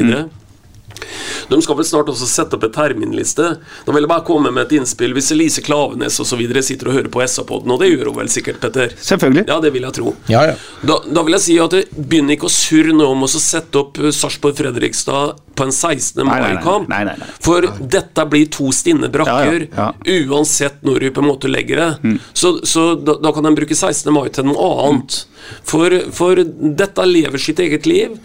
De 1.49 1.59
skal 1.63 1.77
vel 1.79 1.87
snart 1.87 2.09
også 2.11 2.27
sette 2.29 2.57
opp 2.57 2.65
et 2.67 2.75
terminliste. 2.75 3.49
Da 3.85 3.95
vil 3.95 4.05
jeg 4.05 4.11
bare 4.11 4.25
komme 4.27 4.51
med 4.53 4.67
et 4.67 4.77
innspill. 4.79 5.15
Hvis 5.17 5.31
Elise 5.35 5.63
Klavenes 5.65 6.19
osv. 6.23 6.43
sitter 6.61 6.91
og 6.91 6.97
hører 6.97 7.11
på 7.13 7.23
SA-podden, 7.23 7.73
og 7.73 7.81
det 7.83 7.91
gjør 7.91 8.11
hun 8.11 8.19
vel 8.21 8.31
sikkert, 8.31 8.61
Petter? 8.63 8.93
Selvfølgelig. 8.99 9.47
Ja, 9.49 9.59
det 9.63 9.73
vil 9.75 9.87
jeg 9.87 9.97
tro. 9.97 10.15
Ja, 10.31 10.43
ja. 10.51 10.55
Da, 10.87 10.99
da 11.07 11.25
vil 11.27 11.37
jeg 11.37 11.45
si 11.45 11.57
at 11.63 11.75
det 11.75 11.85
begynner 11.97 12.37
ikke 12.37 12.49
å 12.49 12.53
surre 12.53 12.95
nå 12.95 13.09
om 13.13 13.25
å 13.27 13.31
sette 13.31 13.81
opp 13.81 13.99
eh, 14.01 14.13
Sarpsborg-Fredrikstad 14.15 15.43
på 15.57 15.67
en 15.67 15.73
16. 15.73 16.21
Nei, 16.21 16.25
nei, 16.27 16.39
nei. 16.41 16.53
mai-kamp. 16.57 17.23
For 17.43 17.65
dette 17.79 18.27
blir 18.29 18.49
to 18.53 18.69
stinne 18.75 19.09
brakker, 19.13 19.67
Ja, 19.71 19.89
ja, 19.95 20.19
uansett 20.27 20.83
når 20.85 21.07
du 21.07 21.09
på 21.15 21.23
en 21.23 21.31
måte 21.31 21.51
legger 21.51 21.81
det. 21.81 21.89
Mm. 22.03 22.19
Så, 22.33 22.57
så 22.67 22.91
da, 22.99 23.17
da 23.23 23.33
kan 23.33 23.47
de 23.47 23.55
bruke 23.57 23.77
16. 23.77 24.11
mai 24.13 24.27
til 24.33 24.47
noe 24.49 24.69
annet. 24.87 25.23
For, 25.67 25.93
for 26.15 26.39
dette 26.43 27.05
lever 27.07 27.41
sitt 27.41 27.59
eget 27.63 27.87
liv, 27.87 28.15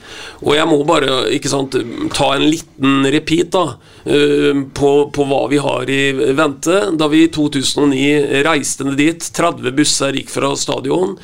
og 0.42 0.56
jeg 0.56 0.68
må 0.68 0.80
bare 0.88 1.22
ikke 1.36 1.50
sant, 1.52 1.76
ta 2.14 2.32
en 2.34 2.48
liten 2.62 3.10
repeat 3.10 3.52
da, 3.52 3.76
eh, 4.04 4.62
på, 4.74 5.10
på 5.10 5.24
hva 5.24 5.48
vi 5.48 5.58
har 5.58 5.90
i 5.90 6.12
vente. 6.32 6.90
Da 6.96 7.08
vi 7.08 7.24
i 7.24 7.30
2009 7.30 8.42
reiste 8.42 8.84
ned 8.84 8.96
dit, 8.96 9.32
30 9.32 9.72
busser 9.72 10.12
gikk 10.12 10.30
fra 10.30 10.54
stadion. 10.56 11.18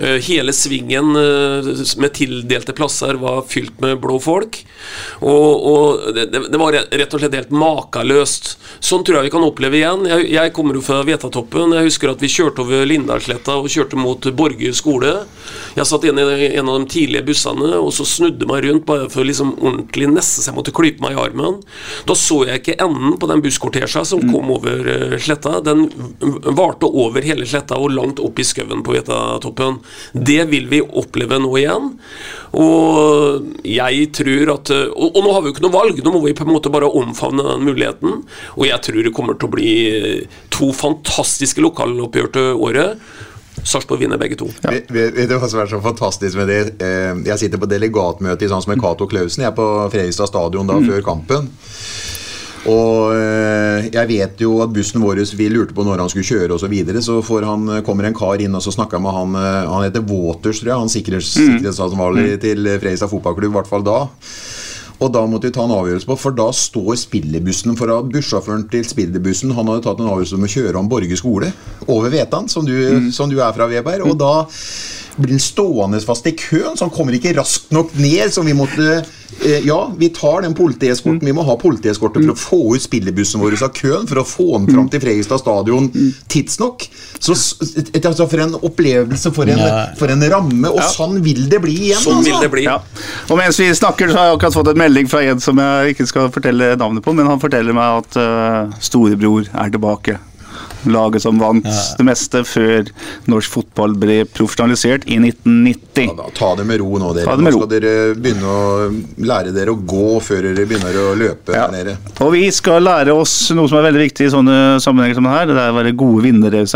Eh, 0.00 0.18
Hele 0.22 0.52
svingen 0.52 1.16
eh, 1.16 1.70
med 2.00 2.12
tildelte 2.16 2.72
plasser 2.72 3.18
var 3.20 3.42
fylt 3.48 3.80
med 3.80 4.00
blå 4.00 4.18
folk. 4.22 4.62
Og, 5.20 5.66
og 5.72 6.14
det, 6.16 6.26
det 6.32 6.60
var 6.60 6.76
rett 6.76 7.14
og 7.14 7.20
slett 7.20 7.36
helt 7.36 7.52
makeløst. 7.54 8.54
Sånn 8.82 9.04
tror 9.04 9.20
jeg 9.20 9.28
vi 9.28 9.34
kan 9.34 9.44
oppleve 9.46 9.78
igjen. 9.78 10.06
Jeg, 10.08 10.28
jeg 10.32 10.54
kommer 10.56 10.78
jo 10.78 10.84
fra 10.84 11.02
Vetatoppen. 11.06 11.76
Jeg 11.76 11.90
husker 11.90 12.12
at 12.12 12.22
vi 12.24 12.30
kjørte 12.32 12.64
over 12.64 12.86
Lindahlsletta 12.88 13.58
og 13.60 13.68
kjørte 13.72 14.00
mot 14.00 14.30
Borge 14.38 14.72
skole. 14.76 15.12
Jeg 15.76 15.88
satt 15.88 16.06
inne 16.08 16.24
i 16.38 16.50
en 16.56 16.70
av 16.72 16.80
de 16.80 16.88
tidlige 16.92 17.26
bussene 17.28 17.74
og 17.76 17.92
så 17.94 18.06
snudde 18.08 18.48
meg 18.48 18.64
rundt 18.66 18.86
bare 18.88 19.10
for 19.12 19.26
liksom 19.28 19.54
ordentlig 19.60 20.08
nesten 20.12 20.42
så 20.42 20.50
jeg 20.50 20.56
måtte 20.56 20.74
klype 20.74 21.04
meg 21.04 21.16
i 21.16 21.20
armen. 21.20 21.60
Da 22.08 22.16
så 22.18 22.42
jeg 22.48 22.62
ikke 22.62 22.78
enden 22.82 23.18
på 23.20 23.28
den 23.30 23.42
busskortesja 23.44 24.04
som 24.08 24.24
kom 24.32 24.50
over 24.56 24.88
eh, 24.88 25.16
sletta. 25.22 25.58
Den 25.64 25.86
varte 26.56 26.88
over 26.88 27.24
hele 27.24 27.46
sletta 27.48 27.76
og 27.78 27.92
langt 27.94 28.22
opp 28.22 28.40
i 28.40 28.46
skauen 28.46 28.82
på 28.86 28.96
Vetatoppen. 28.96 29.81
Det 30.12 30.40
vil 30.50 30.68
vi 30.70 30.82
oppleve 30.82 31.38
nå 31.42 31.50
igjen. 31.60 31.90
Og 32.58 33.50
jeg 33.66 34.08
tror 34.16 34.54
at 34.56 34.72
og, 34.76 35.08
og 35.16 35.20
nå 35.24 35.34
har 35.34 35.42
vi 35.42 35.50
jo 35.50 35.56
ikke 35.56 35.66
noe 35.66 35.76
valg, 35.78 36.00
nå 36.04 36.14
må 36.14 36.22
vi 36.26 36.36
på 36.36 36.46
en 36.46 36.52
måte 36.52 36.72
bare 36.72 36.90
omfavne 36.90 37.44
den 37.46 37.66
muligheten. 37.68 38.22
Og 38.58 38.64
jeg 38.68 38.80
tror 38.86 39.02
det 39.06 39.14
kommer 39.16 39.38
til 39.38 39.50
å 39.50 39.54
bli 39.56 39.74
to 40.52 40.72
fantastiske 40.76 41.62
lokaloppgjør 41.64 42.32
til 42.36 42.64
året. 42.68 43.04
Sarpsborg 43.62 44.00
vinner 44.00 44.18
begge 44.18 44.38
to. 44.40 44.48
Vet, 44.64 44.88
vet 44.90 45.12
vet 45.14 45.28
du 45.30 45.36
hva 45.38 45.48
som 45.50 45.60
er 45.62 45.68
så 45.70 45.78
fantastisk 45.84 46.38
med 46.40 46.48
det? 46.50 46.60
Eh, 46.82 47.12
Jeg 47.28 47.38
sitter 47.44 47.60
på 47.62 47.68
delegatmøte 47.70 48.46
i 48.46 48.50
sånn 48.50 48.64
som 48.64 48.72
med 48.72 48.80
Cato 48.82 49.06
Klausen. 49.06 49.44
Jeg 49.44 49.52
er 49.52 49.56
på 49.58 49.66
Fredrikstad 49.92 50.30
stadion 50.32 50.66
da 50.70 50.80
før 50.82 51.04
kampen. 51.06 51.50
Og 52.70 53.10
eh, 53.16 53.88
jeg 53.90 54.06
vet 54.06 54.42
jo 54.44 54.52
at 54.62 54.70
bussen 54.70 55.02
vår 55.02 55.24
Vi 55.34 55.48
lurte 55.50 55.74
på 55.74 55.82
når 55.82 56.04
han 56.04 56.12
skulle 56.12 56.28
kjøre 56.28 56.54
osv. 56.54 56.66
Så, 56.66 56.70
videre, 56.70 57.02
så 57.02 57.18
får 57.24 57.46
han, 57.48 57.70
kommer 57.86 58.06
en 58.06 58.14
kar 58.16 58.42
inn 58.42 58.54
og 58.54 58.62
så 58.62 58.74
snakker 58.74 59.02
med 59.02 59.16
han 59.16 59.38
eh, 59.38 59.70
Han 59.70 59.86
heter 59.86 60.06
Waters, 60.06 60.62
tror 60.62 60.70
jeg. 60.70 60.82
Han 60.84 60.92
sikkerhets, 60.92 61.34
sikkerhetsansvarlig 61.34 62.38
til 62.44 62.62
Fredrikstad 62.76 63.10
fotballklubb, 63.10 63.50
i 63.50 63.58
hvert 63.58 63.72
fall 63.72 63.86
da. 63.86 63.98
Og 65.02 65.10
da 65.10 65.24
måtte 65.26 65.48
vi 65.48 65.54
ta 65.56 65.64
en 65.66 65.74
avgjørelse 65.74 66.06
på, 66.06 66.16
for 66.20 66.34
da 66.38 66.46
står 66.54 66.94
spillerbussen 67.00 67.74
for 67.78 67.90
at 67.90 68.10
bussjåføren 68.12 68.68
til 68.70 68.84
spillerbussen 68.86 69.54
Han 69.56 69.70
hadde 69.72 69.82
tatt 69.88 70.02
en 70.02 70.12
avgjørelse 70.12 70.38
om 70.38 70.46
å 70.46 70.52
kjøre 70.52 70.78
om 70.78 70.90
Borge 70.90 71.18
skole 71.18 71.50
over 71.90 72.12
Vetan, 72.12 72.46
som 72.52 72.66
du, 72.68 72.76
som 73.14 73.30
du 73.30 73.40
er 73.40 73.54
fra, 73.56 73.66
Weber. 73.72 74.06
Og 74.06 74.14
da 74.20 74.34
blir 75.16 75.40
stående 75.42 76.00
fast 76.04 76.26
i 76.26 76.34
køen, 76.36 76.76
så 76.76 76.86
han 76.86 76.94
kommer 76.94 77.16
ikke 77.16 77.34
raskt 77.36 77.72
nok 77.74 77.92
ned. 77.98 78.32
Så 78.32 78.44
vi 78.46 78.54
måtte 78.56 78.86
eh, 79.00 79.60
Ja, 79.66 79.80
vi 79.98 80.08
tar 80.14 80.42
den 80.44 80.54
politieskorten. 80.56 81.24
Vi 81.26 81.34
må 81.36 81.44
ha 81.46 81.56
politieskorte 81.60 82.22
for 82.22 82.34
å 82.34 82.38
få 82.38 82.60
ut 82.76 82.84
spillebussen 82.84 83.42
vår 83.42 83.58
av 83.62 83.72
køen, 83.76 84.06
for 84.08 84.22
å 84.22 84.26
få 84.26 84.48
den 84.56 84.70
fram 84.72 84.88
til 84.92 85.02
Fredrikstad 85.04 85.42
stadion 85.42 85.90
tidsnok. 86.32 86.86
Så 87.22 87.36
altså, 87.36 88.26
For 88.26 88.44
en 88.44 88.56
opplevelse, 88.58 89.32
for 89.34 89.52
en, 89.52 89.62
for 90.00 90.12
en 90.12 90.26
ramme. 90.32 90.72
Og 90.72 90.82
sånn 90.94 91.20
vil 91.24 91.46
det 91.52 91.62
bli 91.62 91.76
igjen. 91.88 92.02
Sånn 92.02 92.24
vil 92.24 92.36
altså. 92.36 92.46
det 92.46 92.52
bli. 92.56 92.66
Ja. 92.66 92.78
Og 93.28 93.38
mens 93.40 93.60
vi 93.60 93.70
snakker, 93.76 94.10
så 94.10 94.18
har 94.18 94.30
jeg 94.30 94.40
akkurat 94.40 94.58
fått 94.58 94.72
en 94.74 94.82
melding 94.82 95.10
fra 95.10 95.22
en 95.28 95.42
som 95.42 95.60
jeg 95.62 95.94
ikke 95.94 96.08
skal 96.10 96.32
fortelle 96.34 96.74
navnet 96.80 97.04
på, 97.04 97.14
men 97.16 97.30
han 97.30 97.42
forteller 97.42 97.76
meg 97.76 98.02
at 98.02 98.20
uh, 98.20 98.82
storebror 98.82 99.48
er 99.48 99.72
tilbake. 99.74 100.18
Laget 100.90 101.22
som 101.22 101.38
vant 101.38 101.64
det 101.98 102.04
meste 102.06 102.42
før 102.48 102.88
norsk 103.30 103.52
fotball 103.54 103.94
ble 103.98 104.22
profesjonalisert 104.26 105.06
i 105.06 105.18
1990. 105.20 106.08
Ja, 106.10 106.16
da, 106.18 106.28
ta 106.34 106.54
det 106.58 106.66
med 106.66 106.80
ro 106.82 106.98
nå, 106.98 107.12
dere. 107.14 107.26
Ta 107.28 107.36
det 107.38 107.46
med 107.46 107.54
nå 107.54 107.60
skal 107.60 107.70
dere 107.70 107.94
begynne 108.18 108.50
å 108.50 108.90
lære 109.22 109.54
dere 109.54 109.74
å 109.74 109.78
gå 109.78 110.18
før 110.24 110.48
dere 110.48 110.66
begynner 110.66 110.98
å 111.04 111.12
løpe 111.18 111.54
Ja. 111.54 111.66
her 111.68 111.76
nede. 111.76 111.96
Og 112.20 112.32
vi 112.34 112.50
skal 112.50 112.82
lære 112.82 113.14
oss 113.14 113.50
noe 113.54 113.68
som 113.70 113.78
er 113.78 113.88
veldig 113.90 114.06
viktig 114.08 114.26
i 114.26 114.34
sånne 114.34 114.58
sammenhenger 114.82 115.14
som 115.20 115.24
det 115.28 115.36
her. 115.36 115.46
Det 115.46 115.56
er 115.56 115.70
å 115.72 115.78
være 115.78 115.96
gode 115.96 116.22
vinnere. 116.26 116.62
i 116.62 116.66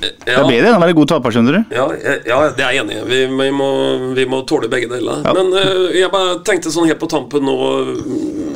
Det 0.00 0.10
Ja. 0.26 0.40
er 0.40 0.48
bedre 0.48 0.68
enn 0.70 0.76
å 0.78 0.80
være 0.80 0.94
god 0.96 1.08
taper, 1.08 1.30
skjønner 1.30 1.52
du. 1.58 1.74
Ja, 1.76 1.84
ja, 2.26 2.50
det 2.56 2.64
er 2.64 2.72
jeg 2.72 2.84
enig 2.84 2.96
i. 2.96 3.04
Vi, 3.04 3.26
vi, 3.26 3.50
må, 3.50 4.14
vi 4.16 4.24
må 4.24 4.46
tåle 4.46 4.68
begge 4.68 4.88
deler. 4.88 5.20
Ja. 5.24 5.34
Men 5.36 5.52
uh, 5.52 5.90
jeg 5.92 6.10
bare 6.10 6.38
tenkte 6.42 6.72
sånn 6.72 6.86
helt 6.88 7.00
på 7.00 7.08
tampen 7.10 7.44
nå 7.44 7.56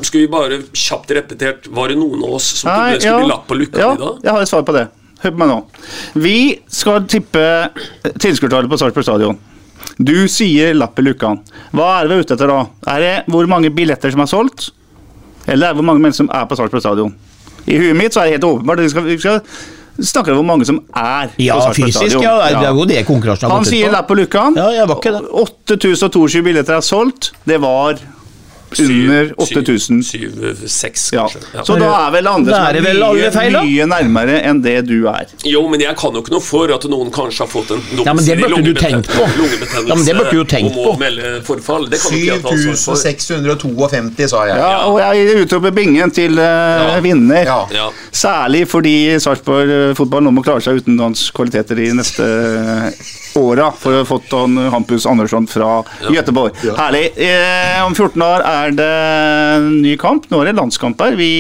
Skulle 0.04 0.26
vi 0.26 0.30
bare 0.32 0.58
kjapt 0.76 1.10
repetert 1.16 1.66
Var 1.74 1.88
det 1.92 1.96
noen 2.00 2.22
av 2.26 2.34
oss 2.38 2.46
som 2.60 2.68
Nei, 2.70 2.94
skulle 2.94 3.00
skulle 3.00 3.24
bli 3.24 3.30
lapp 3.32 3.46
på 3.50 3.58
lukka 3.58 3.80
ja, 3.80 3.90
i 3.96 4.00
dag? 4.02 4.20
jeg 4.26 4.32
har 4.36 4.44
et 4.44 4.50
svar 4.52 4.62
på 4.68 4.74
det. 4.76 4.84
Hør 5.24 5.32
på 5.34 5.40
meg 5.40 5.48
nå. 5.50 5.58
Vi 6.20 6.36
skal 6.68 7.04
tippe 7.08 7.44
tilskuertallet 8.20 8.68
på 8.72 8.78
Sarpsborg 8.80 9.06
stadion. 9.06 9.38
Du 9.98 10.14
sier 10.28 10.74
lapp 10.76 10.98
i 11.00 11.04
lukka. 11.06 11.30
Hva 11.76 11.86
er 12.02 12.10
vi 12.10 12.18
ute 12.22 12.34
etter 12.36 12.50
da? 12.50 12.58
Er 12.94 13.00
det 13.04 13.12
hvor 13.32 13.46
mange 13.48 13.70
billetter 13.74 14.12
som 14.12 14.20
er 14.24 14.28
solgt? 14.30 14.68
Eller 15.46 15.68
er 15.70 15.72
det 15.74 15.78
hvor 15.80 15.86
mange 15.90 16.02
mennesker 16.04 16.24
som 16.24 16.32
er 16.34 16.44
på 16.50 16.58
Sarpsborg 16.58 16.84
stadion? 16.84 17.14
I 17.64 17.78
huet 17.80 17.96
mitt 17.96 18.12
så 18.16 18.20
er 18.24 18.28
det 18.28 18.36
helt 18.38 18.46
åpenbart. 18.50 18.82
Vi 18.84 18.90
skal, 18.92 19.06
vi 19.08 19.16
skal 19.22 19.40
snakke 20.04 20.32
om 20.34 20.40
hvor 20.42 20.48
mange 20.50 20.66
som 20.68 20.80
er 20.92 21.30
Ja, 21.40 21.56
på 21.56 21.68
Sarpsborg 21.70 21.88
fysisk, 21.88 22.18
stadion. 22.18 22.26
ja. 22.26 22.34
Det 22.60 22.68
er 22.68 22.80
jo 22.80 22.84
det 22.90 23.04
konkurransen 23.08 23.46
har 23.48 23.54
Han 23.54 23.62
gått 23.64 23.70
ut 23.72 23.76
sier 23.78 23.94
lapp 23.94 24.08
på 24.10 24.18
lukka. 24.20 24.44
Ja, 24.58 24.68
jeg 24.80 24.90
var 24.90 25.00
ikke 25.00 25.14
det. 25.16 25.22
8022 25.80 26.44
billetter 26.50 26.76
er 26.80 26.84
solgt. 26.84 27.30
Det 27.48 27.60
var 27.64 27.96
under 28.80 29.32
8000. 29.38 30.02
Syv-seks, 30.04 31.12
Ja. 31.12 31.22
kanskje. 31.28 31.40
Ja. 31.54 31.62
Så 31.64 31.76
da 31.78 31.90
er 32.06 32.10
vel 32.12 32.26
andre 32.28 32.54
som 32.54 32.64
er 32.66 32.76
er 32.76 32.82
mye, 32.82 33.30
feil, 33.32 33.52
mye 33.52 33.86
nærmere 33.86 34.40
enn 34.44 34.62
det 34.62 34.86
du 34.88 35.06
er. 35.08 35.26
Jo, 35.44 35.66
men 35.68 35.80
jeg 35.80 35.96
kan 35.96 36.12
jo 36.14 36.22
ikke 36.22 36.34
noe 36.34 36.40
for 36.44 36.72
at 36.74 36.84
noen 36.90 37.10
kanskje 37.14 37.38
har 37.44 37.50
fått 37.50 37.70
en 37.74 37.82
Ja, 38.04 38.12
men 38.12 38.24
det 38.24 38.38
burde 38.40 38.62
du 38.64 38.74
tenkt 38.74 39.08
på. 39.08 39.24
Ja, 39.88 39.94
men 39.94 40.04
det 40.04 40.16
burde 40.16 40.30
du 40.30 40.36
jo 40.38 40.44
tenkt 40.44 40.74
på. 40.74 40.96
melde 40.98 41.42
forfall. 41.44 41.88
Det 41.90 42.00
kan 42.00 42.12
ikke 42.12 42.26
jeg 42.26 42.42
ta 42.42 42.48
ansvar 42.48 42.76
for. 42.84 42.96
7652, 42.96 44.28
sa 44.28 44.44
jeg. 44.48 44.56
Ja, 44.58 44.86
og 44.88 44.98
jeg 45.00 45.44
utroper 45.46 45.70
bingen 45.74 46.10
til 46.14 46.38
eh, 46.38 47.00
vinner. 47.04 47.44
Ja. 47.44 47.60
Ja. 47.74 47.88
Særlig 48.12 48.66
fordi 48.68 49.18
Sarpsborg 49.20 49.70
eh, 49.70 49.94
fotball 49.98 50.22
nå 50.24 50.32
må 50.34 50.44
klare 50.44 50.62
seg 50.64 50.80
uten 50.82 50.98
hans 51.02 51.30
kvaliteter 51.34 51.78
i 51.78 51.90
neste 51.96 52.24
åra 53.40 53.70
for 53.78 53.94
å 53.94 54.02
ha 54.02 54.08
fått 54.08 54.34
han 54.34 54.58
Hampus 54.72 55.06
Andersson 55.06 55.46
fra 55.50 55.82
Göteborg. 56.12 56.52
Herlig. 56.78 57.06
Eh, 57.16 57.80
om 57.86 57.94
14 57.94 58.26
år 58.26 58.44
er 58.48 58.76
det 58.78 58.90
en 59.56 59.70
ny 59.82 59.96
kamp. 60.00 60.28
Nå 60.30 60.42
er 60.42 60.50
det 60.50 60.58
landskamp 60.60 61.00
her. 61.02 61.16
Vi 61.18 61.32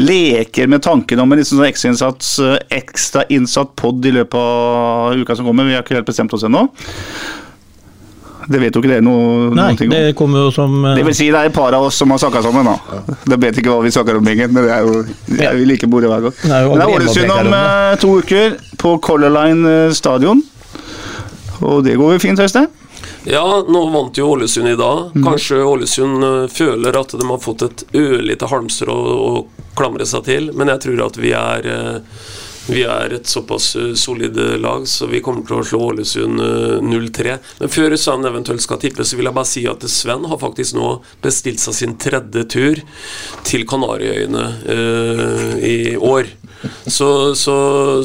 leker 0.00 0.66
med 0.72 0.82
tanken 0.82 1.20
om 1.20 1.32
en 1.32 1.38
liksom 1.40 1.60
sånn 1.60 1.68
ekstrainnsats, 1.68 2.32
ekstra 2.72 3.26
innsatt 3.28 3.76
pod 3.76 4.04
i 4.08 4.14
løpet 4.14 4.38
av 4.40 5.20
uka 5.20 5.36
som 5.36 5.48
kommer. 5.48 5.68
Vi 5.68 5.76
har 5.76 5.84
ikke 5.84 5.98
helt 5.98 6.08
bestemt 6.08 6.32
oss 6.36 6.46
ennå. 6.48 6.68
Det 8.50 8.58
vet 8.58 8.74
jo 8.74 8.82
ikke 8.82 8.90
dere 8.90 9.04
noe, 9.04 9.50
Nei, 9.52 9.66
noen 9.68 9.78
ting 9.78 9.90
om. 9.90 9.94
det 9.94 10.14
kommer 10.18 10.46
jo 10.46 10.52
som 10.54 10.72
uh... 10.82 10.94
Det 10.98 11.04
vil 11.06 11.14
si 11.16 11.28
det 11.30 11.38
er 11.38 11.50
et 11.50 11.54
par 11.54 11.74
av 11.76 11.86
oss 11.86 11.98
som 12.00 12.10
har 12.10 12.20
snakka 12.22 12.42
sammen. 12.44 12.66
da. 12.66 13.02
De 13.28 13.38
vet 13.44 13.60
ikke 13.60 13.70
hva 13.70 13.82
vi 13.84 13.92
snakker 13.94 14.18
om, 14.18 14.24
Bingen, 14.26 14.52
men 14.54 14.66
det 14.66 14.72
er 14.74 14.86
jo 14.86 15.02
det 15.28 15.46
er 15.46 15.60
jo 15.60 15.68
like 15.68 15.90
bordet 15.90 16.10
hver 16.10 16.26
gang. 16.26 16.38
Det 16.42 16.56
er 16.58 16.94
Ålesund 16.96 17.34
om 17.36 17.54
eh, 17.58 17.92
to 18.02 18.16
uker 18.22 18.56
på 18.82 18.96
Color 19.04 19.34
Line 19.36 19.76
eh, 19.76 19.94
stadion. 19.96 20.42
Og 21.62 21.82
det 21.86 21.96
går 22.00 22.16
jo 22.16 22.22
fint, 22.22 22.40
Øystein? 22.42 22.70
Ja, 23.24 23.44
nå 23.68 23.82
vant 23.90 24.18
jo 24.18 24.28
Ålesund 24.34 24.68
i 24.68 24.76
dag. 24.78 25.10
Mhm. 25.14 25.24
Kanskje 25.24 25.62
Ålesund 25.64 26.24
eh, 26.24 26.46
føler 26.50 27.00
at 27.00 27.16
de 27.18 27.26
har 27.28 27.42
fått 27.42 27.66
et 27.66 27.84
ørlite 27.94 28.50
halmstrå 28.50 28.96
å, 29.16 29.34
klamre 29.72 30.04
seg 30.04 30.26
til, 30.26 30.50
men 30.52 30.68
jeg 30.68 30.82
tror 30.84 31.06
at 31.06 31.16
vi 31.16 31.30
er 31.32 31.68
eh, 31.72 32.24
vi 32.66 32.82
er 32.86 33.12
et 33.16 33.26
såpass 33.26 33.76
eh, 33.76 33.94
solid 33.94 34.36
lag, 34.60 34.88
så 34.88 35.06
vi 35.10 35.20
kommer 35.24 35.46
til 35.46 35.58
å 35.58 35.64
slå 35.66 35.80
Ålesund 35.90 36.42
eh, 36.42 36.76
0-3. 36.84 37.36
Men 37.58 37.72
før 37.72 37.96
Sven 37.98 38.28
eventuelt 38.28 38.62
skal 38.62 38.78
tippe, 38.82 39.04
så 39.04 39.18
vil 39.18 39.28
jeg 39.28 39.36
bare 39.38 39.50
si 39.50 39.64
at 39.70 39.86
Sven 39.90 40.28
har 40.30 40.38
faktisk 40.38 40.78
nå 40.78 40.92
bestilt 41.24 41.62
seg 41.62 41.78
sin 41.78 41.96
tredje 42.00 42.44
tur 42.52 42.82
til 43.46 43.66
Kanariøyene 43.68 44.44
uh, 44.62 45.56
i 45.58 45.96
år. 45.98 46.30
Så, 46.86 47.08
så, 47.38 47.54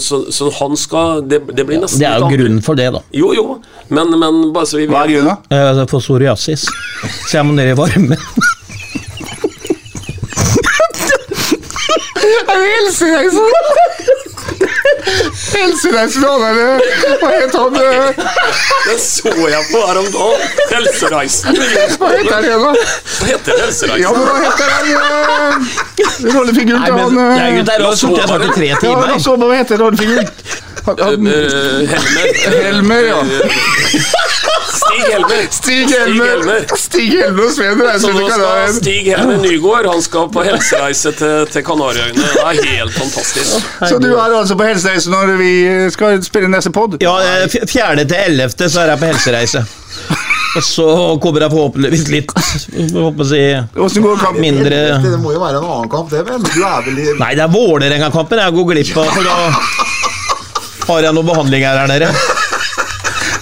så, 0.01 0.19
så 0.33 0.49
han 0.59 0.77
skal 0.79 1.21
Det, 1.29 1.41
det 1.53 1.65
blir 1.67 1.81
nesten 1.81 2.01
Det 2.01 2.07
er 2.09 2.21
jo 2.23 2.29
grunnen 2.31 2.61
for 2.65 2.79
det, 2.79 2.89
da. 2.95 3.01
Jo, 3.13 3.31
jo, 3.37 3.45
men, 3.93 4.13
men 4.19 4.41
bare 4.55 4.69
så 4.69 4.81
vi 4.81 4.87
Hva 4.89 5.05
er 5.05 5.15
grunnen, 5.15 5.33
da? 5.49 5.57
Eh, 5.57 5.83
For 5.91 6.01
psoriasis. 6.03 6.67
Så 7.27 7.37
jeg 7.39 7.45
må 7.47 7.57
ned 7.57 7.73
i 7.73 7.77
varmen. 7.77 8.17
Helsereisen! 12.47 13.45
deg 13.47 14.07
holder 14.07 14.16
det 14.57 16.03
Hva 17.21 17.31
het 17.33 17.55
han 17.57 17.75
eh, 17.81 18.21
Det 18.87 18.97
så 19.01 19.31
jeg 19.31 19.63
på 19.71 19.81
her 19.87 19.99
om 20.01 20.07
dagen. 20.13 20.45
Helsereisen. 20.71 21.57
Hva 21.97 22.11
heter 22.13 22.33
han 22.35 22.47
igjen, 22.47 22.63
da? 22.63 22.71
Hva 23.17 23.29
heter 23.31 23.61
Helsereisen? 23.63 24.03
Ja, 24.03 24.13
men 24.15 24.23
hva 24.27 24.37
heter 24.45 24.67
han 24.75 24.85
eh, 24.93 26.33
Rollefiguren 26.35 26.85
til 26.85 26.93
men, 26.93 27.19
han 27.19 27.41
Jeg 27.41 27.59
gutter, 27.59 27.83
nå 27.83 27.91
har 27.91 27.99
sittet 28.03 28.33
her 28.33 28.47
i 28.47 28.55
tre 28.55 28.71
timer. 28.85 29.13
Ja, 29.17 29.35
hva 29.43 29.59
heter 29.61 29.85
rollefiguren. 29.85 30.65
Han- 30.87 31.27
Eh, 31.27 31.87
Helmer. 31.91 32.27
Helmer, 32.63 33.01
ja. 33.07 33.19
Stig 34.77 35.03
Helmer. 35.11 35.47
Stig 35.51 35.89
Helmer. 35.91 36.65
Stig 36.77 37.09
Helmer 37.19 37.43
og 37.47 37.51
Sven 37.55 37.81
Så 38.01 38.11
nå 38.15 38.27
skal 38.29 38.73
Stig 38.77 39.09
Helmer 39.11 39.37
Nygård 39.43 39.87
Han 39.89 40.01
skal 40.05 40.29
på 40.33 40.43
helsereise 40.47 41.11
til, 41.17 41.47
til 41.51 41.65
Kanariøyene. 41.67 42.27
Det 42.33 42.45
er 42.45 42.61
helt 42.79 42.95
fantastisk. 42.97 43.67
Så 43.89 43.99
du 44.03 44.09
er 44.15 44.37
altså 44.39 44.55
på 44.59 44.67
helsereise 44.69 45.11
når 45.13 45.35
vi 45.41 45.51
skal 45.93 46.21
spille 46.25 46.49
neste 46.51 46.71
pod? 46.75 46.97
Ja, 47.03 47.17
eh, 47.23 47.45
f- 47.49 47.63
fjerde 47.71 48.07
til 48.07 48.17
ellevte 48.29 48.69
så 48.71 48.85
er 48.85 48.93
jeg 48.95 49.01
på 49.03 49.11
helsereise. 49.11 49.65
Og 50.57 50.63
så 50.65 50.85
kommer 51.21 51.43
jeg 51.43 51.51
forhåpentligvis 51.53 52.05
litt 52.09 52.31
håper 52.95 53.27
si, 53.29 53.41
går 53.75 54.21
kampen? 54.21 54.41
mindre 54.41 54.79
Det 55.03 55.17
må 55.21 55.33
jo 55.35 55.41
være 55.43 55.59
en 55.59 55.67
annen 55.67 55.89
kamp, 55.91 56.09
det 56.13 56.23
vel? 56.25 56.41
Du 56.47 56.63
er 56.65 56.85
vel 56.87 56.97
i 57.03 57.11
Nei, 57.19 57.33
det 57.37 57.43
er 57.45 57.51
Vålerenga-kampen 57.53 58.41
jeg 58.41 58.55
går 58.55 58.69
glipp 58.71 58.95
av, 59.03 59.11
for 59.13 59.27
da 59.27 59.35
har 60.87 61.07
jeg 61.07 61.15
noe 61.15 61.27
behandling 61.27 61.65
her, 61.67 61.79
her 61.81 61.87
nede. 61.91 62.11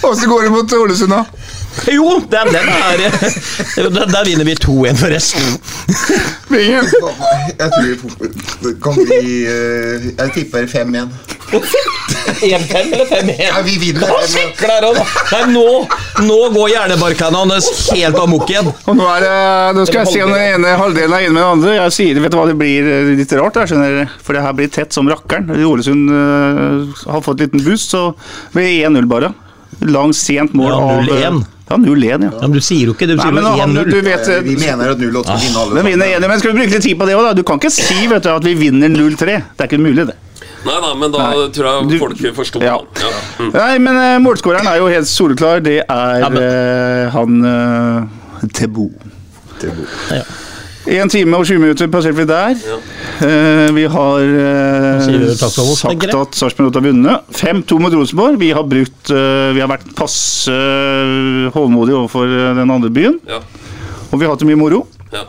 Åssen 0.06 0.30
går 0.30 0.46
det 0.48 0.54
mot 0.54 0.74
Ålesund, 0.74 1.14
da? 1.14 1.45
Jo, 1.92 2.22
den, 2.32 2.52
den 2.54 2.70
er 2.70 2.98
den, 2.98 3.94
der, 3.94 4.06
der 4.06 4.26
vinner 4.26 4.46
vi 4.48 4.56
2-1, 4.56 4.96
forresten. 4.96 5.42
Jeg 6.56 7.70
tror 7.74 8.28
det 8.64 8.74
kan 8.84 8.96
bli 8.96 9.32
eh, 9.50 10.06
Jeg 10.18 10.32
tipper 10.36 10.68
5-1. 10.72 11.10
1-5 11.52 12.94
eller 12.94 13.06
5-1? 13.06 13.42
Ja, 13.44 13.62
vi 13.66 13.78
vinner. 13.82 14.08
Hva 14.10 14.22
sikler 14.30 14.88
han? 14.88 15.00
Nei, 15.32 15.42
nå, 15.54 15.68
nå 16.26 16.40
går 16.56 16.72
hjernebarkene 16.74 17.44
hans 17.44 17.70
helt 17.94 18.20
amok 18.22 18.50
igjen. 18.50 18.72
Og 18.86 18.98
nå, 18.98 19.08
er 19.16 19.26
det, 19.26 19.38
nå 19.78 19.86
skal 19.90 20.04
jeg 20.04 20.14
se 20.16 20.26
om 20.26 20.34
den 20.34 20.56
ene 20.56 20.76
halvdelen 20.80 21.16
er 21.18 21.28
inne 21.28 21.38
med 21.38 21.44
den 21.44 21.52
andre. 21.58 21.76
Jeg 21.78 21.96
sier, 22.00 22.22
vet 22.24 22.34
du 22.34 22.40
hva, 22.40 22.48
Det 22.50 22.58
blir 22.60 22.92
eh, 22.92 23.14
litt 23.22 23.36
rart, 23.38 23.62
jeg 23.62 23.74
skjønner 23.74 24.14
for 24.26 24.38
det 24.38 24.46
her 24.46 24.56
blir 24.58 24.72
tett 24.74 24.96
som 24.96 25.10
rakkeren. 25.12 25.52
Ålesund 25.66 26.12
uh, 26.12 27.04
har 27.12 27.26
fått 27.26 27.42
en 27.42 27.50
liten 27.50 27.66
boost, 27.66 27.94
så 27.94 28.08
blir 28.56 28.70
det 28.70 28.90
1-0 28.90 29.12
bare. 29.12 29.34
Langt, 29.86 30.18
sent 30.18 30.56
mål 30.56 30.72
Ja, 30.72 30.80
av 30.80 31.12
0-1. 31.12 31.44
Ja, 31.70 31.78
0-1, 31.82 32.04
ja. 32.06 32.18
Ja, 32.30 32.30
men 32.46 32.52
du 32.54 32.62
sier 32.62 32.86
jo 32.86 32.94
ikke 32.94 33.08
det, 33.10 33.16
du 33.18 33.24
Nei, 33.24 33.32
sier 33.32 33.42
jo 33.42 33.64
1-0. 33.66 34.04
vet 34.06 34.28
Eh, 34.30 34.42
Vi 34.46 34.56
mener 34.56 34.92
at 34.92 35.00
08 35.02 35.24
skal 35.26 35.40
vinne 35.42 35.62
alle 35.64 35.82
1 36.22 36.28
men 36.30 36.40
skal 36.40 36.52
vi 36.54 36.60
bruke 36.60 36.74
litt 36.76 36.84
tid 36.86 37.00
på 37.00 37.08
det 37.10 37.16
òg, 37.18 37.24
da? 37.26 37.34
Du 37.34 37.44
kan 37.44 37.58
ikke 37.58 37.72
si 37.74 38.06
vet 38.08 38.22
du, 38.24 38.30
at 38.30 38.44
vi 38.46 38.54
vinner 38.54 38.90
0-3. 38.94 39.18
Det 39.58 39.66
er 39.66 39.68
ikke 39.72 39.82
mulig, 39.82 40.06
det. 40.12 40.16
Nei, 40.66 40.78
nei, 40.82 40.94
men 40.98 41.12
da 41.12 41.18
Nei. 41.18 41.50
tror 41.54 41.66
jeg 41.66 41.90
Du- 41.90 41.98
folk 42.00 42.22
forsto. 42.36 42.62
Ja. 42.62 42.78
Ja. 43.02 43.10
Mm. 43.40 43.52
Nei, 43.54 43.78
men 43.80 43.96
uh, 43.98 44.20
målskåreren 44.22 44.66
er 44.68 44.78
jo 44.78 44.88
helt 44.88 45.08
soleklar. 45.10 45.60
Det 45.64 45.80
er 45.90 46.20
Ja, 46.22 46.30
men- 46.30 46.42
eh, 46.42 47.10
han 47.10 47.46
uh, 47.46 48.48
Tebo. 48.54 48.92
Ja. 49.62 50.24
1 50.86 51.10
time 51.10 51.38
og 51.38 51.48
20 51.48 51.62
minutter 51.64 51.90
passerte 51.90 52.20
vi 52.20 52.28
der. 52.30 52.56
Ja. 52.62 52.78
Eh, 53.26 53.70
vi 53.74 53.86
har 53.90 54.26
oss, 55.02 55.80
sagt 55.82 56.08
at 56.12 56.38
Sarpsborg 56.38 56.70
8 56.70 56.82
har 56.82 56.86
vunnet. 56.86 57.34
5-2 57.34 57.80
mot 57.82 57.94
Rosenborg. 57.94 58.40
Vi 58.40 58.52
har, 58.54 58.64
brukt, 58.70 59.12
uh, 59.12 59.50
vi 59.56 59.64
har 59.64 59.72
vært 59.72 59.88
passe 59.98 60.54
uh, 60.54 61.50
hovmodige 61.56 61.98
overfor 61.98 62.30
den 62.60 62.70
andre 62.70 62.94
byen. 62.94 63.18
Ja. 63.30 63.42
Og 64.12 64.20
vi 64.20 64.28
har 64.28 64.36
hatt 64.36 64.46
det 64.46 64.50
mye 64.52 64.62
moro. 64.62 64.86
Ja. 65.14 65.26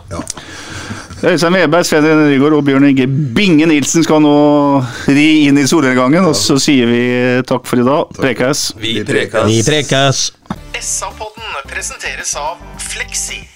Øystein 1.25 1.55
Weberg, 1.55 1.87
Sven 1.87 2.05
René 2.05 2.29
Nygaard 2.29 2.59
og 2.59 2.65
Bjørn 2.67 2.85
Inge 2.91 3.07
Binge 3.09 3.67
Nilsen 3.67 4.05
skal 4.05 4.21
nå 4.21 4.35
ri 5.09 5.47
inn 5.49 5.57
i 5.57 5.65
solnedgangen, 5.69 6.29
og 6.29 6.37
så 6.37 6.59
sier 6.61 6.91
vi 6.91 7.03
takk 7.49 7.65
for 7.69 7.81
i 7.81 7.87
dag. 7.87 8.13
Prekas. 8.21 8.69
Vi 8.77 8.99
prekas. 9.09 9.49
Vi 9.49 9.63
prekes. 9.65 10.25
SA-podden 10.77 11.61
presenteres 11.73 12.37
av 12.37 12.61
Fleksi. 12.93 13.56